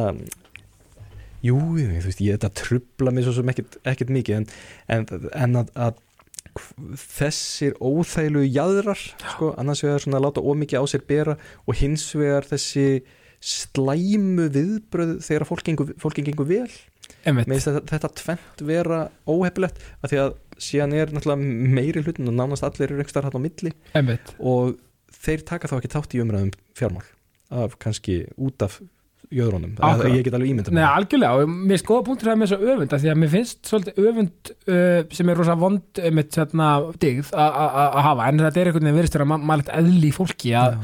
jú, 1.43 1.57
þú 1.75 2.05
veist, 2.07 2.23
ég 2.23 2.37
þetta 2.37 2.51
trubla 2.55 3.11
mig 3.13 3.25
svo 3.27 3.35
sem 3.35 3.51
ekkert 3.51 4.13
mikið 4.15 4.39
en, 4.39 4.47
en, 4.95 5.07
en 5.35 5.59
að, 5.59 5.73
að 5.75 5.99
þessir 6.99 7.75
óþæglu 7.81 8.43
jaðrar 8.45 8.99
sko, 8.99 9.53
annars 9.57 9.83
vegar 9.85 10.03
svona 10.03 10.21
láta 10.21 10.43
ómikið 10.43 10.83
á 10.83 10.85
sér 10.89 11.05
bera 11.09 11.37
og 11.65 11.77
hins 11.79 12.05
vegar 12.17 12.45
þessi 12.49 13.03
slæmu 13.43 14.47
viðbröð 14.53 15.17
þegar 15.25 15.47
fólk 15.49 15.65
gengur, 15.67 15.93
fólki 15.99 16.23
gengur 16.23 16.47
vel. 16.47 16.69
Þetta, 17.23 17.81
þetta 17.89 18.09
tvent 18.19 18.63
vera 18.63 18.99
óhefilegt 19.27 19.81
að 20.03 20.13
því 20.13 20.19
að 20.21 20.33
síðan 20.61 20.95
er 20.97 21.11
náttúrulega 21.13 21.73
meiri 21.75 22.03
hlutin 22.03 22.29
og 22.31 22.37
nánast 22.37 22.65
allir 22.67 22.87
eru 22.87 22.99
einhver 22.99 23.11
starf 23.11 23.29
hann 23.29 23.39
á 23.39 23.45
milli 23.45 23.73
emitt 23.97 24.33
og 24.39 24.77
þeir 25.23 25.45
taka 25.47 25.69
þá 25.71 25.77
ekki 25.79 25.91
þátt 25.93 26.15
í 26.15 26.21
umræðum 26.23 26.51
fjármál 26.77 27.05
af 27.53 27.77
kannski 27.83 28.23
út 28.37 28.65
af 28.65 28.79
jöðrunum, 29.37 29.71
Akkurat. 29.79 30.11
ég 30.17 30.23
get 30.27 30.35
alveg 30.37 30.51
ímyndað 30.53 30.75
Nei, 30.77 30.83
það. 30.83 30.97
algjörlega, 30.99 31.39
og 31.43 31.55
mér 31.71 31.81
skoða 31.81 32.05
punktur 32.07 32.29
það 32.31 32.37
með 32.41 32.51
þessu 32.53 32.69
öfund 32.73 32.93
því 32.93 33.11
að 33.13 33.19
mér 33.23 33.31
finnst 33.33 33.71
svolítið 33.71 34.03
öfund 34.11 34.51
uh, 34.67 34.99
sem 35.17 35.29
er 35.33 35.41
rosa 35.41 35.55
vond 35.63 36.01
með 36.19 36.37
hérna 36.37 36.69
digð 37.03 37.31
að- 37.33 37.57
að 37.63 37.79
að 37.83 38.05
hafa, 38.07 38.27
en 38.29 38.43
þetta 38.43 38.61
er 38.63 38.69
einhvern 38.71 38.87
veginn 38.87 38.99
virðist 39.01 39.17
vera 39.19 39.29
ma- 39.33 39.41
málegt 39.53 39.73
eðli 39.73 40.09
í 40.11 40.15
fólki 40.15 40.53
að, 40.59 40.77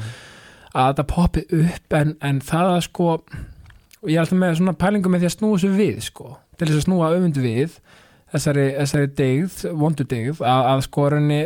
að 0.73 0.91
þetta 0.93 1.07
poppi 1.13 1.45
upp 1.63 1.97
en, 2.01 2.15
en 2.31 2.41
það 2.49 2.73
að 2.75 2.83
sko 2.89 3.09
og 3.99 4.07
ég 4.07 4.15
er 4.15 4.23
alltaf 4.23 4.39
með 4.39 4.57
svona 4.61 4.75
pælingu 4.79 5.09
með 5.11 5.25
því 5.25 5.29
að 5.29 5.35
snúa 5.37 5.57
þessu 5.57 5.71
við 5.75 5.97
sko, 6.05 6.29
til 6.57 6.67
þess 6.69 6.77
að 6.79 6.85
snúa 6.87 7.09
öfund 7.17 7.39
við 7.43 7.73
þessari, 8.31 8.65
þessari 8.77 9.09
digð 9.17 9.55
vondu 9.81 10.05
digð, 10.07 10.39
að, 10.45 10.67
að 10.73 10.83
sko 10.85 11.07
rauninni 11.11 11.39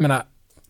menna, 0.00 0.16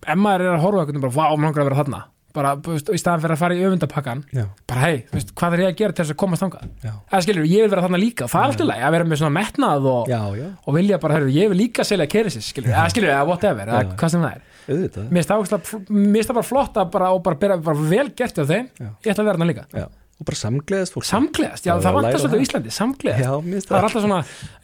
ef 0.04 0.18
maður 0.20 0.44
er 0.48 0.56
að 0.56 0.64
horfa 0.66 0.82
eitthvað 0.84 1.04
bara, 1.06 1.14
vá, 1.16 1.24
maður 1.30 1.46
langar 1.46 1.62
að 1.64 1.68
vera 1.70 1.78
þarna 1.80 2.00
bara, 2.36 2.54
þú 2.62 2.74
veist, 2.74 2.90
í 2.94 3.00
staðan 3.00 3.22
fyrir 3.24 3.34
að 3.36 3.40
fara 3.42 3.56
í 3.56 3.64
öfundapakkan 3.66 4.22
bara 4.70 4.80
hei, 4.84 5.00
þú 5.10 5.18
veist, 5.18 5.32
hvað 5.40 5.56
er 5.56 5.62
ég 5.64 5.72
að 5.72 5.78
gera 5.80 5.96
til 5.96 6.04
þess 6.04 6.14
að 6.14 6.20
komast 6.22 6.44
já, 6.84 6.92
Það 7.10 7.24
skilur, 7.26 7.48
ég 7.50 7.64
vil 7.64 7.72
vera 7.74 7.84
þarna 7.86 8.00
líka, 8.02 8.28
það 8.30 8.40
er 8.44 8.52
alltaf 8.52 8.70
læg 8.70 8.84
að 8.86 8.94
vera 8.96 9.08
með 9.10 9.20
svona 9.22 9.36
metnað 9.36 9.88
og, 9.90 10.10
já, 10.10 10.20
já, 10.40 10.48
og 10.64 10.78
vilja 10.78 11.00
bara, 11.02 11.18
herru, 11.18 11.32
ég 11.34 11.52
vil 11.52 11.60
líka 11.60 11.86
selja 11.86 12.08
keirisis, 12.10 12.50
skilur, 12.52 12.70
eða 12.74 12.88
skilur, 12.94 13.12
eða 13.14 13.26
whatever, 13.28 13.72
eða 13.74 13.96
hvað 14.00 14.14
sem 14.14 14.26
það 14.26 14.36
er. 14.36 14.46
Mér 14.70 15.24
finnst 15.24 16.30
það 16.30 16.36
bara 16.36 16.46
flott 16.46 16.78
að 16.78 16.92
bara, 16.94 17.10
og 17.16 17.24
bara 17.26 17.40
bera 17.40 17.56
bara 17.64 17.88
vel 17.90 18.10
gert 18.14 18.38
á 18.38 18.44
þeim, 18.46 18.68
Já. 18.78 18.86
ég 18.86 19.10
ætla 19.10 19.24
að 19.24 19.30
vera 19.30 19.38
þarna 19.40 19.50
líka. 19.50 19.88
Já. 20.20 20.22
og 20.22 20.26
bara 20.28 20.36
samgleðast 20.36 20.92
fólk 20.96 21.06
samgleðast, 21.08 21.64
já 21.64 21.72
Það 21.72 21.80
er 21.80 21.84
það 21.84 21.96
að 21.96 22.18
svolítið 22.20 22.20
á 22.20 22.34
það. 22.34 22.42
Íslandi, 22.44 22.72
samgleðast 22.76 23.24
Já, 23.24 23.30
það 23.64 23.76
er 23.78 23.86
alltaf 23.88 24.04
svona, 24.04 24.18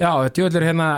já, 0.04 0.10
djöðlur 0.36 0.66
hérna 0.68 0.88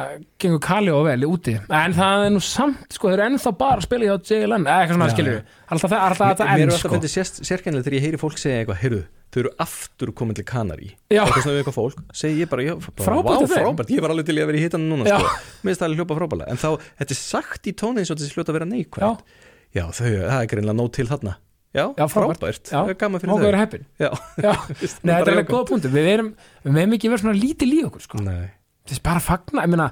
gengur 0.42 0.62
Kali 0.66 0.90
og 0.90 1.04
vel 1.06 1.18
í 1.22 1.28
úti 1.30 1.54
en 1.58 1.94
það 1.94 2.24
er 2.26 2.32
nú 2.34 2.42
samt, 2.42 2.88
sko, 2.96 3.08
þeir 3.12 3.18
eru 3.22 3.26
ennþá 3.30 3.52
bara 3.58 3.78
að 3.78 3.86
spila 3.86 4.08
hjá 4.08 4.16
JLN, 4.32 4.66
eða 4.66 4.80
eitthvað 4.82 4.98
svona, 4.98 5.08
Já, 5.08 5.14
skilur 5.14 5.38
alltaf 5.68 5.92
það, 5.94 6.02
alltaf 6.08 6.26
þetta 6.32 6.48
Mér 6.48 6.50
er 6.50 6.58
enn, 6.58 6.72
alltaf 6.74 6.82
sko 6.82 6.92
fyndið 6.96 7.14
sérst- 7.14 7.40
sérkennilega 7.48 7.86
þegar 7.88 7.98
ég 7.98 8.04
heyri 8.08 8.20
fólk 8.24 8.38
segja 8.42 8.58
eitthvað, 8.64 8.80
heyrðu, 8.82 9.00
þau 9.28 9.40
eru 9.44 9.50
aftur 9.62 10.12
komin 10.16 10.34
til 10.38 10.44
Kanari 10.48 10.90
Já. 11.12 11.22
eitthvað 11.22 11.42
svona 11.44 11.54
við 11.54 11.62
eitthvað 11.62 11.78
fólk, 11.78 11.98
segi 12.16 12.40
ég 12.42 12.48
bara, 12.50 12.62
já, 12.64 12.74
Frábært 12.98 13.44
þeim. 13.44 13.62
frábært, 13.62 13.90
ég 13.92 14.00
var 14.02 14.10
alveg 14.14 14.26
til 14.26 14.38
í 14.38 14.42
að 14.42 14.48
vera 14.50 14.58
í 14.58 14.64
hitanum 14.64 14.88
núna 14.94 15.04
Já. 15.10 15.18
sko. 15.20 15.34
mér 15.62 15.68
finnst 15.70 15.82
það 15.82 15.88
alveg 15.90 16.00
hljópa 16.02 16.16
frábælega 16.18 16.48
en 16.54 16.56
þá, 16.62 16.68
þetta 17.02 17.12
er 17.14 17.20
sagt 17.20 17.68
í 17.68 17.72
tóni 17.76 18.00
eins 18.02 18.10
og 18.10 18.18
þessi 18.18 18.34
hljóta 18.38 18.48
að 18.54 18.58
vera 18.58 18.68
Já. 18.68 18.72
neikvægt 18.72 19.36
já, 19.76 19.84
þau, 19.92 20.08
það 20.08 20.40
er 20.40 20.48
greinlega 20.54 20.78
nóg 20.80 20.92
til 20.96 21.06
þarna 21.12 21.34
já, 21.76 21.84
Já, 21.98 22.04
frábært. 22.12 22.68
það 22.70 22.92
er 22.92 22.98
gaman 23.00 23.20
fyrir 23.22 23.42
þau. 23.42 23.58
heppin. 23.60 23.84
Já, 24.00 24.10
Já, 24.42 24.52
Finnst 24.72 25.02
Nei, 25.04 25.12
það 25.12 25.18
þetta 25.18 25.32
er 25.32 25.34
alveg 25.34 25.50
góða 25.52 25.66
punktur. 25.72 25.92
Við 25.94 26.08
erum, 26.14 26.30
við 26.64 26.76
meðum 26.78 26.96
ekki 26.98 27.10
vera 27.12 27.22
svona 27.24 27.38
lítið 27.38 27.72
líf 27.72 27.88
okkur 27.90 28.06
sko. 28.06 28.22
Nei. 28.24 28.46
Þess 28.88 29.02
bara 29.04 29.20
að 29.22 29.26
fagna 29.28 29.66
Ég 29.66 29.72
meina, 29.74 29.88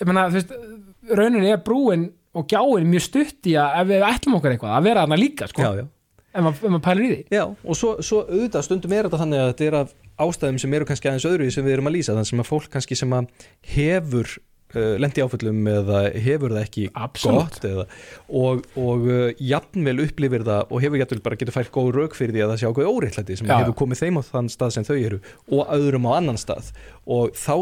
ég 0.00 0.08
meina 0.08 0.24
þú 0.32 0.38
veist, 0.38 0.56
rauninni 1.18 1.52
er 1.52 1.62
brúin 1.66 2.08
og 2.38 2.48
gjáin 2.52 2.88
mjög 2.88 3.04
stutt 3.08 3.48
í 3.50 3.54
að 3.60 3.78
ef 3.82 3.88
við 3.92 4.04
ætlum 4.08 4.36
okkur 4.38 4.54
eitthvað 4.54 4.74
að 4.78 4.88
vera 4.88 5.04
þarna 5.06 5.18
líka 5.20 5.48
sko, 5.50 5.64
já, 5.64 5.82
já. 5.82 5.86
Ef 6.28 6.44
maður 6.44 6.72
maður 6.74 6.82
pælir 6.84 7.04
í 7.04 7.08
því. 7.12 7.20
Já, 7.34 7.44
og 7.48 7.76
svo, 7.78 7.94
svo 8.04 8.18
auðvitað 8.28 8.66
stundum 8.66 8.92
er 8.94 9.06
þetta 9.08 9.20
þannig 9.22 9.40
að 9.42 9.48
þetta 9.52 9.66
er 9.68 9.76
af 9.78 9.94
ástæðum 10.18 10.58
sem 10.60 10.74
eru 10.76 10.86
kannski 10.88 11.08
aðeins 11.08 11.26
öðru 11.30 11.46
sem 11.54 11.64
við 11.66 11.74
erum 11.78 11.88
að 11.88 11.94
lýsa, 11.96 12.12
þannig 12.14 12.28
sem 12.30 12.42
að 12.42 12.48
fólk 12.50 12.68
kannski 12.74 12.98
sem 13.00 13.14
að 13.16 13.30
hefur 13.74 14.34
lendi 14.76 15.22
áföllum 15.24 15.68
eða 15.72 16.00
hefur 16.12 16.52
það 16.52 16.64
ekki 16.66 16.82
Absolutt. 16.92 17.58
gott 17.58 17.66
eða, 17.68 17.84
og, 18.28 18.66
og 18.76 19.06
uh, 19.08 19.22
jafnvel 19.40 20.02
upplifir 20.04 20.44
það 20.44 20.74
og 20.74 20.82
hefur 20.84 21.00
jafnvel 21.00 21.22
bara 21.24 21.38
getur 21.40 21.56
fært 21.56 21.70
góð 21.72 21.88
rauk 21.96 22.16
fyrir 22.18 22.36
því 22.36 22.42
að 22.44 22.52
það 22.52 22.60
sé 22.60 22.72
ákveð 22.72 22.90
óreittlæti 22.92 23.38
sem 23.40 23.48
Já. 23.48 23.54
hefur 23.62 23.78
komið 23.80 24.02
þeim 24.02 24.20
á 24.20 24.22
þann 24.28 24.50
stað 24.52 24.74
sem 24.76 24.88
þau 24.88 24.96
eru 24.98 25.20
og 25.48 25.72
öðrum 25.78 26.08
á 26.08 26.10
annan 26.18 26.40
stað. 26.40 26.72
Og 27.08 27.32
þá, 27.32 27.54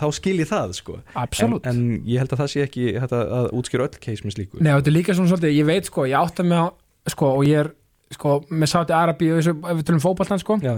þá 0.00 0.06
skilji 0.18 0.48
það 0.50 0.74
sko. 0.80 0.98
En, 1.14 1.58
en 1.62 1.82
ég 2.02 2.24
held 2.24 2.34
að 2.34 2.42
það 2.42 2.52
sé 2.54 2.64
ekki 2.66 2.88
hægt 2.98 3.14
að, 3.14 3.50
útskýra 3.54 3.86
öll 3.86 4.18
með 4.26 4.34
slíku. 4.34 4.58
Nei, 4.58 4.72
þetta 4.72 4.90
er 4.90 4.96
líka 4.96 5.14
svona 5.14 5.30
svolítið, 5.30 5.54
ég 5.60 5.68
veit 5.68 5.90
sko, 5.90 6.08
ég 6.10 6.18
átta 6.18 6.46
mig 6.46 6.58
á 6.58 6.66
sko, 7.08 7.30
og 7.38 7.46
ég 7.46 7.62
er 7.62 7.70
sko, 8.14 8.40
með 8.50 8.72
sátti 8.72 8.96
Arabi 8.96 9.30
og 9.30 9.38
þessu, 9.38 9.54
tölum 9.86 10.02
fótboltan 10.02 10.42
sko, 10.42 10.58
Já, 10.64 10.74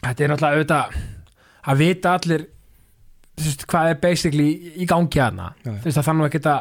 þetta 0.00 0.24
er 0.24 0.32
náttúrulega 0.32 0.56
auðvitað 0.56 0.98
að 1.70 1.82
vita 1.84 2.14
allir 2.16 2.46
veist, 3.46 3.66
hvað 3.70 3.90
er 3.90 3.98
basically 4.02 4.48
í- 4.76 4.86
gangi 4.90 5.20
hana 5.22 5.52
Já, 5.64 5.70
já. 5.70 5.78
þú 5.80 5.84
veist 5.88 5.98
að 6.02 6.06
þannig 6.08 6.26
að 6.28 6.32
geta 6.36 6.54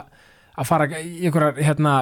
að 0.60 0.66
fara 0.68 0.88
einhverjar 1.00 1.62
hérna, 1.64 1.94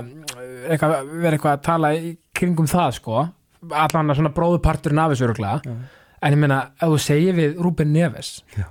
eitthvað, 0.69 1.11
vera 1.21 1.37
eitthvað 1.37 1.53
að 1.57 1.61
tala 1.67 1.91
í 1.93 2.17
kringum 2.33 2.67
það 2.71 2.91
sko. 2.97 3.27
Allan 3.71 4.09
að 4.13 4.17
svona 4.19 4.31
bróðuparturinn 4.33 4.99
af 5.03 5.11
þessu 5.13 5.27
öruglega 5.27 5.75
en 6.21 6.33
ég 6.33 6.37
meina, 6.41 6.59
ef 6.81 6.89
þú 6.89 6.99
segir 7.01 7.35
við 7.37 7.57
Ruben 7.61 7.91
Neves 7.93 8.43
já, 8.57 8.65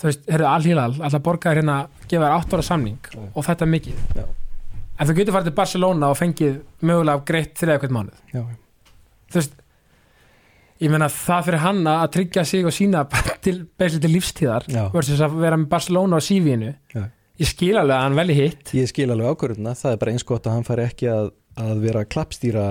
þú 0.00 0.08
veist, 0.08 0.24
heyrðu 0.30 0.48
Al-Hilal 0.50 0.90
alltaf 0.98 1.22
borgaðir 1.22 1.60
hérna, 1.62 1.76
gefa 2.10 2.26
þér 2.26 2.36
8 2.40 2.56
ára 2.58 2.66
samning 2.66 2.98
Já. 3.12 3.20
og 3.34 3.44
þetta 3.46 3.68
mikið. 3.70 4.00
Já, 4.18 4.24
en 4.98 5.06
þú 5.08 5.14
getur 5.20 5.36
farið 5.36 5.50
til 5.50 5.56
Barcelona 5.62 6.10
og 6.10 6.18
fengið 6.18 6.58
mögulega 6.82 7.24
greitt 7.30 7.54
þrjá 7.62 7.76
eitthvað 7.78 7.94
mánuð. 7.98 8.18
Já, 8.34 8.42
þú 9.30 9.38
veist 9.40 9.54
ég 10.82 10.90
meina 10.90 11.08
það 11.12 11.48
fyrir 11.48 11.62
hann 11.62 11.82
að 11.90 12.06
tryggja 12.16 12.44
sig 12.48 12.66
og 12.66 12.74
sína 12.74 13.02
til, 13.44 13.56
til 13.78 14.10
lífstíðar 14.10 14.66
Já. 14.70 14.84
versus 14.94 15.22
að 15.22 15.36
vera 15.42 15.58
með 15.60 15.68
Barcelona 15.72 16.18
á 16.18 16.22
já. 16.92 17.02
ég 17.42 17.50
skil 17.50 17.76
alveg 17.78 17.96
að 17.96 18.04
hann 18.06 18.18
velji 18.18 18.38
hitt 18.38 18.72
Ég 18.76 18.90
skil 18.90 19.10
alveg 19.14 19.30
ákvörðuna, 19.30 19.76
það 19.78 19.94
er 19.94 20.00
bara 20.02 20.14
eins 20.14 20.26
gott 20.26 20.48
að 20.48 20.56
hann 20.58 20.66
fari 20.66 20.86
ekki 20.88 21.10
að, 21.12 21.30
að 21.62 21.84
vera 21.86 22.04
klappstýra 22.08 22.66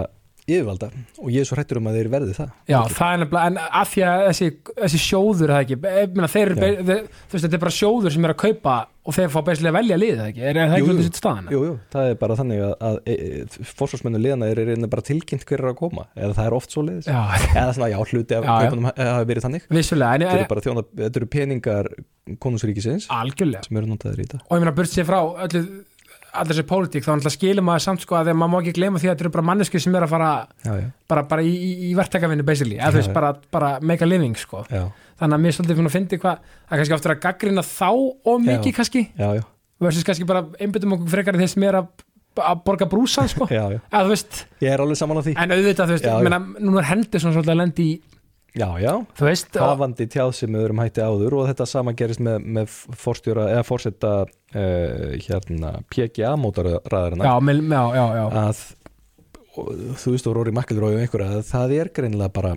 yfirvalda 0.58 0.92
og 1.22 1.34
ég 1.34 1.44
er 1.44 1.50
svo 1.50 1.58
hrættur 1.58 1.82
um 1.82 1.90
að 1.92 2.00
þeir 2.00 2.12
verði 2.14 2.38
það. 2.38 2.56
Já, 2.72 2.80
það 2.92 3.12
er 3.12 3.22
nefnilega, 3.24 3.52
en 3.52 3.60
að 3.82 3.92
því 3.92 4.06
að 4.08 4.24
þessi, 4.30 4.50
þessi 4.82 5.04
sjóður 5.08 5.54
það 5.56 5.66
ekki, 5.66 5.80
meina 6.16 6.32
þeir 6.32 6.56
þeir, 6.62 6.82
þú 6.82 6.98
veist, 6.98 7.46
þetta 7.46 7.58
er 7.58 7.64
bara 7.66 7.78
sjóður 7.78 8.16
sem 8.16 8.28
er 8.28 8.36
að 8.36 8.42
kaupa 8.46 8.80
og 9.02 9.16
þeir 9.18 9.32
fá 9.34 9.40
basically 9.42 9.70
að 9.72 9.78
velja 9.80 9.98
liðið, 9.98 10.20
ekki, 10.28 10.42
er, 10.46 10.58
það 10.60 10.76
Jú, 10.78 10.86
ekki 10.86 10.94
út 10.94 11.02
í 11.02 11.06
sitt 11.08 11.18
staðana? 11.18 11.54
Jú, 11.54 11.62
jú, 11.66 11.74
það 11.94 12.10
er 12.12 12.18
bara 12.22 12.36
þannig 12.38 12.60
að, 12.62 12.74
að 12.86 12.98
e, 13.02 13.16
e, 13.16 13.70
fórsvarsmennu 13.80 14.22
liðana 14.22 14.50
er 14.52 14.62
reyna 14.70 14.90
bara 14.92 15.06
tilkynnt 15.08 15.46
hver 15.50 15.64
er 15.64 15.72
að 15.72 15.78
koma 15.80 16.06
eða 16.14 16.36
það 16.38 16.50
er 16.50 16.56
oft 16.60 16.76
svo 16.76 16.84
liðis 16.86 17.10
Já, 17.10 17.18
eða 17.56 17.74
svona, 17.78 17.90
já, 17.90 17.98
hluti 18.12 18.38
af 18.38 18.46
kaupunum 18.46 18.90
hafa 18.92 19.24
verið 19.32 19.48
þannig. 19.48 19.66
Vissulega, 19.74 20.14
en, 20.14 20.26
þetta 20.28 20.38
eru 20.38 20.46
en 20.46 20.52
bara 20.54 20.66
þjóna, 20.68 20.86
þetta 21.02 21.22
eru 21.22 21.30
peningar 21.34 21.90
konungsríkisins 22.46 23.08
algjörlega. 23.12 23.66
sem 23.66 23.82
eru 23.82 23.90
notaðir 23.90 24.22
í 24.22 24.28
þetta. 24.28 24.44
Og 24.46 24.54
ég 24.60 24.64
meina 24.64 24.76
burt 24.78 24.94
sér 24.94 25.08
frá 25.10 25.20
öllu 25.48 25.64
allir 26.32 26.56
þessi 26.56 26.66
pólitík, 26.70 27.06
þá 27.06 27.30
skilur 27.34 27.66
maður 27.66 27.84
samt 27.86 28.04
sko 28.06 28.16
að 28.18 28.30
þegar 28.30 28.38
maður 28.40 28.52
má 28.54 28.58
ekki 28.62 28.74
gleyma 28.78 29.00
því 29.02 29.08
að 29.10 29.14
þetta 29.16 29.26
eru 29.26 29.32
bara 29.36 29.46
mannesku 29.50 29.82
sem 29.84 29.96
er 29.98 30.06
að 30.06 30.12
fara 30.14 30.30
Já, 30.66 30.72
já, 30.80 30.86
bara, 31.12 31.24
bara 31.32 31.44
í, 31.44 31.52
í, 31.52 31.72
í 31.90 31.94
verktakavinnu 31.98 32.46
basically, 32.48 32.78
eða 32.80 32.92
þú 32.96 33.02
veist 33.02 33.14
bara, 33.16 33.32
bara 33.52 33.72
make 33.82 34.06
a 34.06 34.08
living 34.10 34.38
sko, 34.40 34.62
já, 34.72 34.86
þannig 35.20 35.38
að 35.38 35.44
mér 35.46 35.58
svolítið 35.58 35.82
fyrir 35.82 35.90
að 35.92 35.96
fyndi 35.98 36.22
hvað, 36.22 36.46
er 36.70 36.82
kannski 36.82 36.96
aftur 36.98 37.16
að 37.16 37.20
gaggrina 37.26 37.66
þá 37.68 37.90
og 37.92 38.46
mikið 38.46 38.78
kannski, 38.80 39.04
versus 39.82 40.08
kannski 40.08 40.30
bara 40.30 40.46
einbyttum 40.62 40.96
okkur 40.98 41.12
frekar 41.18 41.40
þeir 41.42 41.52
sem 41.56 41.68
er 41.68 41.80
að, 41.82 41.92
að 42.40 42.64
borga 42.70 42.88
brúsan 42.92 43.28
sko, 43.32 43.50
eða 43.52 43.82
þú 44.06 44.14
veist 44.14 44.46
Ég 44.64 44.72
er 44.76 44.86
alveg 44.86 45.00
saman 45.02 45.20
á 45.20 45.24
því. 45.26 45.36
En 45.42 45.56
auðvitað 45.58 45.92
þú 45.92 45.98
veist, 45.98 46.08
Já, 46.08 46.14
ég 46.16 46.22
já. 46.22 46.30
meina, 46.30 46.42
nú 46.64 46.80
er 46.80 46.90
Henderson 46.94 47.36
svolítið 47.36 47.56
að 47.58 47.62
lendi 47.66 47.88
í, 47.92 48.00
Já, 48.52 48.68
já, 48.84 48.92
veist 49.16 49.56
hafandi 49.56 50.10
tjáð 50.12 50.34
sem 50.36 50.52
við 50.52 50.66
erum 50.68 50.82
hætti 50.84 51.04
áður 51.06 51.38
og 51.40 51.46
þetta 51.48 51.68
sama 51.72 51.94
gerist 51.96 52.20
með, 52.20 52.48
með 52.58 52.74
forstjóra 53.00 53.46
eða 53.54 53.64
fórsetta 53.64 54.10
uh, 54.28 55.14
hérna 55.24 55.78
PGA 55.88 56.34
mótaraðarina 56.36 57.30
já, 57.30 57.36
með, 57.48 57.62
já, 57.72 57.84
já, 57.96 58.04
já, 58.18 58.26
að 58.42 58.66
þú 60.02 60.14
veist 60.16 60.28
og 60.28 60.36
Róri 60.36 60.54
Makkelrói 60.56 60.90
og 60.98 61.00
einhverja 61.06 61.38
að 61.38 61.48
það 61.48 61.74
er 61.78 61.92
greinilega 61.96 62.34
bara 62.36 62.52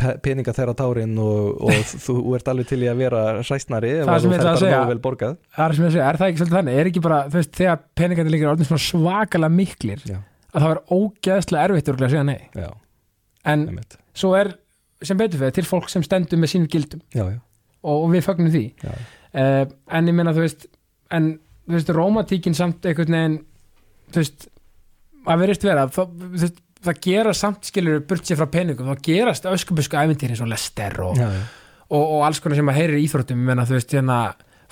pe 0.00 0.14
peninga 0.24 0.54
þeirra 0.56 0.74
tárin 0.78 1.12
og, 1.22 1.60
og 1.68 1.92
þú 2.06 2.16
ert 2.38 2.48
alveg 2.52 2.70
til 2.70 2.78
í 2.86 2.88
að 2.90 3.02
vera 3.02 3.24
hræstnari 3.42 3.92
ef 3.98 4.08
Það 4.08 4.14
að 4.14 4.24
sem 4.24 4.32
ég 4.32 4.40
ætla 4.40 4.54
að 4.54 4.62
segja. 4.62 4.78
er 4.80 5.92
segja, 5.92 6.06
er 6.08 6.20
það 6.20 6.30
ekki 6.32 6.40
svolítið 6.42 6.58
þannig, 6.58 6.78
er 6.80 6.90
ekki 6.90 7.02
bara, 7.04 7.18
veist, 7.36 7.52
þegar 7.58 7.82
peningandi 8.00 8.34
líka 8.34 8.48
orðin 8.54 8.70
svona 8.70 8.86
svakalega 8.86 9.56
miklir 9.58 10.06
Já, 10.08 10.18
að 10.54 10.64
það 10.64 10.72
er 10.72 10.82
ógeðslega 10.98 11.68
erfitt 11.68 11.92
að 12.08 12.16
segja 12.16 12.24
nei, 12.32 12.40
já, 12.56 12.70
en 13.52 13.68
einmitt. 13.68 14.00
svo 14.16 14.32
er 14.40 14.54
sem 15.02 15.18
betur 15.18 15.42
fyrir 15.42 15.54
til 15.56 15.68
fólk 15.68 15.90
sem 15.92 16.04
stendur 16.06 16.40
með 16.40 16.54
sínum 16.54 16.70
gildum. 16.72 17.02
Já, 17.14 17.24
já, 17.30 17.38
og, 17.82 17.96
og 17.96 18.08
við 18.14 18.24
fögnum 18.26 18.52
því. 18.54 18.64
Uh, 18.84 19.64
en 19.94 20.10
ég 20.10 20.16
meina 20.16 20.34
þú 20.36 20.46
veist 20.46 20.66
en 21.14 21.34
þú 21.68 21.76
veist 21.76 21.92
romantíkin 21.94 22.56
samt 22.56 22.86
einhvern 22.88 23.14
veginn 23.14 23.36
þú 24.12 24.22
veist 24.22 24.48
að 25.28 25.44
verðist 25.44 25.66
vera 25.66 25.86
það, 25.92 26.16
þú 26.16 26.32
veist, 26.34 26.60
það 26.88 27.00
gera 27.04 27.34
samt 27.36 27.68
skilur 27.68 28.02
burt 28.08 28.28
sér 28.28 28.38
frá 28.40 28.48
peningum, 28.52 28.88
þá 28.88 29.06
gerast 29.08 29.48
öskubusku 29.50 29.98
æfintýri 29.98 30.38
Lester 30.48 31.00
og, 31.04 31.18
já, 31.18 31.28
já, 31.34 31.42
og, 31.88 32.02
og 32.02 32.26
alls 32.26 32.40
konar 32.40 32.60
sem 32.60 32.70
að 32.70 32.78
heyrir 32.80 33.00
í 33.00 33.06
íþróttum. 33.06 33.42
Ég 33.42 33.50
meina 33.50 33.66
þú 33.68 33.76
veist 33.76 33.94
hérna 33.96 34.18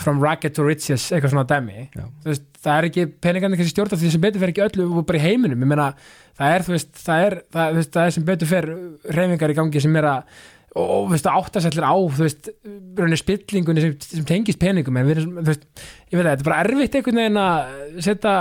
from 0.00 0.20
racket 0.20 0.56
to 0.56 0.64
riches 0.66 1.06
eitthvað 1.10 1.32
svona 1.32 1.46
dæmi. 1.48 1.86
Veist, 2.26 2.44
það 2.62 2.78
er 2.78 2.88
ekki 2.90 3.06
peningandi 3.24 3.58
kannski 3.60 3.72
stjórna 3.74 4.00
því 4.00 4.10
sem 4.12 4.24
betur 4.24 4.42
fer 4.42 4.52
ekki 4.52 4.64
öllu 4.66 4.88
og 4.90 5.06
bara 5.08 5.20
í 5.20 5.24
heiminum. 5.24 5.62
Ég 5.64 5.70
meina, 5.70 5.86
það 6.36 6.56
er, 6.56 6.66
þú 6.66 6.74
veist, 6.74 6.92
það 7.00 7.24
er 7.28 7.38
það, 7.56 7.78
veist, 7.78 7.94
það 7.96 8.10
er 8.10 8.16
sem 8.16 8.26
betur 8.28 8.50
fer 8.50 8.68
reyfingar 9.16 9.54
í 9.54 9.56
gangi 9.56 9.82
sem 9.86 9.96
er 10.02 10.10
að 10.10 10.42
og, 10.76 11.06
þú 11.06 11.14
veist, 11.14 11.28
áttasællir 11.32 11.86
á, 11.88 11.94
þú 11.96 12.26
veist 12.26 12.50
raunir 12.98 13.20
spillingunni 13.20 13.84
sem, 13.84 13.94
sem 14.04 14.26
tengist 14.28 14.60
peningum. 14.60 14.98
En 15.00 15.08
við 15.08 15.22
erum, 15.22 15.38
þú 15.40 15.48
veist, 15.48 15.64
ég 16.12 16.18
veit 16.18 16.26
að 16.26 16.32
þetta 16.34 16.44
er 16.44 16.50
bara 16.50 16.60
erfitt 16.66 16.98
einhvern 16.98 17.22
veginn 17.22 17.40
að 17.40 18.02
setja 18.04 18.34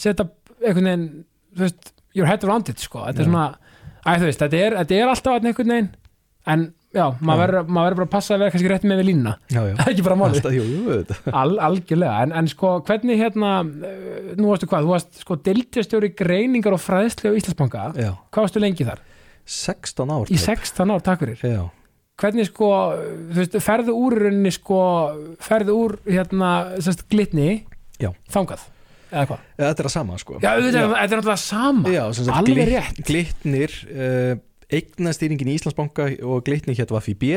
setja 0.00 0.28
einhvern 0.62 0.88
veginn 0.88 1.08
þú 1.52 1.66
veist, 1.66 1.92
your 2.16 2.28
head 2.28 2.44
around 2.46 2.72
it, 2.72 2.80
sko. 2.80 3.04
Þetta 3.08 3.24
er 3.24 3.28
Já. 3.28 3.30
svona, 3.30 3.48
æ, 4.06 4.10
þú 4.16 4.28
veist, 4.30 4.44
þetta 4.46 4.62
er, 4.62 4.78
þetta 4.80 4.96
er 4.98 5.12
alltaf 5.12 5.36
einhvern 5.42 5.74
veginn, 5.74 5.90
en 6.54 6.64
já, 6.92 7.04
maður 7.24 7.56
verður 7.64 7.98
bara 7.98 8.06
að 8.06 8.10
passa 8.12 8.34
að 8.36 8.42
vera 8.42 8.54
kannski 8.54 8.70
rétt 8.72 8.86
með 8.88 9.02
við 9.02 9.10
já. 9.52 9.62
ekki 9.90 10.04
bara 10.06 10.16
málið. 10.20 11.12
Al, 11.42 11.52
algjörlega, 11.68 12.16
en, 12.26 12.34
en 12.40 12.50
sko 12.52 12.72
hvernig 12.86 13.20
hérna, 13.20 13.52
uh, 13.64 14.32
nú 14.38 14.50
varstu 14.52 14.68
hvað 14.70 14.86
þú 14.86 14.92
varst 14.92 15.22
sko 15.22 15.38
deildjastjóri 15.48 16.12
greiningar 16.18 16.76
og 16.76 16.82
fræðslu 16.82 17.32
á 17.32 17.38
Íslandsbanka, 17.38 17.86
já, 17.96 18.10
hvað 18.32 18.48
varstu 18.48 18.62
lengi 18.62 18.88
þar? 18.88 19.00
16 19.48 20.12
ár 20.14 20.28
Í 20.30 20.36
tæp. 20.38 20.62
16 20.62 20.92
ár, 20.94 21.02
takk 21.02 21.24
fyrir 21.24 21.40
Já, 21.42 21.62
hvernig 22.22 22.46
sko, 22.50 22.68
þú 23.32 23.40
veist, 23.40 23.56
ferðu 23.64 23.96
úr 23.98 24.18
rauninni 24.26 24.52
sko, 24.54 24.82
ferðu 25.42 25.78
úr 25.86 25.96
hérna, 26.06 26.52
sérst, 26.84 27.08
glitni 27.10 27.64
Já. 27.98 28.12
þangað, 28.30 28.62
eða 29.10 29.26
hvað? 29.32 29.42
þetta 29.58 29.82
er 29.84 29.88
að 29.90 29.94
sama 29.96 30.20
sko 30.22 30.38
Já, 30.38 30.52
þetta 30.60 30.84
er 31.02 31.12
náttúrulega 31.16 31.40
sama 31.42 31.92
Já, 31.96 32.04
Alveg 32.36 32.70
rétt. 32.70 33.02
Glitnir 33.08 33.76
uh, 33.90 34.32
eignastýringin 34.78 35.50
í 35.52 35.58
Íslandsbanka 35.58 36.08
og 36.28 36.46
glitni 36.46 36.76
hétt 36.78 36.94
var 36.94 37.04
FIB 37.04 37.28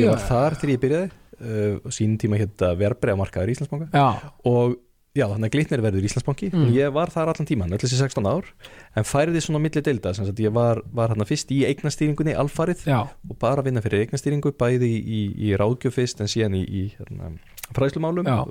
ég 0.00 0.12
var 0.12 0.22
þar 0.28 0.60
þegar 0.60 0.76
ég 0.76 0.84
byrjaði. 0.84 1.16
Uh, 1.40 1.74
og 1.80 1.92
sínum 1.96 2.18
tíma 2.20 2.36
hétt 2.36 2.62
verbreyðamarkaður 2.80 3.48
í 3.48 3.56
Íslandsbanka. 3.56 3.90
Já, 3.96 4.32
og 4.50 4.74
já, 5.16 5.24
þannig 5.26 5.48
að 5.48 5.54
glitnir 5.54 5.82
verður 5.84 6.06
Íslandsbanki. 6.06 6.48
Mm. 6.52 6.66
ég 6.76 6.92
var 6.94 7.10
þar 7.12 7.32
allan 7.32 7.48
tíman, 7.48 7.72
öll 7.74 7.80
þessi 7.82 7.98
16 7.98 8.28
ár. 8.30 8.50
En 8.98 9.06
færiði 9.08 9.42
svona 9.44 9.62
á 9.62 9.64
milli 9.64 9.82
deilda 9.86 10.12
sem 10.16 10.28
sagt, 10.28 10.42
ég 10.44 10.54
var, 10.54 10.82
var 10.94 11.14
hérna 11.14 11.26
fyrst 11.28 11.50
í 11.54 11.62
eignastýringunni 11.68 12.36
alfarið 12.38 12.84
já, 12.90 13.00
og 13.08 13.40
bara 13.42 13.64
vinna 13.66 13.82
fyrir 13.84 14.04
eignastýringu 14.04 14.52
bæði 14.60 14.90
í, 14.90 15.00
í, 15.00 15.22
í 15.48 15.56
ráðgjöf 15.58 15.98
fyrst 15.98 16.22
en 16.22 16.30
síðan 16.30 16.60
í, 16.60 16.62
í 16.62 16.84
hérna, 16.98 17.32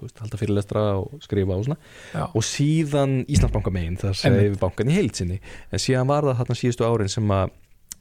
veist, 0.02 0.20
halda 0.24 0.42
fyrirlestra 0.42 0.84
og 1.00 1.24
skrifa 1.24 1.56
og 1.56 1.66
svona. 1.70 1.80
Já. 2.16 2.26
og 2.28 2.46
síðan 2.48 3.18
Íslandsbanka 3.28 3.74
megin 3.76 4.00
þar 4.00 4.20
sem 4.20 4.34
Einmitt. 4.34 4.54
við 4.54 4.62
bankan 4.66 4.92
í 4.92 5.00
heild 5.00 5.20
sinni. 5.20 5.42
En 5.72 5.84
síðan 5.84 6.12
var 6.12 6.28
það 6.28 6.40
þarna 6.44 6.60
síðustu 6.60 6.88
árin 6.88 7.12
sem 7.12 7.36
að 7.36 7.58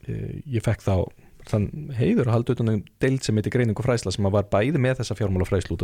ég 0.08 0.64
fekk 0.64 0.84
þá 0.84 0.94
þann 1.48 1.92
heiður 1.96 2.28
að 2.28 2.34
halda 2.34 2.54
utan 2.56 2.70
um 2.72 2.80
deild 3.02 3.24
sem 3.24 3.38
heitir 3.38 3.54
greining 3.54 3.78
og 3.78 3.86
fræsla 3.86 4.12
sem 4.12 4.26
var 4.28 4.48
bæði 4.52 4.80
með 4.82 4.98
þessa 5.00 5.14
af 5.14 5.20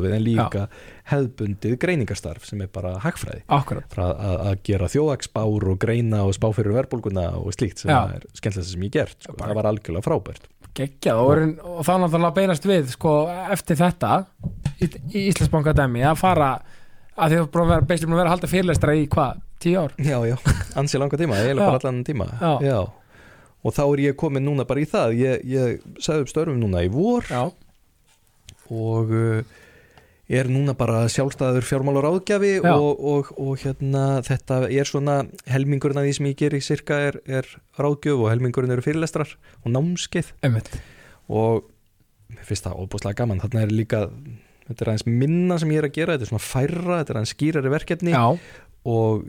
við 0.04 0.16
en 0.16 0.24
líka 0.24 0.64
hefðbundið 1.10 1.76
greiningarstarf 1.80 2.44
sem 2.48 2.60
er 2.64 2.70
bara 2.74 2.96
hagfræði 3.04 3.44
að, 3.48 4.50
gera 4.66 4.90
þjóðagsbár 4.92 5.68
og 5.72 5.78
greina 5.80 6.24
og 6.26 6.34
spá 6.36 6.50
fyrir 6.56 6.76
verbulguna 6.76 7.30
og 7.40 7.54
slíkt 7.56 7.84
sem 7.84 7.92
Já. 7.92 8.18
er 8.18 8.26
skemmtilegast 8.36 8.74
sem 8.74 8.84
ég 8.84 8.94
gert 8.94 9.16
sko. 9.24 9.36
Það 9.40 9.56
var 9.60 9.70
algjörlega 9.70 10.06
frábært 10.08 10.50
geggjað 10.74 11.20
og, 11.22 11.32
og, 11.32 11.78
og 11.78 11.86
þá 11.86 11.92
náttúrulega 12.02 12.36
beinast 12.40 12.64
við 12.66 12.88
sko, 12.96 13.14
eftir 13.54 13.78
þetta 13.78 14.24
í, 14.82 14.88
í 15.14 15.26
Íslandsbanka 15.30 15.74
dæmi 15.76 16.02
að 16.02 16.18
fara 16.18 16.50
að 17.14 17.36
þú 17.36 17.44
búin 17.54 17.64
að 17.64 17.70
vera, 17.70 18.26
að 18.26 18.32
halda 18.34 18.50
fyrirlestra 18.50 18.96
í 18.98 19.06
hvað, 19.12 19.40
tíu 19.62 19.84
ár? 19.84 19.94
já, 20.02 20.18
já, 20.26 20.34
ansi 20.80 20.98
langa 20.98 21.20
tíma, 21.20 21.38
eiginlega 21.38 21.62
Já. 21.62 21.70
bara 21.70 21.78
allan 21.78 22.02
tíma 22.06 22.28
Já. 22.34 22.74
Og 23.64 23.74
þá 23.74 23.84
er 23.86 24.02
ég 24.10 24.16
komin 24.20 24.44
núna 24.44 24.66
bara 24.68 24.84
í 24.84 24.88
það. 24.88 25.18
Ég, 25.18 25.44
ég 25.48 25.84
sagði 26.02 26.26
upp 26.26 26.32
störfum 26.32 26.60
núna 26.60 26.84
í 26.84 26.90
vor 26.92 27.26
Já, 27.30 27.48
og 28.70 29.12
uh, 29.12 29.54
er 30.28 30.48
núna 30.48 30.72
bara 30.76 31.02
sjálfstæður 31.12 31.66
fjármálar 31.68 32.08
áðgjafi 32.08 32.54
og, 32.64 33.02
og, 33.12 33.30
og 33.40 33.60
hérna 33.60 34.22
þetta 34.24 34.62
er 34.72 34.88
svona 34.88 35.18
helmingurinn 35.50 36.00
af 36.00 36.06
því 36.06 36.14
sem 36.16 36.28
ég 36.30 36.38
geri 36.40 36.62
cirka 36.64 37.00
er, 37.10 37.20
er 37.28 37.48
ráðgjöf 37.80 38.24
og 38.24 38.32
helmingurinn 38.32 38.72
eru 38.72 38.84
fyrirlestrar 38.84 39.36
og 39.62 39.74
námskeið. 39.74 40.32
Einmitt. 40.46 40.72
Og 41.28 41.68
mér 42.32 42.48
finnst 42.48 42.66
það 42.66 42.80
óbúslega 42.80 43.20
gaman. 43.20 43.42
Þarna 43.44 43.66
er 43.66 43.74
líka, 43.74 44.02
þetta 44.68 44.84
er 44.84 44.92
aðeins 44.94 45.08
minna 45.08 45.60
sem 45.60 45.72
ég 45.74 45.82
er 45.82 45.90
að 45.90 45.96
gera, 45.98 46.16
þetta 46.16 46.28
er 46.28 46.32
svona 46.32 46.46
færra, 46.48 47.00
þetta 47.02 47.14
er 47.14 47.20
aðeins 47.20 47.34
skýrari 47.36 47.74
verkefni. 47.74 48.16
Já, 48.16 48.24
og 48.84 49.24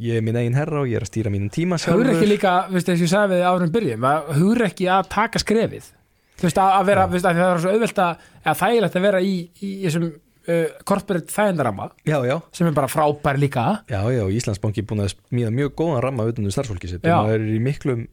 ég 0.00 0.16
er 0.18 0.24
minn 0.24 0.38
eigin 0.40 0.56
herra 0.56 0.80
og 0.80 0.88
ég 0.88 0.96
er 0.98 1.04
að 1.04 1.10
stýra 1.12 1.32
mínum 1.32 1.52
tíma 1.52 1.76
hugur 1.76 1.84
sjálfur. 1.84 2.12
Ekki 2.14 2.30
líka, 2.30 2.54
veist 2.72 2.88
þess 2.88 2.96
að 2.96 3.04
ég 3.04 3.12
sagði 3.12 3.38
við 3.38 3.46
árum 3.50 3.72
byrjum, 3.74 4.06
hugur 4.38 4.66
ekki 4.68 4.88
að 4.88 5.10
taka 5.12 5.42
skrefið. 5.42 5.90
Þú 6.34 6.48
veist, 6.48 6.60
að, 6.60 6.86
vera, 6.88 7.04
Já. 7.04 7.12
veist, 7.12 7.26
að 7.28 7.40
það 7.40 7.52
er 7.52 7.62
svo 7.62 7.74
auðvelt 7.74 8.00
að, 8.04 8.28
þægilegt 8.62 8.96
að 8.98 9.04
vera 9.06 9.20
í, 9.22 9.34
í 9.60 9.72
þessum 9.84 10.06
uh, 10.08 10.66
corporate 10.88 11.30
þægindarama 11.32 11.90
sem 12.04 12.68
er 12.70 12.76
bara 12.76 12.90
frábær 12.90 13.38
líka. 13.40 13.66
Já, 13.92 14.00
já, 14.10 14.24
Íslandsbanki 14.40 14.82
er 14.82 14.88
búin 14.90 15.04
að 15.04 15.14
smíða 15.14 15.52
mjög 15.54 15.76
góðan 15.78 16.02
ramma 16.04 16.26
utan 16.32 16.48
um 16.48 16.54
starfsfólki 16.54 16.90
sitt. 16.90 17.04
Og 17.04 17.28
maður 17.28 17.44
er 17.44 17.54
í 17.54 17.60
miklum 17.62 18.06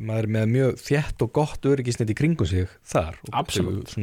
maður 0.00 0.26
er 0.26 0.32
með 0.36 0.50
mjög 0.52 0.80
þjætt 0.82 1.22
og 1.24 1.30
gott 1.38 1.68
öryggisnett 1.68 2.12
í 2.12 2.16
kringum 2.18 2.48
sig 2.48 2.68
þar. 2.90 3.20
Absolutt. 3.32 3.94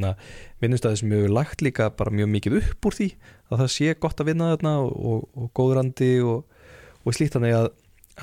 vinnustæði 0.62 1.02
sem 1.02 1.14
hefur 1.16 1.36
lagt 1.36 1.64
líka 1.66 1.90
bara 1.98 2.14
mjög 2.14 2.32
mikið 2.36 2.58
upp 2.62 2.90
úr 2.90 2.98
því 2.98 3.10
að 3.50 3.64
það 3.64 3.72
sé 3.76 3.96
gott 4.00 4.22
að 4.22 4.32
vinna 4.32 4.52
þarna 4.54 4.74
og, 4.86 4.92
og, 5.12 5.24
og 5.36 5.54
góðrandi 5.58 6.12
og, 6.24 6.66
og 7.04 7.18
slíkt. 7.18 7.38
Þannig 7.38 7.58
að, 7.58 7.70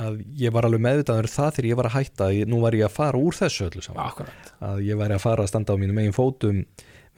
að 0.07 0.21
ég 0.41 0.55
var 0.55 0.69
alveg 0.69 0.85
meðvitaður 0.87 1.31
það 1.35 1.53
þegar 1.59 1.71
ég 1.71 1.81
var 1.81 1.91
að 1.91 1.97
hætta 1.99 2.31
ég, 2.37 2.51
nú 2.51 2.63
var 2.65 2.79
ég 2.79 2.89
að 2.89 2.97
fara 2.97 3.21
úr 3.21 3.39
þessu 3.39 3.69
öllu 3.69 3.85
saman. 3.85 4.05
Akkurat, 4.07 4.55
að 4.71 4.83
ég 4.89 5.01
væri 5.01 5.19
að 5.19 5.25
fara 5.27 5.45
að 5.45 5.53
standa 5.53 5.77
á 5.77 5.81
mínum 5.81 6.01
eigin 6.01 6.17
fótum 6.17 6.65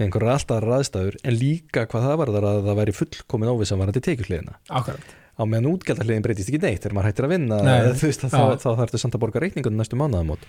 með 0.01 0.07
einhverjar 0.07 0.37
alltaf 0.39 0.65
ræðstæður 0.65 1.23
en 1.23 1.37
líka 1.37 1.87
hvað 1.91 2.07
það 2.09 2.21
var 2.23 2.37
þar 2.37 2.51
að 2.51 2.63
það 2.69 2.79
væri 2.81 2.99
fullkomin 3.01 3.53
óviss 3.53 3.75
að 3.75 3.83
varandi 3.85 4.07
tekjuhliðina. 4.09 4.61
Akkurat 4.73 5.17
á 5.41 5.45
meðan 5.49 5.71
útgjaldahliðin 5.73 6.27
breytist 6.27 6.53
ekki 6.53 6.61
neitt 6.63 6.85
þegar 6.85 6.97
maður 6.99 7.11
hættir 7.11 7.29
að 7.29 7.33
vinna 7.35 7.61
Nei. 7.65 7.77
veist, 8.03 8.27
að 8.27 8.35
þá, 8.35 8.43
þá 8.61 8.69
þarf 8.69 8.83
þetta 8.85 9.03
samt 9.05 9.17
að 9.17 9.25
borga 9.25 9.43
reikningunum 9.45 9.81
næstu 9.81 9.99
mánuðamót 10.01 10.45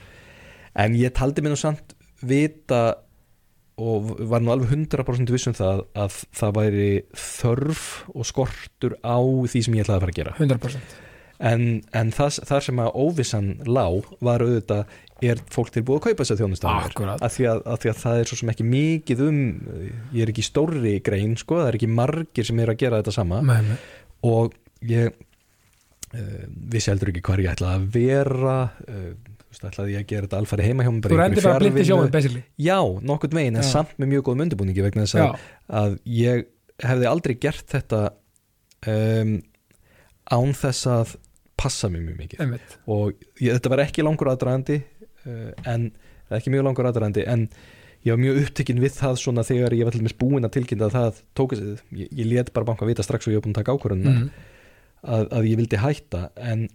en 0.84 0.98
ég 1.00 1.16
taldi 1.16 1.44
mér 1.44 1.56
nú 1.56 1.62
samt 1.62 1.96
vita 2.22 2.82
og 3.82 4.12
var 4.30 4.44
nú 4.44 4.52
alveg 4.54 4.74
100% 4.76 5.32
viss 5.34 5.50
um 5.50 5.56
það 5.58 5.86
að 5.98 6.18
það 6.38 6.58
væri 6.58 6.90
þörf 7.18 7.86
og 8.12 8.28
skortur 8.28 8.98
á 9.02 9.18
því 9.22 9.64
sem 9.66 9.80
ég 9.80 9.88
ætlaði 9.88 9.98
að 9.98 10.04
fara 10.04 10.14
að 10.14 10.20
gera 10.20 10.36
100% 10.38 11.00
en, 11.42 11.64
en 11.98 12.12
það, 12.14 12.42
það 12.50 12.66
sem 12.68 12.82
að 12.84 13.00
óvissan 13.02 13.50
lá 13.66 13.86
var 14.22 14.44
auðvitað 14.46 15.00
er 15.22 15.42
fólk 15.54 15.70
tilbúið 15.74 16.00
að 16.00 16.06
kaupa 16.08 16.24
þess 16.24 16.34
að 16.34 16.42
þjónusta 16.42 16.74
Akkurat. 16.82 17.22
að 17.22 17.36
því 17.36 17.48
því 17.84 17.92
að 17.92 18.00
það 18.02 18.20
er 18.22 18.30
svo 18.30 18.38
sem 18.40 18.52
ekki 18.54 18.68
mikið 18.68 19.24
um 19.28 19.42
ég 20.16 20.24
er 20.24 20.32
ekki 20.34 20.44
í 20.44 20.48
stórri 20.48 20.96
grein 21.06 21.36
sko, 21.38 21.60
það 21.62 21.70
er 21.70 21.78
ekki 21.78 21.92
margir 22.00 22.48
sem 22.48 22.62
er 22.62 22.74
að 22.74 22.82
gera 22.82 23.02
þetta 23.02 23.16
sama 23.16 23.42
Meni. 23.46 23.78
og 24.28 24.56
ég 24.90 25.12
uh, 25.12 26.46
vissi 26.74 26.92
heldur 26.92 27.12
ekki 27.12 27.24
hvar 27.28 27.44
ég 27.44 27.52
ætlaði 27.54 27.78
að 27.80 27.90
vera 27.96 28.58
uh, 28.88 29.12
þú 29.52 29.68
ætlaði 29.68 29.96
ég 29.96 30.04
að 30.04 30.10
gera 30.10 30.28
þetta 30.28 30.40
alfæri 30.42 30.68
heima 30.70 30.86
hjá 30.86 30.92
mig 30.96 31.06
Þú 31.06 31.20
rendi 31.20 31.44
bara 31.44 31.60
blind 31.60 31.76
í 31.76 31.84
fjarvinnu. 31.84 31.88
sjóin, 31.90 32.14
basically 32.14 32.44
já, 32.56 32.78
nokkurt 33.12 33.36
megin, 33.36 33.58
en 33.60 33.66
Já. 33.66 33.72
samt 33.74 33.98
með 34.00 34.14
mjög 34.14 34.28
góðum 34.28 34.46
undirbúningi 34.46 34.86
vegna 34.86 35.06
þess 35.06 35.20
að, 35.20 35.50
að 35.82 35.98
ég 36.18 36.46
hefði 36.82 37.10
aldrei 37.12 37.36
gert 37.42 37.68
þetta 37.76 38.00
um, 38.88 39.36
án 40.32 40.56
þess 40.62 40.88
að 40.90 41.18
passa 41.62 41.92
mig 41.92 42.06
mjög 42.06 42.24
mikið 42.24 42.46
einmitt 42.46 42.78
og 42.90 43.12
ég, 43.42 43.52
þetta 43.52 43.74
var 43.74 43.84
ekki 43.84 44.08
langur 44.08 44.32
aðdraðandi 44.32 44.80
uh, 44.80 45.52
en 45.68 45.92
eða 46.30 46.40
ekki 46.40 46.56
mjög 46.56 46.68
langur 46.70 46.90
aðdraðandi 46.90 47.28
en 47.30 47.46
ég 48.02 48.16
var 48.16 48.22
mjög 48.24 48.40
upptekinn 48.46 48.82
við 48.82 48.96
það 48.98 49.20
svona 49.22 49.46
þegar 49.46 49.76
ég 49.78 49.86
var 49.86 49.94
til 49.94 50.02
dæmis 50.02 50.18
búinn 50.18 50.48
að 50.48 50.56
tilkynna 50.56 50.88
að 50.88 50.96
það 50.96 51.20
tók 51.38 51.58
ég, 51.60 52.08
ég 52.08 52.32
let 52.32 52.54
bara 52.56 52.72
banka 52.72 52.88
vita 52.90 53.06
strax 53.06 53.28
og 53.28 53.36
ég 53.36 53.42
var 53.42 53.46
búinn 53.46 53.58
að 53.58 53.62
taka 53.62 53.76
ákvörðunina 53.76 54.16
mm. 54.16 54.48
Að, 55.02 55.30
að 55.30 55.48
ég 55.52 55.62
vildi 55.62 55.80
hætta 55.82 56.26
en 56.40 56.68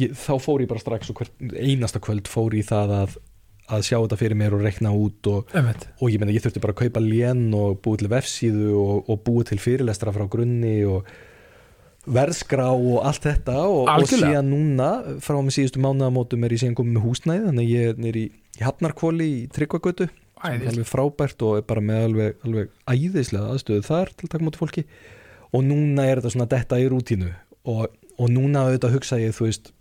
ég, 0.00 0.14
þá 0.16 0.34
fór 0.42 0.64
ég 0.64 0.70
bara 0.70 0.82
strax 0.82 1.10
og 1.12 1.20
hvert 1.20 1.56
einasta 1.56 2.02
kvöld 2.02 2.30
fór 2.30 2.56
í 2.56 2.62
það 2.66 2.94
að, 2.98 3.16
að 3.70 3.88
sjá 3.88 3.96
þetta 3.96 4.20
fyrir 4.20 4.40
mér 4.40 4.56
og 4.56 4.64
rekna 4.66 4.92
út 4.96 5.30
og, 5.30 5.50
og 5.54 6.06
ég 6.12 6.20
meina 6.20 6.34
ég 6.34 6.44
þurfti 6.44 6.62
bara 6.62 6.76
að 6.76 6.84
kaupa 6.84 7.02
lén 7.04 7.48
og 7.56 7.80
búið 7.84 8.04
til 8.04 8.12
vefsíðu 8.14 8.70
og, 8.80 9.10
og 9.10 9.20
búið 9.26 9.52
til 9.52 9.60
fyrirlestra 9.64 10.14
frá 10.16 10.26
grunni 10.30 10.78
og 10.88 11.10
verðskrá 12.10 12.70
og 12.72 13.04
allt 13.04 13.26
þetta 13.28 13.58
og, 13.68 13.84
og 13.92 14.08
síðan 14.08 14.48
núna 14.48 14.88
frá 15.20 15.36
með 15.36 15.58
síðustu 15.58 15.82
mánuðamótum 15.84 16.46
er 16.46 16.56
ég 16.56 16.62
síðan 16.62 16.78
komið 16.78 16.96
með 16.96 17.06
húsnæði 17.06 17.46
þannig 17.50 17.66
að 17.66 17.74
ég 17.76 18.02
er 18.10 18.18
í, 18.18 18.26
í 18.56 18.64
Hafnarkvóli 18.64 19.28
í 19.34 19.46
Tryggvagötu 19.52 20.08
alveg 20.40 20.88
frábært 20.88 21.42
og 21.44 21.58
er 21.58 21.66
bara 21.68 21.82
með 21.84 22.06
alveg, 22.08 22.36
alveg 22.46 22.70
æðislega 22.88 23.52
aðstöðu 23.52 23.84
þar 23.84 24.12
til 24.14 24.26
að 24.26 24.32
taka 24.34 24.46
móti 24.46 24.60
fólki. 24.60 24.84
Og 25.50 25.64
núna 25.66 26.06
er 26.06 26.20
þetta 26.20 26.32
svona 26.32 26.50
detta 26.50 26.78
í 26.80 26.86
rútínu 26.90 27.30
og, 27.68 27.86
og 28.16 28.32
núna 28.32 28.66
auðvitað 28.66 28.96
hugsa 28.96 29.20
ég 29.20 29.36
þú 29.36 29.48
veist 29.48 29.72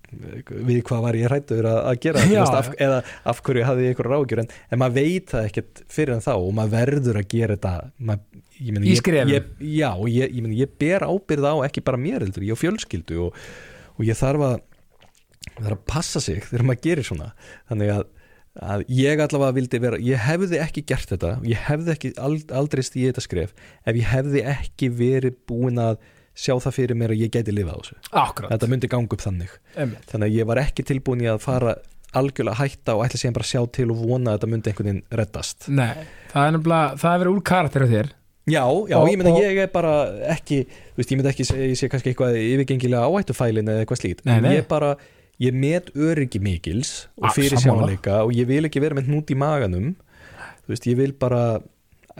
við 0.49 0.79
hvað 0.87 1.03
var 1.03 1.17
ég 1.19 1.29
hrættur 1.29 1.67
að, 1.69 1.79
að 1.91 1.99
gera 2.05 2.21
Já, 2.25 2.39
veist, 2.41 2.55
af, 2.57 2.69
eða 2.81 2.99
af 3.29 3.41
hverju 3.45 3.65
hafði 3.67 3.83
ég 3.85 3.93
eitthvað 3.93 4.09
ráðgjör 4.13 4.41
en, 4.43 4.49
en 4.73 4.81
maður 4.81 4.95
veit 4.97 5.33
það 5.33 5.49
ekkert 5.49 5.81
fyrir 5.93 6.15
en 6.15 6.23
þá 6.25 6.31
og 6.33 6.49
maður 6.57 6.73
verður 6.73 7.19
að 7.21 7.27
gera 7.35 7.57
þetta 7.57 7.73
maður, 8.09 8.41
ég 8.57 8.73
meina, 8.73 8.89
Í 8.89 8.95
skrefum. 8.97 9.33
ég, 9.35 9.51
já, 9.75 9.89
og 9.93 10.09
ég, 10.09 10.33
ég, 10.33 10.45
meina, 10.45 10.57
ég 10.63 10.73
ber 10.81 11.05
ábyrð 11.05 11.45
á 11.45 11.53
ekki 11.69 11.85
bara 11.85 12.01
mér 12.01 12.25
heldur, 12.25 12.47
ég 12.47 12.57
á 12.57 12.61
fjölskyldu 12.63 13.21
og, 13.27 13.37
og 13.95 14.07
ég 14.09 14.17
þarf 14.17 14.47
að 14.49 14.57
þarf 15.59 15.75
að 15.75 15.83
passa 15.93 16.21
sig 16.23 16.41
þegar 16.47 16.65
maður 16.67 16.85
gerir 16.87 17.07
svona 17.07 17.31
þannig 17.69 17.93
að, 17.93 18.05
að 18.73 18.85
ég 18.97 19.21
allavega 19.23 19.55
vildi 19.59 19.81
vera 19.85 19.99
ég 20.03 20.23
hefði 20.25 20.61
ekki 20.65 20.83
gert 20.89 21.13
þetta 21.13 21.35
ég 21.47 21.67
hefði 21.69 21.93
ekki 21.95 22.11
ald, 22.17 22.53
aldrei 22.55 22.81
stíði 22.85 23.11
þetta 23.11 23.25
skref 23.27 23.53
ef 23.85 23.99
ég 23.99 24.09
hefði 24.09 24.43
ekki 24.55 24.89
verið 24.99 25.37
búin 25.49 25.79
að 25.83 25.99
sjá 26.39 26.53
það 26.63 26.75
fyrir 26.77 26.95
mér 26.99 27.13
að 27.15 27.21
ég 27.25 27.31
geti 27.35 27.51
lifað 27.55 27.75
á 27.75 27.79
þessu. 27.83 27.95
Akkurat, 28.23 28.51
þetta 28.55 28.69
myndi 28.71 28.89
ganga 28.91 29.15
upp 29.17 29.23
þannig. 29.25 29.55
Einmitt. 29.75 30.05
Þannig 30.11 30.29
að 30.29 30.37
ég 30.39 30.47
var 30.51 30.61
ekki 30.63 30.85
tilbúin 30.87 31.23
í 31.25 31.27
að 31.31 31.41
fara 31.43 31.73
algjörlega 32.19 32.55
að 32.55 32.61
hætta 32.63 32.95
og 32.97 33.03
ætla 33.05 33.19
síðan 33.21 33.35
bara 33.37 33.45
að 33.45 33.51
sjá 33.51 33.61
til 33.75 33.89
og 33.93 33.99
vona 34.01 34.31
að 34.31 34.39
þetta 34.39 34.49
myndi 34.53 34.71
einhvern 34.71 34.87
veginn 34.89 35.03
reddast. 35.19 35.67
Nei, 35.69 35.91
það 36.31 36.47
er 36.47 36.55
nefnilega, 36.55 36.95
það 37.03 37.13
er 37.13 37.21
verið 37.23 37.35
úr 37.35 37.43
karakter 37.51 37.85
á 37.85 37.87
þér. 37.91 38.09
Já, 38.49 38.63
já, 38.89 38.97
Og- 38.97 39.09
ég 39.11 39.17
meina 39.19 39.29
og- 39.35 39.41
ég 39.43 39.57
er 39.61 39.67
bara 39.67 39.91
ekki 40.33 40.63
þú 40.65 40.97
veist, 40.97 41.11
ég 41.11 41.17
myndi 41.19 41.29
ekki 41.29 41.45
segja, 41.45 41.67
ég 41.69 41.77
sé 41.77 41.89
kannski 41.91 42.09
eitthvað 42.15 42.39
yfirgengilega 42.41 43.05
áhættufælin 43.05 43.69
eða 43.69 43.83
eitthvað 43.85 43.99
slíkt. 44.01 44.23
En 44.25 44.43
ég 44.49 44.67
bara, 44.67 44.95
ég 45.39 45.53
met 45.53 45.91
öryggi 45.93 46.39
mikils 46.41 47.05
og 47.17 47.25
Ah, 47.29 47.29
fyrir 47.35 47.59
sjáleika 47.61 48.23
og 48.25 48.31
ég 48.33 48.47
vil 48.47 48.63
ekki 48.65 48.81
vera 48.81 48.95
með 48.95 49.05
hnút 49.11 49.29
í 49.29 49.37
maganum. 49.37 49.95
Þú 50.65 50.73
veist, 50.73 50.87
ég 50.89 50.97
vil 50.97 51.11
bara 51.13 51.59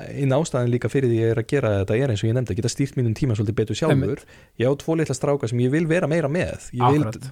einn 0.08 0.34
ástæðan 0.36 0.72
líka 0.74 0.91
fyrir 0.91 1.12
því 1.12 1.20
ég 1.20 1.34
er 1.34 1.41
að 1.41 1.47
gera 1.52 1.74
þetta 1.82 1.97
er 1.97 2.14
eins 2.14 2.24
og 2.24 2.30
ég 2.30 2.38
nefndi 2.38 2.56
að 2.56 2.60
geta 2.62 2.72
stýrt 2.74 2.97
mínum 3.00 3.16
tíma 3.18 3.38
svolítið 3.38 3.58
betur 3.60 3.80
sjálfur. 3.80 4.24
Ég 4.62 4.72
á 4.72 4.74
tvo 4.80 4.97
litla 5.00 5.18
stráka 5.18 5.50
sem 5.52 5.62
ég 5.64 5.74
vil 5.74 5.86
vera 5.89 6.10
meira 6.12 6.32
með. 6.32 6.70
Ég 6.78 6.95
vil 6.95 7.06
Akkurat. 7.08 7.30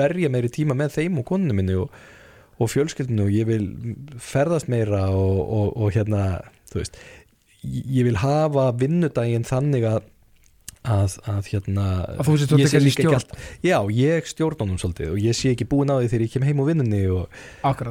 verja 0.00 0.32
meiri 0.32 0.52
tíma 0.52 0.76
með 0.78 0.98
þeim 0.98 1.20
og 1.22 1.28
konunum 1.28 1.60
minni 1.60 1.78
og, 1.78 1.94
og 2.58 2.72
fjölskyldinu 2.72 3.28
og 3.28 3.34
ég 3.34 3.48
vil 3.50 3.68
ferðast 4.22 4.70
meira 4.72 5.06
og, 5.14 5.40
og, 5.44 5.70
og 5.76 5.94
hérna 5.96 6.26
þú 6.72 6.82
veist, 6.82 7.00
ég 7.66 8.06
vil 8.06 8.20
hafa 8.22 8.70
vinnudaginn 8.78 9.46
þannig 9.46 9.88
að 9.88 10.04
að, 10.86 11.16
að 11.28 11.48
hérna 11.52 11.84
Að 12.16 12.28
þú 12.28 12.36
sért 12.38 12.42
ég 12.42 12.48
svolítið 12.48 12.70
sé 12.70 12.76
kannski 12.76 12.84
líka 12.86 13.02
ekki 13.02 13.06
stjórn. 13.06 13.18
allt- 13.18 13.64
já, 13.66 13.78
ég 13.98 14.30
stjórn 14.30 14.60
honum 14.64 14.78
svolítið 14.82 15.10
og 15.12 15.18
ég 15.26 15.34
sé 15.38 15.52
ekki 15.54 15.66
búin 15.70 15.90
á 15.90 15.96
því 15.98 16.10
þegar 16.12 16.24
ég 16.26 16.32
kem 16.36 16.46
heim 16.48 16.62
úr 16.62 16.70
vinnunni 16.70 17.02
og, 17.10 17.26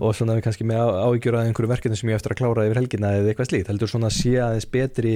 og 0.02 0.16
svona 0.16 0.39
kannski 0.46 0.68
með 0.68 0.80
á- 0.82 1.04
áhyggjur 1.10 1.38
að 1.39 1.50
einhverju 1.52 1.72
verkefni 1.76 1.98
sem 2.00 2.10
ég 2.10 2.16
á 2.16 2.20
eftir 2.22 2.36
að 2.36 2.39
klára 2.43 2.66
yfir 2.70 2.80
helgina 2.82 3.12
eða 3.20 3.34
eitthvað 3.34 3.50
slíkt, 3.52 3.68
heldur 3.74 3.91
svona 3.91 4.08
að 4.12 4.18
sé 4.22 4.34
aðeins 4.39 4.70
betri 4.72 5.16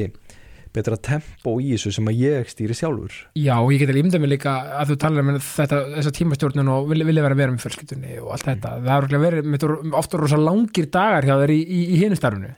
betra 0.76 0.98
tempo 1.02 1.56
í 1.64 1.72
þessu 1.74 1.92
sem 1.96 2.10
að 2.12 2.20
ég 2.22 2.50
stýri 2.52 2.76
sjálfur 2.78 3.16
Já, 3.40 3.56
og 3.58 3.72
ég 3.74 3.82
geti 3.84 3.96
límdað 3.96 4.22
mig 4.24 4.34
líka 4.36 4.54
að 4.80 4.94
þú 4.94 4.98
talar 5.02 5.24
um 5.26 5.32
þetta, 5.42 5.80
þessa 5.98 6.14
tímastjórnun 6.20 6.72
og 6.74 6.90
vilja, 6.92 7.08
vera 7.10 7.38
vera 7.38 7.54
með 7.54 7.64
fjölskyldunni 7.66 8.18
og 8.24 8.32
allt 8.36 8.46
þetta. 8.50 8.74
Það 8.86 9.08
er 9.10 9.24
verið, 9.24 9.94
ofta 10.00 10.20
rosa 10.22 10.40
langir 10.40 10.90
dagar 10.94 11.26
hjá 11.28 11.36
þér 11.42 11.54
í, 11.54 11.60
í, 11.64 11.80
í 11.96 12.00
hinustarfinu. 12.04 12.52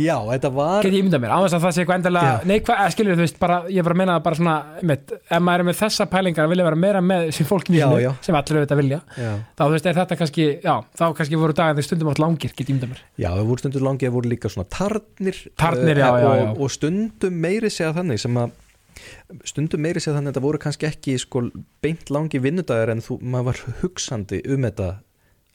Já, 0.00 0.14
þetta 0.30 0.50
var 0.54 0.86
Get 0.86 0.94
ég 0.96 1.02
ímyndað 1.04 1.22
mér, 1.24 1.34
á 1.34 1.38
þess 1.44 1.56
að 1.58 1.64
það 1.66 1.74
sé 1.76 1.82
eitthvað 1.84 1.98
endilega, 2.00 2.32
Já. 2.32 2.48
nei, 2.50 2.56
hvað, 2.68 2.82
skilur 2.94 3.18
þú 3.18 3.24
veist, 3.24 3.38
bara, 3.42 3.58
ég 3.72 3.86
bara 3.86 3.96
að 3.96 4.00
meina 4.02 4.16
það 4.16 4.24
bara 4.28 4.38
svona, 4.40 4.56
mitt, 4.92 5.14
ef 5.18 5.44
maður 5.48 5.64
er 5.64 5.68
með 5.68 5.78
þessa 5.82 6.06
pælingar 6.12 6.46
að 6.48 6.52
vilja 6.54 6.66
vera 6.68 6.80
meira 6.84 7.02
með 7.04 7.28
sem 7.38 7.48
fólkinu 7.48 7.78
Já, 7.78 7.86
já. 8.04 8.10
sem 8.26 8.38
allir 8.38 8.60
auðvitað 8.60 8.80
vilja, 8.82 9.00
Já, 9.18 9.30
þá 9.58 9.62
þú 9.64 9.70
veist, 9.74 9.88
er 9.92 9.98
þetta 9.98 10.18
kannski, 10.22 10.46
já, 10.64 10.74
þá 10.98 11.04
kannski 11.18 11.40
voru 11.42 11.56
dagar 11.58 11.78
þeir 11.78 11.88
stundum 11.88 12.12
átt 12.12 12.22
langir, 12.22 12.54
get 12.54 12.64
ég 12.64 12.72
ímyndað 12.74 12.92
mér. 12.94 13.02
já 13.18 13.28
það 13.34 13.44
voru 13.52 13.64
stundur 13.64 13.86
langi, 13.88 14.06
það 14.08 14.16
voru 14.18 14.32
líka 14.32 14.52
svona 14.52 14.68
tarnir 14.72 15.40
Tarnir, 15.58 15.98
eh, 15.98 16.04
já, 16.04 16.10
og, 16.48 16.62
og 16.64 16.72
stundum 16.74 17.38
meiri 17.58 17.74
segja 17.74 17.94
þannig 17.96 18.22
sem 18.22 18.38
að 18.38 18.54
stundum 19.46 19.82
meiri 19.82 20.02
segja 20.02 20.16
þannig 20.16 20.30
að 20.30 20.36
þetta 20.36 20.46
voru 20.46 20.62
kannski 20.62 20.88
ekki 20.88 21.18
sko 21.22 21.44
beint 21.82 22.10
langi 22.14 22.40
vinnudagar 22.42 22.94
en 22.94 23.02
þú, 23.04 23.18
maður 23.22 23.50
var 23.50 23.76
hugsandi 23.82 24.42
um 24.54 24.66
þetta 24.66 24.88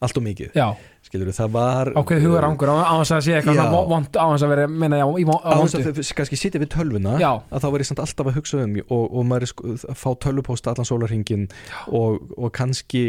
allt 0.04 0.18
og 0.20 0.24
mikið, 0.26 0.50
Já, 0.52 0.66
skilur 1.08 1.32
það 1.32 1.52
var 1.54 1.90
ákveðið 1.96 2.26
hugar 2.28 2.44
ángur, 2.50 2.72
á 2.76 2.92
á 2.92 2.96
þess 3.00 3.14
að 3.16 3.22
sé 3.24 3.36
eitthvað 3.38 3.76
vond, 3.88 4.18
á 4.20 4.26
þess 4.34 4.44
að 4.44 4.52
vera, 4.52 4.66
meina, 4.68 5.00
já, 5.00 5.06
í 5.08 5.24
á 5.24 5.56
þess 5.64 5.78
vondu. 5.78 5.94
að 5.94 6.10
kannski 6.20 6.40
sitja 6.42 6.60
við 6.60 6.72
tölvuna 6.74 7.14
Já. 7.22 7.30
að 7.48 7.64
þá 7.64 7.68
ég 7.78 7.88
samt 7.88 8.02
alltaf 8.04 8.28
að 8.28 8.40
hugsa 8.42 8.60
um 8.66 8.74
og, 8.84 9.06
og 9.06 9.28
maður 9.30 9.52
sko, 9.54 9.76
fá 9.96 10.10
tölvupósta 10.26 10.74
allan 10.74 10.90
sólarhingin 10.90 11.46
og, 11.88 12.20
og 12.36 12.52
kannski 12.60 13.06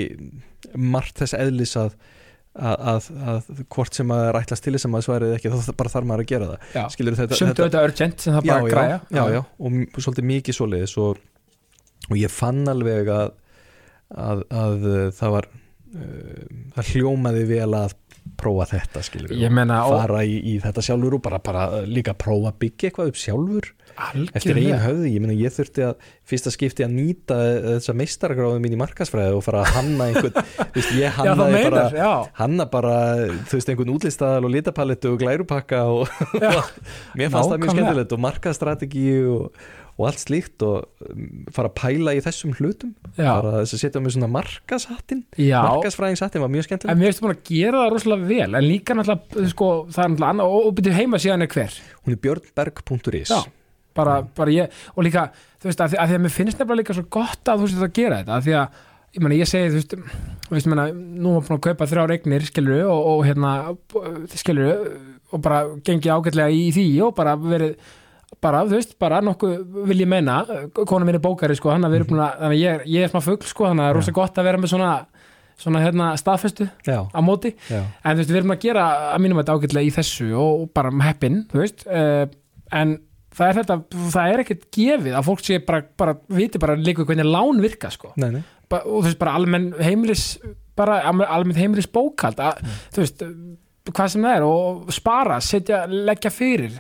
margt 0.79 1.19
þess 1.19 1.35
eðlis 1.41 1.75
að 1.83 1.99
að, 2.55 2.75
að, 2.91 3.07
að 3.33 3.63
hvort 3.75 3.97
sem 3.99 4.09
maður 4.09 4.39
ætlast 4.39 4.65
til 4.65 4.75
þess 4.77 4.87
að 4.87 4.93
maður 4.95 5.07
svarið 5.09 5.35
ekki 5.37 5.51
þá 5.53 5.71
bara 5.81 5.93
þarf 5.95 6.09
maður 6.11 6.25
að 6.25 6.31
gera 6.31 6.51
það. 6.51 6.77
Skilur 6.95 7.19
þetta, 7.19 7.39
sumt 7.41 7.63
auðvitað 7.63 7.89
urgent 7.89 8.25
sem 8.25 8.37
það 8.37 8.47
bara 8.51 8.61
já, 8.61 8.75
græja. 8.75 9.01
já, 9.09 9.19
já, 9.19 9.35
já, 9.35 9.41
og 9.59 9.99
svolítið 10.05 10.29
mikið 10.31 10.59
svoleiðis 10.59 10.95
og, 11.03 11.25
og 12.11 12.17
ég 12.21 12.35
fann 12.35 12.63
alveg 12.71 13.11
að, 13.15 13.35
að, 14.15 14.47
að 14.65 14.89
uh, 14.93 15.03
það 15.19 15.37
var 15.39 15.51
uh, 15.51 16.41
það 16.79 16.93
hljómaði 16.95 17.45
vel 17.51 17.71
að 17.81 17.99
prófa 18.41 18.69
þetta 18.71 19.03
skilur 19.05 19.35
Ég 19.37 19.53
meina, 19.53 19.83
fara 19.91 20.23
í, 20.25 20.39
í 20.55 20.55
þetta 20.63 20.85
sjálfur 20.85 21.19
og 21.19 21.25
bara, 21.27 21.43
bara 21.45 21.67
líka 21.89 22.15
prófa 22.17 22.55
að 22.55 22.61
byggja 22.63 22.91
eitthvað 22.91 23.11
upp 23.13 23.21
sjálfur 23.21 23.73
eftir 23.95 24.55
Algjörlega. 24.55 24.63
eigin 24.65 24.83
höfði, 24.85 25.13
ég 25.15 25.23
meina 25.23 25.37
ég 25.39 25.55
þurfti 25.55 25.85
að 25.87 26.09
fyrsta 26.31 26.53
skipti 26.55 26.87
að 26.87 26.97
nýta 26.97 27.39
þessa 27.67 27.95
meistaragráðu 28.01 28.63
mín 28.65 28.75
í 28.75 28.81
markasfræði 28.81 29.37
og 29.39 29.45
fara 29.47 29.63
að 29.63 29.79
hanna 29.79 30.09
einhvern, 30.11 30.51
þú 30.75 30.81
veist, 30.81 30.97
ég 30.99 31.15
það 31.15 31.31
hannaði 31.31 31.63
bara 31.69 32.11
hanna 32.41 32.69
bara, 32.73 32.97
þú 33.47 33.61
veist, 33.61 33.73
einhvern 33.73 33.95
útlistadal 33.95 34.49
og 34.49 34.53
litapalettu 34.57 35.15
og 35.15 35.23
glærupakka 35.23 35.87
og 35.95 36.13
mér 37.19 37.33
fannst 37.33 37.55
það 37.55 37.65
mjög 37.65 37.75
skemmtilegt 37.79 38.15
og 38.17 38.23
markastrategi 38.25 39.09
og, 39.31 39.65
og 39.95 40.09
allt 40.11 40.23
slíkt 40.25 40.65
og 40.67 41.07
um, 41.07 41.27
fara 41.55 41.71
að 41.71 41.77
pæla 41.79 42.15
í 42.19 42.23
þessum 42.25 42.55
hlutum. 42.59 42.95
Já. 43.15 43.29
fara 43.31 43.53
að 43.61 43.75
setja 43.79 44.03
með 44.03 44.17
svona 44.17 44.31
markashattin 44.35 45.21
markasfræðingshattin 45.39 46.43
var 46.43 46.51
mjög 46.51 46.65
En 46.65 46.69
skemmtilegt 46.69 46.99
mér 46.99 47.13
finnst 47.13 47.23
búin 47.23 47.37
að 47.37 47.45
gera 47.47 47.85
það 47.85 47.93
rosalega 47.95 48.31
vel 48.33 48.59
En 48.59 48.67
líka 48.67 48.97
náttúrulega, 48.99 49.51
sko, 49.53 49.69
það 49.95 50.03
er 50.03 50.11
náttúrulega 50.11 50.33
annað 50.35 50.57
Og, 50.59 50.73
byrju 50.81 50.97
heima 50.99 51.21
síðan 51.23 51.47
er 51.47 51.55
hver? 51.55 51.77
Hún 52.03 52.17
er 52.17 52.25
björnberg.is 52.27 53.37
bara, 53.97 54.21
bara 54.37 54.55
ég 54.55 54.83
Og 54.95 55.07
líka, 55.07 55.29
þú 55.63 55.71
veist, 55.71 55.81
að 55.85 55.97
að, 55.99 56.11
því 56.11 56.19
að 56.19 56.25
mér 56.27 56.35
finnst 56.37 56.61
nefnilega 56.61 56.83
líka 56.83 56.99
svo 56.99 57.07
gott 57.19 57.51
að 57.53 57.63
þú 57.63 57.69
veist 57.69 57.89
að 57.89 57.97
gera 58.01 58.21
þetta 58.23 58.37
að 58.39 58.47
Því 58.49 58.57
að, 58.61 58.79
ég 59.15 59.25
meina, 59.27 59.41
ég 59.41 59.51
segi, 59.51 59.73
þú 59.73 59.81
veist 59.81 59.99
Þú 60.45 60.55
veist, 60.57 60.69
ég 60.69 60.73
meina, 60.75 60.87
nú 60.95 61.35
er 61.35 61.45
búin 61.49 61.59
að 61.59 61.67
kaupa 61.69 61.91
þrjá 61.91 62.07
regnir 62.11 62.49
Skilur 62.49 62.87
og, 62.93 63.11
og 63.15 63.27
hérna 63.29 63.53
Skilur 64.35 64.89
og 65.35 65.43
bara 65.43 65.65
gengi 65.87 66.13
ágætlega 66.13 66.53
í 66.55 66.67
því 66.75 66.89
Og 67.09 67.15
bara 67.17 67.35
verið 67.41 67.79
bara, 68.45 68.63
þú 68.69 68.79
veist, 68.79 68.95
bara 69.01 69.21
nokkuð 69.25 69.81
vil 69.89 70.03
ég 70.03 70.11
meina 70.11 70.43
kona 70.89 71.07
mín 71.07 71.19
er 71.19 71.25
bókari, 71.25 71.57
sko, 71.59 71.73
hann 71.73 71.87
að 71.87 71.99
verið 71.99 72.13
búin 72.13 72.23
að 72.25 72.43
þannig 72.43 72.61
ég, 72.63 72.85
ég 72.95 73.07
er 73.07 73.13
smá 73.13 73.23
fugl, 73.25 73.49
sko, 73.49 73.69
þannig 73.71 73.85
að 73.85 73.89
það 73.89 73.93
er 73.93 73.99
rosa 74.01 74.15
gott 74.19 74.41
að 74.41 74.49
vera 74.49 74.61
með 74.61 74.73
svona, 74.75 74.93
svona 75.65 75.83
hérna 75.85 76.11
staðfestu 76.21 76.69
á 76.69 77.21
móti. 77.25 77.55
Já, 77.71 77.81
en 77.81 78.17
þú 78.17 78.23
veist, 78.23 78.33
við 78.33 78.41
erum 78.41 78.55
að 78.55 78.63
gera 78.67 78.87
að 79.13 79.25
mínum 79.25 79.41
þetta 79.41 79.59
ágætlega 79.59 79.89
í 79.89 79.95
þessu 79.99 80.31
og 80.41 80.65
bara 80.77 80.95
heppin, 81.07 81.43
þú 81.53 81.63
veist 81.63 81.87
uh, 81.89 82.25
en 82.75 82.97
það 83.35 83.49
er 83.51 83.59
þetta, 83.61 83.77
það 84.15 84.33
er 84.35 84.43
ekkert 84.45 84.67
gefið 84.77 85.17
að 85.19 85.27
fólk 85.29 85.43
sé 85.45 85.59
bara, 85.67 85.83
bara 86.01 86.15
viti 86.39 86.61
bara 86.63 86.77
líka 86.79 87.07
hvernig 87.09 87.27
lán 87.29 87.61
virka, 87.65 87.91
sko. 87.95 88.13
Nei, 88.21 88.31
nei. 88.39 88.43
Ba 88.71 88.81
og 88.85 89.03
þú 89.03 89.09
veist, 89.11 89.19
bara 89.21 89.35
almenn 89.39 89.73
heimilis 89.85 90.27
bara 90.75 91.01
almenn 91.07 91.59
heimilis 91.59 91.87
bókald 91.95 92.41
að, 92.43 92.63
þú 92.95 93.03
veist, 93.05 93.25
hvað 93.91 94.09
sem 94.15 94.25
það 94.27 94.37
er 94.39 94.47
og 94.49 94.95
spara, 94.97 95.41
setja, 95.45 95.83
leggja 95.91 96.31
fyrir. 96.35 96.79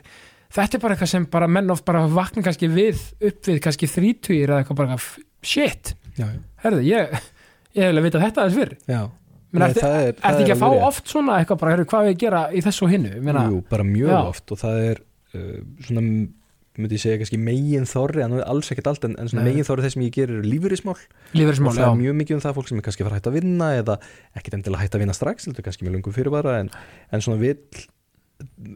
Þetta 0.55 0.78
er 0.78 0.82
bara 0.84 0.94
eitthvað 0.94 1.11
sem 1.11 1.26
bara 1.30 1.48
menn 1.50 1.70
of 1.74 1.82
bara 1.86 2.05
vakna 2.11 2.42
kannski 2.46 2.68
við, 2.70 3.00
upp 3.26 3.48
við 3.50 3.61
kannski 3.62 3.88
þrítugir 3.90 4.50
eða 4.52 4.62
eitthvað 4.62 4.80
bara, 4.84 4.98
shit. 5.44 5.94
Herðu, 6.62 6.82
ég 6.86 7.14
ég 7.74 7.88
hef 7.88 7.98
að 7.98 8.05
vita 8.07 8.20
þetta 8.22 8.44
aðeins 8.44 8.59
fyrr. 8.61 8.74
Já. 8.86 9.00
Men 9.55 9.62
Nei, 9.62 9.68
ertu 9.70 9.82
það 9.84 9.96
er- 10.09 10.16
það 10.18 10.36
er 10.38 10.40
ekki 10.44 10.55
að 10.55 10.62
fá 10.62 10.68
rétt. 10.72 10.84
oft 10.88 11.11
svona 11.11 11.34
eitthvað 11.38 11.59
bara, 11.61 11.84
hvað 11.90 12.07
við 12.09 12.16
gera 12.24 12.40
í 12.50 12.62
þessu 12.64 12.88
hinnu 12.90 13.11
Jú, 13.22 13.59
bara 13.70 13.84
mjög 13.86 14.09
Já. 14.11 14.20
oft 14.30 14.50
og 14.55 14.59
það 14.59 14.78
er 14.88 15.02
uh, 15.34 15.61
svona, 15.86 16.02
myndi 16.78 16.98
ég 16.98 17.04
segja 17.04 17.20
kannski 17.20 17.38
megin 17.38 17.86
þorri, 17.86 18.24
en 18.24 18.36
alls 18.42 18.70
ekkert 18.74 18.90
allt 18.90 19.04
en, 19.08 19.16
en 19.20 19.30
megin 19.46 19.66
þorri 19.66 19.86
þess 19.86 19.96
sem 19.96 20.04
ég 20.06 20.14
gerir 20.16 20.46
lífyrismál 20.46 20.96
lífeyrismál, 21.36 21.70
og 21.70 21.78
það 21.78 21.84
já, 21.86 21.90
er 21.92 22.00
mjög 22.00 22.16
mikið 22.20 22.38
um 22.38 22.44
það 22.44 22.56
fólk 22.58 22.70
sem 22.70 22.80
er 22.80 22.86
kannski 22.88 23.06
fara 23.06 23.20
hætta 23.20 23.30
að 23.30 23.38
vinna 23.38 23.68
eða 23.78 23.98
ekkert 24.34 24.58
endilega 24.58 24.82
hætta 24.82 24.98
að 24.98 25.04
vinna 25.04 25.16
strax 25.16 25.46
heldur 25.48 25.68
kannski 25.68 25.86
með 25.86 25.98
lungum 25.98 26.16
fyrirvara 26.16 26.56
en, 26.64 26.72
en 27.14 27.24
svona 27.24 27.38
vill 27.42 27.86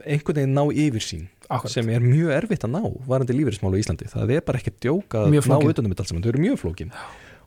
einhvern 0.06 0.38
veginn 0.38 0.54
ná 0.54 0.62
yfir 0.70 1.04
sín 1.04 1.24
akkurat 1.48 1.72
sem 1.72 1.88
er 1.90 2.04
mjög 2.04 2.30
erfitt 2.36 2.66
að 2.66 2.76
ná 2.76 2.82
varandi 3.08 3.34
lífyrismál 3.34 3.72
á 3.74 3.80
Íslandi. 3.80 4.08
Það 4.12 4.34
er 4.36 4.44
bara 4.46 4.60
ekkert 4.60 4.78
djóka 4.84 5.24
að 5.24 5.34
ná 5.34 5.42
flókið. 5.44 5.72
utanum 5.72 5.94
þetta 5.94 6.04
allt 6.04 6.12
saman, 6.12 6.24
þau 6.24 6.30
eru 6.32 6.44
mjög 6.44 6.60
flókin 6.62 6.92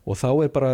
og 0.02 0.18
þá 0.18 0.30
er 0.46 0.52
bara 0.54 0.72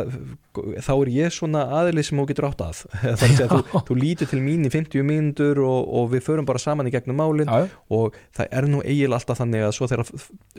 þá 0.81 0.91
er 0.95 1.09
ég 1.11 1.33
svona 1.35 1.65
aðili 1.81 2.03
sem 2.05 2.19
þú 2.19 2.25
getur 2.29 2.47
átt 2.47 2.61
að. 2.63 2.81
Þannig 3.21 3.41
að 3.43 3.53
þú, 3.53 3.81
þú 3.89 3.97
lítur 3.99 4.29
til 4.31 4.39
mín 4.43 4.65
í 4.67 4.71
50 4.71 5.05
mínútur 5.07 5.59
og, 5.65 5.89
og 5.99 6.09
við 6.13 6.23
förum 6.27 6.47
bara 6.47 6.61
saman 6.61 6.87
í 6.87 6.93
gegnum 6.93 7.19
málin. 7.19 7.51
Já, 7.51 7.67
og 7.93 8.15
það 8.37 8.55
er 8.59 8.69
nú 8.71 8.81
eiginlega 8.83 9.19
alltaf 9.19 9.41
þannig 9.41 9.65
að 9.67 9.73
svo 9.77 9.89
þegar 9.91 10.11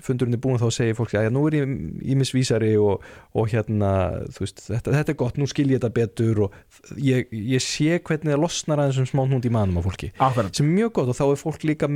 fundurinn 0.05 0.37
er 0.37 0.43
búin 0.45 0.61
þá 0.61 0.69
segir 0.75 0.99
fólk 0.99 1.17
að 1.19 1.31
nú 1.35 1.47
er 1.49 1.59
ég 1.61 1.73
ímisvísari 2.15 2.75
og, 2.83 3.07
og 3.33 3.49
hérna 3.53 3.93
veist, 4.37 4.63
þetta, 4.67 4.95
þetta 4.99 5.15
er 5.15 5.19
gott, 5.25 5.41
nú 5.41 5.49
skil 5.51 5.69
ég 5.73 5.81
þetta 5.81 5.93
betur 5.97 6.45
og 6.47 6.59
ég, 7.01 7.33
ég 7.33 7.65
sé 7.65 7.99
hvernig 7.99 8.35
það 8.35 8.45
losnar 8.45 8.85
aðeins 8.85 9.01
um 9.03 9.09
smá 9.09 9.25
hnúnd 9.25 9.49
í 9.49 9.55
manum 9.55 9.81
á 9.81 9.83
fólki. 9.87 10.13
Akkurat. 10.17 10.53
Sem 10.57 10.69
er 10.69 10.77
mjög 10.83 10.95
gott 11.01 11.15
og 11.15 11.19
þá 11.19 11.25
er 11.31 11.43
fólk 11.43 11.67
líka 11.69 11.91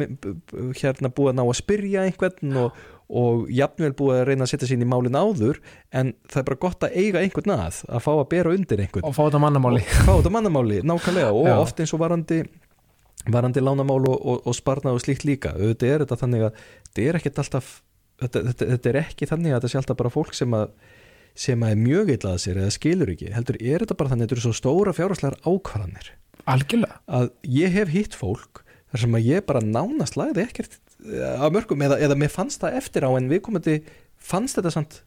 hérna 0.80 1.12
búið 1.12 1.34
að 1.34 1.38
ná 1.38 1.44
að 1.46 1.56
spyrja 1.60 2.08
einhvern 2.08 2.60
og, 2.64 2.82
og 3.12 3.46
jafnvel 3.52 3.92
búið 3.98 4.18
að 4.18 4.26
reyna 4.30 4.46
að 4.46 4.52
setja 4.54 4.70
sín 4.70 4.84
í 4.84 4.88
málin 4.88 5.18
áður 5.18 5.60
en 5.92 6.14
það 6.30 6.40
er 6.40 6.48
bara 6.48 6.60
gott 6.64 6.86
að 6.86 6.96
eiga 6.96 7.22
einhvern 7.22 7.54
að 7.54 7.80
að 7.88 8.04
fá 8.06 8.10
að 8.14 8.28
bera 8.32 8.54
undir 8.56 8.82
einhvern. 8.84 9.06
Og 9.08 9.16
fá 9.16 9.22
þetta 9.26 9.42
mannamáli. 9.42 9.82
Og 9.84 10.06
fá 10.06 10.12
þetta 10.14 10.34
mannamáli 10.38 10.80
nákvæmlega. 10.88 11.32
Og 11.36 11.48
Já. 11.50 11.56
oft 11.60 11.82
eins 11.82 11.92
og 11.92 12.02
varandi 12.02 12.42
varandi 13.32 13.62
lánamál 13.62 14.00
og, 14.00 14.16
og, 14.16 14.40
og 14.48 14.56
sparnað 14.56 14.98
og 14.98 15.04
slíkt 15.04 15.26
líka. 15.28 15.52
Auðvitað 15.54 15.92
er 15.92 16.04
þetta 16.04 16.20
þannig 16.24 16.46
að 16.48 16.64
þetta 16.88 17.04
er 17.04 17.20
ekkert 17.20 17.42
alltaf 17.44 17.70
þetta, 18.22 18.42
þetta, 18.48 18.68
þetta 18.72 18.90
er 18.92 19.00
ekki 19.02 19.28
þannig 19.30 19.52
að 19.52 19.60
þetta 19.60 19.72
sé 19.72 19.80
alltaf 19.82 20.00
bara 20.00 20.14
fólk 20.16 20.34
sem 20.36 20.58
að 20.58 20.74
sem 21.42 21.62
að 21.64 21.70
er 21.72 21.78
mjög 21.80 22.10
illa 22.12 22.34
að 22.34 22.42
sér 22.42 22.58
eða 22.60 22.74
skilur 22.74 23.12
ekki. 23.14 23.30
Heldur 23.32 23.56
er 23.60 23.84
þetta 23.84 23.96
bara 23.96 24.12
þannig 24.12 24.26
að 24.26 24.28
þetta 24.28 24.36
eru 24.36 24.44
svo 24.44 24.56
stóra 24.58 24.92
fjárháslegar 24.96 25.38
ákvarðanir? 25.46 26.10
Algjörlega, 26.52 26.98
að 27.06 27.30
ég 27.48 27.76
hef 27.76 27.92
hitt 27.92 28.16
fólk 28.18 28.64
þar 28.92 29.04
sem 29.04 29.16
að 29.16 29.28
ég 29.30 29.46
bara 29.48 29.62
nánast 29.64 30.18
lagði 30.20 30.44
ekkert 30.44 30.76
að 31.02 31.56
mörgum 31.56 31.86
eða, 31.86 31.98
eða 32.06 32.18
mér 32.18 32.32
fannst 32.32 32.62
það 32.62 32.78
eftir 32.82 33.06
á 33.08 33.10
en 33.16 33.30
viðkomandi 33.32 33.80
fannst 34.22 34.58
þetta 34.58 34.74
samt 34.74 35.00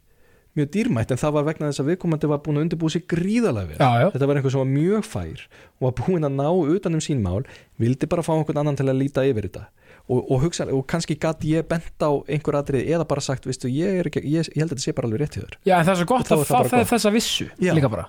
mjög 0.56 0.72
dýrmætt 0.72 1.12
en 1.12 1.20
það 1.20 1.34
var 1.36 1.48
vegna 1.50 1.70
þess 1.70 1.84
að 1.84 1.90
viðkomandi 1.92 2.28
var 2.32 2.42
búin 2.44 2.60
að 2.60 2.66
undirbúa 2.66 2.94
sig 2.94 3.04
gríðalega 3.12 3.74
vel. 3.74 3.80
Já, 3.80 3.90
já, 4.00 4.10
þetta 4.14 4.28
var 4.30 4.40
einhver 4.40 4.54
sem 4.54 4.62
var 4.62 4.70
mjög 4.72 5.08
fær 5.10 5.42
og 5.76 5.88
var 5.88 5.96
búin 6.00 6.28
að 6.28 6.38
ná 6.38 6.48
utan 6.76 6.96
um 6.96 7.04
sín 7.04 7.24
mál 7.24 7.42
vildi 7.82 8.08
bara 8.12 8.24
fá 8.24 8.32
einhvern 8.38 8.62
annan 8.64 8.80
til 8.80 8.88
að 8.88 9.02
líta 9.02 9.26
yfir 9.28 9.50
þetta. 9.50 9.66
Og, 10.06 10.20
og, 10.22 10.38
hugsa, 10.44 10.68
og 10.70 10.84
kannski 10.88 11.18
gatt 11.18 11.44
ég 11.50 11.66
bent 11.68 12.04
á 12.06 12.14
einhver 12.30 12.60
atrið 12.60 12.92
eða 12.94 13.08
bara 13.10 13.24
sagt, 13.26 13.48
veistu, 13.50 13.72
ég, 13.74 14.00
er 14.00 14.08
ekki, 14.08 14.22
ég, 14.22 14.46
ég 14.54 14.62
held 14.62 14.70
að 14.70 14.76
þetta 14.76 14.86
sé 14.86 14.94
bara 14.96 15.10
alveg 15.10 15.24
rétt 15.24 15.36
hjá 15.36 15.42
þér. 15.42 15.56
Já, 15.66 15.74
en 15.80 15.88
það 15.88 15.94
er 15.96 16.00
svo 16.00 16.08
gott 16.12 16.30
að 16.30 16.44
er 16.44 16.50
það 16.52 16.70
það 16.70 16.78
gott. 16.78 16.92
þessa 16.92 17.12
vissu 17.16 17.48
Já. 17.58 17.72
líka 17.74 17.90
bara, 17.90 18.06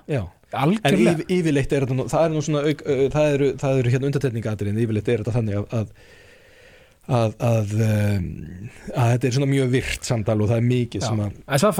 en 0.53 0.99
yfir, 1.01 1.23
yfirleitt 1.39 1.73
er 1.73 1.87
þetta 1.87 2.05
það 2.13 2.27
er 2.27 3.33
eru, 3.33 3.49
eru 3.71 3.95
hérna 3.95 4.11
undartekningatrið 4.11 4.79
yfirleitt 4.85 5.09
er 5.09 5.23
þetta 5.23 5.35
þannig 5.39 5.57
að 5.57 5.73
að, 5.79 5.89
að, 7.07 7.35
að, 7.47 7.75
um, 7.87 8.25
að 8.93 9.11
þetta 9.13 9.29
er 9.29 9.35
svona 9.37 9.51
mjög 9.51 9.69
virt 9.75 10.09
samtal 10.09 10.37
og 10.41 10.49
það 10.49 10.57
er 10.57 10.65
mikið 10.67 11.03
Já. 11.03 11.07
sem 11.07 11.21
að 11.23 11.37
það 11.47 11.67
er 11.69 11.77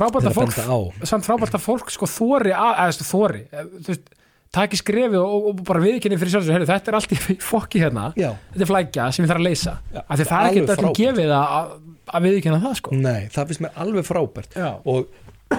frábært 1.28 1.58
að 1.58 1.66
fólk 1.66 1.92
sko 1.94 2.10
þóri 2.12 2.54
að, 2.56 2.72
eða 2.86 3.10
þóri, 3.12 3.44
veist 3.88 4.14
taki 4.58 4.80
skrefið 4.80 5.20
og, 5.20 5.50
og 5.50 5.62
bara 5.68 5.84
viðkynni 5.84 6.18
fyrir 6.20 6.36
sjálfsög 6.36 6.56
heyrðu, 6.56 6.70
þetta 6.70 6.92
er 6.92 6.98
allt 7.00 7.14
í 7.14 7.20
fokki 7.52 7.84
hérna 7.84 8.08
Já, 8.18 8.30
þetta 8.54 8.66
er 8.66 8.72
flækja 8.72 9.08
sem 9.14 9.26
ég 9.26 9.32
þarf 9.32 9.44
að 9.44 9.48
leysa. 9.50 9.76
Af 10.04 10.14
því 10.14 10.28
það 10.32 10.48
er 10.48 10.58
öllum 10.62 10.70
frábært. 10.72 11.02
gefið 11.02 11.36
að, 11.38 11.76
að, 12.08 12.28
viðkynna 12.28 12.60
það 12.64 12.76
sko. 12.82 12.98
Nei, 12.98 13.22
það 13.34 13.52
finnst 13.52 13.64
mér 13.66 13.80
alveg 13.84 14.08
frábært. 14.08 14.58
Já, 14.58 14.70
og 14.88 15.12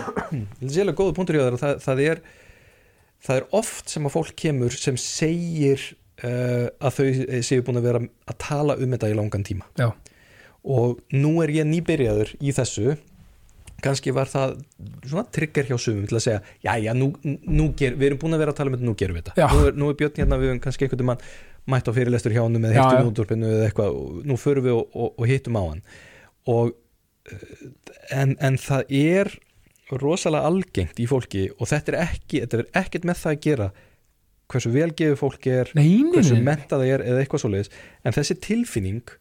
sérlega 0.74 0.98
góða 0.98 1.16
punktur 1.16 1.38
í 1.38 1.42
það 1.44 1.60
það, 1.62 1.78
það 1.84 2.04
er 2.06 2.24
það 3.28 3.40
er 3.40 3.48
oft 3.60 3.92
sem 3.92 4.08
að 4.08 4.14
fólk 4.14 4.34
kemur 4.38 4.76
sem 4.78 4.98
segir 5.00 5.84
uh, 6.24 6.66
að 6.80 6.96
þau 6.98 7.42
séu 7.46 7.64
búin 7.66 7.80
að 7.80 7.88
vera 7.90 8.02
að 8.04 8.38
tala 8.42 8.78
um 8.78 8.96
þetta 8.96 9.10
í 9.12 9.18
langan 9.18 9.46
tíma. 9.46 9.68
Já, 9.78 9.90
og 10.68 10.98
nú 11.14 11.36
er 11.44 11.52
ég 11.54 11.68
nýbyrjaður 11.68 12.34
í 12.40 12.54
þessu. 12.56 12.96
Kannski 13.78 14.10
var 14.10 14.26
það 14.26 14.56
svona 15.06 15.22
trigger 15.30 15.68
hjá 15.68 15.76
sumum 15.78 16.06
til 16.10 16.16
að 16.18 16.24
segja 16.24 16.40
já 16.66 16.72
já, 16.82 16.90
nú, 16.98 17.12
nú 17.22 17.68
ger, 17.78 17.94
við 17.94 18.08
erum 18.08 18.18
búin 18.24 18.34
að 18.34 18.40
vera 18.42 18.50
að 18.50 18.58
tala 18.58 18.72
um 18.72 18.74
þetta 18.74 18.88
nú 18.88 18.94
gerum 18.98 19.18
við 19.20 19.28
þetta, 19.28 19.50
nú 19.52 19.68
er, 19.68 19.76
nú 19.78 19.90
er 19.92 19.98
Björn 20.00 20.16
hérna 20.18 20.38
við 20.40 20.50
höfum 20.50 20.62
kannski 20.64 20.88
einhvern 20.88 21.06
mann 21.12 21.22
mætt 21.70 21.86
á 21.86 21.92
fyrirlestur 21.94 22.34
hjá 22.34 22.40
honum 22.42 22.66
eða 22.66 22.74
Já, 22.74 22.80
hittum 22.82 23.04
já. 23.04 23.10
útdorpinu 23.12 23.52
eða 23.52 23.68
eitthvað 23.68 24.00
nú 24.26 24.38
förum 24.42 24.66
við 24.66 24.74
og, 24.80 24.96
og, 24.98 25.12
og 25.14 25.30
hittum 25.30 25.58
á 25.60 25.62
hann. 25.62 25.82
Og 26.50 26.72
eh, 27.30 27.62
en, 28.18 28.34
en 28.48 28.58
það 28.58 28.90
er 28.98 29.30
rosalega 30.02 30.50
algengt 30.50 30.98
í 30.98 31.06
fólki 31.08 31.44
og 31.54 31.70
þetta 31.70 31.94
er 31.94 32.00
ekki, 32.08 32.42
þetta 32.42 32.58
er 32.64 32.70
ekkert 32.82 33.06
með 33.08 33.22
það 33.22 33.36
að 33.36 33.44
gera 33.46 33.68
hversu 34.48 34.72
velgeðu 34.72 35.16
fólk 35.20 35.48
er 35.52 35.72
Nei, 35.76 36.02
hversu 36.12 36.38
nei. 36.38 36.44
mentað 36.50 36.82
það 36.82 36.92
er 36.94 37.06
eða 37.06 37.22
eitthvað 37.22 37.44
svoleiðis. 37.44 37.72
En 38.04 38.16
þessi 38.16 38.38
tilfinning 38.44 39.16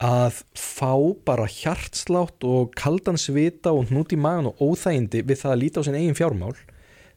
að 0.00 0.40
fá 0.56 0.94
bara 1.28 1.48
hjartslátt 1.50 2.46
og 2.48 2.72
kaldan 2.78 3.20
svita 3.20 3.74
og 3.76 3.90
hnút 3.90 4.14
í 4.16 4.18
magan 4.20 4.48
og 4.52 4.62
óþægindi 4.62 5.24
við 5.28 5.42
það 5.42 5.54
að 5.54 5.60
líta 5.60 5.82
á 5.82 5.86
sin 5.86 5.98
eigin 5.98 6.16
fjármál 6.16 6.54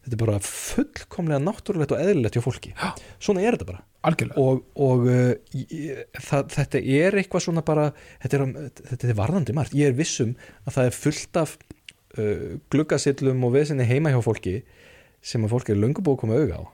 þetta 0.04 0.12
er 0.12 0.20
bara 0.20 0.40
fullkomlega 0.44 1.40
náttúrulegt 1.40 1.94
og 1.96 2.02
eðlilegt 2.02 2.36
hjá 2.36 2.44
fólki. 2.44 2.74
Já. 2.76 2.90
svona 3.16 3.40
er 3.40 3.56
þetta 3.56 3.68
bara. 3.70 3.80
Algjörlega. 4.04 4.42
Og, 4.42 4.66
og 4.84 5.06
uh, 5.08 5.30
það, 6.26 6.50
þetta 6.58 6.82
er 6.98 7.16
eitthvað 7.22 7.46
svona 7.46 7.64
bara 7.64 7.86
þetta 8.20 8.36
er, 8.36 8.44
þetta 8.90 9.08
er 9.08 9.18
varðandi 9.22 9.56
margt. 9.56 9.76
Ég 9.78 9.88
er 9.88 9.96
vissum 9.96 10.34
að 10.66 10.76
það 10.76 10.90
er 10.90 10.98
fullt 10.98 11.40
af 11.40 11.56
uh, 11.56 12.46
gluggasillum 12.74 13.48
og 13.48 13.56
vesinni 13.56 13.88
heima 13.88 14.12
hjá 14.12 14.20
fólki 14.26 14.58
sem 15.24 15.46
að 15.46 15.56
fólki 15.56 15.72
er 15.72 15.80
löngu 15.80 16.04
búið 16.04 16.18
að 16.18 16.24
koma 16.26 16.42
auga 16.42 16.60
á 16.60 16.64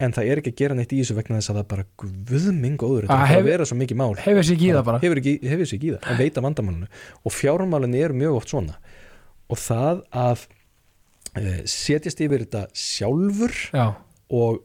en 0.00 0.14
það 0.16 0.30
er 0.32 0.40
ekki 0.40 0.52
að 0.54 0.60
gera 0.62 0.76
neitt 0.78 0.92
í 0.96 1.00
þessu 1.02 1.16
vegna 1.18 1.38
þess 1.40 1.52
að 1.52 1.58
það 1.60 1.66
bara 1.72 1.84
guðminn 2.30 2.76
góður. 2.80 3.06
Þetta 3.06 3.16
Ah, 3.18 3.24
er 3.26 3.34
bara 3.34 3.42
að 3.44 3.50
vera 3.50 3.66
svo 3.68 3.76
mikið 3.80 3.98
mál. 4.00 4.14
hefur 4.24 4.46
sér 4.48 4.56
ekki 4.56 4.68
í 4.70 4.72
það 4.76 4.84
bara. 4.88 5.00
hefur, 5.04 5.20
hefur 5.50 5.66
sig 5.70 5.78
ekki 5.80 5.90
í 5.90 5.94
það, 5.96 6.08
en 6.14 6.18
veita 6.22 6.44
vandamálinu. 6.46 6.88
Og 7.24 7.32
fjármálinu 7.36 8.00
eru 8.04 8.14
mjög 8.22 8.38
oft 8.40 8.54
svona. 8.54 8.78
Og 9.50 9.58
það 9.60 10.02
að 10.24 10.46
uh, 11.36 11.60
setjast 11.66 12.20
yfir 12.24 12.44
þetta 12.46 12.64
sjálfur 12.72 13.54
já, 13.74 13.86
og 14.30 14.60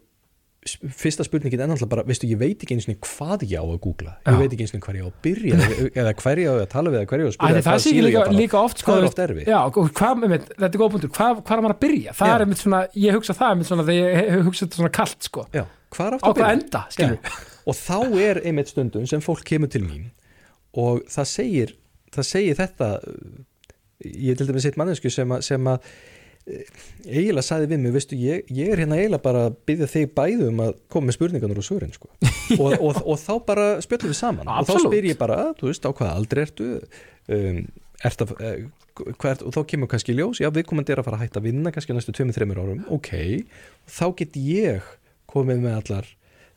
fyrsta 0.65 1.21
spurningin 1.25 1.61
er 1.61 1.67
náttúrulega 1.69 1.89
bara, 1.91 2.03
veistu, 2.09 2.25
ég 2.25 2.39
veit 2.41 2.63
ekki 2.65 2.73
eins 2.73 2.87
og 2.89 2.95
hvað 3.05 3.43
ég 3.45 3.61
á 3.61 3.65
að 3.65 3.79
googla, 3.83 4.13
Já. 4.25 4.31
ég 4.33 4.39
veit 4.41 4.53
ekki 4.55 4.65
eins 4.65 4.73
og 4.73 4.81
hvað 4.81 4.97
ég 4.97 5.05
á 5.05 5.09
að 5.11 5.19
byrja 5.25 5.59
eða- 5.93 6.13
hver 6.21 6.41
ég 6.41 6.47
á 6.49 6.53
að 6.57 6.69
tala 6.73 6.89
við 6.89 6.97
eða 7.01 7.09
hver 7.11 7.21
ég 7.21 7.25
á 7.25 7.29
að 7.29 7.35
spyrja 7.37 7.61
það 7.67 7.77
sé 7.83 7.91
ekki 7.91 8.05
líka, 8.07 8.23
líka 8.33 8.57
oft 8.63 8.81
sko, 8.81 8.91
hvað 8.91 9.03
er 9.03 9.33
oft 9.35 9.51
Já, 9.51 9.59
hvað, 9.75 10.23
einmitt, 10.25 10.47
þetta 10.55 10.71
er 10.73 10.81
góð 10.81 10.91
punktur, 10.95 11.11
hvað, 11.19 11.43
hvað 11.45 11.57
er 11.57 11.63
maður 11.67 11.75
að 11.75 11.83
byrja? 11.85 12.15
Það 12.17 12.27
Já. 12.31 12.33
er 12.35 12.45
einmitt 12.47 12.63
svona, 12.63 12.79
ég 13.05 13.17
hugsa 13.19 13.37
það 13.37 13.53
einmitt 13.53 13.69
svona 13.69 13.85
þegar 13.85 14.09
ég 14.09 14.31
hef 14.33 14.45
hugsað 14.49 14.65
þetta 14.65 14.81
svona 14.81 14.93
kalt 14.97 15.29
sko 15.29 15.45
Já, 15.53 15.63
hvað 15.93 16.05
á 16.05 16.15
að 16.15 16.19
hvað 16.25 16.35
byrja 16.39 16.51
enda, 16.57 16.83
skilur 16.89 17.19
Já. 17.21 17.37
og 17.65 17.79
þá 17.85 17.97
er 18.25 18.41
einmitt 18.45 18.73
stundum 18.73 19.05
sem 19.07 19.21
fólk 19.21 19.45
kemur 19.45 19.69
til 19.69 19.83
mín 19.85 20.09
og 20.73 21.05
það 21.05 21.29
segir 21.29 21.75
það 22.15 22.25
segir 22.33 22.57
þetta 22.57 22.89
ég 24.05 24.33
er 24.33 24.37
til 24.39 24.47
dæmis 24.49 24.65
eitt 24.67 24.77
mannesku 24.79 25.09
sem 25.13 25.29
að, 25.29 25.45
eh, 25.45 25.79
eiginlega 26.45 27.43
sagði 27.45 27.69
við 27.71 27.81
mig, 27.81 27.93
veistu, 27.95 28.17
ég, 28.21 28.49
ég 28.53 28.69
er 28.69 28.83
hérna 28.83 28.99
eiginlega 28.99 29.23
bara 29.23 29.45
að 29.49 29.55
byggja 29.65 29.87
þig 29.89 30.11
bæði 30.17 30.49
um 30.51 30.61
að 30.67 30.75
koma 30.93 31.09
með 31.09 31.17
spurningarnar 31.17 31.61
og 31.61 31.65
svörin 31.65 31.95
sko. 31.95 32.09
og, 32.61 32.75
og, 32.75 32.99
og 33.01 33.17
þá 33.21 33.33
bara 33.47 33.67
spjöllum 33.85 34.13
við 34.13 34.19
saman 34.19 34.45
og 34.45 34.59
þá 34.59 34.61
Absolutt. 34.61 34.91
spyr 34.91 35.09
ég 35.09 35.21
bara, 35.21 35.39
þú 35.57 35.71
veist, 35.71 35.87
á 35.87 35.91
hvað 35.97 36.11
aldrei 36.11 36.43
ertu 36.45 36.67
um, 36.77 37.63
ert 38.05 38.25
að 38.25 38.35
uh, 38.35 38.59
hvert, 38.95 39.41
og 39.41 39.55
þá 39.55 39.61
kemur 39.71 39.91
kannski 39.91 40.15
ljós, 40.15 40.43
já, 40.43 40.51
viðkomandi 40.53 40.93
er 40.93 41.01
að 41.01 41.09
fara 41.09 41.19
að 41.19 41.25
hætta 41.25 41.41
að 41.41 41.49
vinna 41.49 41.73
kannski 41.73 41.97
næstu 41.97 42.13
2-3 42.15 42.47
árum, 42.53 42.85
ok 42.93 43.11
þá 43.89 44.05
get 44.21 44.37
ég 44.39 44.93
komið 45.31 45.65
með 45.65 45.79
allar 45.81 46.13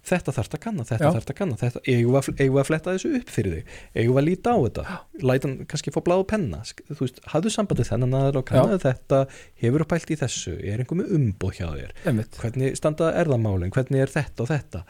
þetta 0.09 0.35
þarf 0.37 0.57
að 0.57 0.63
kanna, 0.65 0.87
þetta 0.89 1.13
þarf 1.15 1.33
að 1.33 1.39
kanna 1.39 1.59
þetta, 1.61 1.83
eigum 1.87 2.17
við 2.17 2.61
að, 2.63 2.69
fletta 2.69 2.95
þessu 2.97 3.13
upp 3.19 3.33
fyrir 3.35 3.57
þig? 3.57 3.77
Eigum 3.95 4.15
við 4.17 4.21
að 4.23 4.27
líta 4.29 4.55
á 4.55 4.59
þetta? 4.65 4.97
Læta 5.23 5.49
hann 5.49 5.69
kannski 5.71 5.95
fá 5.95 6.01
bláð 6.07 6.25
penna 6.33 6.63
þú 6.67 6.99
veist, 7.01 7.21
hafðu 7.33 7.53
sambandið 7.55 7.91
þennan 7.93 8.17
aðra 8.19 8.43
og 8.43 8.49
kannaðu 8.49 8.81
þetta 8.85 9.21
hefur 9.63 9.85
þú 9.85 9.89
pælt 9.93 10.13
í 10.15 10.19
þessu, 10.23 10.55
er 10.59 10.83
einhver 10.83 11.01
með 11.03 11.15
umboð 11.19 11.59
hjá 11.59 11.67
þér? 11.75 11.95
Einmitt, 12.09 12.41
hvernig 12.43 12.79
standa 12.81 13.13
erðamálin, 13.21 13.75
hvernig 13.75 14.05
er 14.05 14.15
þetta 14.15 14.45
og 14.45 14.53
þetta? 14.53 14.85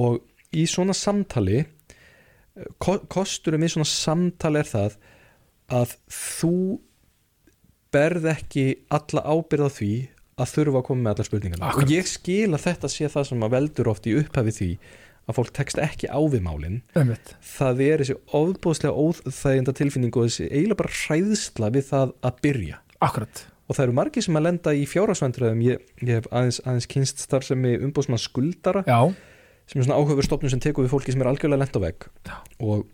Og 0.00 0.20
í 0.56 0.66
svona 0.70 0.96
samtali 0.96 1.64
ko 2.82 2.98
kosturum 3.10 3.64
í 3.64 3.70
svona 3.70 3.88
samtali 3.88 4.60
er 4.60 4.70
það 4.70 4.96
að 5.70 5.92
þú 6.10 6.54
berð 7.94 8.26
ekki 8.32 8.64
alla 8.94 9.22
ábyrð 9.26 9.66
á 9.66 9.70
því 9.74 9.92
að 10.40 10.54
þurfa 10.54 10.80
að 10.80 10.88
koma 10.88 11.04
með 11.04 11.12
allar 11.14 11.28
spurningarna 11.28 11.70
og 11.76 11.92
ég 11.92 12.08
skil 12.08 12.48
að 12.50 12.64
þetta 12.66 12.90
sé 12.92 13.10
það 13.12 13.28
sem 13.30 13.46
að 13.46 13.54
veldur 13.56 13.92
oft 13.92 14.08
í 14.08 14.16
upphafi 14.20 14.56
því 14.56 14.70
að 15.30 15.36
fólk 15.36 15.52
tekst 15.54 15.78
ekki 15.78 16.10
á 16.10 16.20
við 16.32 16.42
málin. 16.42 16.80
Einmitt. 16.98 17.34
Það 17.44 17.82
er 17.86 18.02
þessi 18.02 18.16
ofbúðslega 18.34 19.04
óþæginda 19.04 19.74
tilfinning 19.78 20.16
og 20.16 20.26
þessi 20.26 20.48
eiginlega 20.48 20.80
bara 20.80 20.96
hræðsla 20.96 21.70
við 21.76 21.86
það 21.90 22.14
að 22.26 22.40
byrja. 22.46 22.80
Akkurat, 23.04 23.42
og 23.70 23.76
það 23.76 23.84
eru 23.86 23.96
margir 24.00 24.26
sem 24.26 24.38
að 24.40 24.46
lenda 24.48 24.72
í 24.74 24.86
fjárhagsvendræðum 24.90 25.60
ég, 25.62 25.82
ég 26.02 26.18
hef 26.18 26.28
aðeins, 26.34 26.58
aðeins 26.64 26.88
kynst 26.90 27.22
starfsemi 27.22 27.76
umbúðsmann 27.86 28.20
skuldara 28.20 28.82
já, 28.82 28.98
sem 29.70 29.80
er 29.80 29.86
svona 29.86 30.00
áhugaverð 30.00 30.26
stofnun 30.26 30.52
sem 30.52 30.62
tekur 30.62 30.86
við 30.86 30.94
fólki 30.96 31.14
sem 31.14 31.22
er 31.22 31.30
algjörlega 31.30 31.82
vegg. 31.84 32.08
Já. 32.26 32.36
og, 32.66 32.88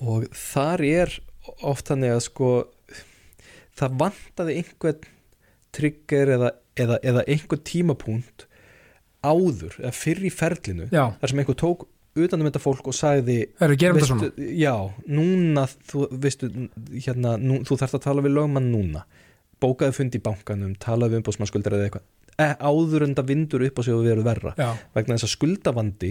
og 0.00 0.26
þar 0.32 0.84
er 0.88 1.16
oft 1.66 1.92
þannig 1.92 2.14
að 2.16 2.22
sko 2.30 2.50
það 3.76 3.98
vantaði 4.00 4.56
einhvern 4.60 5.10
trigger 5.76 6.34
eða, 6.36 6.50
eða, 6.78 7.00
eða 7.02 7.24
einhvern 7.26 7.64
tímapunkt 7.66 8.46
áður 9.20 9.74
eða 9.80 9.94
fyrr 9.96 10.26
í 10.26 10.32
ferlinu 10.32 10.86
já, 10.88 11.10
þar 11.20 11.32
sem 11.32 11.42
einhver 11.42 11.58
tók 11.60 11.88
utan 12.18 12.42
um 12.42 12.48
þetta 12.48 12.62
fólk 12.62 12.90
og 12.90 12.96
sagði 12.96 13.36
við 13.60 13.76
gerum 13.80 14.00
þetta 14.00 14.16
veistu, 14.18 14.46
já, 14.58 14.74
núna 15.06 15.66
þú, 15.70 16.06
veistu, 16.22 16.50
hérna, 16.96 17.36
nú, 17.38 17.60
þú 17.66 17.78
þarft 17.80 17.98
að 18.00 18.06
tala 18.08 18.24
við 18.24 18.34
lögmann 18.38 18.70
núna. 18.72 19.04
Bókaði 19.60 19.92
fund 19.92 20.16
í 20.16 20.22
bankanum, 20.24 20.72
talaði 20.80 21.14
við 21.14 21.20
umbóðsmannskuldar 21.20 21.76
eða 21.76 21.88
eitthvað 21.88 22.06
áður 22.40 23.04
en 23.06 23.14
það 23.18 23.28
vindur 23.30 23.64
upp 23.66 23.80
á 23.80 23.82
sig 23.84 23.94
og 23.94 24.06
verður 24.06 24.26
verra. 24.26 24.52
Já, 24.58 24.68
vegna 24.96 25.16
þess 25.16 25.26
að 25.26 25.32
skuldavandi 25.34 26.10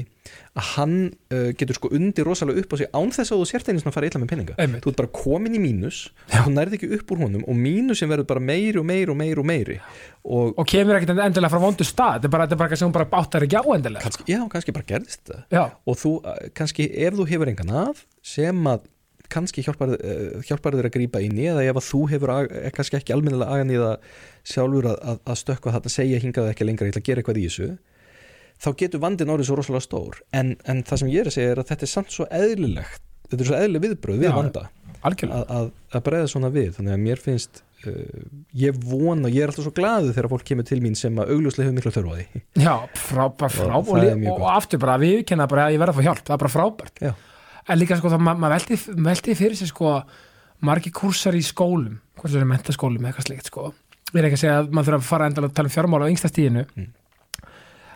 að 0.54 0.68
hann 0.76 0.96
uh, 1.34 1.50
getur 1.58 1.80
sko 1.80 1.92
undir 1.96 2.28
rosalega 2.28 2.64
upp 2.64 2.76
á 2.76 2.76
sig 2.82 2.92
án 2.94 3.14
þess 3.16 3.34
að 3.34 3.42
þú 3.42 3.48
sért 3.50 3.72
svona 3.72 3.92
að 3.92 3.98
fara 3.98 4.10
illa 4.10 4.22
með 4.24 4.32
peninga. 4.34 4.58
Einmitt. 4.60 4.84
Þú 4.86 4.94
ert 4.94 5.02
bara 5.02 5.12
komin 5.20 5.58
í 5.58 5.64
mínus 5.64 6.02
Já. 6.28 6.42
og 6.42 6.50
þú 6.50 6.54
nærði 6.58 6.80
ekki 6.80 6.92
upp 7.00 7.16
úr 7.16 7.24
honum 7.24 7.48
og 7.48 7.60
mínusin 7.66 8.12
verður 8.12 8.30
bara 8.34 8.46
meiri 8.52 8.82
og 8.82 8.88
meiri 8.90 9.14
og 9.14 9.20
meiri 9.24 9.44
og 9.44 9.50
meiri. 9.50 9.80
Og 10.30 10.60
og 10.60 10.70
kemur 10.70 11.00
ekkert 11.00 11.24
endilega 11.26 11.54
frá 11.54 11.64
vondu 11.64 11.88
stað. 11.88 12.20
Þetta 12.20 12.30
er 12.30 12.36
bara, 12.36 12.48
eitthvað 12.50 12.82
sem 12.82 12.90
hún 12.90 12.98
bara 13.00 13.10
áttar 13.24 13.48
ekki 13.48 13.60
á 13.60 13.66
endilega. 13.76 14.06
Kannski, 14.06 14.30
já, 14.30 14.42
kannski 14.52 14.76
bara 14.76 14.90
gerðist 14.94 15.34
það. 15.34 15.76
Og 15.90 16.00
þú, 16.04 16.16
uh, 16.22 16.40
kannski 16.58 16.90
ef 17.08 17.18
þú 17.18 17.30
hefur 17.34 17.54
engan 17.54 17.76
að 17.88 18.08
sem 18.36 18.70
að 18.70 18.88
kannski 19.30 19.64
hjálpar, 19.66 19.94
hjálpar 20.48 20.76
þér 20.78 20.90
að 20.90 20.96
grípa 20.96 21.22
inn 21.24 21.38
í 21.40 21.48
eða 21.52 21.66
ef 21.70 21.80
að 21.80 21.88
þú 21.90 22.02
hefur 22.14 22.34
kannski 22.76 23.00
ekki 23.00 23.16
almennilega 23.16 23.56
agan 23.56 23.74
í 23.74 23.80
það 23.80 24.16
sjálfur 24.48 24.90
að, 24.92 24.98
að, 25.14 25.22
að 25.26 25.40
stökkva 25.44 25.76
þetta 25.78 25.94
segja 25.94 26.24
hingað 26.24 26.50
ekki 26.54 26.68
lengra, 26.68 26.88
ég 26.88 26.96
ætla 26.96 27.04
að 27.04 27.10
gera 27.10 27.24
eitthvað 27.24 27.42
í 27.42 27.46
þessu 27.50 27.70
þá 28.60 28.70
getur 28.82 29.04
vandin 29.04 29.32
orðið 29.32 29.50
svo 29.50 29.60
rosalega 29.60 29.86
stór. 29.86 30.18
En, 30.36 30.58
en 30.68 30.82
það 30.88 31.02
sem 31.04 31.14
ég 31.14 31.24
er 31.24 31.30
að 31.30 31.36
segja 31.38 31.54
er 31.54 31.62
að 31.62 31.72
þetta 31.72 31.88
er 31.88 31.92
samt 31.94 32.12
svo 32.16 32.28
eðlilegt 32.28 33.06
þetta 33.30 33.44
er 33.44 33.50
svo 33.50 33.58
eðlileg 33.58 33.84
viðbröð 33.86 34.22
við 34.24 34.30
Já. 34.30 34.36
vanda. 34.36 34.68
að, 35.00 35.44
að, 35.56 35.68
að 35.96 36.06
breyða 36.06 36.30
svona 36.32 36.52
við. 36.54 36.70
Þannig 36.78 36.96
að 36.96 37.04
mér 37.06 37.22
finnst 37.24 37.62
uh, 37.86 38.24
ég 38.58 38.80
vona, 38.84 39.32
ég 39.32 39.46
er 39.46 39.54
alltaf 39.54 39.68
svo 39.68 39.74
glaðu 39.78 40.14
þegar 40.16 40.30
fólk 40.34 40.46
kemur 40.50 40.68
til 40.68 40.80
mín 40.84 40.98
sem 41.00 41.22
að 41.22 41.34
augljóslega 41.36 41.70
hefur 41.70 41.78
mikla 41.78 41.94
þörf 41.96 42.10
á 42.10 42.16
því. 42.18 42.44
Já, 42.66 42.74
frábært, 43.06 43.56
frábært 43.60 43.94
og, 43.94 44.24
og, 44.24 44.32
og, 44.34 44.48
aftur 44.56 44.82
bara 44.82 44.98
við 45.02 45.22
kenna 45.30 45.48
bara 45.52 45.68
að 45.68 45.78
ég 45.78 45.84
verða 45.84 45.96
að 45.96 46.02
fá 46.02 46.08
hjálp, 46.10 46.24
það 46.26 46.36
er 46.36 46.44
bara 46.44 46.56
frábært. 46.56 47.04
Já. 47.06 47.14
en 47.70 47.78
líka 47.80 48.00
sko 48.00 48.10
það, 48.10 48.26
ma 48.26 48.34
maður 48.34 48.58
velti, 48.58 48.80
velti 49.10 49.38
fyrir 49.38 49.60
sig 49.60 49.70
sko 49.70 49.94
margi 50.66 50.92
kursar 50.92 51.38
í 51.38 51.44
skólum 51.46 52.00
það 52.20 52.42
er 52.42 52.50
mentaskólum 52.50 53.06
eitthvað 53.06 53.30
slikt 53.30 53.52
sko 53.52 53.70
ég 54.14 54.22
er 54.22 54.28
ekki 54.30 54.40
að 54.40 54.44
segja 54.44 54.58
að 54.62 54.72
maður 54.74 54.90
þurfa 54.90 55.00
að 55.04 55.10
fara 55.12 55.30
endalega 55.30 55.52
að 55.52 55.58
tala 55.60 55.70
um 55.72 55.76
fjármál 55.76 56.02
á 56.06 56.12
yngsta 56.12 56.32
stíðinu 56.32 56.66
Mm. 56.76 56.88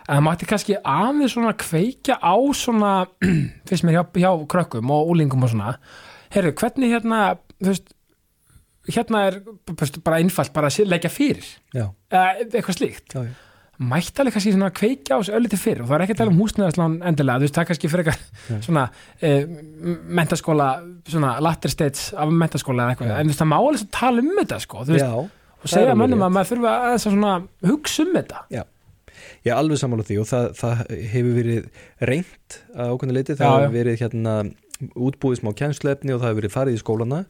en 0.08 0.22
maður 0.22 0.36
ætti 0.36 0.46
kannski 0.50 0.74
aðeins 0.84 1.32
svona 1.34 1.52
kveikja 1.56 2.18
á 2.20 2.34
svona 2.54 2.92
fyrst 3.68 3.86
mér 3.88 3.96
hjá, 3.98 4.02
hjá 4.20 4.30
krökkum 4.52 4.90
og 4.92 5.12
úlingum 5.14 5.46
og 5.46 5.50
svona. 5.54 5.76
Heyrðu, 6.34 6.52
hvernig 6.60 6.92
hérna 6.92 7.20
þú 7.62 7.70
veist, 7.70 7.94
hérna 8.90 9.22
er 9.30 9.38
bara 10.04 10.18
einfalt 10.20 10.52
bara 10.52 10.68
að 10.68 10.90
leggja 10.92 11.08
fyrir. 11.10 11.46
Já, 11.72 11.86
eða 12.12 12.26
eitthvað 12.50 12.76
slíkt. 12.76 13.14
Já, 13.16 13.22
já. 13.30 13.32
mætti 13.80 14.20
alveg 14.22 14.34
kannski 14.36 14.52
svona 14.54 14.68
kveikja 14.76 15.16
á 15.16 15.18
þessu 15.18 15.32
ölliti 15.38 15.58
fyrr 15.58 15.80
og 15.82 15.88
það 15.88 15.96
er 15.96 16.04
ekki 16.04 16.14
að 16.14 16.18
tala 16.20 16.30
um 16.34 16.42
húsnæðaslán 16.42 16.92
endilega 17.08 17.40
þú 17.40 17.46
veist, 17.48 17.54
það 17.56 17.62
er 17.64 17.68
kannski 17.70 17.88
fyrir 17.90 18.10
eitthvað 18.12 18.60
svona 18.68 18.84
eh, 19.24 19.48
mentaskóla, 20.20 20.68
svona 21.10 21.32
latter 21.42 21.72
states 21.72 22.12
af 22.14 22.30
mentaskóla 22.30 22.84
eða 22.84 22.94
eitthvað, 22.94 23.14
en 23.16 23.24
þú 23.26 23.32
veist, 23.32 23.40
það 23.42 23.50
má 23.50 23.56
alveg 23.58 23.88
tala 23.96 24.22
um 24.22 24.30
þetta 24.38 24.60
sko, 24.62 24.84
þú 24.84 24.94
veist, 24.94 25.08
já 25.08 25.43
og 25.64 25.72
segja 25.72 25.96
mönnum 25.98 26.22
að 26.26 26.32
maður 26.36 26.50
þurfa 26.52 26.72
að 26.76 26.92
að 26.92 27.00
svona 27.06 27.32
hugsa 27.70 28.04
um 28.04 28.14
þetta. 28.18 28.44
Ég 29.44 29.50
er 29.52 29.58
alveg 29.60 29.80
sammála 29.80 30.04
því 30.08 30.16
og 30.22 30.28
það, 30.28 30.46
það 30.60 30.82
hefur 31.14 31.34
verið 31.38 31.66
reynt 32.10 32.58
á 32.76 32.84
okkurna 32.92 33.16
leiti, 33.16 33.36
það 33.38 33.44
Já, 33.44 33.50
já. 33.50 33.64
hefur 33.64 33.76
verið 33.78 34.00
hérna 34.04 34.34
útbúið 35.08 35.40
smá 35.40 35.50
kjænslefni 35.60 36.14
og 36.14 36.20
það 36.22 36.28
hefur 36.30 36.40
verið 36.42 36.54
farið 36.54 36.78
í 36.78 36.82
skólana. 36.82 37.20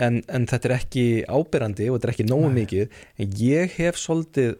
En, 0.00 0.22
en 0.32 0.46
þetta 0.48 0.68
er 0.70 0.74
ekki 0.78 1.04
áberandi 1.28 1.88
og 1.90 1.98
þetta 1.98 2.08
er 2.08 2.14
ekki 2.14 2.28
nógu 2.30 2.48
Nei. 2.48 2.56
mikið. 2.62 2.98
En 3.20 3.34
ég 3.40 3.74
hef 3.76 3.98
svolítið 4.00 4.54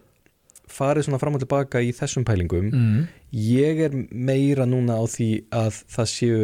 farið 0.70 1.06
svona 1.08 1.18
fram 1.18 1.34
og 1.38 1.42
tilbaka 1.42 1.80
í 1.82 1.90
þessum 1.96 2.26
pælingum. 2.28 2.68
Mm. 2.70 3.06
ég 3.30 3.80
er 3.86 3.94
meira 4.10 4.66
núna 4.68 4.96
á 5.00 5.04
því 5.10 5.30
að 5.54 5.80
það 5.96 6.08
séu 6.12 6.40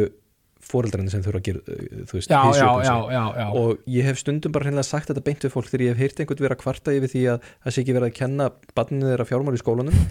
fóreldrarnir 0.71 1.13
sem 1.13 1.23
þurfa 1.25 1.41
að 1.41 1.47
gera 1.47 1.61
uh, 1.63 2.03
þú 2.09 2.19
veist, 2.19 2.33
já. 2.33 3.47
og 3.47 3.89
ég 3.97 4.07
hef 4.09 4.21
stundum 4.21 4.55
bara 4.55 4.67
hreinlega 4.67 4.87
sagt 4.87 5.11
þetta 5.11 5.25
beint 5.25 5.47
við 5.47 5.53
fólk 5.55 5.71
þegar 5.71 5.85
ég 5.85 5.95
hef 5.95 6.03
heyrt 6.03 6.21
einhvern 6.23 6.45
vera 6.47 6.59
kvarta 6.59 6.95
yfir 6.95 7.13
því 7.13 7.25
að 7.33 7.49
það 7.49 7.75
sé 7.75 7.83
ekki 7.83 7.97
verið 7.97 8.09
að 8.11 8.17
kenna 8.21 8.49
barninu 8.77 9.11
þeirra 9.11 9.29
fjármál 9.31 9.57
í 9.57 9.61
skólanum. 9.63 10.07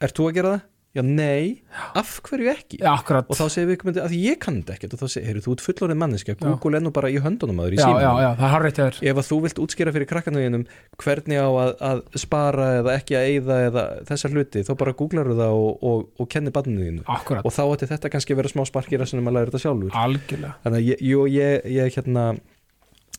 Ert 0.00 0.16
þú 0.16 0.30
að 0.30 0.38
gera 0.40 0.54
það? 0.56 0.68
Já, 0.90 1.04
nei, 1.06 1.60
af 1.94 2.16
hverju 2.26 2.48
ekki? 2.50 2.80
akkurat. 2.90 3.28
Og 3.30 3.38
þá 3.38 3.44
segir 3.54 3.68
við 3.68 3.76
ekki 3.76 3.92
að 4.02 4.14
ég 4.18 4.38
kann 4.42 4.56
þetta 4.58 4.74
ekkert. 4.74 4.96
Og 4.96 5.02
þá 5.04 5.12
segir, 5.12 5.26
heyrðu, 5.28 5.42
þú 5.44 5.52
ert 5.54 5.62
fullorðin 5.62 6.00
manneski 6.00 6.34
Google 6.40 6.80
er 6.80 6.82
nú 6.82 6.90
bara 6.96 7.10
í 7.14 7.20
höndunum 7.22 7.60
aður 7.62 7.76
í 7.76 7.78
þér. 7.78 8.98
Ef 9.06 9.20
að 9.22 9.28
þú 9.28 9.38
vilt 9.44 9.60
útskýra 9.62 9.94
fyrir 9.94 10.10
krakkanuðinum 10.10 10.66
hvernig 10.98 11.38
á 11.38 11.46
að, 11.46 11.72
að 11.92 12.02
spara 12.24 12.68
eða 12.80 12.96
ekki 12.98 13.18
að 13.20 13.30
eyða 13.30 13.60
eða 13.68 13.84
þessar 14.10 14.34
hluti 14.34 14.64
þá 14.66 14.72
bara 14.82 14.96
googlaru 14.98 15.38
það 15.38 15.58
og, 15.62 15.70
og, 15.92 16.06
og 16.18 16.30
kenni 16.34 16.54
barninuðinu 16.58 17.06
akkurat, 17.06 17.46
og 17.46 17.54
þá 17.54 17.62
ætti 17.68 17.90
þetta 17.92 18.10
kannski 18.16 18.34
að 18.34 18.42
vera 18.42 18.52
smá 18.56 18.64
sparkir 18.66 19.06
sem 19.06 19.22
að 19.30 19.36
læra 19.38 19.52
þetta 19.52 19.62
sjálfur. 19.62 19.94
Algjörlega. 19.94 20.56
Þannig 20.66 20.82
að 20.82 20.90
ég, 20.90 21.04
jú, 21.06 21.26
ég, 21.30 21.70
ég 21.78 22.00
hérna 22.00 22.26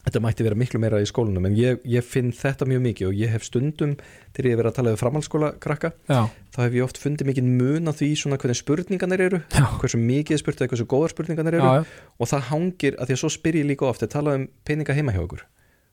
þetta 0.05 0.21
mætti 0.23 0.45
vera 0.45 0.57
miklu 0.57 0.81
meira 0.81 1.01
í 1.01 1.07
skólanum 1.09 1.45
en 1.49 1.57
ég, 1.57 1.81
ég 1.87 2.05
finn 2.05 2.31
þetta 2.35 2.67
mjög 2.69 2.81
mikið 2.87 3.09
og 3.09 3.19
ég 3.19 3.33
hef 3.33 3.45
stundum 3.47 3.95
þegar 4.33 4.49
ég 4.49 4.59
verið 4.59 4.71
að 4.71 4.77
tala 4.79 4.93
við 4.93 5.01
framhaldsskóla 5.03 5.51
krakka 5.61 5.93
já, 6.09 6.21
þá 6.55 6.59
hef 6.63 6.77
ég 6.77 6.87
oft 6.87 7.01
fundið 7.01 7.31
mikið 7.31 7.51
mun 7.61 7.91
á 7.91 7.93
því 7.93 8.09
svona 8.23 8.39
hvernig 8.41 8.61
spurningarnir 8.61 9.25
eru 9.27 9.41
já, 9.45 9.65
hversu 9.81 10.01
mikið 10.01 10.41
spurt 10.41 10.61
eða 10.63 10.73
hversu 10.73 10.89
góðar 10.89 11.15
spurningarnir 11.15 11.59
já, 11.59 11.61
eru 11.61 11.71
já. 11.77 11.95
og 12.17 12.31
það 12.33 12.45
hangir, 12.49 12.97
að 12.97 13.11
því 13.11 13.17
að 13.17 13.23
svo 13.23 13.31
spyr 13.37 13.61
ég 13.61 13.69
líka 13.69 13.89
oft 13.89 14.05
að 14.05 14.13
tala 14.17 14.35
um 14.39 14.47
peninga 14.67 14.97
heima 14.97 15.13
hjá 15.15 15.21
okkur. 15.23 15.45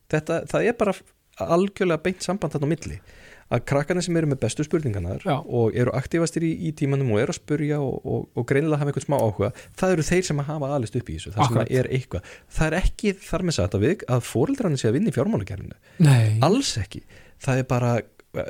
Þetta, 0.08 0.42
það 0.48 0.70
er 0.70 0.76
bara 0.78 0.94
algjörlega 1.38 2.02
beint 2.02 2.24
samband 2.24 2.54
þarna 2.54 2.70
á 2.70 2.72
milli 2.72 3.00
að 3.48 3.64
krakkarnir 3.70 4.04
sem 4.04 4.18
eru 4.20 4.28
með 4.30 4.42
bestu 4.42 4.66
spurningarnar 4.66 5.24
Já. 5.24 5.36
og 5.40 5.76
eru 5.78 5.94
aktífastir 5.96 6.44
í, 6.44 6.52
í 6.68 6.74
tímanum 6.76 7.14
og 7.14 7.22
eru 7.22 7.34
að 7.34 7.40
spurja 7.40 7.80
og, 7.80 7.96
og, 8.04 8.26
og 8.36 8.48
greinilega 8.50 8.82
hafa 8.82 8.92
einhvern 8.92 9.06
smá 9.06 9.16
áhuga 9.16 9.52
það 9.78 9.94
eru 9.94 10.06
þeir 10.10 10.28
sem 10.28 10.42
að 10.42 10.50
hafa 10.52 10.70
alist 10.76 11.00
upp 11.00 11.08
í 11.08 11.16
þessu 11.16 11.32
það 11.36 11.48
sem 11.48 11.80
er 11.80 11.90
eitthvað, 11.96 12.28
það 12.58 12.68
er 12.68 12.78
ekki 12.82 13.14
þar 13.24 13.46
með 13.48 13.58
sagt 13.58 13.78
að 13.78 13.86
við 13.86 14.04
að 14.16 14.28
fóreldrarnir 14.28 14.82
sé 14.82 14.90
að 14.90 14.98
vinna 14.98 15.12
í 15.12 15.16
fjármálagerfinu 15.16 16.44
alls 16.48 16.76
ekki, 16.82 17.02
það 17.40 17.62
er 17.62 17.68
bara 17.72 17.96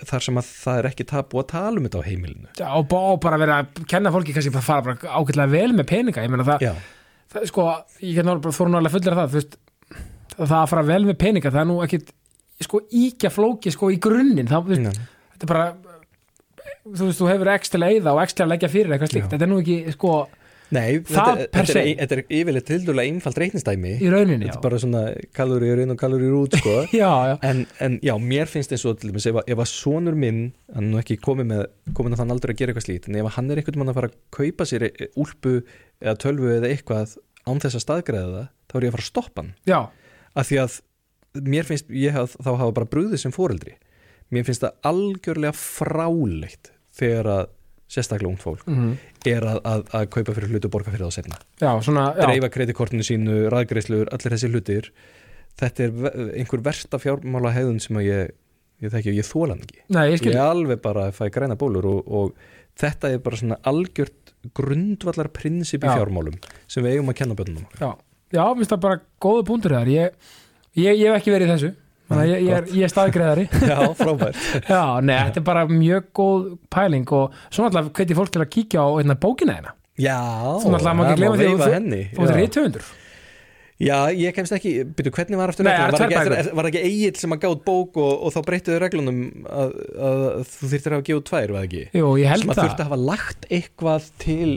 þar 0.09 0.25
sem 0.25 0.39
að 0.41 0.51
það 0.51 0.81
er 0.81 0.89
ekki 0.91 1.07
tabu 1.09 1.41
að 1.41 1.49
tala 1.53 1.79
um 1.79 1.87
þetta 1.87 2.03
á 2.03 2.09
heimilinu. 2.09 2.51
Já, 2.59 2.67
og, 2.75 2.95
bara 3.23 3.39
vera 3.41 3.61
að 3.63 3.83
kenna 3.89 4.13
fólki 4.15 4.35
kannski 4.37 4.53
að 4.53 4.67
fara 4.67 4.97
ágætlega 4.99 5.53
vel 5.53 5.71
með 5.77 5.89
peninga. 5.93 6.25
Ég 6.25 6.33
meina 6.33 6.47
það, 6.49 6.81
það 7.33 7.47
sko, 7.53 7.67
ég 8.03 8.19
þóru 8.19 8.73
náttúrulega 8.73 8.93
fullir 8.97 9.19
það, 9.21 9.37
það 10.41 10.57
að 10.59 10.71
fara 10.73 10.87
vel 10.91 11.01
með 11.07 11.19
peninga, 11.23 11.53
það 11.55 11.63
er 11.63 11.71
nú 11.71 11.79
ekkit 11.87 12.11
sko 12.65 12.83
íkja 12.91 13.31
flóki 13.31 13.73
sko 13.75 13.93
í 13.95 14.01
grunninn 14.03 14.49
þetta 14.49 15.45
er 15.45 15.51
bara 15.53 15.69
þú 16.89 17.07
veist, 17.09 17.21
þú 17.21 17.31
hefur 17.31 17.53
að 17.53 17.87
eyða 17.93 18.15
og 18.17 18.21
að 18.25 18.51
leggja 18.53 18.73
fyrir 18.73 18.95
eitthvað 18.95 19.15
slíkt, 19.15 19.29
Já. 19.29 19.33
þetta 19.37 19.47
er 19.47 19.53
nú 19.53 19.63
ekki 19.63 19.79
sko 19.97 20.19
Nei, 20.69 20.99
Það 21.01 21.39
þetta, 21.41 21.45
þetta, 21.57 21.81
er, 21.81 21.87
þetta 21.97 22.15
er 22.15 22.21
yfirleitt 22.39 22.67
tildulega 22.69 23.09
einfald 23.09 23.39
reiknistæmi 23.41 23.93
í 24.05 24.09
rauninni, 24.13 24.45
Þetta 24.45 24.53
já. 24.53 24.59
er 24.59 24.65
bara 24.67 24.81
svona 24.83 25.03
kaloríur 25.39 25.81
inn 25.81 25.95
og 25.95 26.01
kaloríur 26.03 26.35
út 26.43 26.57
sko. 26.61 26.75
já, 26.93 27.09
já, 27.31 27.33
en, 27.49 27.63
en 27.87 27.95
já, 28.05 28.13
mér 28.21 28.51
finnst 28.53 28.75
eins 28.77 28.85
og 28.85 28.99
til 29.01 29.09
dæmis 29.09 29.25
ef, 29.31 29.39
ef 29.49 29.63
að 29.65 29.71
sonur 29.71 30.19
minn 30.21 30.43
hann 30.75 30.91
er 30.91 30.91
nú 30.91 31.01
ekki 31.01 31.17
komið 31.25 31.49
með 31.55 31.63
komin 31.97 32.13
að 32.13 32.21
þann 32.21 32.35
aldrei 32.37 32.53
að 32.53 32.61
gera 32.61 32.75
eitthvað 32.75 32.85
slít 32.85 33.09
en 33.09 33.17
ef 33.23 33.31
hann 33.39 33.49
er 33.49 33.63
einhvern 33.63 33.81
mann 33.81 33.93
að 33.95 33.99
fara 34.03 34.11
að 34.13 34.19
kaupa 34.37 34.69
sér 34.69 34.85
e- 34.91 35.09
úlpu 35.25 35.55
eða 36.05 36.17
tölvu 36.27 36.53
eða 36.59 36.73
eitthvað 36.75 37.17
án 37.49 37.65
þess 37.65 37.81
að 37.81 37.85
staðgreða 37.87 38.29
það, 38.35 38.53
þá 38.69 38.77
er 38.77 38.85
ég 38.85 38.93
að 38.93 38.99
fara 38.99 39.07
að 39.07 39.11
stoppa 39.15 39.41
hann. 39.47 39.55
Já, 39.73 39.81
af 40.37 40.51
því 40.53 40.61
að 40.67 40.79
mér 41.45 41.67
finnst, 41.69 41.91
ég 41.91 42.13
haf, 42.17 42.35
þá 42.43 42.51
hafa 42.57 42.73
bara 42.81 42.89
brúðið 42.91 43.21
sem 43.23 43.35
foreldri. 43.35 43.77
Mér 44.35 44.45
finnst 44.49 44.65
það 44.65 44.75
algjörlega 44.91 45.55
fráleitt 45.57 46.73
þegar 46.99 47.31
að 47.35 47.47
sérstaklega 47.89 48.29
ungt 48.35 48.43
fólk 48.45 48.67
mm 48.69 48.97
er 49.29 49.45
að, 49.45 49.59
að, 49.67 49.81
að 49.99 50.05
kaupa 50.15 50.33
fyrir 50.37 50.53
hlutu 50.55 50.69
og 50.69 50.73
borga 50.73 50.93
fyrir 50.93 51.03
það 51.05 51.15
setna 51.19 51.37
já, 51.61 51.71
svona 51.85 52.03
já, 52.17 52.21
dreifa 52.23 52.49
kreditkortinu 52.55 53.05
sínu, 53.05 53.35
raðgreislur, 53.53 54.09
allir 54.15 54.33
þessi 54.33 54.49
hlutir. 54.53 54.87
Þetta 55.59 55.83
er 55.85 55.91
ve- 55.99 56.13
einhver 56.39 56.63
versta 56.65 57.01
fjármála 57.03 57.51
hegðun 57.53 57.81
sem 57.83 57.99
ég 58.07 58.31
ég 58.79 58.93
þekki 58.95 59.11
og 59.11 59.19
ég 59.19 59.27
þóla 59.29 59.57
hann 59.57 59.65
ekki. 59.67 59.81
Nei, 59.91 60.05
ég 60.15 60.23
ég 60.23 60.37
er 60.39 60.45
alveg 60.47 60.81
bara 60.85 61.09
að 61.11 61.17
fæ 61.19 61.25
græna 61.35 61.57
bólur 61.61 61.89
og, 61.91 62.09
og 62.09 62.79
þetta 62.79 63.11
er 63.17 63.21
bara 63.27 63.41
svona 63.43 63.59
algjört 63.69 64.33
grundvallar 64.57 65.29
prinsip 65.35 65.83
í 65.85 65.91
Já. 65.91 65.97
fjármálum 65.99 66.37
sem 66.71 66.85
við 66.87 66.95
eigum 66.97 67.11
að 67.13 67.19
kenna 67.21 67.37
bönnum 67.39 67.65
okkar 67.67 67.83
já, 67.85 67.91
já, 68.39 68.45
minnst 68.55 68.73
það 68.73 68.85
bara 68.87 69.01
góða 69.27 69.45
búndur 69.51 69.75
þar 69.77 69.91
ég, 69.93 70.31
ég, 70.77 70.99
ég 71.01 71.07
hef 71.09 71.17
ekki 71.21 71.33
verið 71.35 71.53
þessu. 71.55 71.71
Þannig 72.09 72.29
ég, 72.31 72.45
ég, 72.47 72.53
er, 72.57 72.69
ég 72.73 72.85
er 72.87 72.93
staðgreðari 72.93 73.43
já, 73.71 73.79
frábært. 73.99 74.39
Já, 74.73 74.83
nei, 75.05 75.17
þetta 75.29 75.43
er 75.43 75.45
bara 75.45 75.65
mjög 75.69 76.07
góð 76.17 76.47
pæling 76.73 77.11
og 77.13 77.35
svo 77.53 77.67
náttúrulega 77.67 77.93
hveti 77.99 78.17
fólk 78.17 78.31
til 78.33 78.41
að 78.45 78.49
kíkja 78.55 78.81
á 78.81 78.89
einna 79.03 79.17
bókina 79.21 79.59
hérna 79.59 79.75
já, 80.01 80.17
Þú 80.63 80.73
náttúrulega 80.73 80.95
má 80.97 81.03
ekki 81.05 81.13
það 81.13 81.21
gleyma 81.21 81.37
því 81.37 81.45
að 81.45 81.53
þú- 81.53 81.59
þetta 81.59 82.25
er 82.25 82.33
já. 82.33 82.41
rithöfundur. 82.41 82.89
Já, 83.79 83.99
ég 84.11 84.33
kemst 84.35 84.55
ekki, 84.57 84.71
byrju, 84.99 85.13
hvernig 85.15 85.39
var 85.39 85.53
aftur 85.53 85.69
Nei, 85.69 85.75
það 85.77 85.93
var, 85.93 86.03
ekki, 86.09 86.17
eftir- 86.39 86.57
var 86.59 86.67
ekki 86.73 86.81
Egil 86.89 87.13
sem 87.21 87.37
að 87.37 87.43
gátt 87.45 87.61
bók 87.69 88.01
og, 88.03 88.15
og 88.27 88.33
þá 88.35 88.41
breyttuðu 88.49 88.81
reglunum 88.83 89.21
að, 89.47 89.77
að 90.09 90.25
þú 90.51 90.71
þyrftir 90.73 90.89
að 90.89 90.97
hafa 90.97 91.07
gefið 91.11 91.23
tvær, 91.29 91.53
var 91.55 91.61
það 91.61 91.69
ekki? 91.69 91.85
Jú, 92.01 92.09
ég 92.19 92.33
held 92.33 92.43
sem 92.43 92.51
að 92.51 92.59
það. 92.59 92.65
þurfti 92.67 92.83
að 92.83 92.89
hafa 92.89 93.01
lagt 93.05 93.47
eitthvað 93.61 94.09
til 94.25 94.51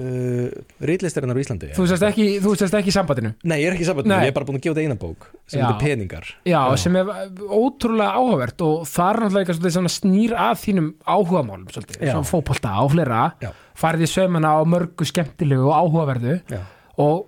uh, 0.00 0.48
reitlistarinnar 0.90 1.36
á 1.36 1.42
Íslandi 1.42 1.70
Þú 1.76 1.86
sérst 1.90 2.06
ekki, 2.08 2.26
ekki 2.40 2.92
í 2.92 2.94
sambandinu 2.94 3.32
Nei, 3.44 3.58
ég 3.62 3.68
er 3.70 3.76
ekki 3.76 3.88
samband, 3.88 4.10
Nei. 4.10 4.18
ég 4.26 4.32
er 4.32 4.36
bara 4.36 4.48
búin 4.48 4.58
að 4.60 4.66
gefa 4.66 4.76
þetta 4.76 4.86
eina 4.86 4.98
bók 5.00 5.28
sem 5.46 5.60
Já. 5.60 5.66
heitir 5.66 5.82
peningar 5.84 6.30
Já, 6.48 6.60
sem 6.80 6.98
er 7.00 7.12
ótrúlega 7.46 8.16
áhugavert 8.20 8.66
og 8.66 8.86
það 8.90 9.10
er 9.12 9.20
náttúrulega 9.24 9.56
eitthvað 9.56 9.94
snýr 9.96 10.36
að 10.46 10.58
þínum 10.64 10.90
áhugamálum 11.04 11.70
svolítið, 11.72 12.00
Já. 12.02 12.12
svona 12.14 12.30
fótbolta 12.32 12.74
á 12.76 12.82
flera 12.92 13.22
Já. 13.42 13.50
farið 13.76 14.06
í 14.06 14.10
saumana 14.12 14.56
á 14.56 14.60
mörgu 14.68 15.08
skemmtilegu 15.08 15.70
og 15.70 15.76
áhugaverðu 15.80 16.38
Já. 16.52 16.60
og 17.02 17.26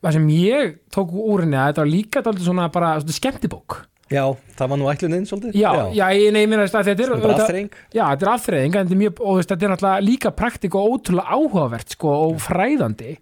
það 0.00 0.16
sem 0.16 0.28
ég 0.32 0.74
tók 0.94 1.12
úr 1.12 1.44
henni 1.44 1.58
að 1.60 1.72
þetta 1.72 1.84
var 1.84 1.90
líka 1.92 2.22
dálítið 2.24 2.48
svona 2.48 2.68
bara 2.72 2.92
svona 3.02 3.16
skemmtibók 3.18 3.80
Já, 4.10 4.24
það 4.58 4.70
var 4.72 4.78
nú 4.80 4.88
ætlunin 4.90 5.26
svolítið. 5.28 5.54
Já, 5.60 5.70
já, 5.94 6.06
ég 6.18 6.32
meina 6.34 6.64
að 6.66 6.88
þetta 6.88 7.04
er 7.04 7.12
bara 7.22 7.36
afþreying. 7.44 7.68
Já, 7.94 8.02
þetta 8.10 8.26
er 8.26 8.30
afþreying 8.32 8.74
en 8.74 8.88
þetta 8.88 8.96
er 8.96 9.02
mjög, 9.04 9.20
og 9.22 9.36
þetta 9.44 9.66
er 9.68 9.72
náttúrulega 9.74 10.06
líka 10.06 10.32
praktik 10.34 10.74
og 10.74 10.96
ótrúlega 10.96 11.36
áhugavert 11.36 11.94
sko, 11.94 12.14
og 12.26 12.40
fræðandi. 12.42 13.12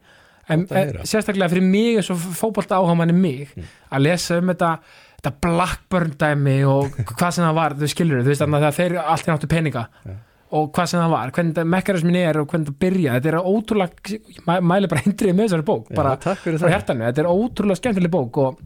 En, 0.48 0.62
en 0.72 0.94
sérstaklega 1.04 1.50
fyrir 1.52 1.66
mig 1.68 1.98
eins 2.00 2.08
og 2.14 2.22
fótbolta 2.38 2.78
áhugamanni 2.80 3.12
mig 3.12 3.50
að 3.92 4.00
lesa 4.06 4.38
um 4.40 4.48
þetta, 4.48 4.70
þetta 5.18 5.32
Blackburn 5.44 6.14
dæmi 6.16 6.54
og 6.64 6.96
hvað 7.10 7.34
sem 7.36 7.44
það 7.44 7.58
var 7.60 7.76
þau 7.82 7.90
skilur, 7.92 8.22
þú 8.24 8.32
veist, 8.32 8.40
þannig 8.46 8.64
að 8.70 8.78
þeir 8.80 8.96
allt 9.02 9.28
er 9.28 9.34
náttu 9.34 9.50
peninga 9.52 9.82
Já. 10.08 10.14
og 10.56 10.70
hvað 10.72 10.88
sem 10.94 11.02
það 11.04 11.12
var, 11.18 11.34
hvernig 11.36 11.52
þetta 11.52 11.66
mekanismin 11.76 12.16
er 12.22 12.40
og 12.40 12.48
hvernig 12.48 12.70
þetta 12.70 12.80
byrja, 12.86 13.18
þetta 13.18 13.32
er 13.34 13.38
ótrúlega 13.52 14.16
mæ- 14.48 14.64
mæli 14.72 14.88
bara 14.94 15.04
hindrið 15.04 15.36
með 15.36 15.50
þessari 15.50 15.68
bók 15.68 15.92
bara 16.00 16.16
já, 16.16 16.72
hjartanu, 16.72 17.04
þetta 17.10 17.24
er 17.26 17.30
ótrúlega 17.34 17.82
skemmtileg 17.82 18.14
bók 18.16 18.40
og 18.46 18.64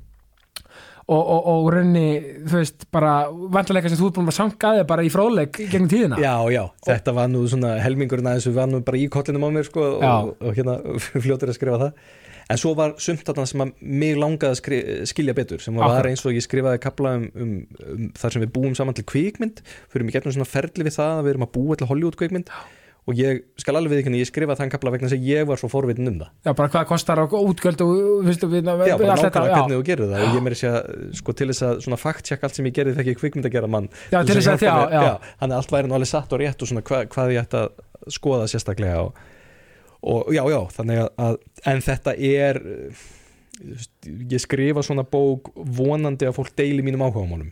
og, 1.12 1.20
og, 1.34 1.46
og 1.52 1.68
raunni, 1.74 2.06
þú 2.48 2.58
veist, 2.58 2.86
bara 2.94 3.12
vantarleika 3.30 3.92
sem 3.92 4.00
þú 4.00 4.08
er 4.08 4.16
búin 4.18 4.32
að 4.32 4.38
sanga 4.38 4.72
að 4.72 4.80
þig 4.80 4.88
bara 4.90 5.04
í 5.06 5.12
fróðleik 5.12 5.60
gegnum 5.60 5.92
tíðina. 5.92 6.18
Já, 6.22 6.34
já, 6.54 6.62
þetta 6.88 7.14
var 7.18 7.30
nú 7.32 7.44
svona 7.50 7.76
helmingurinn 7.84 8.32
aðeins 8.32 8.48
við 8.48 8.58
var 8.58 8.72
nú 8.72 8.82
bara 8.86 9.00
í 9.00 9.06
kollinum 9.12 9.46
á 9.46 9.50
mér 9.54 9.68
sko, 9.68 9.86
Já. 10.02 10.12
og, 10.12 10.34
og 10.40 10.58
hérna 10.58 10.76
fljótur 11.24 11.52
að 11.52 11.58
skrifa 11.58 11.80
það. 11.86 12.04
En 12.52 12.58
svo 12.60 12.74
var 12.76 12.96
sumt 13.00 13.22
þarna 13.24 13.46
sem 13.48 13.62
að 13.64 13.70
mig 14.02 14.16
langaði 14.18 14.50
að 14.50 14.58
skri, 14.58 14.78
skilja 15.08 15.34
betur 15.38 15.62
sem 15.62 15.78
var 15.78 16.08
eins 16.08 16.24
og 16.26 16.34
ég 16.36 16.44
skrifaði 16.44 16.82
kapla 16.82 17.14
um, 17.20 17.28
um, 17.38 17.52
um 17.94 18.08
þar 18.18 18.34
sem 18.34 18.44
við 18.44 18.52
búum 18.56 18.74
saman 18.76 18.98
til 18.98 19.06
kvikmynd. 19.08 19.62
Fyrir 19.92 20.08
mig 20.08 20.16
gegnum 20.16 20.34
svona 20.34 20.50
ferli 20.50 20.84
við 20.88 20.98
það 20.98 21.20
að 21.20 21.26
við 21.28 21.34
erum 21.36 21.46
að 21.46 21.52
búa 21.54 21.78
til 21.78 21.88
Hollywood 21.88 22.18
kvikmynd 22.20 22.52
og 23.02 23.18
ég 23.18 23.40
skal 23.58 23.74
alveg 23.78 23.96
við 23.96 24.00
ekki 24.02 24.20
ég 24.20 24.28
skrifaði 24.28 24.60
þann 24.60 24.70
kapla 24.70 24.92
vegna 24.94 25.08
að 25.10 25.24
ég 25.26 25.46
var 25.48 25.58
svo 25.58 25.68
forvitin 25.72 26.06
um 26.06 26.18
það. 26.20 26.28
Já, 26.46 26.52
bara 26.58 26.70
hvað 26.70 26.84
kostar 26.92 27.22
og 27.24 27.34
útgjöld 27.34 27.82
og 27.82 27.94
veist, 28.28 28.44
við, 28.46 28.62
Já, 28.62 28.94
bara 29.00 29.16
nákvæmlega 29.18 29.48
já. 29.48 29.56
hvernig 29.56 29.80
þú 29.80 29.86
gerir 29.88 30.12
það. 30.12 30.26
Og 30.26 30.36
ég 30.36 30.44
meiri 30.46 30.58
sé 30.60 30.70
að 30.70 30.92
sko 31.18 31.34
til 31.34 31.48
þess 31.50 31.66
að 31.66 31.82
svona 31.86 31.98
fact-check 31.98 32.46
allt 32.46 32.58
sem 32.58 32.68
ég 32.70 32.76
gerði 32.76 32.94
fekk 32.98 33.10
ég 33.10 33.18
kvikmynd 33.18 33.48
að 33.50 33.56
gera 33.56 33.70
mann. 33.74 33.90
Já, 34.12 34.20
til 34.22 34.36
þess 34.38 34.52
að, 34.54 34.66
já, 34.68 34.76
já. 34.94 35.34
Þannig 35.42 35.56
að 35.56 35.58
allt 35.58 35.74
væri 35.74 35.90
nú 35.90 35.98
alveg 35.98 36.12
satt 36.12 36.36
og 36.36 36.42
rétt 36.44 36.62
og 36.62 36.70
svona 36.70 36.84
hva, 36.86 37.02
hvað 37.16 37.34
ég 37.34 37.42
ætti 37.42 37.62
að 37.64 38.14
skoða 38.20 38.46
sérstaklega 38.52 39.02
og, 39.02 39.18
og 40.14 40.30
já, 40.36 40.44
já, 40.54 40.60
þannig 40.78 41.02
að, 41.26 41.40
en 41.74 41.84
þetta 41.90 42.16
er 42.30 42.62
ég 44.30 44.42
skrifa 44.42 44.82
svona 44.86 45.04
bók 45.06 45.52
vonandi 45.54 46.26
að 46.26 46.38
fólk 46.38 46.54
deili 46.58 46.84
mínum 46.86 47.02
áhugamálum. 47.02 47.50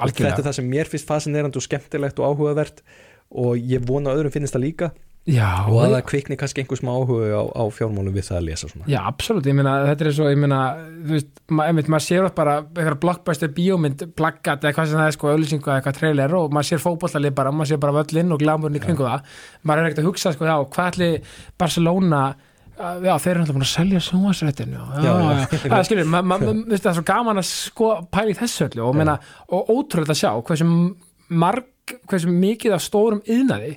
Þetta 0.00 0.38
er 0.38 0.44
það 0.46 0.56
sem 0.56 0.68
mér 0.70 0.88
finnst 0.88 1.08
fascinerandi 1.08 1.60
og 1.60 1.64
skemmtilegt 1.64 2.20
og 2.20 2.30
áhugavert 2.32 2.80
og 3.30 3.56
ég 3.58 3.86
vona 3.86 4.12
að 4.12 4.20
öðrum 4.20 4.34
finnst 4.34 4.56
það 4.56 4.66
líka. 4.66 4.90
Já, 5.28 5.68
og 5.68 5.76
að 5.84 5.92
það 5.92 6.04
kvikni 6.08 6.36
kannski 6.40 6.62
einhver 6.62 6.78
smá 6.80 6.90
áhuga 6.96 7.26
á, 7.36 7.44
á 7.52 7.64
fjármálum 7.76 8.14
við 8.14 8.24
það 8.30 8.38
að 8.38 8.46
lesa 8.46 8.70
svona. 8.70 8.86
Já, 8.88 8.98
absolutt, 9.04 9.48
ég 9.50 9.56
meina, 9.58 9.74
þetta 9.90 10.06
er 10.08 10.14
svo, 10.16 10.28
ég 10.32 10.40
meina, 10.40 10.60
þú 11.04 11.12
veist, 11.12 11.30
ma 11.52 11.66
einmitt, 11.68 11.90
maður 11.92 12.06
sér 12.06 12.26
oft 12.26 12.38
bara 12.38 12.54
eitthvað 12.64 12.98
blockbuster 13.04 13.52
bíómynd, 13.54 14.04
plaggat 14.16 14.64
eða 14.64 14.72
hvað 14.78 14.88
sem 14.90 15.00
það 15.02 15.10
er, 15.10 15.16
sko, 15.18 15.32
auðlýsingu 15.34 15.68
eða 15.68 15.76
eitthvað 15.82 15.98
trailer 16.00 16.36
og 16.40 16.56
maður 16.56 16.70
sér 16.70 16.82
fótbollalið 16.86 17.36
bara, 17.36 17.52
maður 17.52 17.72
sér 17.74 17.82
bara 17.84 17.96
völlinn 18.00 18.32
og 18.32 18.40
glámurinn 18.40 18.80
í 18.80 18.84
kringu 18.86 19.06
það, 19.10 19.34
maður 19.60 19.82
er 19.82 19.90
ekkert 19.90 20.02
að 20.02 20.08
hugsa, 20.08 20.32
sko, 20.38 20.48
já, 20.48 20.56
hvað 20.72 20.94
ætli 20.94 21.10
Barcelona 21.60 22.22
Já, 22.80 23.12
þeir 23.20 23.34
eru 23.34 23.40
alltaf 23.42 23.56
búin 23.58 23.64
að 23.66 23.72
selja 23.74 23.98
já, 24.00 24.14
já, 24.40 25.02
Já, 25.04 25.10
já. 25.20 25.48
já, 25.52 25.68
já. 25.68 25.82
skilur, 25.84 26.06
maður, 26.08 26.28
ma, 26.30 26.38
ma, 26.40 26.52
það 26.72 26.86
er 26.88 26.94
svo 26.96 27.02
gaman 27.10 27.40
að 27.42 27.48
sko 27.50 27.88
pæli 28.08 28.36
þessu 28.38 28.70
öllu 28.70 28.86
og, 28.86 29.26
og 29.52 29.72
ótrúlega 29.74 30.14
að 30.14 30.20
sjá 30.22 30.30
hversu 30.48 30.68
marg, 31.30 31.66
hversu 32.10 32.30
mikið 32.30 32.74
af 32.76 32.82
stórum 32.84 33.22
yðnaði 33.26 33.76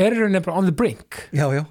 er 0.00 0.14
í 0.14 0.20
rauninni 0.20 0.40
bara 0.44 0.56
on 0.60 0.68
the 0.68 0.72
brink. 0.76 1.18
Já, 1.34 1.46
já, 1.52 1.64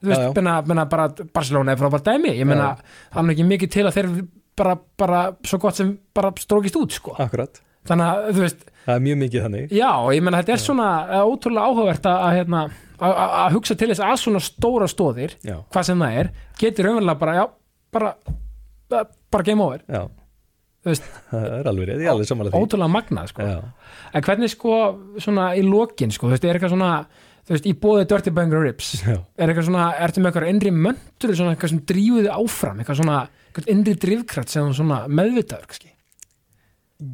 þú 0.00 0.10
veist, 0.10 0.20
Já, 0.20 0.28
já. 0.28 0.32
menna, 0.36 0.54
menna 0.68 0.84
bara 0.88 1.08
Barcelona 1.34 1.72
er 1.74 1.80
frábært 1.80 2.06
dæmi, 2.06 2.32
ég 2.38 2.46
menna 2.48 2.74
það 3.12 3.24
er 3.24 3.34
ekki 3.34 3.46
mikið 3.50 3.72
til 3.74 3.84
að 3.88 3.96
þeir 3.98 4.10
bara, 4.56 4.76
bara 5.00 5.20
svo 5.42 5.58
gott 5.64 5.80
sem 5.80 5.94
bara 6.14 6.30
strókist 6.38 6.76
út 6.78 6.92
sko. 6.94 7.16
akkurat, 7.18 7.60
þannig 7.88 8.06
að 8.12 8.28
þú 8.36 8.44
veist, 8.44 8.64
það 8.86 8.94
er 8.94 9.04
mjög 9.08 9.20
mikið 9.24 9.44
þannig. 9.48 9.74
Já, 9.74 9.90
ég 10.14 10.22
menna 10.24 10.40
þetta 10.42 10.54
er 10.56 10.62
svona 10.62 10.88
uh, 11.08 11.22
ótrúlega 11.32 11.68
áhugavert 11.72 12.08
að, 12.12 12.24
hérna, 12.38 12.62
að, 13.00 13.56
hugsa 13.56 13.74
til 13.80 13.88
þess 13.90 14.04
að 14.06 14.20
svona 14.22 14.42
stóra 14.44 14.88
stóðir 14.92 15.34
hvað 15.44 15.88
sem 15.90 16.04
það 16.06 16.18
er, 16.22 16.30
getur 16.60 16.88
raunverulega 16.90 17.18
bara, 17.24 17.34
já, 17.40 17.44
bara 17.92 18.14
bara- 18.92 19.08
bara 19.34 19.42
game 19.48 19.64
over, 19.64 19.80
já, 19.90 20.04
veist, 20.90 21.06
það 21.30 21.46
er 21.58 21.68
alveg 21.70 21.88
rétt, 21.88 22.00
ég 22.02 22.08
er 22.08 22.12
alveg 22.14 22.28
samanlega 22.28 22.56
því. 22.56 22.66
ótrúlega 22.66 22.92
magnað 22.94 23.30
sko. 23.30 23.46
já, 23.48 23.60
en 24.12 24.26
hvernig 24.26 24.52
sko, 24.52 24.80
svona 25.24 25.46
í 25.56 25.62
lokin 25.66 26.12
sko, 26.14 26.28
þú 26.28 26.36
veist, 26.36 26.44
er 26.48 26.58
eitthvað 26.58 26.74
svona 26.74 26.90
þú 27.44 27.54
veist, 27.54 27.68
í 27.68 27.74
bóði 27.80 28.04
Dirty 28.10 28.32
Banger 28.36 28.62
Ribs 28.64 28.92
já, 29.04 29.16
er 29.16 29.52
eitthvað 29.52 29.68
svona, 29.70 29.88
ertu 30.06 30.22
með 30.22 30.30
eitthvað 30.30 30.52
innri 30.52 30.74
möndur 30.76 31.34
svona 31.36 31.54
eitthvað 31.54 31.74
sem 31.74 31.82
drífuði 31.92 32.30
áfram? 32.32 32.80
Eitthvað 32.80 33.00
svona, 33.02 33.18
eitthvað 33.48 33.72
innri 33.74 33.96
drifkraft 34.06 34.54
sem 34.54 34.70
svona 34.76 35.02
meðvitaður 35.08 35.68
kannski? 35.72 35.90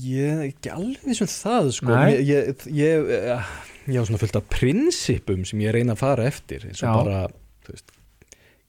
Ég 0.07 0.45
ekki 0.51 0.71
alveg 0.71 1.07
viss 1.09 1.25
um 1.25 1.31
það 1.33 1.71
sko, 1.79 1.97
ég, 2.13 2.21
ég, 2.29 2.67
ég, 2.77 3.47
ég 3.91 3.97
á 3.99 4.05
svona 4.07 4.21
fullt 4.23 4.39
af 4.39 4.51
prinsipum 4.53 5.47
sem 5.49 5.65
ég 5.65 5.75
reyna 5.75 5.97
að 5.97 6.03
fara 6.05 6.29
eftir 6.31 6.69
eins 6.69 6.85
og 6.85 7.01
bara, 7.01 7.25
þú 7.67 7.75
veist 7.75 7.97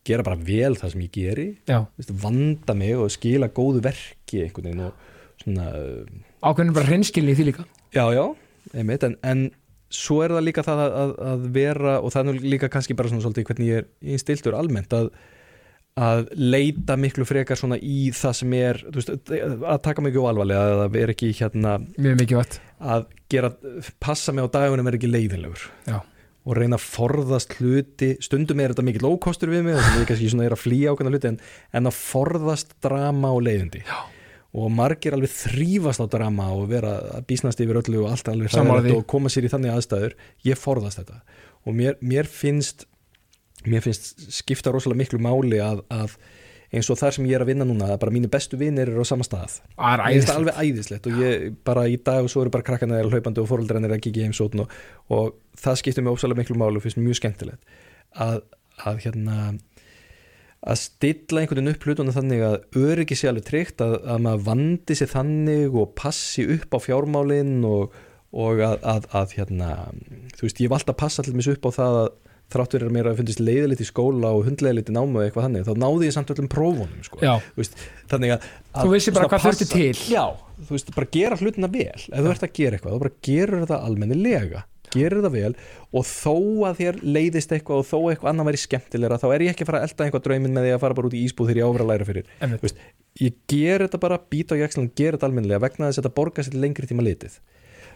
gera 0.07 0.25
bara 0.25 0.39
vel 0.39 0.75
það 0.79 0.93
sem 0.93 1.05
ég 1.05 1.15
geri. 1.15 1.47
Veist, 1.69 2.13
vanda 2.23 2.75
mig 2.77 2.97
og 2.97 3.11
skila 3.13 3.51
góðu 3.53 3.83
verki 3.85 4.45
einhvern 4.45 4.69
veginn 4.69 4.85
og 4.87 5.09
svona 5.41 5.71
uh, 5.77 6.21
ákveðin 6.45 6.77
bara 6.77 6.89
hreinskilni 6.89 7.33
í 7.33 7.39
því 7.39 7.49
líka. 7.51 7.67
Já, 7.93 8.05
já, 8.15 8.23
einmitt 8.73 9.05
en, 9.07 9.17
en 9.25 9.49
svo 9.91 10.21
er 10.25 10.33
það 10.35 10.47
líka 10.47 10.63
það 10.65 10.81
að, 10.85 10.95
að, 11.01 11.13
að 11.33 11.45
vera 11.57 11.99
og 11.99 12.13
það 12.13 12.31
er 12.31 12.41
líka 12.53 12.71
kannski 12.71 12.95
bara 12.97 13.11
svona 13.11 13.25
svolítið 13.25 13.47
hvernig 13.49 13.71
ég 13.71 13.83
er 13.83 14.15
einstiltur 14.15 14.57
almennt 14.57 14.95
að 14.95 15.11
að 15.99 16.29
leita 16.39 16.95
miklu 16.95 17.25
frekar 17.27 17.59
svona 17.59 17.75
í 17.75 18.11
það 18.15 18.35
sem 18.37 18.53
er, 18.55 18.79
þú 18.85 19.01
veist, 19.01 19.31
að 19.33 19.81
taka 19.83 20.05
ekki 20.07 20.21
óalvarlega, 20.21 20.61
að 20.61 20.81
það 20.81 20.97
er 21.01 21.11
ekki 21.11 21.31
hérna 21.35 21.73
mjög 21.97 22.21
mikið 22.21 22.39
vart 22.39 22.59
að 22.79 23.03
gera, 23.31 23.49
passa 24.03 24.33
mig 24.35 24.47
á 24.47 24.53
dagunum 24.53 24.87
er 24.87 24.97
ekki 24.97 25.09
leiðinlegur. 25.11 25.65
Já, 25.89 25.97
og 26.41 26.57
reyna 26.57 26.79
að 26.79 26.87
forðast 26.87 27.53
hluti. 27.59 28.15
Stundum 28.23 28.61
er 28.63 28.73
þetta 28.73 28.85
mikill 28.87 29.09
ókostur 29.11 29.51
við 29.53 29.67
mig 29.67 29.77
og 29.77 29.83
sem 29.85 29.99
ég 30.01 30.09
kannski 30.09 30.31
svona 30.33 30.47
er 30.47 30.55
að 30.55 30.63
flýja 30.63 30.93
ákveðna 30.93 31.13
hluti 31.13 31.29
en, 31.29 31.37
en 31.77 31.91
að 31.91 31.99
forðast 31.99 32.73
drama 32.83 33.33
og 33.35 33.45
leiðindi. 33.45 33.85
Já. 33.85 33.99
og 34.51 34.67
margir 34.75 35.15
alveg 35.15 35.31
þrýfast 35.31 36.01
á 36.03 36.07
drama 36.11 36.49
og 36.51 36.65
vera 36.67 36.97
að 37.15 37.27
bísnast 37.29 37.61
yfir 37.63 37.77
öllu 37.79 38.01
og 38.01 38.09
allt 38.11 38.27
alveg 38.27 38.51
hræðilegt 38.51 38.97
og 38.97 39.05
koma 39.07 39.31
sér 39.31 39.47
í 39.47 39.51
þannig 39.53 39.77
aðstæður. 39.77 40.15
Ég 40.43 40.59
forðast 40.59 40.99
þetta. 40.99 41.21
Og 41.63 41.77
mér, 41.77 41.95
mér 42.03 42.27
finnst 42.27 42.83
mér 43.63 43.83
finnst 43.85 44.25
skipta 44.33 44.73
rosalega 44.73 45.03
miklu 45.03 45.21
máli 45.21 45.61
að, 45.63 45.83
að 45.93 46.17
eins 46.71 46.89
og 46.91 46.99
þar 46.99 47.17
sem 47.17 47.27
ég 47.27 47.35
er 47.35 47.43
að 47.43 47.51
vinna 47.51 47.67
núna 47.67 47.89
að 47.91 47.99
bara 48.03 48.13
mínu 48.15 48.29
bestu 48.31 48.59
vinnir 48.59 48.91
eru 48.91 49.03
á 49.03 49.07
sama 49.07 49.25
stað. 49.27 49.57
Það 49.75 49.91
er 49.91 50.01
það 50.01 50.13
æðislegt. 50.15 50.35
alveg 50.37 50.61
æðislegt 50.61 51.09
og 51.09 51.19
ég 51.19 51.57
bara 51.67 51.87
í 51.91 51.97
dag 51.99 52.23
og 52.23 52.31
svo 52.31 52.45
eru 52.45 52.53
bara 52.53 52.67
krakkarna 52.67 52.99
þeirra 52.99 53.17
hlaupandi 53.17 53.43
og 53.43 53.49
fóröldræðin 53.49 53.89
er 53.89 53.95
að 53.97 54.03
kikið 54.05 54.29
heimsótn 54.29 54.63
og, 54.63 54.77
og 55.11 55.33
það 55.59 55.81
skiptir 55.81 56.05
mig 56.05 56.15
ósvæðlega 56.15 56.43
miklu 56.43 56.59
málu 56.61 56.79
og 56.79 56.85
finnst 56.85 57.01
mjög 57.01 57.19
skemmtilegt 57.19 57.75
að, 58.15 58.39
að 58.87 59.03
hérna 59.03 59.37
að 60.61 60.77
stilla 60.77 61.41
einhvern 61.41 61.63
veginn 61.63 61.73
upp 61.73 61.85
hlutunum 61.87 62.15
þannig 62.15 62.43
að 62.45 62.57
öryggi 62.77 63.17
sé 63.17 63.29
alveg 63.31 63.47
tryggt 63.47 63.81
að, 63.81 63.95
að 64.05 64.23
maður 64.27 64.43
vandi 64.45 64.97
sér 64.97 65.09
þannig 65.09 65.77
og 65.81 65.93
passi 65.97 66.45
upp 66.55 66.77
á 66.77 66.79
fjármálin 66.83 67.55
og, 67.65 67.95
og 68.31 68.61
að, 68.61 68.77
að, 68.85 69.07
að 69.17 69.33
hérna 69.39 69.71
þú 70.37 70.45
veist, 70.45 70.61
ég 70.61 70.69
hef 70.69 70.77
alltaf 70.77 70.99
passa 71.01 71.23
allir 71.23 71.39
mis 71.39 71.49
upp 71.49 71.65
á 71.65 71.71
það 71.79 71.97
að 72.51 72.55
þrátt 72.57 72.75
verið 72.75 72.89
að 72.89 72.95
mér 72.97 73.09
að 73.11 73.19
fundist 73.21 73.41
leiðilegt 73.41 73.83
í 73.83 73.87
skóla 73.87 74.31
og 74.35 74.43
hundleiðilegt 74.49 74.91
í 74.91 74.95
námu 74.97 75.21
og 75.21 75.23
eitthvað 75.25 75.47
þannig, 75.47 75.63
þá 75.67 75.73
náði 75.85 76.09
ég 76.09 76.15
samt 76.17 76.33
öllum 76.35 76.49
prófunum 76.51 77.05
sko. 77.07 77.21
þannig 78.11 78.33
að, 78.35 78.49
að 78.75 78.83
Þú 78.85 78.91
vissir 78.95 79.15
bara 79.15 79.29
hvað 79.31 79.45
þurfti 79.47 79.69
til. 79.71 80.03
já, 80.11 80.25
þú 80.67 80.75
veist, 80.75 80.91
bara 80.97 81.09
gera 81.15 81.39
hlutina 81.39 81.71
vel. 81.71 81.87
Ef 82.11 82.19
þú 82.19 82.33
ert 82.35 82.45
að 82.47 82.53
gera 82.59 82.77
eitthvað, 82.77 82.97
þá 82.97 83.03
bara 83.05 83.15
gerur 83.29 83.65
það 83.71 83.87
almennilega. 83.87 84.63
Gerur 84.91 85.23
það 85.23 85.35
vel 85.37 85.51
og 85.95 86.03
þó 86.03 86.33
að 86.67 86.79
þér 86.81 86.97
leiðist 87.15 87.53
eitthvað 87.55 87.77
og 87.79 87.85
þó 87.87 87.97
eitthvað 88.11 88.29
annar 88.33 88.47
væri 88.49 88.59
skemmtilegra, 88.59 89.19
þá 89.21 89.27
er 89.31 89.43
ég 89.45 89.53
ekki 89.53 89.63
að 89.63 89.69
fara 89.69 89.79
að 89.79 89.85
elda 89.87 90.03
eitthvað 90.09 90.25
drauminn 90.25 90.51
með 90.57 90.65
því 90.67 90.73
að 90.75 90.81
fara 90.83 90.97
bara 90.97 91.07
út 91.07 91.15
í 91.15 91.21
ísbúð 91.23 91.47
þegar 91.47 91.59
ég 91.61 91.69
áfra 91.71 91.85
að 91.85 91.91
læra 91.93 92.07
fyrir. 92.09 92.33
Veist, 92.59 92.81
ég 93.23 93.37
ger 93.53 93.85
þetta 93.85 94.01
bara, 94.03 94.17
býta 94.35 94.57
á 94.59 94.61
jakslan 94.65 94.89
gera 94.99 95.15
þetta 95.15 95.29
almennilega 95.29 95.63
vegna 95.63 95.87
þess 95.87 96.01
að 96.01 96.03
þetta 96.03 96.15
borgar 96.19 96.47
sér 96.49 96.59
lengri 96.59 96.89
tíma 96.91 97.05
litið. 97.07 97.39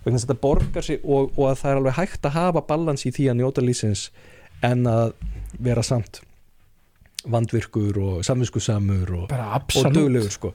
Vegna 0.06 0.16
þess 0.16 0.24
að 0.24 0.32
þetta 0.32 0.44
borgar 0.48 0.88
sér 0.88 1.04
og, 1.04 1.36
og 1.36 1.50
að 1.52 1.60
það 1.66 1.74
er 1.74 1.82
alveg 1.82 2.00
hægt 2.00 2.30
að 2.32 2.38
hafa 2.40 2.64
balans 2.72 3.04
í 3.04 3.12
því 3.12 3.28
að 3.34 3.40
njóta 3.42 3.66
lífsins 3.68 4.06
en 4.66 4.90
að 4.90 5.14
vera 5.66 5.84
samt 5.86 6.22
vandvirkur 7.26 7.98
og 8.02 8.26
samvinskusamur 8.26 9.14
og, 9.18 9.34
og 9.34 9.96
duglegur 9.96 10.34
sko. 10.34 10.52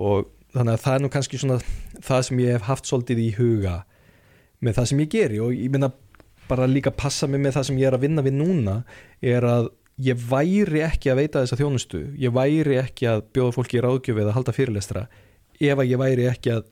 og 0.00 0.30
þannig 0.56 0.76
að 0.76 0.82
það 0.84 0.94
er 0.94 1.04
nú 1.04 1.10
kannski 1.12 1.40
svona 1.40 1.58
það 2.04 2.22
sem 2.28 2.42
ég 2.44 2.56
hef 2.56 2.68
haft 2.70 2.88
svolítið 2.88 3.22
í 3.22 3.30
huga 3.36 3.76
með 4.64 4.78
það 4.78 4.88
sem 4.90 5.02
ég 5.02 5.10
geri. 5.12 5.40
Og 5.42 5.56
ég 5.56 5.72
minna 5.72 5.90
bara 6.46 6.68
líka 6.70 6.92
passa 6.94 7.28
mig 7.28 7.42
með 7.42 7.58
það 7.58 7.68
sem 7.68 7.80
ég 7.80 7.90
er 7.90 7.96
að 7.98 8.06
vinna 8.06 8.24
við 8.24 8.38
núna 8.38 8.76
er 9.20 9.46
að 9.46 9.70
ég 10.06 10.20
væri 10.30 10.82
ekki 10.86 11.12
að 11.12 11.20
veita 11.22 11.42
þessa 11.42 11.58
þjónustu. 11.60 12.02
Ég 12.20 12.34
væri 12.36 12.78
ekki 12.80 13.10
að 13.10 13.24
bjóða 13.36 13.56
fólki 13.56 13.80
í 13.80 13.84
ráðgjöf 13.84 14.22
eða 14.22 14.36
halda 14.36 14.56
fyrirlestra 14.56 15.06
ef 15.56 15.78
að 15.80 15.88
ég 15.88 16.00
væri 16.00 16.26
ekki 16.30 16.52
að 16.52 16.66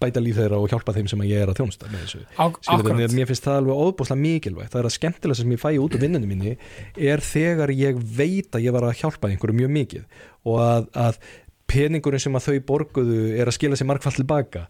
bæta 0.00 0.22
líf 0.22 0.36
þeirra 0.38 0.58
og 0.62 0.68
hjálpa 0.70 0.94
þeim 0.94 1.08
sem 1.10 1.22
ég 1.26 1.42
er 1.42 1.50
að 1.50 1.60
þjónusta 1.60 1.88
með 1.90 2.04
þessu. 2.04 2.20
Þannig 2.68 3.08
að 3.08 3.16
mér 3.16 3.30
finnst 3.30 3.46
það 3.46 3.56
alveg 3.60 3.80
óbúslega 3.86 4.22
mikilvægt. 4.22 4.72
Það 4.74 4.82
er 4.82 4.88
að 4.90 4.94
skemmtilega 4.96 5.38
sem 5.40 5.54
ég 5.56 5.62
fæ 5.62 5.70
út 5.82 5.96
af 5.96 6.04
vinnunum 6.04 6.30
minni 6.30 6.52
er 6.94 7.24
þegar 7.24 7.72
ég 7.74 7.98
veit 7.98 8.54
að 8.54 8.68
ég 8.68 8.76
var 8.76 8.86
að 8.86 9.00
hjálpa 9.00 9.32
einhverju 9.32 9.58
mjög 9.58 9.74
mikið 9.80 10.22
og 10.46 10.62
að, 10.62 10.88
að 11.06 11.18
peningurinn 11.66 12.22
sem 12.22 12.38
að 12.38 12.46
þau 12.46 12.60
borguðu 12.68 13.22
er 13.34 13.50
að 13.50 13.56
skila 13.56 13.78
sér 13.78 13.88
margfall 13.90 14.14
tilbaka. 14.14 14.66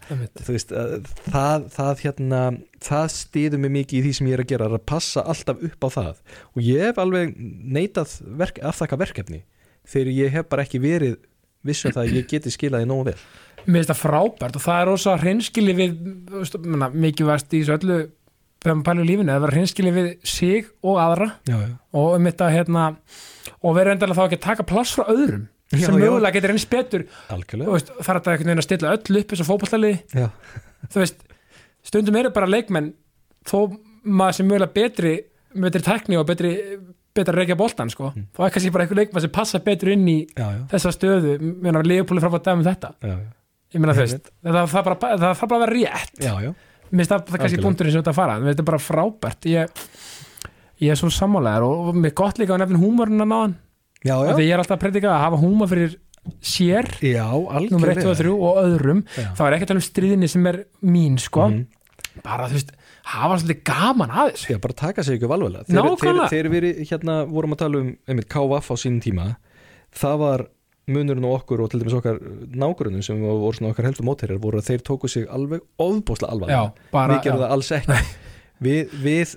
Veist, 0.47 0.73
að 0.73 1.11
það, 1.27 1.67
það 1.75 2.03
hérna 2.07 2.41
það 2.87 3.07
stiður 3.13 3.63
mig 3.67 3.75
mikið 3.75 3.99
í 3.99 4.05
því 4.07 4.15
sem 4.17 4.31
ég 4.31 4.39
er 4.39 4.45
að 4.47 4.53
gera 4.55 4.71
að 4.71 4.85
passa 4.89 5.25
alltaf 5.29 5.61
upp 5.69 5.87
á 5.87 5.89
það. 5.99 6.25
Og 6.55 6.65
ég 6.65 6.89
hef 6.89 7.01
alveg 7.03 7.37
neitað 7.37 8.17
verk, 8.41 8.63
afþakka 8.65 9.01
verkefni 9.05 9.43
þegar 9.87 10.13
ég 10.17 10.35
hef 10.35 10.49
bara 10.51 10.65
ekki 10.67 10.81
verið 10.83 11.19
vissum 11.67 11.95
það 11.95 12.05
að 12.05 12.19
ég 12.19 12.29
geti 12.31 12.53
skilaði 12.55 12.89
nógu 12.91 13.09
vel. 13.11 13.17
Mér 13.67 13.81
finnst 13.81 13.93
það 13.93 14.03
frábært 14.03 14.59
og 14.59 14.63
það 14.63 14.81
er 14.81 14.89
rosa 14.91 15.17
hreinskili 15.21 15.75
við 15.77 15.97
veist, 16.31 16.59
menna, 16.63 16.91
mikið 16.93 17.31
varst 17.31 17.51
í 17.51 17.63
þessu 17.63 17.77
öllu 17.77 17.99
þegar 18.63 18.79
maður 18.79 18.87
pælir 18.89 19.09
lífinu, 19.11 19.33
að 19.35 19.45
vera 19.45 19.57
hreinskili 19.57 19.93
við 19.95 20.09
sig 20.27 20.71
og 20.87 21.01
aðra 21.03 21.29
já, 21.47 21.57
já. 21.61 21.75
og 21.99 22.17
um 22.17 22.29
þetta 22.31 22.49
hérna 22.55 22.87
og 23.61 23.77
vera 23.77 23.95
endalega 23.95 24.19
þá 24.19 24.25
ekki 24.27 24.39
að 24.39 24.47
taka 24.47 24.67
pláss 24.71 24.97
frá 24.97 25.07
öðrum 25.13 25.47
Já, 25.75 25.81
sem 25.83 25.97
mögulega 25.99 26.31
getur 26.37 26.53
eins 26.55 26.65
betur. 26.71 27.03
Þú 27.27 27.35
algjörlega 27.35 27.73
veist, 27.75 27.89
það 27.99 28.11
er 28.13 28.19
einhvern 28.21 28.51
veginn 28.53 28.63
að 28.63 28.67
stilla 28.69 28.93
öll 28.95 29.21
upp 29.21 29.33
eins 29.35 29.41
og 29.43 29.49
fótballtaliði 29.49 30.21
já. 30.23 30.27
þú 30.93 31.01
veist, 31.03 31.25
stundum 31.91 32.19
eru 32.21 32.31
bara 32.37 32.51
leikmenn 32.51 32.93
þó 33.51 33.57
maður 34.07 34.39
sem 34.39 34.47
mögulega 34.47 34.77
betri 34.77 35.15
betri 35.57 35.83
tækni 35.83 36.19
og 36.21 36.29
betri 36.29 36.53
betra 37.17 37.33
að 37.35 37.41
reykja 37.43 37.57
boltan 37.59 37.91
sko, 37.93 38.13
Mm. 38.17 38.27
þá 38.37 38.41
er 38.47 38.53
kannski 38.55 38.73
bara 38.75 38.85
einhver 38.87 39.01
leikmann 39.01 39.25
sem 39.25 39.33
passa 39.35 39.59
betur 39.65 39.93
inn 39.93 40.07
í 40.09 40.19
Já, 40.37 40.47
já, 40.53 40.61
þessa 40.75 40.93
stöðu, 40.95 41.35
meðan 41.41 41.81
að 41.83 41.91
Leopold 41.91 42.23
frábært 42.25 42.47
dæmi 42.47 42.63
um 42.63 42.67
þetta, 42.69 42.93
já, 43.03 43.15
já. 43.17 43.27
ég 43.75 43.81
meina 43.83 43.95
þú 43.97 44.05
veist 44.05 44.31
það 44.45 44.71
þarf 44.77 44.85
bara, 44.85 44.99
bara 45.01 45.35
að 45.35 45.65
vera 45.67 45.77
rétt. 45.77 46.55
Mér 46.87 47.03
finnst 47.03 47.11
það, 47.11 47.19
er 47.19 47.25
kannski 47.27 47.43
Algjörlega. 47.43 47.67
punkturinn 47.67 47.93
sem 47.93 48.03
þetta 48.03 48.13
að 48.13 48.19
fara. 48.21 48.35
Þetta 48.47 48.65
bara 48.69 48.79
frábært. 48.79 49.47
Ég, 49.51 49.87
ég 50.87 50.93
er 50.95 50.99
svo 51.01 51.09
sammálaðar 51.11 51.65
og, 51.67 51.89
og 51.91 51.97
mér 51.99 52.13
er 52.13 52.15
gott 52.21 52.39
líka 52.39 52.55
að 52.55 52.61
nefna 52.63 52.79
húmorinn 52.79 53.25
að 53.25 53.31
náðan. 53.33 53.55
Já. 54.07 54.15
því 54.37 54.45
ég 54.47 54.53
er 54.55 54.63
alltaf 54.63 54.77
að 54.77 54.85
predika 54.85 55.11
að 55.11 55.25
hafa 55.25 55.41
húmor 55.43 55.67
fyrir 55.73 55.97
sér, 56.43 56.87
nummer 57.71 57.91
1, 57.91 58.03
2 58.05 58.11
og 58.13 58.17
3 58.21 58.31
og 58.37 58.61
öðrum, 58.63 59.01
þá 59.35 59.41
er 59.47 59.57
ekki 59.57 59.67
að 59.67 59.71
tala 59.73 59.81
um 59.83 59.87
stríðinni 59.89 60.29
sem 60.31 60.47
er 60.47 60.59
mín 60.87 61.19
sko. 61.19 61.49
Mhm. 61.51 61.67
bara 62.23 62.47
þú 62.49 62.57
veist, 62.57 62.71
hafa 63.07 63.39
svolítið 63.41 63.63
gaman 63.69 64.11
að 64.13 64.33
þessu. 64.35 64.51
Já, 64.55 64.59
bara 64.63 64.77
taka 64.83 65.05
sig 65.07 65.17
ekki 65.19 65.29
alvarlega 65.31 65.65
þegar, 66.33 66.51
við 66.53 66.69
hérna 66.91 67.17
vorum 67.31 67.55
að 67.57 67.63
tala 67.63 67.81
um 67.85 67.91
einmitt 68.11 68.29
KVF 68.33 68.71
á 68.73 68.77
sínum 68.83 69.01
tíma. 69.05 69.27
Það 69.97 70.17
var 70.25 70.47
munurinn 70.87 71.27
og 71.27 71.41
okkur 71.41 71.65
og 71.65 71.71
til 71.73 71.81
dæmis 71.83 71.97
okkar 71.99 72.19
nágrunum 72.55 73.03
sem 73.03 73.19
voru 73.23 73.53
svona 73.57 73.73
okkar 73.75 73.89
heldur 73.89 74.07
mótherjar 74.07 74.39
voru 74.43 74.61
að 74.61 74.69
þeir 74.71 74.85
tóku 74.87 75.11
sig 75.11 75.27
alveg 75.35 75.65
ofbúslega 75.83 76.31
alvarlega. 76.35 76.61
Við 77.17 77.25
gerum 77.27 77.43
það 77.43 77.55
alls 77.57 77.73
ekki. 77.79 78.01
Við, 78.67 78.93
við 79.05 79.33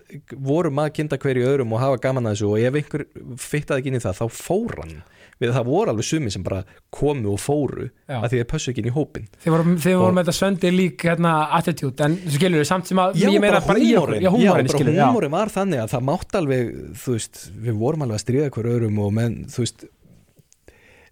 vorum 0.48 0.78
að 0.80 0.94
kynna 0.96 1.18
hverju 1.20 1.48
öðrum 1.50 1.74
og 1.76 1.82
hafa 1.84 1.98
gaman 2.06 2.30
að 2.30 2.38
þessu 2.38 2.52
og 2.54 2.62
ef 2.70 2.78
einhver 2.80 3.02
fittaði 3.42 3.82
ekki 3.82 3.92
inn 3.92 3.98
í 4.00 4.04
það 4.06 4.20
þá 4.22 4.38
fór 4.38 4.78
hann 4.80 4.94
við 5.40 5.54
það 5.56 5.68
voru 5.70 5.94
alveg 5.94 6.08
sumi 6.08 6.32
sem 6.34 6.44
bara 6.44 6.64
komu 6.92 7.34
og 7.34 7.40
fóru 7.40 7.86
Já. 8.10 8.18
að 8.20 8.26
því 8.34 8.40
þeir 8.42 8.48
pössu 8.52 8.72
ekki 8.74 8.84
inn 8.84 8.90
í 8.92 8.96
hópin 8.96 9.28
Þið 9.44 9.54
vorum, 9.56 9.76
þið 9.80 9.94
Og- 9.96 10.02
vorum 10.04 10.18
með 10.20 10.26
þetta 10.28 10.38
söndi 10.40 10.72
lík 10.76 11.06
hérna, 11.08 11.34
attitude, 11.60 12.06
en 12.10 12.18
skilur 12.28 12.60
við 12.64 12.68
samt 12.68 12.88
sem 12.92 12.98
að 13.00 13.22
meina 13.40 13.62
bara 13.64 13.80
í 13.80 13.94
okkur, 13.96 14.18
húmorinn. 14.20 14.26
já, 14.26 14.52
bara 14.52 14.96
já. 14.98 15.06
húmorinn 15.08 15.32
var 15.38 15.54
þannig 15.54 15.84
að 15.86 15.94
það 15.96 16.04
mátt 16.10 16.36
alveg 16.42 16.74
þú 17.06 17.16
veist, 17.16 17.40
við 17.56 17.80
vorum 17.80 18.04
alveg 18.08 18.20
að 18.20 18.26
stríða 18.26 18.52
hver 18.58 18.70
öðrum 18.74 19.00
og 19.00 19.14
menn, 19.16 19.40
þú 19.48 19.64
veist 19.64 19.88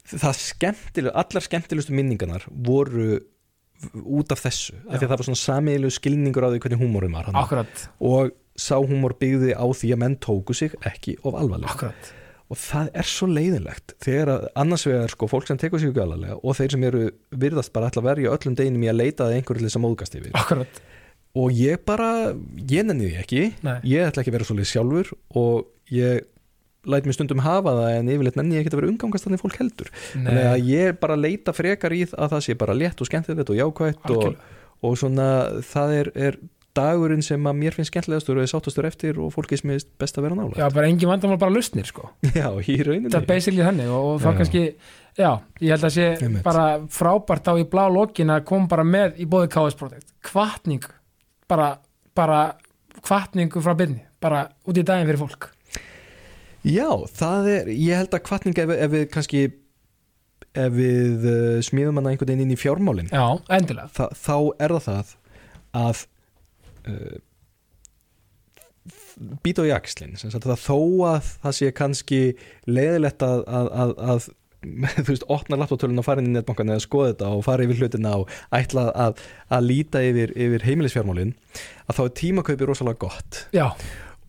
það 0.07 0.37
skemmtileg, 0.39 1.11
allar 1.15 1.43
skemmtilegustu 1.43 1.95
minningarnar 1.95 2.45
voru 2.51 3.19
út 4.07 4.31
af 4.33 4.41
þessu, 4.41 4.73
af 4.89 4.97
því 4.97 5.05
að 5.05 5.09
það 5.11 5.17
var 5.19 5.27
svona 5.27 5.41
samiðilegu 5.43 5.93
skilningur 5.93 6.47
á 6.47 6.49
því 6.49 6.61
hvernig 6.63 6.81
húmorinn 6.81 7.13
var 7.13 7.27
og 8.01 8.31
sá 8.57 8.73
húmor 8.81 9.13
byggði 9.21 9.53
á 9.53 9.65
því 9.69 9.91
að 9.93 9.99
menn 10.01 10.15
tóku 10.17 10.55
sig 10.57 10.73
ekki 10.81 11.13
of 11.23 11.35
alvarlega. 11.37 11.69
Akkurat 11.75 12.13
og 12.47 12.59
það 12.61 12.91
er 12.95 13.09
svo 13.09 13.27
leiðilegt 13.27 13.95
þegar 14.03 14.31
að 14.31 14.45
annars 14.63 14.85
vegar 14.87 15.11
sko 15.11 15.27
fólk 15.31 15.49
sem 15.49 15.59
tekur 15.59 15.81
sig 15.81 15.91
ekki 15.91 16.03
alvarlega 16.03 16.37
og 16.39 16.55
þeir 16.55 16.75
sem 16.75 16.85
eru 16.87 17.01
virðast 17.43 17.73
bara 17.75 17.91
að 17.91 18.07
verja 18.07 18.35
öllum 18.37 18.55
deginum 18.55 18.85
í 18.85 18.91
að 18.91 19.01
leita 19.01 19.27
að 19.27 19.35
einhverju 19.37 19.63
til 19.63 19.67
þess 19.67 19.79
að 19.79 19.83
móðgast 19.83 20.17
yfir. 20.19 20.37
Akkurat. 20.39 20.81
Og 21.37 21.53
ég 21.53 21.83
bara, 21.85 22.09
ég 22.71 22.87
nenni 22.87 23.11
því 23.11 23.21
ekki. 23.21 23.43
Nei. 23.67 23.77
ég 23.91 24.07
ætla 24.07 24.23
ekki 24.23 24.31
að 24.31 24.37
vera 24.39 24.47
svolítið 24.47 24.71
sjálfur 24.71 25.13
og 25.37 25.93
ég 25.93 26.25
læt 26.87 27.07
mér 27.07 27.17
stundum 27.17 27.43
hafa 27.43 27.73
það 27.75 27.95
en 27.97 28.11
yfirleitt 28.13 28.37
nenni 28.39 28.55
ég 28.55 28.63
ekki 28.63 28.71
að 28.71 28.79
vera 28.79 28.91
umgangast 28.93 29.27
þannig 29.27 29.43
fólk 29.43 29.57
heldur. 29.59 29.91
Nei, 30.23 30.43
að 30.47 30.69
ég 30.71 30.99
bara 31.01 31.19
leita 31.19 31.53
frekar 31.55 31.95
í 31.95 32.05
að 32.07 32.37
það 32.37 32.45
sé 32.45 32.55
bara 32.59 32.77
létt 32.77 33.03
og 33.03 33.09
skemmtilegt 33.09 33.51
og 33.51 33.59
jákvætt 33.59 34.13
og, 34.15 34.37
og 34.87 34.95
svona 34.99 35.27
það 35.67 35.95
er, 35.97 36.11
er 36.29 36.39
dagurinn 36.77 37.23
sem 37.25 37.49
að 37.49 37.57
mér 37.59 37.75
finnst 37.75 37.91
skemmtilegastur 37.91 38.37
og 38.39 38.45
er 38.45 38.51
sáttastur 38.51 38.87
eftir 38.87 39.17
og 39.23 39.33
fólki 39.35 39.57
sem 39.59 39.73
er 39.73 39.81
best 40.01 40.19
að 40.19 40.27
vera 40.27 40.37
nála 40.37 40.59
já, 40.61 40.67
bara 40.75 40.87
engin 40.91 41.09
vandamál 41.11 41.39
bara 41.41 41.53
lausnir 41.55 41.89
sko. 41.89 42.11
Já, 42.37 42.47
í 42.61 42.77
rauninni. 42.85 43.09
Það 43.11 43.19
er 43.23 43.27
basically 43.33 43.65
þannig 43.65 43.89
og, 43.91 44.07
og 44.13 44.21
þá 44.23 44.29
Já. 44.29 44.35
kannski 44.41 44.63
já, 45.17 45.31
ég 45.65 45.73
held 45.73 45.87
að 45.89 45.93
sé 45.97 46.07
Einmitt. 46.21 46.43
bara 46.45 46.65
frábært 46.93 47.49
á 47.49 47.53
í 47.57 47.65
blá 47.73 47.85
lokin 47.89 48.31
að 48.37 48.45
koma 48.53 48.69
bara 48.71 48.85
með 48.87 49.17
í 49.23 49.27
bóði 49.29 49.49
KS 49.57 49.77
Project 49.79 50.13
kvartning 50.29 50.85
bara, 51.49 51.71
bara 52.17 52.41
kvartningu 53.01 53.61
frá 53.65 53.73
byrni 53.77 54.03
bara 54.21 54.45
út 54.67 54.77
í 54.77 54.83
daginn 54.85 55.07
fyrir 55.09 55.21
fólk. 55.25 55.49
Já, 56.67 56.89
það 57.15 57.47
er, 57.53 57.67
ég 57.73 57.95
held 58.01 58.15
að 58.17 58.23
kvartning 58.27 58.57
ef, 58.59 58.71
ef 58.75 58.91
við 58.93 59.07
kannski 59.13 59.41
ef 60.57 60.73
við 60.73 61.25
uh, 61.29 61.57
smíðum 61.65 61.99
hana 62.01 62.11
einhvern 62.13 62.31
veginn 62.31 62.45
inn 62.47 62.53
í 62.55 62.59
fjármálin 62.59 63.09
já, 63.13 63.23
endilega. 63.53 63.89
þa 63.93 64.07
þá 64.17 64.37
er 64.65 64.73
það 64.73 64.87
það 64.87 65.11
að 65.77 66.01
uh, 66.87 67.19
býta 69.43 69.65
á 69.65 69.71
jakslinn 69.75 70.17
þó 70.17 70.79
að 71.09 71.29
það 71.43 71.55
sé 71.59 71.71
kannski 71.75 72.21
leiðilegt 72.69 73.23
að, 73.25 73.43
að, 73.47 73.71
að, 73.83 73.93
að 74.13 74.27
þú 75.05 75.07
veist, 75.11 75.27
opna 75.31 75.59
laptoptölun 75.59 76.01
og 76.01 76.07
fara 76.07 76.23
inn 76.23 76.31
í 76.31 76.35
netbankan 76.37 76.73
eða 76.73 76.85
skoða 76.85 77.13
þetta 77.13 77.29
og 77.35 77.45
fara 77.45 77.67
yfir 77.67 77.83
hlutina 77.83 78.15
og 78.23 78.33
ætla 78.55 78.89
að, 78.93 79.23
að 79.53 79.69
líta 79.69 80.03
yfir, 80.05 80.33
yfir 80.33 80.65
heimilisfjármálin 80.67 81.33
að 81.87 81.99
þá 81.99 82.03
er 82.03 82.13
tímakaupi 82.21 82.67
rosalega 82.69 83.01
gott. 83.05 83.41
Já, 83.55 83.69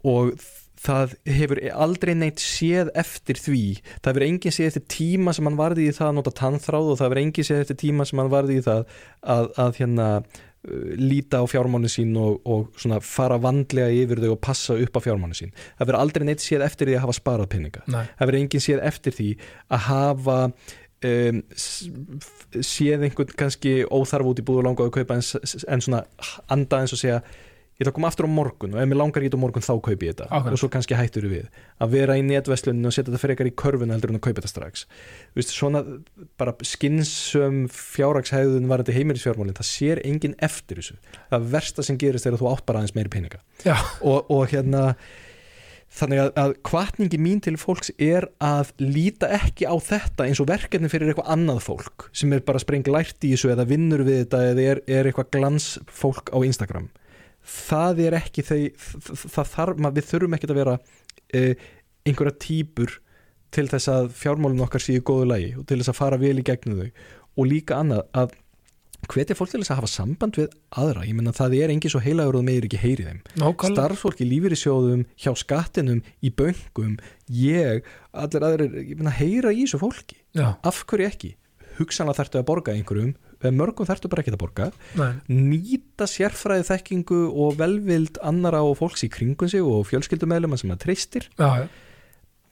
og 0.07 0.35
það 0.79 1.15
hefur 1.27 1.61
aldrei 1.75 2.13
neitt 2.15 2.43
séð 2.43 2.93
eftir 2.99 3.41
því. 3.41 3.63
Það 3.99 4.13
hefur 4.13 4.27
enginn 4.29 4.55
séð 4.55 4.69
eftir 4.71 4.85
tíma 4.95 5.35
sem 5.35 5.49
hann 5.49 5.59
varði 5.59 5.89
í 5.89 5.95
það 5.97 6.11
að 6.11 6.19
nota 6.21 6.35
tannþráð 6.43 6.93
og 6.93 7.01
það 7.01 7.09
hefur 7.09 7.23
enginn 7.25 7.49
séð 7.49 7.63
eftir 7.65 7.81
tíma 7.83 8.07
sem 8.09 8.23
hann 8.23 8.33
varði 8.33 8.61
í 8.61 8.67
það 8.69 8.85
að, 9.35 9.51
að 9.65 9.81
hérna 9.81 10.09
líta 10.99 11.41
á 11.41 11.45
fjármánu 11.47 11.89
sín 11.91 12.17
og, 12.19 12.41
og 12.49 12.81
svona 12.81 12.99
fara 13.05 13.39
vandlega 13.41 13.95
yfir 13.95 14.23
þau 14.25 14.33
og 14.35 14.41
passa 14.43 14.75
upp 14.75 14.99
á 14.99 15.01
fjármánu 15.05 15.39
sín. 15.39 15.55
Það 15.79 15.85
hefur 15.85 15.99
aldrei 16.01 16.27
neitt 16.27 16.43
séð 16.45 16.67
eftir 16.67 16.91
því 16.91 16.99
að 16.99 17.05
hafa 17.07 17.17
sparað 17.21 17.51
peninga. 17.55 17.85
Nei, 17.87 18.05
það 18.05 18.25
hefur 18.25 18.39
enginn 18.41 18.65
séð 18.65 18.85
eftir 18.91 19.17
því 19.19 19.29
að 19.71 19.85
hafa 19.87 20.39
um, 21.09 21.43
séð 22.59 23.07
einhvern 23.07 23.37
kannski 23.39 23.75
óþarf 23.87 24.33
út 24.33 24.43
í 24.43 24.47
búð 24.49 24.73
og 24.73 24.83
kaupa 24.99 25.19
en, 25.19 25.23
en 25.23 25.85
svona 25.85 26.03
anda 26.51 26.83
eins 26.83 26.97
og 26.97 27.03
segja 27.03 27.23
ég 27.79 27.87
ætla 27.87 27.93
að 27.93 27.97
koma 28.01 28.09
aftur 28.11 28.27
á 28.27 28.31
morgun 28.35 28.73
og 28.75 28.81
ef 28.83 28.89
mér 28.91 28.99
langar 28.99 29.23
í 29.23 29.29
þetta 29.29 29.39
á 29.39 29.45
morgun 29.45 29.63
þá 29.63 29.75
kaupi 29.87 30.09
ég 30.09 30.17
þetta. 30.17 30.27
Akkurat. 30.35 30.55
og 30.57 30.59
svo 30.59 30.69
kannski 30.75 30.97
hættur 30.99 31.29
við. 31.31 31.45
Að 31.79 31.93
vera 31.95 32.17
í 32.19 32.25
netvesluninu 32.27 32.91
og 32.91 32.97
setja 32.97 33.13
þetta 33.13 33.23
frekar 33.23 33.47
í 33.47 33.53
körfuna 33.63 33.95
heldur 33.95 34.11
en 34.11 34.19
að 34.19 34.25
kaupa 34.27 34.41
þetta 34.41 34.51
strax. 34.51 34.83
Þú 35.31 35.39
veist, 35.39 35.55
svona 35.55 35.85
bara 36.43 36.57
skinsum 36.67 37.63
fjárrakshæðun 37.71 38.67
var 38.67 38.83
þetta 38.83 38.99
heimilisfjármálin 38.99 39.59
það 39.61 39.71
sér 39.71 40.03
enginn 40.03 40.35
eftir 40.43 40.83
þessu. 40.83 40.99
Það 41.31 41.49
versta 41.55 41.87
sem 41.87 42.03
gerist 42.03 42.27
er 42.27 42.35
að 42.35 42.43
þú 42.43 42.51
átt 42.51 42.67
bara 42.67 42.83
aðeins 42.83 42.99
meiri 42.99 43.15
peninga. 43.15 43.43
Og, 44.03 44.27
og 44.27 44.51
hérna 44.51 44.85
þannig 45.99 46.21
að, 46.21 46.31
að 46.43 46.59
kvartningi 46.67 47.23
mín 47.23 47.41
til 47.47 47.55
fólks 47.63 47.93
er 47.95 48.27
að 48.43 48.75
líta 48.83 49.31
ekki 49.39 49.71
á 49.71 49.79
þetta 49.79 50.27
eins 50.27 50.43
og 50.43 50.51
verkefni 50.51 50.91
fyrir 50.93 51.13
eitthvað 51.13 51.31
annað 51.33 51.63
fólk 51.65 52.09
sem 52.13 52.35
er 52.35 52.43
bara 52.45 52.61
spreng 52.61 52.91
lært 52.91 53.25
í 53.25 53.33
þessu 53.33 53.55
eða 53.55 53.65
vinnur 53.71 54.05
við 54.05 54.25
þetta 54.27 54.43
eða 54.51 54.67
er, 54.75 54.83
er 54.85 55.09
eitthvað 55.09 55.31
glans 55.39 55.71
fólk 55.89 56.29
á 56.29 56.39
Instagram 56.45 56.91
það 57.49 58.01
er 58.07 58.17
ekki 58.21 58.45
þau 58.47 58.59
það, 58.79 59.53
þarf, 59.55 59.79
maður- 59.83 59.97
við 60.01 60.09
þurfum 60.13 60.37
ekki 60.39 60.51
að 60.53 60.59
vera 60.63 60.75
uh, 60.79 61.55
einhverja 62.09 62.39
típur 62.45 62.99
til 63.55 63.65
þess 63.71 63.89
að 63.93 64.11
fjármálun 64.19 64.61
okkar 64.67 64.83
séu 64.85 65.01
góðu 65.09 65.31
lagi 65.31 65.55
og 65.57 65.65
til 65.69 65.79
þess 65.81 65.93
að 65.95 65.99
fara 66.03 66.19
vel 66.21 66.37
í 66.41 66.45
gegnum 66.45 66.83
þau. 66.83 66.91
Og 67.39 67.47
líka 67.49 67.79
annað 67.81 68.03
að 68.19 68.35
hvetja 69.09 69.37
fólk 69.39 69.53
til 69.53 69.61
þess 69.63 69.71
að 69.73 69.79
hafa 69.79 69.89
samband 69.93 70.37
við 70.41 70.49
aðra, 70.83 71.05
ég 71.07 71.15
menna 71.17 71.33
það 71.33 71.55
er 71.63 71.71
engin 71.73 71.93
svo 71.93 72.01
heilagur 72.03 72.41
og 72.41 72.45
meir 72.45 72.67
ekki 72.67 72.81
heyri 72.83 73.05
þeim. 73.07 73.21
Nákvæmlega. 73.41 73.71
Starfsfólk 73.79 74.21
í 74.21 74.27
lífyrirsjóðum, 74.29 75.05
hjá 75.23 75.31
skattinum 75.39 76.01
í 76.27 76.33
böngum, 76.35 76.97
ég 77.31 77.87
allir 78.13 78.47
aðrir, 78.49 78.75
ég 78.83 78.99
meina 78.99 79.15
heyra 79.15 79.55
í 79.55 79.63
þessu 79.63 79.81
fólki. 79.85 80.19
Já, 80.37 80.49
af 80.67 80.83
hverju 80.91 81.07
ekki? 81.09 81.31
Hugsanlega 81.79 82.19
þarftu 82.25 82.41
að 82.43 82.49
borga 82.51 82.75
einhverjum 82.75 83.15
eða 83.43 83.55
mörgum 83.55 83.89
þarftu 83.89 84.11
bara 84.11 84.25
ekki 84.25 84.35
að 84.35 84.41
borga. 84.43 84.71
Nei, 84.99 85.11
nýta 85.31 86.09
sérfræði 86.11 86.67
þekkingu 86.71 87.21
og 87.31 87.59
velvild 87.61 88.19
annara 88.27 88.65
og 88.67 88.79
fólks 88.81 89.05
í 89.07 89.11
kringum 89.13 89.51
sig 89.51 89.63
og 89.65 89.87
fjölskyldumæðlum 89.91 90.57
sem 90.59 90.73
það 90.75 90.83
treystir. 90.87 91.29
Já, 91.39 91.65
já. 91.65 91.69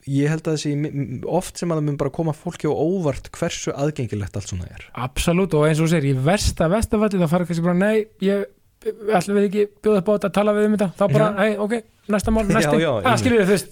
Ég 0.06 0.30
held 0.30 0.46
að 0.46 0.54
þessi 0.54 1.22
oft 1.26 1.58
sem 1.58 1.72
að 1.72 1.80
það 1.80 1.86
mun 1.88 1.96
bara 1.98 2.12
koma 2.14 2.32
fólki 2.36 2.68
á 2.70 2.74
óvart 2.74 3.26
hversu 3.34 3.72
aðgengilegt 3.74 4.36
allt 4.38 4.52
svona 4.52 4.68
er. 4.70 4.84
Absolutt 5.02 5.56
og 5.58 5.66
eins 5.66 5.80
og 5.82 5.90
segir, 5.90 6.14
í 6.14 6.26
versta 6.28 6.68
vestafalli 6.70 7.18
það 7.18 7.32
fara 7.32 7.48
kannski 7.48 7.64
bara, 7.64 7.80
nei, 7.80 8.04
ég 8.22 8.44
ætlum 8.86 9.40
við 9.40 9.48
ekki 9.48 9.64
bjóða 9.82 10.04
upp 10.04 10.10
á 10.10 10.14
þetta 10.14 10.30
að 10.30 10.36
tala 10.38 10.54
við 10.54 10.68
um 10.68 10.76
þetta? 10.76 10.88
Þá 10.94 11.04
bara, 11.10 11.30
hei, 11.40 11.50
ok, 11.64 11.74
næsta 12.14 12.34
mál, 12.36 12.44
næsti. 12.46 12.70
Það 12.70 13.00
einmitt. 13.00 13.22
skilur 13.24 13.42
við, 13.42 13.66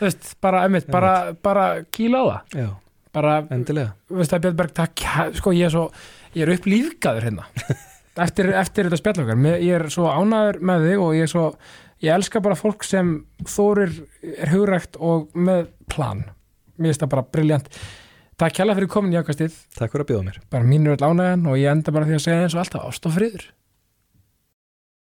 þú 0.00 0.08
veist 0.08 0.32
bara, 0.42 0.64
einmitt, 0.66 0.90
bara, 0.90 1.12
bara 1.46 1.66
kíla 1.94 2.24
á 2.24 2.26
það. 2.26 2.72
Bara, 3.14 3.36
endilega. 3.54 3.94
veist 4.10 4.34
að 4.34 4.48
Björnberg, 4.48 4.74
takk, 4.74 5.06
sko, 5.38 5.54
ég 5.54 5.70
er 5.70 5.74
svo 5.74 5.86
ég 6.36 6.44
er 6.46 6.52
upplýfgaður 6.56 7.28
hérna. 7.28 7.46
Eftir, 8.20 8.50
eftir 8.58 8.84
þetta 8.88 8.98
spjall 8.98 9.22
okkar, 9.22 9.38
Mér- 9.38 9.62
ég 9.64 9.76
er 9.78 9.84
svo 9.92 10.10
ánæður 10.10 10.58
með 10.66 10.82
þig 10.88 11.02
og 11.04 11.12
ég 11.16 11.24
er 11.24 11.30
svo 11.30 11.44
ég 12.04 12.10
elska 12.12 12.42
bara 12.44 12.56
fólk 12.58 12.84
sem 12.84 13.12
þórir 13.48 13.94
er 14.34 14.50
hugrækt 14.52 14.98
og 15.00 15.30
með 15.38 15.70
plan. 15.88 16.24
Mér 16.76 16.90
finnst 16.90 17.04
það 17.06 17.12
bara 17.14 17.26
briljant 17.32 17.70
Takk 18.40 18.54
kjalla 18.56 18.72
fyrir 18.76 18.88
komin 18.88 19.12
í 19.12 19.18
ákastið 19.20 19.52
takk 19.76 19.92
fyrir 19.92 20.04
að 20.06 20.10
bjóða 20.10 20.26
mér. 20.30 20.36
Bara 20.52 20.64
mínur 20.64 20.94
öll 20.96 21.06
ánægjan 21.10 21.42
og 21.50 21.58
ég 21.60 21.68
enda 21.68 21.92
bara 21.92 22.06
því 22.08 22.14
að 22.16 22.22
segja 22.24 22.44
eins 22.46 22.54
og 22.56 22.62
alltaf 22.62 22.86
ást 22.88 23.08
og 23.08 23.12
friður 23.12 23.42